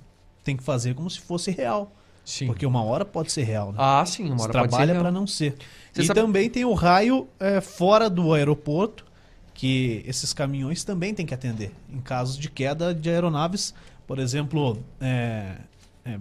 tem 0.43 0.57
que 0.57 0.63
fazer 0.63 0.95
como 0.95 1.11
se 1.11 1.21
fosse 1.21 1.51
real. 1.51 1.93
Sim. 2.27 2.47
Porque 2.47 2.67
uma 2.67 2.83
hora 2.83 3.05
pode 3.05 3.31
ser 3.33 3.45
real, 3.45 3.71
né? 3.71 3.79
Ah, 3.81 4.05
sim. 4.05 4.27
Uma 4.27 4.37
Você 4.39 4.43
hora 4.49 4.53
pode 4.59 4.73
ser 4.73 4.77
trabalha 4.79 5.01
para 5.01 5.11
não 5.13 5.27
ser. 5.27 5.55
Você 5.93 6.03
e 6.03 6.07
sabe- 6.07 6.21
também 6.21 6.51
tem 6.51 6.65
o 6.65 6.75
raio 6.75 7.29
é, 7.41 7.61
fora 7.63 8.11
do 8.11 8.35
aeroporto, 8.35 9.07
que 9.55 10.03
esses 10.07 10.33
caminhões 10.33 10.83
também 10.85 11.15
têm 11.15 11.25
que 11.25 11.33
atender. 11.33 11.71
Em 11.89 12.01
casos 12.01 12.37
de 12.37 12.51
queda 12.51 12.93
de 12.93 13.09
aeronaves, 13.09 13.73
por 14.09 14.19
exemplo, 14.19 14.77
é, 15.01 15.55
é, 16.05 16.19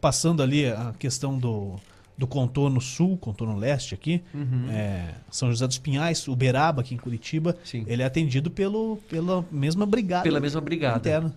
passando 0.00 0.42
ali 0.42 0.66
a 0.66 0.94
questão 0.98 1.36
do, 1.38 1.74
do 2.16 2.26
contorno 2.26 2.80
sul, 2.80 3.16
contorno 3.18 3.56
leste 3.56 3.92
aqui, 3.94 4.22
Uhum. 4.32 4.66
é, 4.70 5.14
São 5.30 5.50
José 5.50 5.66
dos 5.66 5.78
Pinhais, 5.78 6.26
Uberaba 6.28 6.80
aqui 6.80 6.94
em 6.94 6.98
Curitiba, 6.98 7.56
Sim. 7.64 7.84
ele 7.86 8.02
é 8.02 8.06
atendido 8.06 8.50
pelo, 8.50 8.98
pela 9.08 9.44
mesma 9.50 9.84
brigada 9.84 10.22
Pela 10.22 10.40
mesma 10.40 10.60
brigada. 10.60 10.96
interna. 10.98 11.34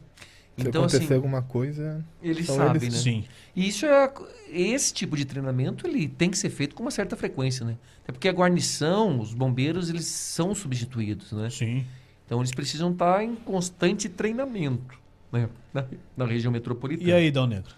Se 0.62 0.68
Então, 0.68 0.82
acontecer 0.84 1.03
assim, 1.05 1.14
alguma 1.14 1.41
coisa. 1.41 2.05
sabem, 2.45 2.82
eles- 2.84 2.93
né? 2.93 2.99
Sim. 2.99 3.24
E 3.55 3.68
isso 3.68 3.86
é 3.86 4.12
esse 4.51 4.93
tipo 4.93 5.16
de 5.16 5.26
treinamento 5.26 5.86
ele 5.88 6.07
tem 6.07 6.30
que 6.30 6.38
ser 6.38 6.49
feito 6.49 6.76
com 6.76 6.82
uma 6.84 6.91
certa 6.91 7.16
frequência, 7.16 7.66
né? 7.66 7.76
Até 8.03 8.12
porque 8.12 8.28
a 8.28 8.32
guarnição, 8.34 9.20
os 9.20 9.34
bombeiros, 9.34 9.89
eles 9.89 10.05
são 10.05 10.53
substituídos, 10.55 11.32
né? 11.32 11.49
Sim. 11.49 11.86
Então 12.26 12.39
eles 12.39 12.51
precisam 12.51 12.91
estar 12.91 13.24
em 13.24 13.36
constante 13.36 14.07
treinamento, 14.10 14.95
né? 15.32 15.49
Na, 15.74 15.86
na 16.18 16.26
região 16.26 16.51
metropolitana. 16.51 17.10
E 17.10 17.14
aí, 17.14 17.32
Dal 17.32 17.47
Negro? 17.47 17.74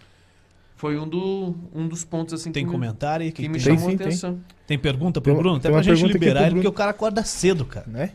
Foi 0.76 0.98
um, 0.98 1.08
do, 1.08 1.56
um 1.74 1.88
dos 1.88 2.04
pontos 2.04 2.34
assim 2.34 2.52
Tem 2.52 2.64
que, 2.64 2.68
me, 2.68 2.74
comentário 2.74 3.24
aí? 3.26 3.32
que 3.32 3.44
Que 3.44 3.48
me 3.50 3.60
tem, 3.60 3.64
Tem 3.64 3.76
chamou 3.78 3.90
sim, 3.92 3.96
a 3.96 3.98
tem. 4.00 4.08
atenção. 4.08 4.40
tem 4.66 4.80
pergunta 4.80 5.22
pro 5.22 5.32
Tem 5.32 5.40
Bruno? 5.40 5.58
Até 5.58 5.64
tem 5.70 5.72
pra 5.72 5.78
uma 5.78 5.96
gente 5.96 6.12
liberar 6.14 6.42
ele, 6.48 6.56
porque 6.56 6.68
o 6.68 6.72
cara 6.74 6.90
acorda 6.92 7.24
cedo, 7.24 7.66
cara. 7.66 7.86
né? 7.88 8.14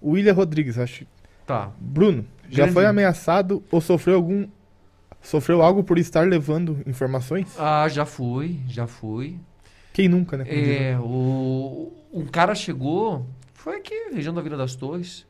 O 0.00 0.10
William 0.10 0.32
Rodrigues, 0.34 0.78
acho. 0.78 1.06
Tá. 1.46 1.70
Bruno, 1.80 2.24
já 2.52 2.68
foi 2.68 2.86
ameaçado 2.86 3.62
ou 3.70 3.80
sofreu 3.80 4.16
algum. 4.16 4.46
Sofreu 5.20 5.62
algo 5.62 5.84
por 5.84 5.98
estar 5.98 6.26
levando 6.26 6.80
informações? 6.86 7.54
Ah, 7.58 7.88
já 7.88 8.04
fui, 8.04 8.58
já 8.68 8.86
fui. 8.86 9.38
Quem 9.92 10.08
nunca, 10.08 10.36
né? 10.36 10.44
diz, 10.44 10.52
né? 10.54 10.90
É, 10.92 10.98
o, 10.98 11.92
um 12.12 12.26
cara 12.26 12.54
chegou, 12.54 13.24
foi 13.54 13.76
aqui, 13.76 13.94
região 14.12 14.34
da 14.34 14.40
Vila 14.40 14.56
das 14.56 14.74
Torres. 14.74 15.24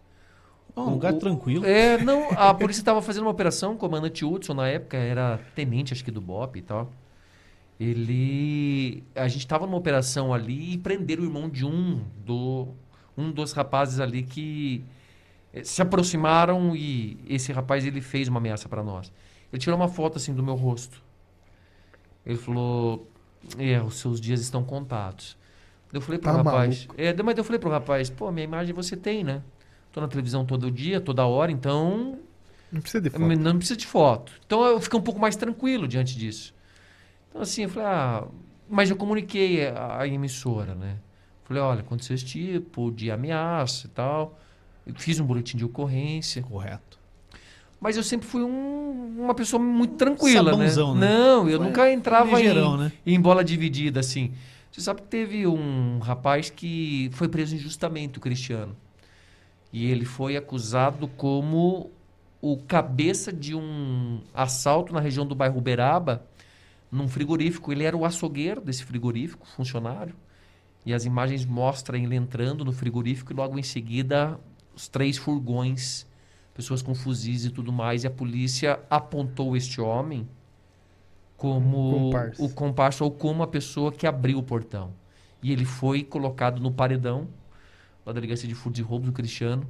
Ó, 0.75 0.87
um 0.87 0.91
lugar 0.93 1.13
O- 1.13 1.19
tranquilo. 1.19 1.67
É, 1.67 1.99
não, 2.03 2.31
a 2.31 2.55
polícia 2.55 2.81
estava 2.81 3.03
fazendo 3.03 3.25
uma 3.25 3.31
operação, 3.31 3.75
o 3.75 3.77
comandante 3.77 4.25
Hudson, 4.25 4.55
na 4.55 4.67
época, 4.69 4.97
era 4.97 5.39
tenente, 5.55 5.93
acho 5.93 6.03
que 6.05 6.11
do 6.11 6.21
BOP 6.21 6.57
e 6.57 6.63
tal. 6.63 6.91
Ele. 7.79 9.03
A 9.15 9.27
gente 9.29 9.41
estava 9.41 9.67
numa 9.67 9.77
operação 9.77 10.33
ali 10.33 10.75
e 10.75 10.79
prenderam 10.79 11.23
o 11.23 11.27
irmão 11.27 11.49
de 11.51 11.67
um, 11.67 12.01
do, 12.25 12.69
um 13.17 13.31
dos 13.31 13.53
rapazes 13.53 13.99
ali 13.99 14.23
que 14.23 14.85
se 15.65 15.83
aproximaram 15.83 16.75
e 16.77 17.19
esse 17.29 17.53
rapaz 17.53 17.85
ele 17.87 18.01
fez 18.01 18.29
uma 18.29 18.39
ameaça 18.39 18.69
para 18.69 18.83
nós. 18.83 19.13
Ele 19.53 19.61
tirou 19.61 19.79
uma 19.79 19.89
foto 19.89 20.17
assim 20.19 20.35
do 20.35 20.43
meu 20.43 20.55
rosto. 20.55 21.03
Ele 22.25 22.37
falou: 22.39 23.09
É, 23.59 23.81
os 23.83 23.97
seus 23.97 24.21
dias 24.21 24.41
estão 24.41 24.65
contados. 24.65 25.37
Eu 25.93 26.01
falei 26.01 26.19
pro 26.19 26.31
Tá 26.31 26.33
rapaz. 26.33 26.89
É, 26.97 27.13
mas 27.23 27.37
eu 27.37 27.45
falei 27.45 27.59
pro 27.59 27.71
rapaz: 27.71 28.11
Pô, 28.11 28.31
minha 28.31 28.45
imagem 28.45 28.75
você 28.75 28.97
tem, 28.97 29.25
né? 29.25 29.43
Tô 29.93 30.01
na 30.01 30.09
televisão 30.09 30.45
todo 30.47 30.71
dia, 30.71 31.01
toda 31.01 31.27
hora, 31.27 31.53
então 31.53 32.19
Não 32.71 32.81
precisa 32.81 33.03
de 33.03 33.11
foto. 33.11 33.49
não 33.51 33.57
precisa 33.59 33.77
de 33.77 33.87
foto. 33.87 34.33
Então 34.47 34.65
eu 34.67 34.81
fico 34.81 34.97
um 34.97 35.03
pouco 35.03 35.21
mais 35.21 35.37
tranquilo 35.37 35.87
diante 35.87 36.17
disso. 36.19 36.55
Então 37.29 37.43
assim, 37.43 37.65
eu 37.65 37.69
falei, 37.69 37.89
ah, 37.89 38.29
mas 38.69 38.91
eu 38.91 38.97
comuniquei 38.97 39.67
a, 39.69 40.01
a 40.03 40.09
emissora, 40.09 40.75
né? 40.75 40.99
Falei, 41.45 41.63
olha, 41.63 41.81
aconteceu 41.81 42.15
esse 42.15 42.25
tipo 42.25 42.91
de 42.93 43.11
ameaça 43.11 43.87
e 43.87 43.91
tal. 43.91 44.39
Eu 44.87 44.95
fiz 44.95 45.19
um 45.21 45.25
boletim 45.25 45.57
de 45.57 45.65
ocorrência. 45.65 46.43
Correto. 46.43 46.99
Mas 47.81 47.97
eu 47.97 48.03
sempre 48.03 48.27
fui 48.27 48.43
um- 48.43 49.17
uma 49.19 49.35
pessoa 49.35 49.61
muito 49.63 49.95
tranquila, 49.95 50.57
né? 50.57 50.67
né? 50.67 51.09
Não, 51.09 51.49
eu 51.49 51.59
Foi 51.59 51.67
nunca 51.67 51.91
entrava 51.93 52.41
em, 52.41 52.79
né? 52.79 52.93
em 53.05 53.21
bola 53.21 53.43
dividida, 53.43 54.01
assim. 54.01 54.33
Você 54.71 54.81
sabe 54.81 55.03
que 55.03 55.09
teve 55.09 55.47
um 55.47 55.99
rapaz 55.99 56.49
que 56.49 57.11
foi 57.13 57.29
preso 57.29 57.55
injustamente, 57.55 58.19
o 58.19 58.21
Cristiano. 58.21 58.77
E 59.73 59.87
ele 59.91 60.05
foi 60.05 60.37
acusado 60.37 61.09
como 61.09 61.91
o 62.41 62.57
cabeça 62.57 63.33
de 63.33 63.55
um 63.55 64.21
assalto 64.35 64.93
na 64.93 65.01
região 65.01 65.27
do 65.27 65.35
bairro 65.35 65.59
Uberaba, 65.59 66.25
num 66.91 67.09
frigorífico. 67.09 67.73
Ele 67.73 67.85
era 67.85 67.97
o 67.97 68.05
açougueiro 68.05 68.61
desse 68.61 68.85
frigorífico, 68.85 69.47
funcionário. 69.47 70.15
E 70.87 70.93
as 70.95 71.05
imagens 71.05 71.45
mostram 71.45 71.99
ele 71.99 72.17
entrando 72.17 72.65
no 72.65 72.73
frigorífico 72.73 73.33
e 73.33 73.37
logo 73.37 73.59
em 73.59 73.63
seguida 73.63 74.39
os 74.75 74.89
três 74.89 75.17
furgões, 75.17 76.07
pessoas 76.55 76.83
com 76.83 76.95
fuzis 76.95 77.45
e 77.45 77.51
tudo 77.51 77.73
mais. 77.73 78.05
E 78.05 78.07
a 78.07 78.11
polícia 78.11 78.81
apontou 78.89 79.57
este 79.57 79.81
homem 79.81 80.29
como 81.37 82.11
Comparsa. 82.11 82.43
o 82.43 82.49
comparsa 82.51 83.05
ou 83.05 83.11
como 83.11 83.43
a 83.43 83.47
pessoa 83.47 83.91
que 83.91 84.07
abriu 84.07 84.39
o 84.39 84.43
portão. 84.43 84.93
E 85.43 85.51
ele 85.53 85.65
foi 85.65 86.05
colocado 86.05 86.61
no 86.61 86.71
paredão 86.71 87.29
da 88.05 88.13
delegacia 88.13 88.49
de 88.49 88.55
furtos 88.55 88.81
e 88.81 88.83
roubos 88.83 89.09
do 89.09 89.13
Cristiano 89.13 89.67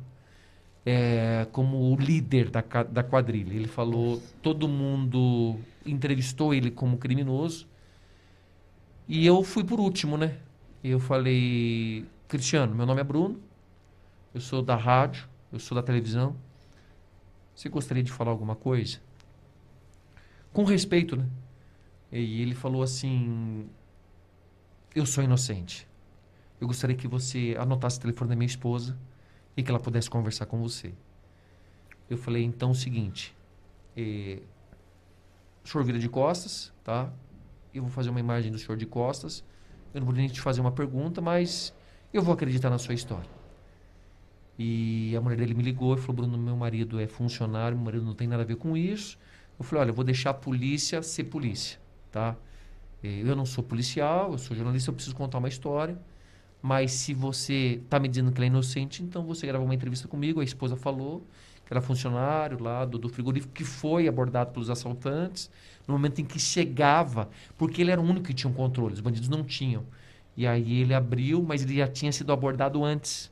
é, 0.85 1.47
como 1.53 1.93
o 1.93 1.97
líder 1.97 2.51
da, 2.51 2.61
da 2.61 3.03
quadrilha. 3.03 3.55
Ele 3.55 3.69
falou, 3.69 4.21
todo 4.43 4.69
mundo 4.69 5.57
entrevistou 5.87 6.53
ele 6.53 6.71
como 6.71 6.99
criminoso 6.99 7.67
e 9.09 9.27
eu 9.27 9.43
fui 9.43 9.65
por 9.65 9.81
último, 9.81 10.17
né? 10.17 10.37
Eu 10.83 10.99
falei, 10.99 12.05
Cristiano, 12.29 12.75
meu 12.75 12.87
nome 12.87 13.01
é 13.01 13.05
Bruno, 13.05 13.41
eu 14.35 14.41
sou 14.41 14.63
da 14.63 14.77
rádio, 14.77 15.29
eu 15.53 15.59
sou 15.59 15.75
da 15.75 15.83
televisão. 15.83 16.37
Você 17.55 17.69
gostaria 17.69 18.03
de 18.03 18.11
falar 18.11 18.31
alguma 18.31 18.57
coisa? 18.57 18.99
Com 20.53 20.65
respeito, 20.65 21.17
né? 21.17 21.29
E 22.11 22.43
ele 22.43 22.55
falou 22.55 22.83
assim: 22.83 23.69
Eu 24.95 25.07
sou 25.07 25.23
inocente. 25.25 25.87
Eu 26.61 26.67
gostaria 26.67 26.97
que 26.97 27.09
você 27.09 27.57
anotasse 27.59 27.99
o 27.99 28.01
telefone 28.01 28.31
da 28.31 28.37
minha 28.37 28.47
esposa 28.47 28.97
e 29.57 29.63
que 29.63 29.71
ela 29.71 29.81
pudesse 29.81 30.09
conversar 30.09 30.47
com 30.47 30.61
você. 30.61 30.93
Eu 32.09 32.17
falei: 32.17 32.43
Então 32.45 32.71
é 32.71 32.73
o 32.73 32.75
seguinte. 32.75 33.35
eh, 33.97 34.41
o 35.65 35.69
senhor 35.69 35.85
vira 35.85 35.99
de 35.99 36.09
costas, 36.09 36.73
tá? 36.83 37.13
Eu 37.73 37.83
vou 37.83 37.91
fazer 37.91 38.11
uma 38.11 38.21
imagem 38.21 38.51
do 38.51 38.59
senhor 38.59 38.77
de 38.77 38.87
costas. 38.87 39.45
Eu 39.95 40.01
não 40.01 40.07
vou 40.07 40.15
nem 40.15 40.29
te 40.29 40.41
fazer 40.41 40.61
uma 40.61 40.73
pergunta, 40.73 41.21
mas 41.21 41.75
eu 42.13 42.23
vou 42.23 42.35
acreditar 42.35 42.71
na 42.71 42.79
sua 42.79 42.95
história. 42.95 43.42
E 44.59 45.15
a 45.17 45.21
mulher 45.21 45.37
dele 45.39 45.55
me 45.55 45.63
ligou 45.63 45.95
e 45.95 45.99
falou: 45.99 46.17
Bruno, 46.17 46.39
meu 46.39 46.57
marido 46.57 47.01
é 47.01 47.07
funcionário, 47.07 47.77
meu 47.77 47.85
marido 47.87 48.05
não 48.05 48.15
tem 48.15 48.29
nada 48.29 48.43
a 48.43 48.47
ver 48.47 48.57
com 48.57 48.77
isso. 48.77 49.19
Eu 49.59 49.65
falei: 49.65 49.83
Olha, 49.83 49.91
eu 49.91 49.95
vou 49.95 50.05
deixar 50.05 50.31
a 50.31 50.35
polícia 50.35 51.03
ser 51.03 51.25
polícia, 51.25 51.79
tá? 52.11 52.37
Eh, 53.03 53.23
Eu 53.25 53.37
não 53.37 53.47
sou 53.47 53.65
policial, 53.65 54.33
eu 54.33 54.39
sou 54.39 54.57
jornalista, 54.57 54.91
eu 54.91 54.95
preciso 54.95 55.17
contar 55.17 55.39
uma 55.39 55.49
história. 55.49 55.99
Mas 56.63 56.93
se 56.93 57.15
você 57.15 57.81
está 57.85 57.99
me 58.01 58.09
dizendo 58.09 58.33
que 58.33 58.39
ela 58.39 58.47
é 58.47 58.49
inocente, 58.49 59.03
então 59.03 59.25
você 59.27 59.47
grava 59.47 59.65
uma 59.65 59.75
entrevista 59.75 60.09
comigo. 60.09 60.41
A 60.41 60.45
esposa 60.45 60.77
falou 60.77 61.27
que 61.67 61.73
era 61.73 61.81
funcionário 61.81 62.63
lá 62.63 62.85
do, 62.85 62.99
do 62.99 63.09
frigorífico 63.09 63.53
que 63.55 63.65
foi 63.65 64.09
abordado 64.09 64.53
pelos 64.53 64.71
assaltantes 64.71 65.51
no 65.89 65.95
momento 65.95 66.21
em 66.21 66.25
que 66.25 66.39
chegava, 66.39 67.29
porque 67.59 67.83
ele 67.83 67.91
era 67.91 68.01
o 68.01 68.05
único 68.05 68.27
que 68.27 68.35
tinha 68.35 68.51
um 68.51 68.55
controle, 68.55 68.95
os 68.95 69.01
bandidos 69.01 69.29
não 69.29 69.43
tinham. 69.45 69.85
E 70.37 70.47
aí 70.47 70.81
ele 70.83 70.95
abriu, 70.95 71.43
mas 71.43 71.63
ele 71.65 71.77
já 71.77 71.89
tinha 71.89 72.13
sido 72.13 72.33
abordado 72.33 72.85
antes 72.85 73.32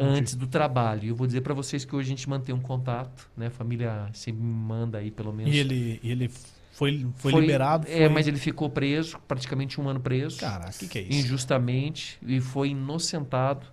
Entendi. 0.00 0.18
antes 0.18 0.34
do 0.34 0.46
trabalho. 0.46 1.08
Eu 1.08 1.14
vou 1.14 1.26
dizer 1.26 1.40
para 1.42 1.54
vocês 1.54 1.84
que 1.84 1.94
hoje 1.94 2.06
a 2.06 2.10
gente 2.10 2.28
mantém 2.28 2.54
um 2.54 2.60
contato, 2.60 3.28
né? 3.36 3.46
A 3.46 3.50
família 3.50 4.08
sempre 4.12 4.42
me 4.42 4.52
manda 4.52 4.98
aí 4.98 5.10
pelo 5.10 5.32
menos. 5.32 5.54
E 5.54 5.58
ele, 5.58 6.00
ele 6.02 6.30
foi, 6.72 7.06
foi, 7.16 7.32
liberado? 7.40 7.86
É, 7.88 7.98
foi- 7.98 8.08
mas 8.08 8.26
ele 8.26 8.38
ficou 8.38 8.68
preso, 8.70 9.18
praticamente 9.28 9.80
um 9.80 9.88
ano 9.88 10.00
preso, 10.00 10.38
Caraca, 10.40 10.70
o 10.70 10.78
que, 10.78 10.88
que 10.88 10.98
é 10.98 11.02
isso? 11.02 11.12
injustamente, 11.12 12.18
e 12.26 12.40
foi 12.40 12.70
inocentado. 12.70 13.66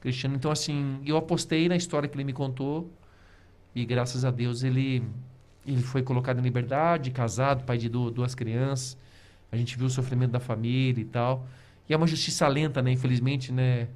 Cristiano, 0.00 0.36
então 0.36 0.50
assim, 0.50 1.00
eu 1.04 1.16
apostei 1.16 1.68
na 1.68 1.74
história 1.76 2.08
que 2.08 2.14
ele 2.16 2.22
me 2.24 2.32
contou 2.32 2.92
e 3.74 3.84
graças 3.84 4.24
a 4.24 4.30
Deus 4.30 4.62
ele 4.62 5.02
ele 5.66 5.82
foi 5.82 6.00
colocado 6.00 6.38
em 6.38 6.42
liberdade, 6.42 7.10
casado, 7.10 7.64
pai 7.64 7.76
de 7.76 7.88
du- 7.88 8.08
duas 8.12 8.36
crianças. 8.36 8.96
A 9.50 9.56
gente 9.56 9.76
viu 9.76 9.88
o 9.88 9.90
sofrimento 9.90 10.30
da 10.30 10.38
família 10.38 11.00
e 11.02 11.04
tal. 11.04 11.44
E 11.88 11.92
é 11.92 11.96
uma 11.96 12.06
justiça 12.06 12.46
lenta, 12.46 12.80
né? 12.80 12.92
Infelizmente, 12.92 13.50
né? 13.50 13.88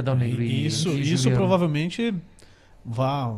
Né? 0.00 0.28
E 0.28 0.66
isso, 0.66 0.88
e 0.90 1.00
isso 1.02 1.24
Juliano? 1.24 1.36
provavelmente 1.36 2.14
vai, 2.84 3.36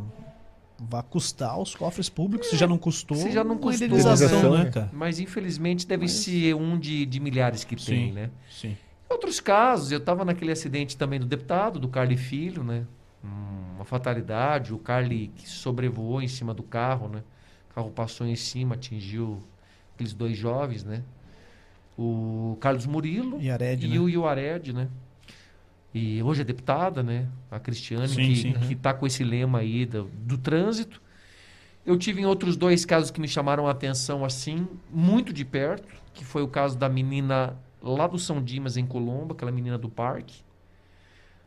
vai 0.78 1.02
custar 1.02 1.50
aos 1.50 1.74
cofres 1.74 2.08
públicos, 2.08 2.48
se 2.48 2.56
já 2.56 2.66
não 2.66 2.78
custou. 2.78 3.16
Se 3.16 3.32
já 3.32 3.42
não 3.42 3.52
uma 3.56 3.60
custou, 3.60 3.86
indenização, 3.86 4.52
né? 4.56 4.64
né, 4.64 4.70
cara? 4.70 4.90
Mas 4.92 5.18
infelizmente 5.18 5.86
deve 5.86 6.02
Mas- 6.04 6.12
ser 6.12 6.54
um 6.54 6.78
de, 6.78 7.04
de 7.06 7.18
milhares 7.20 7.64
que 7.64 7.74
tem, 7.74 8.08
Sim. 8.08 8.12
né? 8.12 8.30
Sim. 8.50 8.76
Outros 9.08 9.40
casos, 9.40 9.90
eu 9.92 9.98
estava 9.98 10.24
naquele 10.24 10.52
acidente 10.52 10.96
também 10.96 11.18
do 11.20 11.26
deputado, 11.26 11.78
do 11.78 11.88
Carly 11.88 12.16
Filho, 12.16 12.62
né? 12.64 12.84
Hum, 13.24 13.28
Uma 13.76 13.84
fatalidade, 13.84 14.72
o 14.74 14.78
Carly 14.78 15.28
que 15.36 15.48
sobrevoou 15.48 16.20
em 16.22 16.28
cima 16.28 16.52
do 16.54 16.62
carro, 16.62 17.08
né? 17.08 17.22
O 17.70 17.74
carro 17.74 17.90
passou 17.90 18.26
em 18.26 18.36
cima, 18.36 18.74
atingiu 18.74 19.38
aqueles 19.94 20.12
dois 20.12 20.36
jovens, 20.36 20.84
né? 20.84 21.02
O 21.96 22.56
Carlos 22.60 22.86
Murilo 22.86 23.40
E 23.40 23.50
Ared, 23.50 23.86
e 23.86 23.90
né? 23.90 23.98
o 24.00 24.08
Ioared, 24.08 24.72
né? 24.72 24.88
E 25.94 26.20
hoje 26.22 26.40
é 26.40 26.44
deputada, 26.44 27.02
né? 27.02 27.28
A 27.50 27.60
Cristiane, 27.60 28.08
Sim, 28.08 28.16
que, 28.16 28.36
sim. 28.36 28.52
que 28.54 28.74
tá 28.74 28.92
com 28.92 29.06
esse 29.06 29.22
lema 29.22 29.60
aí 29.60 29.86
do, 29.86 30.04
do 30.12 30.36
trânsito. 30.36 31.00
Eu 31.86 31.96
tive 31.96 32.20
em 32.20 32.26
outros 32.26 32.56
dois 32.56 32.84
casos 32.84 33.10
que 33.12 33.20
me 33.20 33.28
chamaram 33.28 33.68
a 33.68 33.70
atenção, 33.70 34.24
assim, 34.24 34.66
muito 34.90 35.32
de 35.32 35.44
perto, 35.44 35.86
que 36.12 36.24
foi 36.24 36.42
o 36.42 36.48
caso 36.48 36.76
da 36.76 36.88
menina 36.88 37.56
lá 37.80 38.06
do 38.06 38.18
São 38.18 38.42
Dimas, 38.42 38.76
em 38.76 38.84
Colombo, 38.86 39.34
aquela 39.34 39.52
menina 39.52 39.76
do 39.78 39.88
parque, 39.88 40.42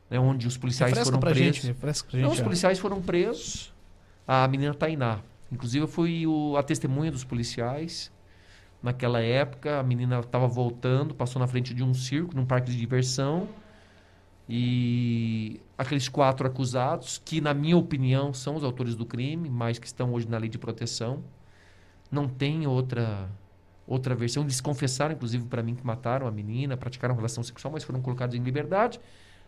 né, 0.10 0.20
onde 0.20 0.48
os 0.48 0.56
policiais 0.56 0.92
Refresca 0.92 1.12
foram 1.12 1.20
pra 1.20 1.32
presos. 1.32 1.62
gente, 1.64 1.74
pra 1.74 1.92
Não, 2.14 2.20
gente. 2.22 2.34
os 2.34 2.40
ó. 2.40 2.44
policiais 2.44 2.80
foram 2.80 3.02
presos. 3.02 3.74
A 4.28 4.48
menina 4.48 4.74
Tainá. 4.74 5.20
Inclusive, 5.52 5.84
eu 5.84 5.88
fui 5.88 6.26
o- 6.28 6.56
a 6.58 6.64
testemunha 6.64 7.12
dos 7.12 7.24
policiais. 7.24 8.12
naquela 8.84 9.20
época. 9.20 9.80
A 9.80 9.84
menina 9.84 10.20
estava 10.20 10.48
voltando, 10.48 11.16
passou 11.16 11.40
na 11.40 11.48
frente 11.48 11.74
de 11.74 11.84
um 11.84 11.96
circo, 11.96 12.36
num 12.36 12.46
parque 12.46 12.70
de 12.72 12.78
diversão. 12.78 13.48
E 14.50 15.60
aqueles 15.78 16.08
quatro 16.08 16.48
acusados, 16.48 17.22
que 17.24 17.42
na 17.42 17.54
minha 17.54 17.78
opinião 17.78 18.34
são 18.34 18.56
os 18.56 18.64
autores 18.64 18.96
do 18.96 19.06
crime, 19.06 19.50
mas 19.50 19.78
que 19.78 19.88
estão 19.88 20.14
hoje 20.14 20.28
na 20.28 20.38
lei 20.38 20.50
de 20.50 20.58
proteção, 20.58 21.24
não 22.10 22.28
tem 22.28 22.66
outra 22.66 23.30
outra 23.86 24.14
versão. 24.14 24.44
Eles 24.44 24.60
confessaram, 24.60 25.16
inclusive, 25.16 25.46
para 25.46 25.64
mim 25.64 25.74
que 25.74 25.86
mataram 25.86 26.28
a 26.28 26.32
menina, 26.32 26.76
praticaram 26.76 27.16
relação 27.16 27.42
sexual, 27.42 27.72
mas 27.72 27.84
foram 27.84 28.02
colocados 28.02 28.36
em 28.36 28.44
liberdade. 28.44 29.00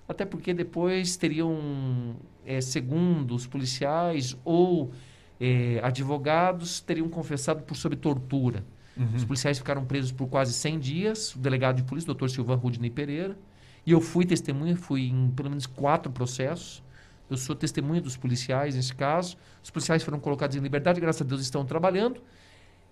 Até 0.08 0.26
porque 0.26 0.54
depois 0.54 1.18
teriam, 1.18 2.16
é, 2.46 2.62
segundo 2.62 3.36
os 3.36 3.46
policiais 3.46 4.36
ou 4.44 4.92
é, 5.40 5.80
advogados, 5.84 6.80
teriam 6.80 7.08
confessado 7.10 7.64
por 7.64 7.76
sob 7.76 7.96
tortura. 7.96 8.66
Uhum. 8.98 9.16
Os 9.16 9.24
policiais 9.24 9.58
ficaram 9.58 9.86
presos 9.86 10.12
por 10.12 10.28
quase 10.28 10.54
100 10.54 10.80
dias. 10.80 11.36
O 11.36 11.40
delegado 11.40 11.76
de 11.76 11.84
polícia, 11.84 12.08
o 12.08 12.14
doutor 12.14 12.30
Silvan 12.30 12.56
Rudney 12.56 12.90
Pereira. 12.90 13.38
E 13.86 13.92
eu 13.92 14.02
fui 14.02 14.26
testemunha, 14.26 14.76
fui 14.76 15.08
em 15.08 15.30
pelo 15.32 15.50
menos 15.50 15.66
quatro 15.66 16.12
processos. 16.12 16.84
Eu 17.30 17.38
sou 17.38 17.56
testemunha 17.56 18.02
dos 18.02 18.18
policiais 18.18 18.76
nesse 18.76 18.94
caso. 18.94 19.38
Os 19.64 19.70
policiais 19.70 20.02
foram 20.04 20.20
colocados 20.20 20.56
em 20.56 20.60
liberdade, 20.60 21.00
graças 21.00 21.22
a 21.22 21.26
Deus 21.26 21.42
estão 21.42 21.64
trabalhando. 21.66 22.22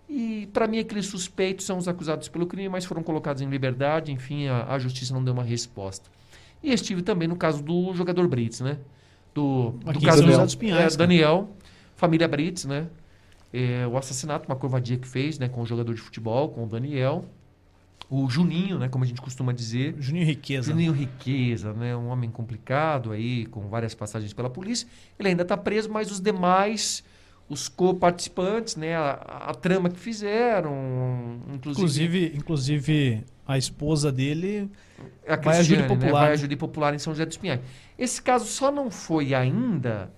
E, 0.09 0.47
para 0.53 0.67
mim, 0.67 0.79
aqueles 0.79 1.07
suspeitos 1.07 1.65
são 1.65 1.77
os 1.77 1.87
acusados 1.87 2.29
pelo 2.29 2.45
crime, 2.47 2.69
mas 2.69 2.85
foram 2.85 3.03
colocados 3.03 3.41
em 3.41 3.49
liberdade. 3.49 4.11
Enfim, 4.11 4.47
a, 4.47 4.73
a 4.73 4.79
justiça 4.79 5.13
não 5.13 5.23
deu 5.23 5.33
uma 5.33 5.43
resposta. 5.43 6.09
E 6.63 6.71
estive 6.71 7.01
também 7.01 7.27
no 7.27 7.35
caso 7.35 7.61
do 7.61 7.93
jogador 7.93 8.27
Brits, 8.27 8.61
né? 8.61 8.77
Do, 9.33 9.71
do 9.71 10.01
caso 10.01 10.23
do 10.23 10.37
dos 10.37 10.55
Pinhais, 10.55 10.95
é, 10.95 10.97
cara. 10.97 10.97
Daniel, 10.97 11.49
família 11.95 12.27
Brits, 12.27 12.65
né? 12.65 12.87
É, 13.53 13.85
o 13.87 13.97
assassinato, 13.97 14.47
uma 14.47 14.55
covardia 14.55 14.97
que 14.97 15.07
fez, 15.07 15.37
né? 15.37 15.49
Com 15.49 15.61
o 15.61 15.65
jogador 15.65 15.93
de 15.93 16.01
futebol, 16.01 16.49
com 16.49 16.63
o 16.63 16.67
Daniel. 16.67 17.25
O 18.09 18.29
Juninho, 18.29 18.79
né? 18.79 18.87
Como 18.87 19.03
a 19.03 19.07
gente 19.07 19.21
costuma 19.21 19.51
dizer. 19.51 19.95
Juninho 19.99 20.25
Riqueza. 20.25 20.71
Juninho 20.71 20.93
Riqueza, 20.93 21.73
né? 21.73 21.95
Um 21.95 22.07
homem 22.07 22.29
complicado 22.29 23.11
aí, 23.11 23.45
com 23.47 23.67
várias 23.67 23.93
passagens 23.93 24.31
pela 24.31 24.49
polícia. 24.49 24.87
Ele 25.19 25.29
ainda 25.29 25.43
está 25.43 25.57
preso, 25.57 25.89
mas 25.91 26.09
os 26.09 26.21
demais, 26.21 27.03
os 27.49 27.67
co-participantes, 27.67 28.77
né? 28.77 28.95
A, 28.95 29.11
a 29.49 29.53
trama 29.53 29.89
que 29.89 29.99
fizeram, 29.99 30.73
inclusive... 31.53 32.27
Inclusive, 32.27 32.33
inclusive, 32.37 33.25
a 33.45 33.57
esposa 33.57 34.09
dele. 34.09 34.71
a 35.27 35.35
vai 35.35 35.59
a 35.59 35.63
júri 35.63 35.81
Cristiane, 35.81 35.81
né? 35.81 35.87
popular, 35.87 36.21
Vai 36.21 36.31
a 36.31 36.35
júri 36.37 36.55
popular 36.55 36.93
em 36.93 36.99
São 36.99 37.13
José 37.13 37.25
dos 37.25 37.37
Pinhais. 37.37 37.59
Esse 37.99 38.21
caso 38.21 38.45
só 38.45 38.71
não 38.71 38.89
foi 38.89 39.33
ainda 39.33 40.13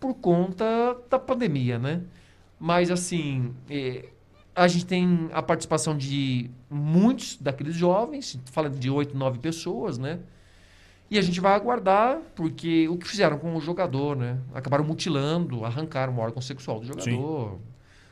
por 0.00 0.14
conta 0.14 0.96
da 1.10 1.18
pandemia, 1.18 1.78
né? 1.78 2.02
Mas, 2.58 2.90
assim, 2.90 3.54
eh, 3.68 4.08
a 4.58 4.66
gente 4.66 4.84
tem 4.84 5.30
a 5.32 5.40
participação 5.40 5.96
de 5.96 6.50
muitos 6.68 7.36
daqueles 7.36 7.74
jovens, 7.74 8.38
falando 8.46 8.76
de 8.76 8.90
oito, 8.90 9.16
nove 9.16 9.38
pessoas, 9.38 9.98
né? 9.98 10.18
E 11.10 11.16
a 11.16 11.22
gente 11.22 11.40
vai 11.40 11.54
aguardar, 11.54 12.18
porque 12.34 12.88
o 12.88 12.98
que 12.98 13.06
fizeram 13.06 13.38
com 13.38 13.54
o 13.54 13.60
jogador, 13.60 14.16
né? 14.16 14.38
Acabaram 14.52 14.84
mutilando, 14.84 15.64
arrancaram 15.64 16.14
o 16.14 16.18
órgão 16.18 16.42
sexual 16.42 16.80
do 16.80 16.86
jogador, 16.86 17.58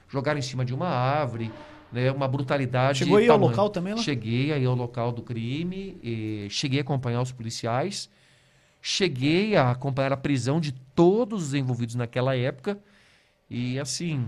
jogaram 0.08 0.38
em 0.38 0.42
cima 0.42 0.64
de 0.64 0.72
uma 0.72 0.88
árvore, 0.88 1.50
né? 1.92 2.10
Uma 2.12 2.28
brutalidade. 2.28 3.00
Chegou 3.00 3.16
aí 3.16 3.28
ao 3.28 3.36
local 3.36 3.68
também 3.68 3.92
lá? 3.92 4.00
Cheguei 4.00 4.52
aí 4.52 4.64
ao 4.64 4.74
local 4.74 5.10
do 5.10 5.22
crime, 5.22 6.48
cheguei 6.48 6.78
a 6.78 6.82
acompanhar 6.82 7.20
os 7.20 7.32
policiais, 7.32 8.08
cheguei 8.80 9.56
a 9.56 9.72
acompanhar 9.72 10.12
a 10.12 10.16
prisão 10.16 10.60
de 10.60 10.72
todos 10.72 11.48
os 11.48 11.54
envolvidos 11.54 11.96
naquela 11.96 12.36
época. 12.36 12.78
E 13.50 13.78
assim, 13.78 14.26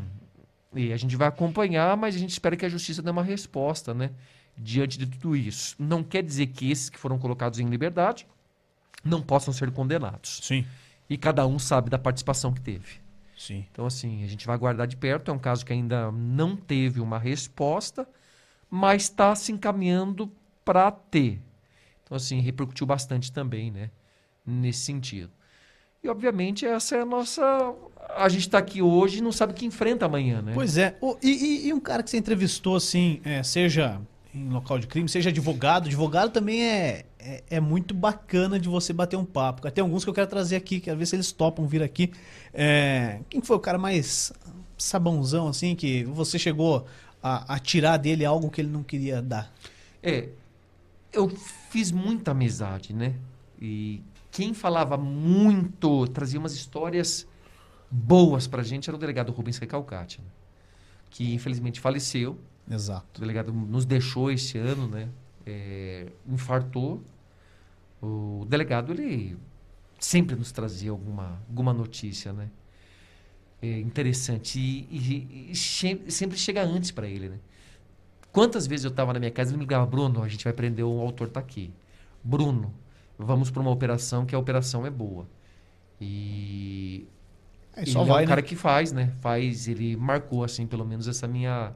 e 0.79 0.93
a 0.93 0.97
gente 0.97 1.17
vai 1.17 1.27
acompanhar, 1.27 1.97
mas 1.97 2.15
a 2.15 2.19
gente 2.19 2.31
espera 2.31 2.57
que 2.57 2.65
a 2.65 2.69
justiça 2.69 3.03
dê 3.03 3.11
uma 3.11 3.23
resposta, 3.23 3.93
né? 3.93 4.13
Diante 4.57 4.97
de 4.97 5.07
tudo 5.07 5.35
isso. 5.35 5.75
Não 5.79 6.05
quer 6.05 6.23
dizer 6.23 6.47
que 6.47 6.71
esses 6.71 6.89
que 6.89 6.99
foram 6.99 7.19
colocados 7.19 7.59
em 7.59 7.67
liberdade 7.67 8.27
não 9.05 9.21
possam 9.21 9.53
ser 9.53 9.71
condenados. 9.73 10.41
Sim. 10.43 10.65
E 11.11 11.17
cada 11.17 11.47
um 11.47 11.59
sabe 11.59 11.91
da 11.91 11.99
participação 11.99 12.53
que 12.53 12.61
teve. 12.61 13.01
Sim. 13.37 13.65
Então, 13.73 13.87
assim, 13.87 14.23
a 14.23 14.27
gente 14.27 14.47
vai 14.47 14.55
aguardar 14.55 14.87
de 14.87 14.97
perto. 14.97 15.31
É 15.31 15.35
um 15.35 15.39
caso 15.39 15.65
que 15.65 15.73
ainda 15.73 16.13
não 16.13 16.57
teve 16.57 17.01
uma 17.01 17.19
resposta, 17.19 18.09
mas 18.71 19.03
está 19.03 19.35
se 19.35 19.51
encaminhando 19.51 20.31
para 20.65 20.91
ter. 20.91 21.41
Então, 22.05 22.17
assim, 22.17 22.41
repercutiu 22.41 22.87
bastante 22.87 23.33
também, 23.33 23.71
né? 23.71 23.91
Nesse 24.47 24.81
sentido. 24.81 25.31
E, 26.03 26.09
obviamente, 26.09 26.65
essa 26.67 26.97
é 26.97 27.01
a 27.03 27.05
nossa. 27.05 27.43
A 28.17 28.29
gente 28.29 28.43
está 28.43 28.59
aqui 28.59 28.81
hoje 28.81 29.19
e 29.19 29.21
não 29.21 29.33
sabe 29.33 29.53
o 29.53 29.57
que 29.57 29.67
enfrenta 29.67 30.07
amanhã, 30.07 30.41
né? 30.41 30.53
Pois 30.55 30.79
é. 30.79 30.97
Ô, 31.01 31.17
e, 31.23 31.31
e- 31.31 31.69
e 31.69 31.75
um 31.75 31.81
cara 31.81 32.03
que 32.03 32.11
você 32.11 32.17
entrevistou, 32.17 32.77
assim, 32.77 33.21
é, 33.25 33.43
seja 33.43 34.01
em 34.35 34.49
local 34.51 34.79
de 34.79 34.87
crime, 34.87 35.09
seja 35.09 35.31
advogado, 35.31 35.87
advogado 35.87 36.31
também 36.31 36.63
é, 36.63 37.05
é, 37.19 37.43
é 37.51 37.61
muito 37.61 37.95
bacana 37.95 38.59
de 38.59 38.69
você 38.69 38.93
bater 38.93 39.17
um 39.17 39.25
papo. 39.25 39.69
Tem 39.71 39.83
alguns 39.83 40.05
que 40.05 40.11
eu 40.11 40.15
quero 40.15 40.27
trazer 40.29 40.57
aqui, 40.57 40.81
quero 40.81 40.99
ver 40.99 41.07
se 41.07 41.17
eles 41.17 41.33
topam 41.33 41.67
vir 41.67 41.83
aqui. 41.83 42.13
É, 42.55 43.21
quem 43.29 43.41
foi 43.41 43.57
o 43.57 43.61
cara 43.61 43.79
mais 43.79 44.33
sabãozão, 44.77 45.49
assim, 45.49 45.75
que 45.75 46.05
você 46.05 46.39
chegou 46.39 46.87
a, 47.23 47.55
a 47.55 47.59
tirar 47.59 47.97
dele 47.97 48.25
algo 48.25 48.49
que 48.51 48.61
ele 48.61 48.71
não 48.71 48.83
queria 48.83 49.21
dar? 49.21 49.53
É, 50.03 50.29
eu 51.13 51.29
fiz 51.71 51.91
muita 51.91 52.31
amizade, 52.31 52.93
né? 52.95 53.15
E 53.61 54.01
quem 54.31 54.55
falava 54.55 54.97
muito, 54.97 56.07
trazia 56.09 56.39
umas 56.39 56.55
histórias 56.55 57.27
boas 57.91 58.47
pra 58.47 58.63
gente 58.63 58.89
era 58.91 58.97
o 58.97 58.99
delegado 59.01 59.33
Rubens 59.33 59.59
Recalcati, 59.59 60.21
né? 60.21 60.29
que 61.11 61.35
infelizmente 61.35 61.81
faleceu. 61.81 62.39
Exato. 62.71 63.19
O 63.19 63.21
delegado 63.21 63.53
nos 63.53 63.85
deixou 63.87 64.31
esse 64.31 64.59
ano, 64.59 64.87
né? 64.89 65.09
É, 65.47 66.07
infartou. 66.29 67.03
O 68.03 68.45
delegado, 68.49 68.93
ele 68.93 69.37
sempre 69.99 70.37
nos 70.37 70.53
trazia 70.53 70.91
alguma, 70.91 71.41
alguma 71.49 71.73
notícia, 71.73 72.33
né? 72.33 72.51
É, 73.61 73.79
interessante. 73.81 74.59
E, 74.59 74.87
e- 74.91 75.51
e 75.53 75.57
sempre 75.57 76.37
chega 76.39 76.63
antes 76.63 76.91
para 76.91 77.09
ele, 77.09 77.29
né? 77.31 77.39
Quantas 78.33 78.67
vezes 78.67 78.85
eu 78.85 78.91
estava 78.91 79.13
na 79.13 79.19
minha 79.19 79.31
casa 79.31 79.51
e 79.51 79.53
ele 79.53 79.59
me 79.59 79.65
ligava, 79.65 79.87
Bruno, 79.87 80.23
a 80.23 80.29
gente 80.29 80.45
vai 80.45 80.53
prender 80.53 80.85
o 80.85 81.01
autor 81.01 81.29
tá 81.29 81.41
aqui. 81.41 81.73
Bruno, 82.23 82.73
vamos 83.19 83.51
para 83.51 83.61
uma 83.61 83.71
operação 83.71 84.25
que 84.25 84.35
a 84.35 84.39
operação 84.39 84.87
é 84.87 84.91
boa. 84.91 85.27
E 86.01 87.07
ele 87.77 87.91
só 87.91 88.03
é 88.03 88.05
vai, 88.07 88.25
um 88.25 88.29
cara 88.29 88.41
né? 88.41 88.47
que 88.47 88.57
faz, 88.57 88.93
né? 88.93 89.13
Faz, 89.21 89.69
ele 89.69 89.97
marcou, 89.97 90.45
assim, 90.45 90.67
pelo 90.67 90.85
menos 90.85 91.09
essa 91.09 91.27
minha... 91.27 91.73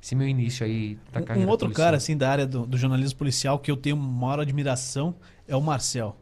Esse 0.00 0.14
meu 0.14 0.28
início 0.28 0.64
aí 0.64 0.96
da 1.12 1.20
Um- 1.20 1.24
carreira 1.24 1.48
Um 1.48 1.50
outro 1.50 1.66
policial. 1.66 1.86
cara, 1.86 1.96
assim, 1.96 2.16
da 2.16 2.30
área 2.30 2.46
do, 2.46 2.64
do 2.64 2.78
jornalismo 2.78 3.18
policial 3.18 3.58
que 3.58 3.68
eu 3.68 3.76
tenho 3.76 3.96
maior 3.96 4.38
admiração 4.38 5.14
é 5.46 5.56
o 5.56 5.60
Marcel. 5.60 6.16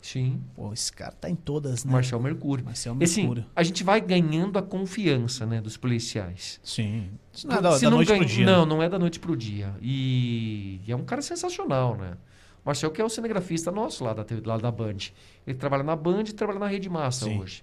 Sim, 0.00 0.40
Pô, 0.54 0.72
esse 0.72 0.90
cara 0.92 1.10
tá 1.12 1.28
em 1.28 1.34
todas, 1.34 1.84
né? 1.84 1.92
Marcel 1.92 2.20
Mercúrio. 2.20 2.64
Marcel 2.64 2.96
assim, 3.02 3.20
Mercúrio. 3.22 3.44
a 3.54 3.62
gente 3.64 3.82
vai 3.84 4.00
ganhando 4.00 4.58
a 4.58 4.62
confiança, 4.62 5.44
né, 5.44 5.60
dos 5.60 5.76
policiais. 5.76 6.58
Sim. 6.62 7.10
Isso 7.32 7.46
não 7.48 7.56
é 7.56 7.60
da, 7.60 7.72
Se 7.72 7.82
da 7.84 7.90
não 7.90 7.96
noite 7.98 8.08
ganha- 8.08 8.20
pro 8.20 8.28
dia. 8.28 8.46
Não, 8.46 8.64
né? 8.64 8.74
não 8.74 8.82
é 8.82 8.88
da 8.88 8.98
noite 8.98 9.18
pro 9.20 9.36
dia. 9.36 9.74
E, 9.82 10.80
e 10.86 10.92
é 10.92 10.96
um 10.96 11.04
cara 11.04 11.20
sensacional, 11.20 11.96
né? 11.98 12.12
Marcel 12.64 12.90
que 12.90 13.00
é 13.00 13.04
o 13.04 13.08
cinegrafista 13.08 13.70
nosso 13.70 14.04
lá 14.04 14.12
da, 14.12 14.24
lá 14.44 14.58
da 14.58 14.70
Band. 14.70 14.96
Ele 15.46 15.56
trabalha 15.58 15.82
na 15.82 15.96
Band 15.96 16.24
e 16.28 16.32
trabalha 16.32 16.58
na 16.58 16.66
Rede 16.66 16.88
Massa 16.88 17.24
Sim. 17.26 17.40
hoje. 17.40 17.62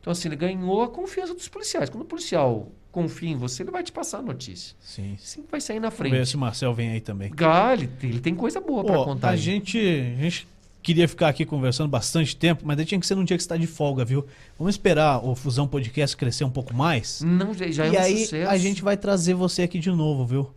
Então, 0.00 0.10
assim, 0.12 0.28
ele 0.28 0.36
ganhou 0.36 0.82
a 0.82 0.88
confiança 0.88 1.34
dos 1.34 1.48
policiais. 1.48 1.90
Quando 1.90 2.02
o 2.02 2.06
policial 2.06 2.68
confia 2.90 3.28
em 3.30 3.36
você, 3.36 3.62
ele 3.62 3.70
vai 3.70 3.82
te 3.82 3.92
passar 3.92 4.18
a 4.18 4.22
notícia. 4.22 4.74
Sim. 4.80 5.16
Sempre 5.18 5.50
vai 5.50 5.60
sair 5.60 5.80
na 5.80 5.88
Vamos 5.90 6.04
ver 6.04 6.10
frente. 6.10 6.28
se 6.30 6.36
o 6.36 6.38
Marcel 6.38 6.72
vem 6.72 6.90
aí 6.90 7.00
também. 7.00 7.30
Gá, 7.34 7.74
ele, 7.74 7.88
tem- 8.20 8.34
coisa 8.34 8.60
boa 8.60 8.84
pra 8.84 8.94
Pô, 8.94 9.04
contar. 9.04 9.28
a 9.28 9.30
aí. 9.32 9.36
gente, 9.36 9.76
a 9.78 10.22
gente 10.22 10.48
queria 10.82 11.06
ficar 11.08 11.28
aqui 11.28 11.44
conversando 11.44 11.90
bastante 11.90 12.34
tempo, 12.34 12.62
mas 12.64 12.76
daí 12.76 12.86
tinha 12.86 12.98
que 12.98 13.06
ser 13.06 13.16
num 13.16 13.24
dia 13.24 13.36
que 13.36 13.42
você 13.42 13.48
tá 13.48 13.56
de 13.56 13.66
folga, 13.66 14.04
viu? 14.04 14.24
Vamos 14.56 14.74
esperar 14.74 15.22
o 15.22 15.34
Fusão 15.34 15.66
Podcast 15.68 16.16
crescer 16.16 16.44
um 16.44 16.50
pouco 16.50 16.72
mais. 16.72 17.20
Não, 17.20 17.52
já, 17.52 17.68
já 17.70 17.84
é 17.84 17.88
e 17.88 17.90
um 17.90 18.00
aí 18.00 18.18
sucesso. 18.20 18.50
a 18.50 18.56
gente 18.56 18.82
vai 18.82 18.96
trazer 18.96 19.34
você 19.34 19.62
aqui 19.62 19.78
de 19.78 19.90
novo, 19.90 20.24
viu? 20.24 20.50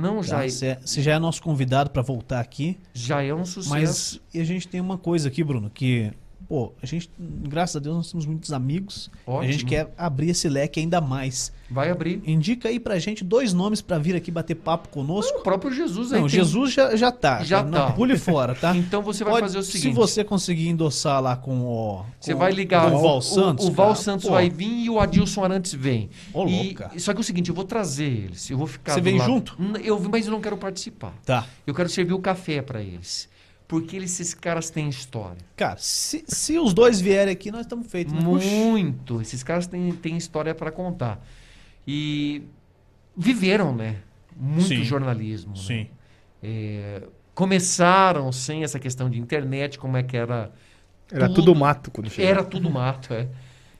Não, 0.00 0.22
já, 0.22 0.36
Tá? 0.38 0.44
é- 0.44 0.48
Você, 0.48 0.66
é- 0.66 0.78
você 0.84 1.02
já 1.02 1.12
é 1.14 1.18
nosso 1.18 1.42
convidado 1.42 1.90
para 1.90 2.02
voltar 2.02 2.40
aqui. 2.40 2.78
já 2.94 3.22
é 3.22 3.34
um 3.34 3.44
sucesso. 3.44 3.68
Mas 3.70 4.20
e 4.32 4.40
a 4.40 4.44
gente 4.44 4.68
tem 4.68 4.80
uma 4.80 4.96
coisa 4.98 5.28
aqui, 5.28 5.42
Bruno, 5.42 5.68
que, 5.70 6.12
pô, 6.48 6.72
a 6.82 6.86
gente, 6.86 7.10
graças 7.18 7.76
a 7.76 7.78
Deus, 7.78 7.94
nós 7.96 8.10
temos 8.10 8.24
muitos 8.26 8.52
amigos. 8.52 9.10
A 9.26 9.42
gente 9.44 9.56
Ótimo. 9.56 9.68
quer 9.70 9.92
abrir 9.98 10.30
esse 10.30 10.48
leque 10.48 10.80
ainda 10.80 11.00
mais. 11.00 11.52
Vai 11.70 11.90
abrir. 11.90 12.22
Indica 12.26 12.70
aí 12.70 12.80
pra 12.80 12.98
gente 12.98 13.22
dois 13.22 13.52
nomes 13.52 13.82
pra 13.82 13.98
vir 13.98 14.16
aqui 14.16 14.30
bater 14.30 14.54
papo 14.54 14.88
conosco. 14.88 15.40
O 15.40 15.42
próprio 15.42 15.70
Jesus 15.70 16.12
aí 16.14 16.20
Não, 16.22 16.26
tem- 16.26 16.38
Jesus 16.40 16.72
já, 16.72 16.96
já 16.96 17.12
tá. 17.12 17.44
Já 17.44 17.62
Não 17.62 17.72
tá. 17.72 17.92
pule 17.92 18.16
fora, 18.16 18.54
tá? 18.54 18.74
Então 18.88 19.02
você 19.02 19.22
vai 19.22 19.34
Pode- 19.34 19.42
fazer 19.46 19.58
o 19.58 19.62
Se 19.62 19.72
seguinte. 19.72 19.94
você 19.94 20.24
conseguir 20.24 20.68
endossar 20.68 21.20
lá 21.22 21.36
com 21.36 21.60
o. 21.60 22.04
Você 22.18 22.32
vai 22.34 22.50
ligar 22.52 22.90
com 22.90 22.96
o 22.96 23.02
Val 23.02 23.20
Santos. 23.20 23.66
O, 23.66 23.70
Val 23.70 23.88
cara, 23.88 23.98
Santos 23.98 24.24
pô, 24.24 24.32
vai 24.32 24.48
vir 24.48 24.84
e 24.84 24.88
o 24.88 24.98
Adilson 24.98 25.44
Arantes 25.44 25.74
vem. 25.74 26.08
Ô, 26.32 26.46
E- 26.48 26.54
louco, 26.56 26.74
cara. 26.76 26.98
só 26.98 27.12
que 27.12 27.18
é 27.18 27.20
o 27.20 27.24
seguinte, 27.24 27.50
eu 27.50 27.54
vou 27.54 27.64
trazer 27.64 28.06
eles. 28.06 28.48
Eu 28.48 28.56
vou 28.56 28.66
ficar. 28.66 28.94
Você 28.94 29.02
vem 29.02 29.18
lado- 29.18 29.26
junto? 29.30 29.58
Eu, 29.84 30.00
mas 30.00 30.24
eu 30.24 30.32
não 30.32 30.40
quero 30.40 30.56
participar. 30.56 31.12
Tá. 31.26 31.44
Eu 31.66 31.74
quero 31.74 31.90
servir 31.90 32.14
o 32.14 32.18
café 32.18 32.62
para 32.62 32.80
eles. 32.80 33.28
Porque 33.68 33.94
eles, 33.96 34.18
esses 34.18 34.32
caras 34.34 34.70
têm 34.70 34.88
história. 34.88 35.36
Cara, 35.54 35.76
se, 35.78 36.24
se 36.26 36.58
os 36.58 36.72
dois 36.72 37.00
vierem 37.00 37.32
aqui, 37.32 37.50
nós 37.50 37.60
estamos 37.60 37.86
feitos. 37.86 38.14
né? 38.14 38.22
Puxa. 38.22 38.46
Muito. 38.48 39.20
Esses 39.20 39.42
caras 39.42 39.66
têm, 39.66 39.92
têm 39.92 40.16
história 40.16 40.54
para 40.54 40.72
contar. 40.72 41.22
E 41.86 42.42
viveram, 43.14 43.74
né? 43.76 43.96
muito 44.34 44.68
Sim. 44.68 44.84
jornalismo. 44.84 45.52
né? 45.52 45.58
Sim. 45.60 45.86
É, 46.42 47.02
começaram 47.34 48.30
sem 48.32 48.62
essa 48.62 48.78
questão 48.78 49.10
de 49.10 49.18
internet, 49.18 49.78
como 49.78 49.96
é 49.96 50.02
que 50.02 50.16
era. 50.16 50.50
Era 51.10 51.26
Tudo. 51.26 51.34
tudo 51.36 51.54
mato 51.54 51.90
quando 51.90 52.10
chegou. 52.10 52.30
Era 52.30 52.44
tudo 52.44 52.70
mato, 52.70 53.12
é. 53.14 53.28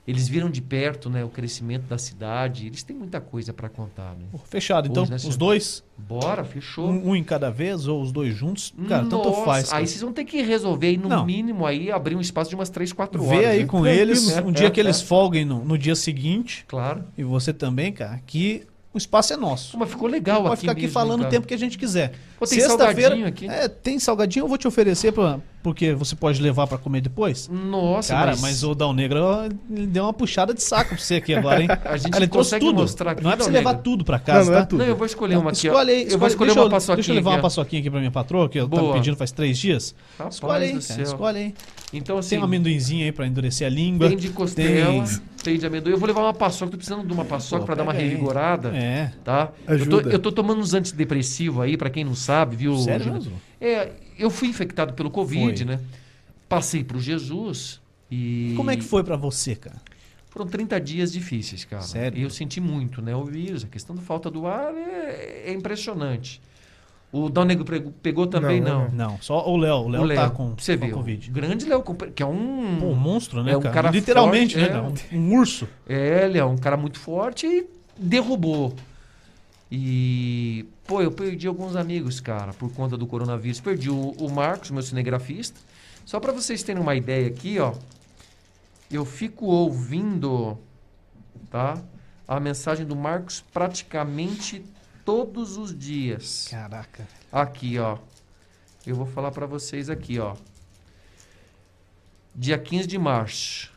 Eles 0.08 0.26
viram 0.26 0.48
de 0.48 0.62
perto 0.62 1.10
né, 1.10 1.22
o 1.22 1.28
crescimento 1.28 1.82
da 1.82 1.98
cidade. 1.98 2.66
Eles 2.66 2.82
têm 2.82 2.96
muita 2.96 3.20
coisa 3.20 3.52
para 3.52 3.68
contar. 3.68 4.14
Né? 4.14 4.24
Fechado. 4.46 4.88
Então, 4.88 5.02
Hoje, 5.02 5.10
né, 5.10 5.16
os 5.16 5.22
senhor? 5.22 5.36
dois, 5.36 5.84
Bora, 5.98 6.44
fechou. 6.44 6.88
um, 6.88 7.10
um 7.10 7.14
em 7.16 7.22
cada 7.22 7.50
vez 7.50 7.86
ou 7.86 8.00
os 8.00 8.10
dois 8.10 8.34
juntos, 8.34 8.72
cara, 8.88 9.02
tanto 9.02 9.28
Nossa, 9.28 9.44
faz. 9.44 9.68
cara. 9.68 9.82
Aí 9.82 9.86
vocês 9.86 10.00
vão 10.00 10.10
ter 10.12 10.24
que 10.24 10.40
resolver 10.40 10.86
aí, 10.86 10.96
no 10.96 11.10
Não. 11.10 11.26
mínimo, 11.26 11.66
aí 11.66 11.92
abrir 11.92 12.16
um 12.16 12.20
espaço 12.22 12.48
de 12.48 12.56
umas 12.56 12.70
3, 12.70 12.90
4 12.92 13.22
horas. 13.22 13.38
Vê 13.38 13.44
aí 13.44 13.58
né? 13.60 13.66
com 13.66 13.82
Tranquilo, 13.82 14.00
eles, 14.10 14.26
né? 14.34 14.42
um 14.42 14.50
dia 14.50 14.68
É, 14.68 14.70
que 14.70 14.80
eles 14.80 15.02
é. 15.02 15.04
folguem 15.04 15.44
no, 15.44 15.62
no 15.62 15.76
dia 15.76 15.94
seguinte, 15.94 16.64
Claro. 16.66 17.04
e 17.16 17.22
você 17.22 17.52
também, 17.52 17.92
cara, 17.92 18.18
que 18.26 18.62
o 18.94 18.96
espaço 18.96 19.34
é 19.34 19.36
nosso. 19.36 19.76
Mas 19.78 19.90
ficou 19.90 20.08
legal 20.08 20.40
Pode 20.42 20.52
aqui 20.54 20.60
ficar 20.62 20.72
aqui 20.72 20.80
mesmo, 20.82 20.94
falando 20.94 21.18
o 21.20 21.22
cara. 21.24 21.30
tempo 21.32 21.46
que 21.46 21.52
a 21.54 21.58
gente 21.58 21.76
quiser. 21.76 22.14
Pô, 22.38 22.46
tem 22.46 22.60
Sexta-feira. 22.60 23.00
salgadinho 23.16 23.26
aqui. 23.26 23.48
É, 23.48 23.66
tem 23.68 23.98
salgadinho, 23.98 24.44
eu 24.44 24.48
vou 24.48 24.56
te 24.56 24.68
oferecer 24.68 25.10
pra, 25.12 25.40
porque 25.62 25.92
você 25.92 26.14
pode 26.14 26.40
levar 26.40 26.66
pra 26.68 26.78
comer 26.78 27.00
depois. 27.00 27.48
Nossa, 27.48 28.14
Cara, 28.14 28.30
mas... 28.32 28.40
mas... 28.40 28.62
o 28.62 28.74
Dal 28.74 28.92
Negro 28.92 29.18
ele 29.70 29.86
deu 29.88 30.04
uma 30.04 30.12
puxada 30.12 30.54
de 30.54 30.62
saco 30.62 30.90
pra 30.90 30.98
você 30.98 31.16
aqui 31.16 31.34
agora, 31.34 31.60
hein? 31.62 31.68
A 31.84 31.96
gente 31.96 32.12
Cara, 32.12 32.24
ele 32.24 32.30
trouxe 32.30 32.50
consegue 32.50 32.64
tudo. 32.66 32.76
mostrar 32.80 33.10
aqui, 33.12 33.24
Não 33.24 33.32
é 33.32 33.36
pra 33.36 33.44
você 33.44 33.50
levar 33.50 33.70
Negro? 33.70 33.82
tudo 33.82 34.04
pra 34.04 34.18
casa, 34.20 34.44
Não, 34.44 34.52
não 34.52 34.58
é 34.58 34.60
tá? 34.60 34.66
tudo. 34.66 34.78
Não, 34.78 34.86
eu 34.86 34.96
vou 34.96 35.06
escolher 35.06 35.36
uma 35.36 35.50
aqui, 35.50 35.68
ó. 35.68 35.72
Escolhe 35.72 35.90
aí, 35.92 36.02
eu 36.02 36.04
vou 36.10 36.28
escolhe- 36.28 36.28
escolher 36.30 36.46
deixa 36.48 36.60
uma 36.60 36.66
eu- 36.66 36.70
paçoquinha 36.70 36.96
Deixa 36.96 37.10
eu 37.10 37.14
levar 37.16 37.30
uma 37.30 37.36
aqui, 37.36 37.40
ó. 37.40 37.42
paçoquinha 37.42 37.80
aqui 37.80 37.90
pra 37.90 37.98
minha 37.98 38.10
patroa, 38.12 38.48
que 38.48 38.60
eu 38.60 38.68
Boa. 38.68 38.82
tava 38.82 38.94
pedindo 38.94 39.16
faz 39.16 39.32
três 39.32 39.58
dias. 39.58 39.94
Rapaz 40.16 40.34
Escolhe 40.36 40.64
aí, 40.64 40.68
do 40.72 40.80
cara, 40.80 40.82
céu. 40.82 41.02
escolhe 41.02 41.38
aí. 41.38 41.54
Então, 41.92 42.18
assim, 42.18 42.30
Tem 42.30 42.38
um 42.38 42.44
amendoinzinho 42.44 43.04
aí 43.04 43.10
pra 43.12 43.26
endurecer 43.26 43.66
a 43.66 43.70
língua. 43.70 44.08
tem 44.08 44.16
de 44.16 44.28
costela, 44.28 45.04
tem... 45.42 45.58
de 45.58 45.66
amendoim. 45.66 45.92
Eu 45.92 45.98
vou 45.98 46.06
levar 46.06 46.20
uma 46.20 46.34
paçoca, 46.34 46.70
tô 46.70 46.76
precisando 46.76 47.06
de 47.06 47.12
uma 47.12 47.24
paçoca 47.24 47.60
Pô, 47.60 47.66
pra 47.66 47.74
dar 47.74 47.82
uma 47.82 47.92
pega 47.92 48.04
aí. 48.04 48.10
revigorada. 48.10 48.68
É. 48.76 49.10
Tá? 49.24 49.48
Eu 49.66 49.78
tô, 49.88 49.96
Ajuda. 49.96 50.10
eu 50.10 50.18
tô 50.18 50.30
tomando 50.30 50.60
uns 50.60 50.74
antidepressivos 50.74 51.62
aí, 51.64 51.76
pra 51.78 51.88
quem 51.88 52.04
não 52.04 52.14
sabe, 52.28 52.56
viu? 52.56 52.76
Sério? 52.76 53.32
É, 53.60 53.90
eu 54.18 54.30
fui 54.30 54.48
infectado 54.48 54.92
pelo 54.92 55.10
Covid, 55.10 55.64
Foi. 55.64 55.74
né? 55.74 55.80
Passei 56.48 56.84
pro 56.84 57.00
Jesus 57.00 57.80
e... 58.10 58.52
Como 58.56 58.70
é 58.70 58.76
que 58.76 58.84
foi 58.84 59.02
pra 59.02 59.16
você, 59.16 59.54
cara? 59.54 59.76
Foram 60.28 60.46
30 60.46 60.78
dias 60.80 61.10
difíceis, 61.12 61.64
cara. 61.64 61.82
Sério? 61.82 62.18
E 62.18 62.22
eu 62.22 62.30
senti 62.30 62.60
muito, 62.60 63.00
né? 63.00 63.16
O 63.16 63.24
vírus, 63.24 63.64
a 63.64 63.66
questão 63.66 63.96
da 63.96 64.02
falta 64.02 64.30
do 64.30 64.46
ar 64.46 64.74
é, 64.74 65.44
é 65.46 65.52
impressionante. 65.52 66.40
O 67.10 67.30
Dal 67.30 67.46
Negro 67.46 67.64
pegou, 67.64 67.92
pegou 68.02 68.26
também, 68.26 68.60
Não, 68.60 68.84
não. 68.90 69.10
Não, 69.12 69.18
só 69.22 69.48
o 69.48 69.56
Léo. 69.56 69.76
O 69.76 69.86
O 69.86 70.04
Léo 70.04 70.14
tá 70.20 70.28
com, 70.28 70.54
você 70.54 70.76
com 70.76 70.86
viu? 70.86 70.94
Covid. 70.96 71.30
Grande 71.30 71.64
Léo, 71.66 71.82
que 72.14 72.22
é 72.22 72.26
um... 72.26 72.76
Pô, 72.78 72.86
um 72.88 72.94
monstro, 72.94 73.42
né, 73.42 73.52
É 73.52 73.56
um 73.56 73.62
cara? 73.62 73.74
cara 73.74 73.90
Literalmente, 73.90 74.54
forte, 74.58 74.70
né, 74.70 74.78
é. 75.12 75.16
Um, 75.16 75.18
um 75.20 75.38
urso. 75.38 75.66
É, 75.88 76.26
ele 76.26 76.36
é 76.36 76.44
um 76.44 76.58
cara 76.58 76.76
muito 76.76 76.98
forte 76.98 77.46
e 77.46 77.66
derrubou. 77.98 78.74
E, 79.70 80.66
pô, 80.86 81.02
eu 81.02 81.12
perdi 81.12 81.46
alguns 81.46 81.76
amigos, 81.76 82.20
cara, 82.20 82.52
por 82.54 82.72
conta 82.72 82.96
do 82.96 83.06
coronavírus. 83.06 83.60
Perdi 83.60 83.90
o, 83.90 84.12
o 84.12 84.30
Marcos, 84.30 84.70
meu 84.70 84.82
cinegrafista. 84.82 85.60
Só 86.06 86.18
pra 86.18 86.32
vocês 86.32 86.62
terem 86.62 86.80
uma 86.80 86.94
ideia 86.94 87.26
aqui, 87.28 87.58
ó. 87.58 87.74
Eu 88.90 89.04
fico 89.04 89.44
ouvindo, 89.44 90.58
tá? 91.50 91.78
A 92.26 92.40
mensagem 92.40 92.86
do 92.86 92.96
Marcos 92.96 93.44
praticamente 93.52 94.64
todos 95.04 95.58
os 95.58 95.76
dias. 95.76 96.48
Caraca. 96.50 97.06
Aqui, 97.30 97.78
ó. 97.78 97.98
Eu 98.86 98.96
vou 98.96 99.04
falar 99.04 99.30
pra 99.30 99.44
vocês 99.44 99.90
aqui, 99.90 100.18
ó. 100.18 100.34
Dia 102.34 102.58
15 102.58 102.86
de 102.86 102.98
março. 102.98 103.70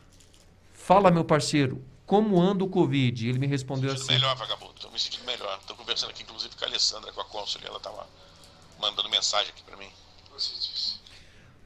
Fala, 0.72 1.10
meu 1.10 1.24
parceiro, 1.24 1.82
como 2.12 2.38
anda 2.38 2.62
o 2.62 2.68
Covid? 2.68 3.26
Ele 3.26 3.38
me 3.38 3.46
respondeu 3.46 3.90
assim. 3.90 4.12
melhor, 4.12 4.36
vagabundo. 4.36 4.74
Tô 4.74 4.90
me 4.90 4.98
sentindo 4.98 5.24
melhor. 5.24 5.58
Tô 5.66 5.74
conversando 5.74 6.10
aqui, 6.10 6.22
inclusive, 6.22 6.54
com 6.54 6.62
a 6.62 6.68
Alessandra, 6.68 7.10
com 7.10 7.22
a 7.22 7.24
cônsul, 7.24 7.62
e 7.62 7.66
ela 7.66 7.80
tava 7.80 8.06
mandando 8.78 9.08
mensagem 9.08 9.48
aqui 9.48 9.62
pra 9.62 9.78
mim. 9.78 9.88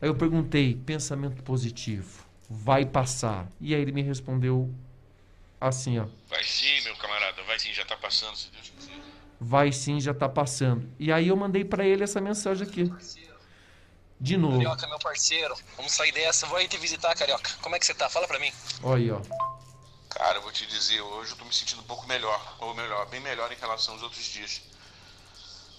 Aí 0.01 0.09
eu 0.09 0.15
perguntei, 0.15 0.77
pensamento 0.77 1.43
positivo, 1.43 2.25
vai 2.49 2.87
passar? 2.87 3.49
E 3.61 3.75
aí 3.75 3.81
ele 3.83 3.91
me 3.91 4.03
respondeu 4.03 4.73
assim, 5.61 5.99
ó. 5.99 6.07
Vai 6.29 6.45
sim, 6.45 6.81
meu 6.83 6.95
camarada, 6.95 7.43
vai 7.43 7.59
sim, 7.59 7.73
já 7.73 7.85
tá 7.85 7.97
passando, 7.97 8.37
se 8.37 8.49
Deus 8.51 8.69
quiser. 8.69 9.01
Vai 9.41 9.73
sim, 9.73 10.01
já 10.01 10.15
tá 10.15 10.29
passando. 10.29 10.89
E 10.97 11.11
aí 11.11 11.27
eu 11.27 11.37
mandei 11.37 11.65
pra 11.65 11.85
ele 11.85 12.05
essa 12.05 12.21
mensagem 12.21 12.65
aqui. 12.65 12.89
De 14.21 14.37
novo. 14.37 14.59
Carioca, 14.59 14.87
meu 14.87 14.99
parceiro, 15.01 15.57
vamos 15.77 15.91
sair 15.91 16.13
dessa. 16.13 16.47
Vou 16.47 16.57
aí 16.57 16.69
te 16.69 16.77
visitar, 16.77 17.17
Carioca. 17.17 17.51
Como 17.61 17.75
é 17.75 17.81
que 17.81 17.87
você 17.87 17.95
tá? 17.95 18.09
Fala 18.09 18.29
pra 18.29 18.39
mim. 18.39 18.53
Olha 18.85 18.97
aí, 18.97 19.11
ó. 19.11 19.56
Cara, 20.17 20.39
eu 20.39 20.43
vou 20.43 20.51
te 20.51 20.67
dizer, 20.67 21.01
hoje 21.01 21.33
eu 21.33 21.37
tô 21.37 21.45
me 21.45 21.53
sentindo 21.53 21.83
um 21.83 21.85
pouco 21.85 22.07
melhor, 22.07 22.57
ou 22.59 22.75
melhor, 22.75 23.07
bem 23.09 23.21
melhor 23.21 23.53
em 23.53 23.57
relação 23.57 23.95
aos 23.95 24.03
outros 24.03 24.25
dias. 24.25 24.63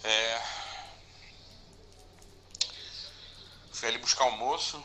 É. 0.04 0.42
Fui 3.72 3.88
ali 3.88 3.98
buscar 3.98 4.26
almoço, 4.26 4.82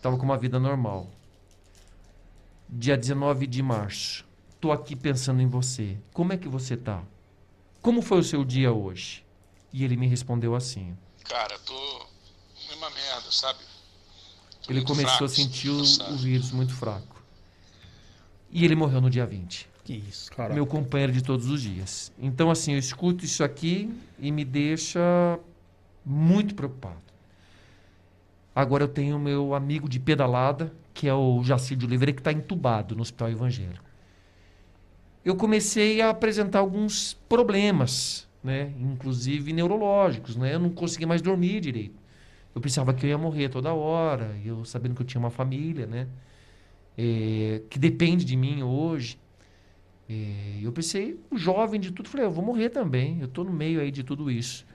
Tava 0.00 0.16
com 0.16 0.24
uma 0.24 0.38
vida 0.38 0.58
normal. 0.58 1.06
Dia 2.66 2.96
19 2.96 3.46
de 3.46 3.62
março. 3.62 4.24
Tô 4.58 4.72
aqui 4.72 4.96
pensando 4.96 5.42
em 5.42 5.46
você. 5.46 5.98
Como 6.14 6.32
é 6.32 6.38
que 6.38 6.48
você 6.48 6.74
tá? 6.74 7.02
Como 7.82 8.00
foi 8.00 8.20
o 8.20 8.24
seu 8.24 8.42
dia 8.42 8.72
hoje? 8.72 9.26
E 9.70 9.84
ele 9.84 9.96
me 9.96 10.06
respondeu 10.06 10.54
assim. 10.54 10.96
cara, 11.24 11.58
tô. 11.58 12.06
Mesma 12.68 12.88
merda, 12.90 13.30
sabe? 13.30 13.58
Tô 14.62 14.72
Ele 14.72 14.82
começou 14.82 15.08
fraco, 15.10 15.24
a 15.24 15.28
sentir 15.28 15.68
o, 15.68 15.82
o 15.82 16.16
vírus 16.16 16.50
muito 16.52 16.74
fraco. 16.74 17.19
E 18.50 18.64
ele 18.64 18.74
morreu 18.74 19.00
no 19.00 19.08
dia 19.08 19.24
20. 19.24 19.68
Que 19.84 19.94
isso. 19.94 20.30
Caraca. 20.30 20.54
Meu 20.54 20.66
companheiro 20.66 21.12
de 21.12 21.22
todos 21.22 21.46
os 21.48 21.62
dias. 21.62 22.12
Então, 22.18 22.50
assim, 22.50 22.72
eu 22.72 22.78
escuto 22.78 23.24
isso 23.24 23.42
aqui 23.44 23.90
e 24.18 24.30
me 24.30 24.44
deixa 24.44 25.00
muito 26.04 26.54
preocupado. 26.54 27.10
Agora 28.54 28.84
eu 28.84 28.88
tenho 28.88 29.18
meu 29.18 29.54
amigo 29.54 29.88
de 29.88 30.00
pedalada, 30.00 30.72
que 30.92 31.08
é 31.08 31.14
o 31.14 31.42
Jacir 31.42 31.76
de 31.76 31.86
Oliveira, 31.86 32.12
que 32.12 32.20
está 32.20 32.32
entubado 32.32 32.94
no 32.94 33.02
Hospital 33.02 33.30
Evangélico. 33.30 33.84
Eu 35.24 35.36
comecei 35.36 36.00
a 36.00 36.10
apresentar 36.10 36.58
alguns 36.58 37.14
problemas, 37.28 38.28
né? 38.42 38.72
inclusive 38.80 39.52
neurológicos. 39.52 40.36
Né? 40.36 40.54
Eu 40.54 40.58
não 40.58 40.70
conseguia 40.70 41.06
mais 41.06 41.22
dormir 41.22 41.60
direito. 41.60 42.00
Eu 42.54 42.60
pensava 42.60 42.92
que 42.92 43.06
eu 43.06 43.10
ia 43.10 43.18
morrer 43.18 43.48
toda 43.48 43.72
hora, 43.72 44.36
e 44.42 44.48
eu 44.48 44.64
sabendo 44.64 44.94
que 44.94 45.02
eu 45.02 45.06
tinha 45.06 45.20
uma 45.20 45.30
família, 45.30 45.86
né? 45.86 46.08
Eh, 47.02 47.62
que 47.70 47.78
depende 47.78 48.26
de 48.26 48.36
mim 48.36 48.62
hoje. 48.62 49.18
Eh, 50.08 50.58
eu 50.62 50.70
pensei, 50.70 51.18
jovem 51.32 51.80
de 51.80 51.90
tudo, 51.92 52.08
falei, 52.10 52.26
eu 52.26 52.30
vou 52.30 52.44
morrer 52.44 52.68
também, 52.68 53.18
eu 53.20 53.26
estou 53.26 53.42
no 53.44 53.52
meio 53.52 53.80
aí 53.80 53.90
de 53.90 54.02
tudo 54.04 54.30
isso. 54.30 54.66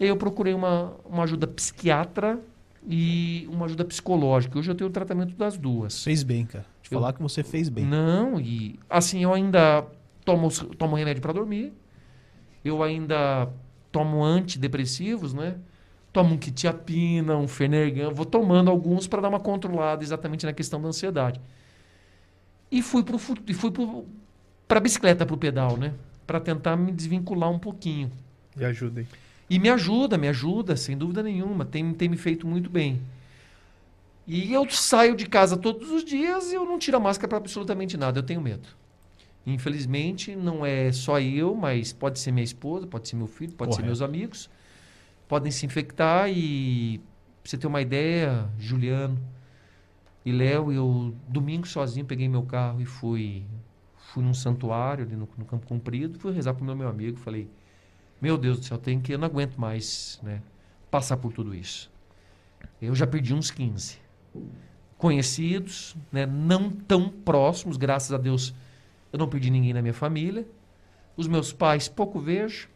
E 0.00 0.04
aí 0.04 0.08
eu 0.10 0.16
procurei 0.16 0.52
uma, 0.54 0.96
uma 1.04 1.22
ajuda 1.22 1.46
psiquiatra 1.46 2.40
e 2.88 3.46
uma 3.52 3.66
ajuda 3.66 3.84
psicológica. 3.84 4.58
Hoje 4.58 4.70
eu 4.70 4.74
tenho 4.74 4.88
o 4.90 4.92
tratamento 4.92 5.36
das 5.36 5.56
duas. 5.56 6.02
Fez 6.02 6.22
bem, 6.24 6.44
cara. 6.44 6.64
Te 6.82 6.90
Eu- 6.92 6.98
falar 6.98 7.12
que 7.12 7.22
você 7.22 7.44
fez 7.44 7.68
bem. 7.68 7.84
Não, 7.84 8.40
e 8.40 8.80
assim, 8.88 9.22
eu 9.22 9.32
ainda 9.32 9.86
tomo, 10.24 10.48
tomo 10.76 10.96
remédio 10.96 11.22
para 11.22 11.34
dormir. 11.34 11.72
Eu 12.64 12.82
ainda 12.82 13.48
tomo 13.92 14.24
antidepressivos, 14.24 15.32
né? 15.34 15.56
Tomo 16.12 16.34
um 16.34 16.38
quitiapina, 16.38 17.36
um 17.36 17.46
fenergan, 17.46 18.10
vou 18.10 18.26
tomando 18.26 18.70
alguns 18.70 19.06
para 19.06 19.22
dar 19.22 19.28
uma 19.28 19.38
controlada 19.40 20.02
exatamente 20.02 20.44
na 20.44 20.52
questão 20.52 20.80
da 20.82 20.88
ansiedade. 20.88 21.40
E 22.70 22.82
fui 22.82 23.04
fu- 23.18 23.36
e 23.46 23.54
fui 23.54 23.70
pro, 23.70 24.06
pra 24.66 24.80
bicicleta, 24.80 25.24
pro 25.24 25.36
pedal, 25.36 25.76
né? 25.76 25.92
Para 26.26 26.40
tentar 26.40 26.76
me 26.76 26.90
desvincular 26.92 27.50
um 27.50 27.58
pouquinho. 27.58 28.10
E 28.56 28.64
ajudem. 28.64 29.06
E 29.48 29.58
me 29.58 29.68
ajuda, 29.68 30.16
me 30.18 30.28
ajuda, 30.28 30.76
sem 30.76 30.96
dúvida 30.96 31.22
nenhuma. 31.22 31.64
Tem, 31.64 31.92
tem 31.94 32.08
me 32.08 32.16
feito 32.16 32.46
muito 32.46 32.70
bem. 32.70 33.00
E 34.26 34.52
eu 34.52 34.68
saio 34.70 35.16
de 35.16 35.26
casa 35.26 35.56
todos 35.56 35.90
os 35.90 36.04
dias 36.04 36.52
e 36.52 36.54
eu 36.54 36.64
não 36.64 36.78
tiro 36.78 36.96
a 36.96 37.00
máscara 37.00 37.28
para 37.28 37.38
absolutamente 37.38 37.96
nada. 37.96 38.18
Eu 38.20 38.22
tenho 38.22 38.40
medo. 38.40 38.68
Infelizmente, 39.46 40.36
não 40.36 40.64
é 40.64 40.92
só 40.92 41.18
eu, 41.20 41.54
mas 41.54 41.92
pode 41.92 42.20
ser 42.20 42.30
minha 42.30 42.44
esposa, 42.44 42.86
pode 42.86 43.08
ser 43.08 43.16
meu 43.16 43.26
filho, 43.26 43.52
pode 43.52 43.72
ser 43.74 43.82
Correto. 43.82 43.86
meus 43.86 44.02
amigos. 44.02 44.50
Podem 45.30 45.52
se 45.52 45.64
infectar 45.64 46.28
e, 46.28 46.98
pra 47.40 47.50
você 47.50 47.56
ter 47.56 47.68
uma 47.68 47.80
ideia, 47.80 48.50
Juliano 48.58 49.16
e 50.24 50.32
Léo, 50.32 50.72
eu 50.72 51.14
domingo 51.28 51.68
sozinho 51.68 52.04
peguei 52.04 52.28
meu 52.28 52.42
carro 52.42 52.80
e 52.80 52.84
fui 52.84 53.44
fui 53.94 54.24
num 54.24 54.34
santuário 54.34 55.04
ali 55.04 55.14
no, 55.14 55.28
no 55.38 55.44
Campo 55.44 55.64
Comprido, 55.68 56.18
fui 56.18 56.32
rezar 56.32 56.52
pro 56.52 56.64
meu, 56.64 56.74
meu 56.74 56.88
amigo, 56.88 57.16
falei, 57.16 57.48
meu 58.20 58.36
Deus 58.36 58.58
do 58.58 58.64
céu, 58.64 58.76
tem 58.76 59.00
que 59.00 59.14
eu 59.14 59.18
não 59.18 59.26
aguento 59.26 59.54
mais, 59.56 60.18
né, 60.20 60.42
passar 60.90 61.16
por 61.16 61.32
tudo 61.32 61.54
isso. 61.54 61.88
Eu 62.82 62.92
já 62.92 63.06
perdi 63.06 63.32
uns 63.32 63.52
15 63.52 64.00
conhecidos, 64.98 65.96
né, 66.10 66.26
não 66.26 66.70
tão 66.70 67.08
próximos, 67.08 67.76
graças 67.76 68.12
a 68.12 68.18
Deus, 68.18 68.52
eu 69.12 69.18
não 69.20 69.28
perdi 69.28 69.48
ninguém 69.48 69.72
na 69.72 69.80
minha 69.80 69.94
família. 69.94 70.44
Os 71.16 71.28
meus 71.28 71.52
pais 71.52 71.86
pouco 71.86 72.18
vejo. 72.18 72.68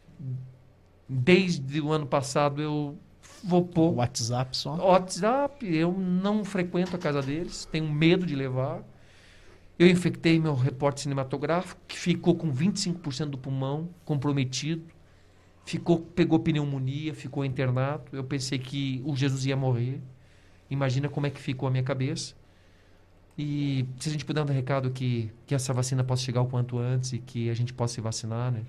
Desde 1.08 1.80
o 1.80 1.92
ano 1.92 2.06
passado 2.06 2.62
eu 2.62 2.98
vou 3.42 3.64
pouco. 3.64 3.98
WhatsApp 3.98 4.56
só. 4.56 4.74
WhatsApp, 4.76 5.66
eu 5.66 5.92
não 5.92 6.44
frequento 6.44 6.96
a 6.96 6.98
casa 6.98 7.20
deles, 7.20 7.66
tenho 7.70 7.88
medo 7.92 8.24
de 8.26 8.34
levar. 8.34 8.82
Eu 9.78 9.88
infectei 9.88 10.38
meu 10.38 10.54
repórter 10.54 11.02
cinematográfico, 11.02 11.80
que 11.88 11.98
ficou 11.98 12.34
com 12.36 12.52
25% 12.52 13.26
do 13.30 13.38
pulmão 13.38 13.88
comprometido. 14.04 14.84
ficou, 15.64 15.98
pegou 16.00 16.38
pneumonia, 16.38 17.12
ficou 17.14 17.44
internado. 17.44 18.04
Eu 18.12 18.24
pensei 18.24 18.58
que 18.58 19.02
o 19.04 19.16
Jesus 19.16 19.46
ia 19.46 19.56
morrer. 19.56 20.00
Imagina 20.70 21.08
como 21.08 21.26
é 21.26 21.30
que 21.30 21.40
ficou 21.40 21.68
a 21.68 21.70
minha 21.70 21.82
cabeça. 21.82 22.34
E 23.36 23.84
se 23.98 24.08
a 24.08 24.12
gente 24.12 24.24
puder 24.24 24.44
dar 24.44 24.52
um 24.52 24.54
recado 24.54 24.90
que, 24.90 25.30
que 25.46 25.54
essa 25.54 25.72
vacina 25.72 26.04
possa 26.04 26.22
chegar 26.22 26.40
o 26.40 26.46
quanto 26.46 26.78
antes 26.78 27.12
e 27.12 27.18
que 27.18 27.50
a 27.50 27.54
gente 27.54 27.74
possa 27.74 27.94
se 27.94 28.00
vacinar, 28.00 28.52
né? 28.52 28.64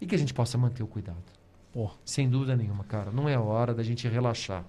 E 0.00 0.06
que 0.06 0.14
a 0.14 0.18
gente 0.18 0.32
possa 0.32 0.56
manter 0.56 0.82
o 0.82 0.86
cuidado. 0.86 1.35
Pô, 1.76 1.90
Sem 2.06 2.26
dúvida 2.26 2.56
nenhuma, 2.56 2.84
cara. 2.84 3.10
Não 3.10 3.28
é 3.28 3.38
hora 3.38 3.74
da 3.74 3.82
gente 3.82 4.08
relaxar. 4.08 4.64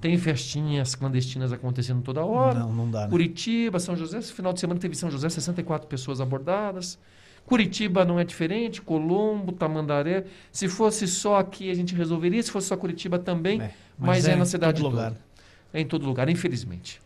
Tem 0.00 0.18
festinhas 0.18 0.96
clandestinas 0.96 1.52
acontecendo 1.52 2.02
toda 2.02 2.24
hora. 2.24 2.58
não, 2.58 2.72
não 2.72 2.90
dá, 2.90 3.02
né? 3.02 3.08
Curitiba, 3.08 3.78
São 3.78 3.94
José, 3.94 4.18
esse 4.18 4.32
final 4.32 4.52
de 4.52 4.58
semana 4.58 4.80
teve 4.80 4.96
São 4.96 5.08
José, 5.08 5.28
64 5.28 5.86
pessoas 5.86 6.20
abordadas. 6.20 6.98
Curitiba 7.46 8.04
não 8.04 8.18
é 8.18 8.24
diferente, 8.24 8.82
Colombo, 8.82 9.52
Tamandaré. 9.52 10.24
Se 10.50 10.66
fosse 10.68 11.06
só 11.06 11.38
aqui, 11.38 11.70
a 11.70 11.74
gente 11.74 11.94
resolveria. 11.94 12.42
Se 12.42 12.50
fosse 12.50 12.66
só 12.66 12.76
Curitiba 12.76 13.20
também. 13.20 13.62
É, 13.62 13.70
mas, 13.96 14.26
é, 14.26 14.34
em 14.34 14.36
na 14.36 14.44
cidade 14.44 14.82
todo 14.82 14.90
toda. 14.90 15.04
lugar. 15.04 15.20
É 15.72 15.80
em 15.80 15.86
todo 15.86 16.04
lugar, 16.04 16.28
infelizmente. 16.28 17.00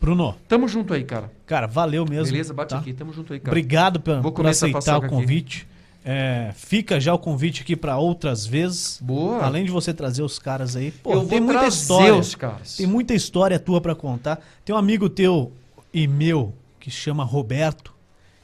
Bruno, 0.00 0.34
Tamo 0.48 0.66
junto 0.66 0.92
aí, 0.92 1.04
cara. 1.04 1.30
cara, 1.46 1.68
valeu 1.68 2.04
mesmo. 2.04 2.32
Beleza? 2.32 2.52
Bate 2.52 2.70
tá? 2.70 2.80
aqui. 2.80 2.92
Tamo 2.92 3.12
junto 3.12 3.32
aí, 3.32 3.38
cara. 3.38 3.52
Obrigado 3.52 4.00
por, 4.00 4.20
Vou 4.20 4.32
por 4.32 4.44
aceitar 4.44 4.98
o 4.98 5.02
paçoca 5.02 5.06
aqui. 5.06 5.66
É, 6.04 6.52
fica 6.56 7.00
já 7.00 7.14
o 7.14 7.18
convite 7.18 7.62
aqui 7.62 7.76
para 7.76 7.96
outras 7.96 8.44
vezes. 8.44 8.98
Boa. 9.00 9.44
Além 9.44 9.64
de 9.64 9.70
você 9.70 9.94
trazer 9.94 10.22
os 10.22 10.38
caras 10.38 10.74
aí. 10.74 10.90
Pô, 10.90 11.12
eu 11.12 11.20
tem 11.20 11.38
vou 11.38 11.40
muita 11.46 11.60
trazer 11.60 11.76
história. 11.76 12.14
os 12.16 12.34
caras. 12.34 12.76
Tem 12.76 12.86
muita 12.86 13.14
história 13.14 13.58
tua 13.58 13.80
pra 13.80 13.94
contar. 13.94 14.40
Tem 14.64 14.74
um 14.74 14.78
amigo 14.78 15.08
teu 15.08 15.52
e 15.94 16.06
meu 16.08 16.52
que 16.80 16.90
chama 16.90 17.22
Roberto, 17.22 17.94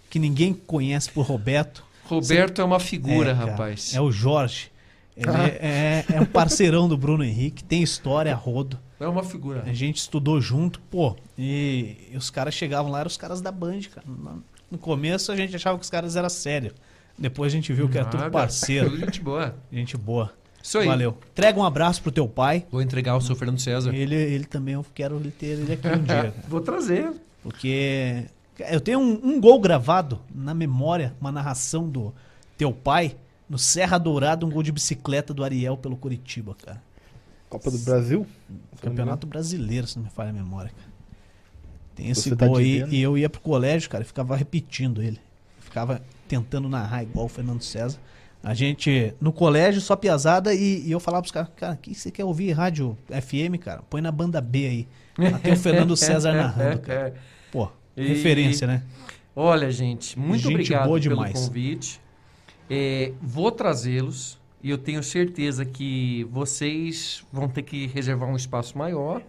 que 0.09 0.19
ninguém 0.19 0.53
conhece 0.55 1.11
por 1.11 1.27
Roberto. 1.27 1.85
Roberto 2.05 2.61
é 2.61 2.65
uma 2.65 2.79
figura, 2.79 3.33
É, 3.33 3.35
cara, 3.35 3.51
rapaz. 3.51 3.93
É 3.95 4.01
o 4.01 4.11
Jorge. 4.13 4.71
Ele 5.17 5.31
é, 5.31 6.05
é 6.15 6.21
um 6.21 6.25
parceirão 6.27 6.89
do 6.89 6.97
Bruno 6.97 7.25
Henrique, 7.25 7.65
tem 7.65 7.83
história 7.83 8.33
rodo. 8.37 8.79
É 9.01 9.07
uma 9.07 9.25
figura. 9.25 9.65
A 9.67 9.73
gente 9.73 9.97
estudou 9.97 10.41
junto, 10.41 10.79
pô, 10.83 11.17
e, 11.37 11.97
e 12.13 12.17
os 12.17 12.31
caras 12.31 12.55
chegavam 12.55 12.91
lá, 12.93 13.01
eram 13.01 13.09
os 13.09 13.17
caras 13.17 13.41
da 13.41 13.51
Band, 13.51 13.81
cara. 13.93 14.07
No 14.71 14.79
começo 14.79 15.33
a 15.33 15.37
gente 15.37 15.55
achava 15.57 15.77
que 15.77 15.83
os 15.85 15.91
caras 15.91 16.15
eram 16.15 16.29
sérios. 16.29 16.73
Depois 17.19 17.53
a 17.53 17.57
gente 17.57 17.73
viu 17.73 17.89
que 17.89 17.99
era 17.99 18.09
tudo 18.09 18.31
parceiro. 18.31 18.91
Tudo 18.91 19.01
gente 19.01 19.21
boa. 19.21 19.55
Gente 19.73 19.97
boa. 19.97 20.33
Isso 20.63 20.79
aí. 20.79 20.87
Valeu. 20.87 21.17
Entrega 21.33 21.59
um 21.59 21.65
abraço 21.65 22.03
pro 22.03 22.13
teu 22.13 22.29
pai. 22.29 22.67
Vou 22.71 22.83
entregar 22.83 23.17
o 23.17 23.21
seu 23.21 23.35
Fernando 23.35 23.59
César. 23.59 23.95
Ele, 23.95 24.15
ele 24.15 24.45
também, 24.45 24.75
eu 24.75 24.85
quero 24.95 25.19
ter 25.33 25.47
ele 25.47 25.73
aqui 25.73 25.89
um 25.89 26.03
dia. 26.03 26.07
cara. 26.07 26.35
Vou 26.47 26.61
trazer. 26.61 27.13
Porque 27.43 28.27
eu 28.71 28.81
tenho 28.81 28.99
um, 29.01 29.21
um 29.25 29.41
gol 29.41 29.61
gravado 29.61 30.21
na 30.35 30.55
memória, 30.55 31.15
uma 31.21 31.33
narração 31.33 31.89
do 31.89 32.13
teu 32.57 32.73
pai, 32.73 33.17
no 33.49 33.59
Serra 33.59 33.99
Dourada, 33.99 34.45
um 34.45 34.51
gol 34.51 34.63
de 34.63 34.71
bicicleta 34.73 35.33
do 35.33 35.43
Ariel 35.43 35.77
pelo 35.77 35.97
Curitiba, 35.97 36.55
cara. 36.55 36.83
Copa 37.49 37.71
do 37.71 37.79
Brasil? 37.79 38.27
Campeonato 38.83 39.27
brasileiro, 39.27 39.87
se 39.87 39.97
não 39.97 40.05
me 40.05 40.11
falha 40.11 40.31
a 40.31 40.33
memória, 40.35 40.71
cara. 40.71 40.89
Tem 41.95 42.11
esse 42.11 42.29
Você 42.29 42.37
tá 42.37 42.47
gol 42.47 42.59
aí, 42.59 42.75
devendo? 42.75 42.93
e 42.95 43.03
eu 43.03 43.19
ia 43.19 43.29
pro 43.29 43.41
colégio, 43.41 43.89
cara, 43.89 44.05
e 44.05 44.07
ficava 44.07 44.37
repetindo 44.37 45.03
ele. 45.03 45.19
Ficava 45.61 46.03
tentando 46.29 46.69
narrar 46.69 47.03
igual 47.03 47.27
o 47.27 47.29
Fernando 47.29 47.63
César. 47.63 47.99
A 48.43 48.55
gente, 48.55 49.13
no 49.21 49.33
colégio, 49.33 49.81
só 49.81 49.97
piazada, 49.97 50.55
e, 50.55 50.87
e 50.87 50.93
eu 50.93 51.01
falava 51.01 51.23
pros 51.23 51.33
caras, 51.33 51.49
cara, 51.57 51.75
o 51.75 51.77
que 51.79 51.93
você 51.95 52.09
quer 52.11 52.25
ouvir 52.25 52.53
rádio 52.53 52.97
FM, 53.11 53.59
cara? 53.61 53.83
Põe 53.91 54.01
na 54.01 54.13
banda 54.13 54.41
B 54.41 54.67
aí. 54.67 54.89
Tem 55.43 55.53
o 55.53 55.57
Fernando 55.57 55.97
César 55.99 56.33
narrando, 56.33 56.79
cara. 56.81 57.15
Pô, 57.51 57.69
E- 57.97 58.07
referência, 58.07 58.67
né? 58.67 58.83
Olha, 59.35 59.71
gente, 59.71 60.17
muito 60.19 60.43
Gente 60.43 60.53
obrigado 60.53 60.85
pelo 60.85 61.01
demais. 61.01 61.33
convite. 61.47 62.01
É, 62.71 63.13
vou 63.21 63.51
trazê-los 63.51 64.39
e 64.63 64.71
eu 64.71 64.79
tenho 64.79 65.03
certeza 65.03 65.65
que 65.65 66.25
vocês 66.31 67.25
vão 67.33 67.49
ter 67.49 67.63
que 67.63 67.87
reservar 67.87 68.29
um 68.29 68.37
espaço 68.37 68.77
maior. 68.77 69.23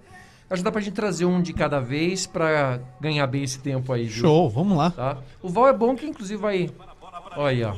Acho 0.49 0.61
que 0.61 0.65
dá 0.65 0.71
pra 0.71 0.81
gente 0.81 0.93
trazer 0.93 1.25
um 1.25 1.41
de 1.41 1.53
cada 1.53 1.79
vez 1.79 2.25
pra 2.25 2.79
ganhar 2.99 3.27
bem 3.27 3.43
esse 3.43 3.59
tempo 3.59 3.93
aí, 3.93 4.05
viu? 4.05 4.21
Show, 4.21 4.49
vamos 4.49 4.75
lá. 4.75 4.89
Tá? 4.89 5.17
O 5.43 5.49
Val 5.49 5.67
é 5.67 5.73
bom 5.73 5.95
que 5.95 6.07
inclusive 6.07 6.41
vai. 6.41 6.71
Olha 7.35 7.49
aí, 7.49 7.63
ó. 7.63 7.75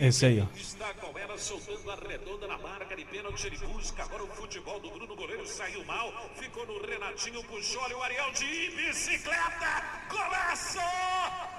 Esse 0.00 0.26
aí, 0.26 0.40
ó. 0.40 0.46
Está 0.56 0.94
com 0.94 1.18
ela 1.18 1.36
soltando 1.36 1.90
a 1.90 1.96
redonda 1.96 2.46
na 2.46 2.56
marca 2.58 2.96
de 2.96 3.04
pênalti. 3.04 3.46
Ele 3.46 3.58
busca 3.58 4.02
agora 4.02 4.24
o 4.24 4.26
futebol 4.28 4.80
do 4.80 4.90
Bruno. 4.90 5.14
Goleiro 5.14 5.46
saiu 5.46 5.84
mal. 5.84 6.12
Ficou 6.36 6.66
no 6.66 6.80
Renatinho. 6.86 7.42
Puxou 7.44 7.84
ali 7.84 7.94
o 7.94 8.02
Ariel 8.02 8.32
de 8.32 8.70
bicicleta. 8.76 9.82
Golaço! 10.08 10.78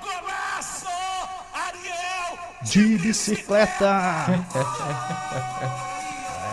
Golaço! 0.02 0.88
Ariel! 1.54 2.40
De 2.64 2.98
bicicleta! 2.98 4.26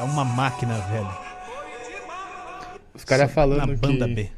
é 0.00 0.02
uma 0.02 0.24
máquina, 0.24 0.78
velho. 0.80 1.28
Os 2.94 3.04
caras 3.04 3.32
falando 3.32 3.66
Na 3.66 3.76
banda 3.76 4.06
que... 4.08 4.14
B. 4.14 4.37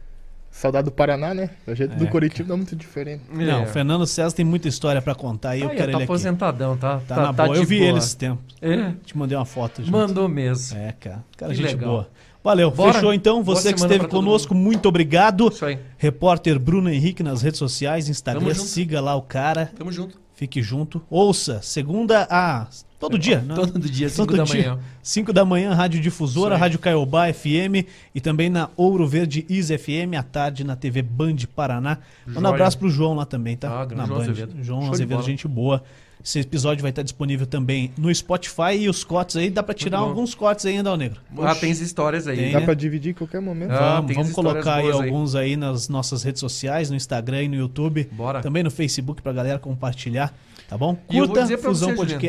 Saudade 0.61 0.85
do 0.85 0.91
Paraná, 0.91 1.32
né? 1.32 1.49
Jeito 1.69 1.97
do 1.97 2.05
É, 2.05 2.07
Coritiba 2.07 2.49
não 2.51 2.55
é 2.55 2.59
muito 2.59 2.77
diferente. 2.77 3.23
Não, 3.32 3.61
É. 3.61 3.62
o 3.62 3.66
Fernando 3.66 4.07
César 4.07 4.37
tem 4.37 4.45
muita 4.45 4.69
história 4.69 5.01
pra 5.01 5.15
contar 5.15 5.57
e 5.57 5.62
eu 5.62 5.70
Aí, 5.70 5.77
quero 5.77 5.87
tá 5.87 5.97
ele 5.97 5.97
aqui. 5.97 6.05
aposentadão, 6.05 6.77
tá? 6.77 7.01
Tá, 7.09 7.16
na 7.16 7.32
boa. 7.32 7.49
de 7.49 7.57
Eu 7.61 7.65
vi 7.65 7.78
boa. 7.78 7.89
ele 7.89 7.99
esse 7.99 8.15
tempo. 8.15 8.43
É, 8.61 8.93
Te 9.05 9.16
mandei 9.16 9.39
uma 9.39 9.47
foto. 9.47 9.81
junto. 9.82 9.91
mandou 9.91 10.28
mesmo. 10.28 10.77
É, 10.78 10.93
cara. 10.93 11.24
Cara, 11.35 11.53
Que 11.53 11.57
gente 11.62 11.74
legal. 11.77 11.91
boa. 11.91 12.09
Valeu. 12.45 12.70
Bora. 12.70 12.93
Fechou 12.93 13.15
então. 13.15 13.43
Boa 13.43 13.57
Você 13.57 13.73
que 13.73 13.81
esteve 13.81 14.07
conosco, 14.07 14.55
muito 14.55 14.87
obrigado. 14.87 15.49
Isso 15.49 15.65
aí. 15.65 15.78
Repórter 15.97 16.59
Bruno 16.59 16.91
Henrique 16.91 17.23
nas 17.23 17.41
redes 17.41 17.59
sociais, 17.59 18.09
Instagram. 18.11 18.43
Tamo 18.43 18.55
junto. 18.55 18.66
Siga 18.69 19.01
lá 19.01 19.15
o 19.15 19.23
cara. 19.23 19.70
Tamo 19.78 19.91
junto. 19.91 20.20
Fique 20.35 20.62
junto. 20.62 21.03
Ouça, 21.09 21.61
segunda 21.62 22.27
a. 22.31 22.66
Todo 23.01 23.19
dia, 23.19 23.41
né? 23.43 23.55
Todo 23.55 23.81
dia, 23.81 24.11
5 24.11 24.27
Todo 24.27 24.37
da 24.37 24.45
dia. 24.45 24.55
manhã. 24.55 24.79
5 25.03 25.33
da 25.33 25.45
manhã, 25.45 25.73
Rádio 25.75 26.01
Difusora. 26.01 26.57
Rádio 26.57 26.79
Caiobá 26.79 27.33
FM 27.33 27.89
e 28.15 28.21
também 28.21 28.51
na 28.51 28.69
Ouro 28.77 29.09
Verde 29.09 29.47
Is 29.49 29.69
FM, 29.69 30.15
à 30.19 30.23
tarde 30.23 30.63
na 30.63 30.77
TV 30.77 31.01
Band 31.01 31.37
Paraná. 31.57 31.97
Manda 32.27 32.49
um 32.49 32.53
abraço 32.53 32.79
pro 32.79 32.91
João 32.91 33.15
lá 33.15 33.25
também, 33.25 33.57
tá? 33.57 33.71
Ah, 33.71 33.85
grande 33.87 33.95
na 34.03 34.07
João 34.07 34.19
Band. 34.19 34.23
Azevedo. 34.25 34.55
João 34.63 34.83
Show 34.83 34.93
Azevedo, 34.93 35.23
gente 35.23 35.49
boa. 35.49 35.83
Esse 36.23 36.39
episódio 36.41 36.83
vai 36.83 36.91
estar 36.91 37.03
disponível 37.03 37.47
também 37.47 37.91
no 37.97 38.15
Spotify 38.15 38.77
e 38.79 38.91
os 38.91 39.03
cortes 39.03 39.37
aí, 39.37 39.49
dá 39.49 39.63
pra 39.63 39.73
tirar 39.75 40.01
alguns 40.01 40.35
cortes 40.35 40.67
aí 40.67 40.77
ainda, 40.77 40.93
ô 40.93 40.97
Negro. 40.97 41.19
Ah, 41.39 41.55
tem 41.55 41.73
as 41.73 41.81
histórias 41.81 42.27
aí. 42.27 42.37
Tem, 42.37 42.53
Dá 42.53 42.61
né? 42.61 42.65
pra 42.67 42.75
dividir 42.75 43.13
em 43.13 43.15
qualquer 43.15 43.41
momento. 43.41 43.71
Ah, 43.71 44.03
vamos 44.03 44.15
vamos 44.15 44.33
colocar 44.33 44.75
aí 44.75 44.91
alguns 44.91 45.35
aí 45.35 45.57
nas 45.57 45.89
nossas 45.89 46.23
redes 46.23 46.41
sociais, 46.41 46.91
no 46.91 46.97
Instagram 46.97 47.45
e 47.45 47.49
no 47.49 47.55
YouTube. 47.57 48.07
Bora. 48.13 48.43
Também 48.43 48.63
no 48.63 48.71
Facebook 48.71 49.23
pra 49.23 49.33
galera 49.33 49.59
compartilhar, 49.59 50.35
tá 50.69 50.77
bom? 50.77 50.99
E 51.09 51.17
eu 51.17 51.21
vou 51.25 51.29
Curta 51.29 51.43
dizer 51.45 51.57
pra 51.57 51.71
Fusão 51.71 51.97
você, 51.97 51.97
Juliano, 51.97 52.21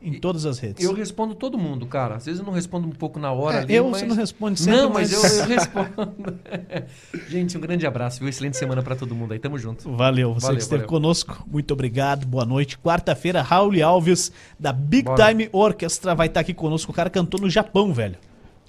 em 0.00 0.20
todas 0.20 0.46
as 0.46 0.60
redes. 0.60 0.84
Eu 0.84 0.92
respondo 0.92 1.34
todo 1.34 1.58
mundo, 1.58 1.84
cara. 1.84 2.16
Às 2.16 2.26
vezes 2.26 2.38
eu 2.38 2.46
não 2.46 2.52
respondo 2.52 2.86
um 2.86 2.92
pouco 2.92 3.18
na 3.18 3.32
hora. 3.32 3.58
É, 3.58 3.62
ali, 3.62 3.74
eu 3.74 3.88
mas... 3.88 4.00
você 4.00 4.06
não 4.06 4.14
responde 4.14 4.60
sempre. 4.60 4.80
Não, 4.80 4.90
mas, 4.90 5.10
mas... 5.10 5.38
eu, 5.38 5.40
eu 5.40 5.46
respondo. 5.48 6.38
Gente, 7.28 7.58
um 7.58 7.60
grande 7.60 7.84
abraço, 7.84 8.20
viu? 8.20 8.28
Excelente 8.28 8.56
semana 8.56 8.80
para 8.80 8.94
todo 8.94 9.12
mundo 9.14 9.32
aí. 9.32 9.40
Tamo 9.40 9.58
junto. 9.58 9.90
Valeu, 9.96 10.34
você 10.34 10.46
valeu, 10.46 10.56
que 10.56 10.62
esteve 10.62 10.82
valeu. 10.82 10.88
conosco. 10.88 11.44
Muito 11.50 11.72
obrigado, 11.72 12.26
boa 12.26 12.44
noite. 12.44 12.78
Quarta-feira, 12.78 13.42
Raul 13.42 13.82
Alves, 13.82 14.30
da 14.58 14.72
Big 14.72 15.02
Bora. 15.02 15.26
Time 15.26 15.48
Orchestra, 15.52 16.14
vai 16.14 16.28
estar 16.28 16.40
aqui 16.40 16.54
conosco. 16.54 16.92
O 16.92 16.94
cara 16.94 17.10
cantou 17.10 17.40
no 17.40 17.50
Japão, 17.50 17.92
velho. 17.92 18.16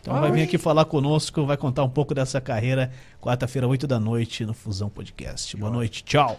Então 0.01 0.15
Ai. 0.15 0.21
vai 0.21 0.29
ah, 0.29 0.33
vir 0.33 0.41
é? 0.41 0.43
aqui 0.45 0.57
falar 0.57 0.85
conosco, 0.85 1.45
vai 1.45 1.57
contar 1.57 1.83
um 1.83 1.89
pouco 1.89 2.15
dessa 2.15 2.41
carreira. 2.41 2.91
Quarta-feira, 3.21 3.67
8 3.67 3.85
da 3.85 3.99
noite, 3.99 4.45
no 4.45 4.53
Fusão 4.53 4.89
Podcast. 4.89 5.55
Boa 5.55 5.71
noite, 5.71 6.03
tchau. 6.03 6.35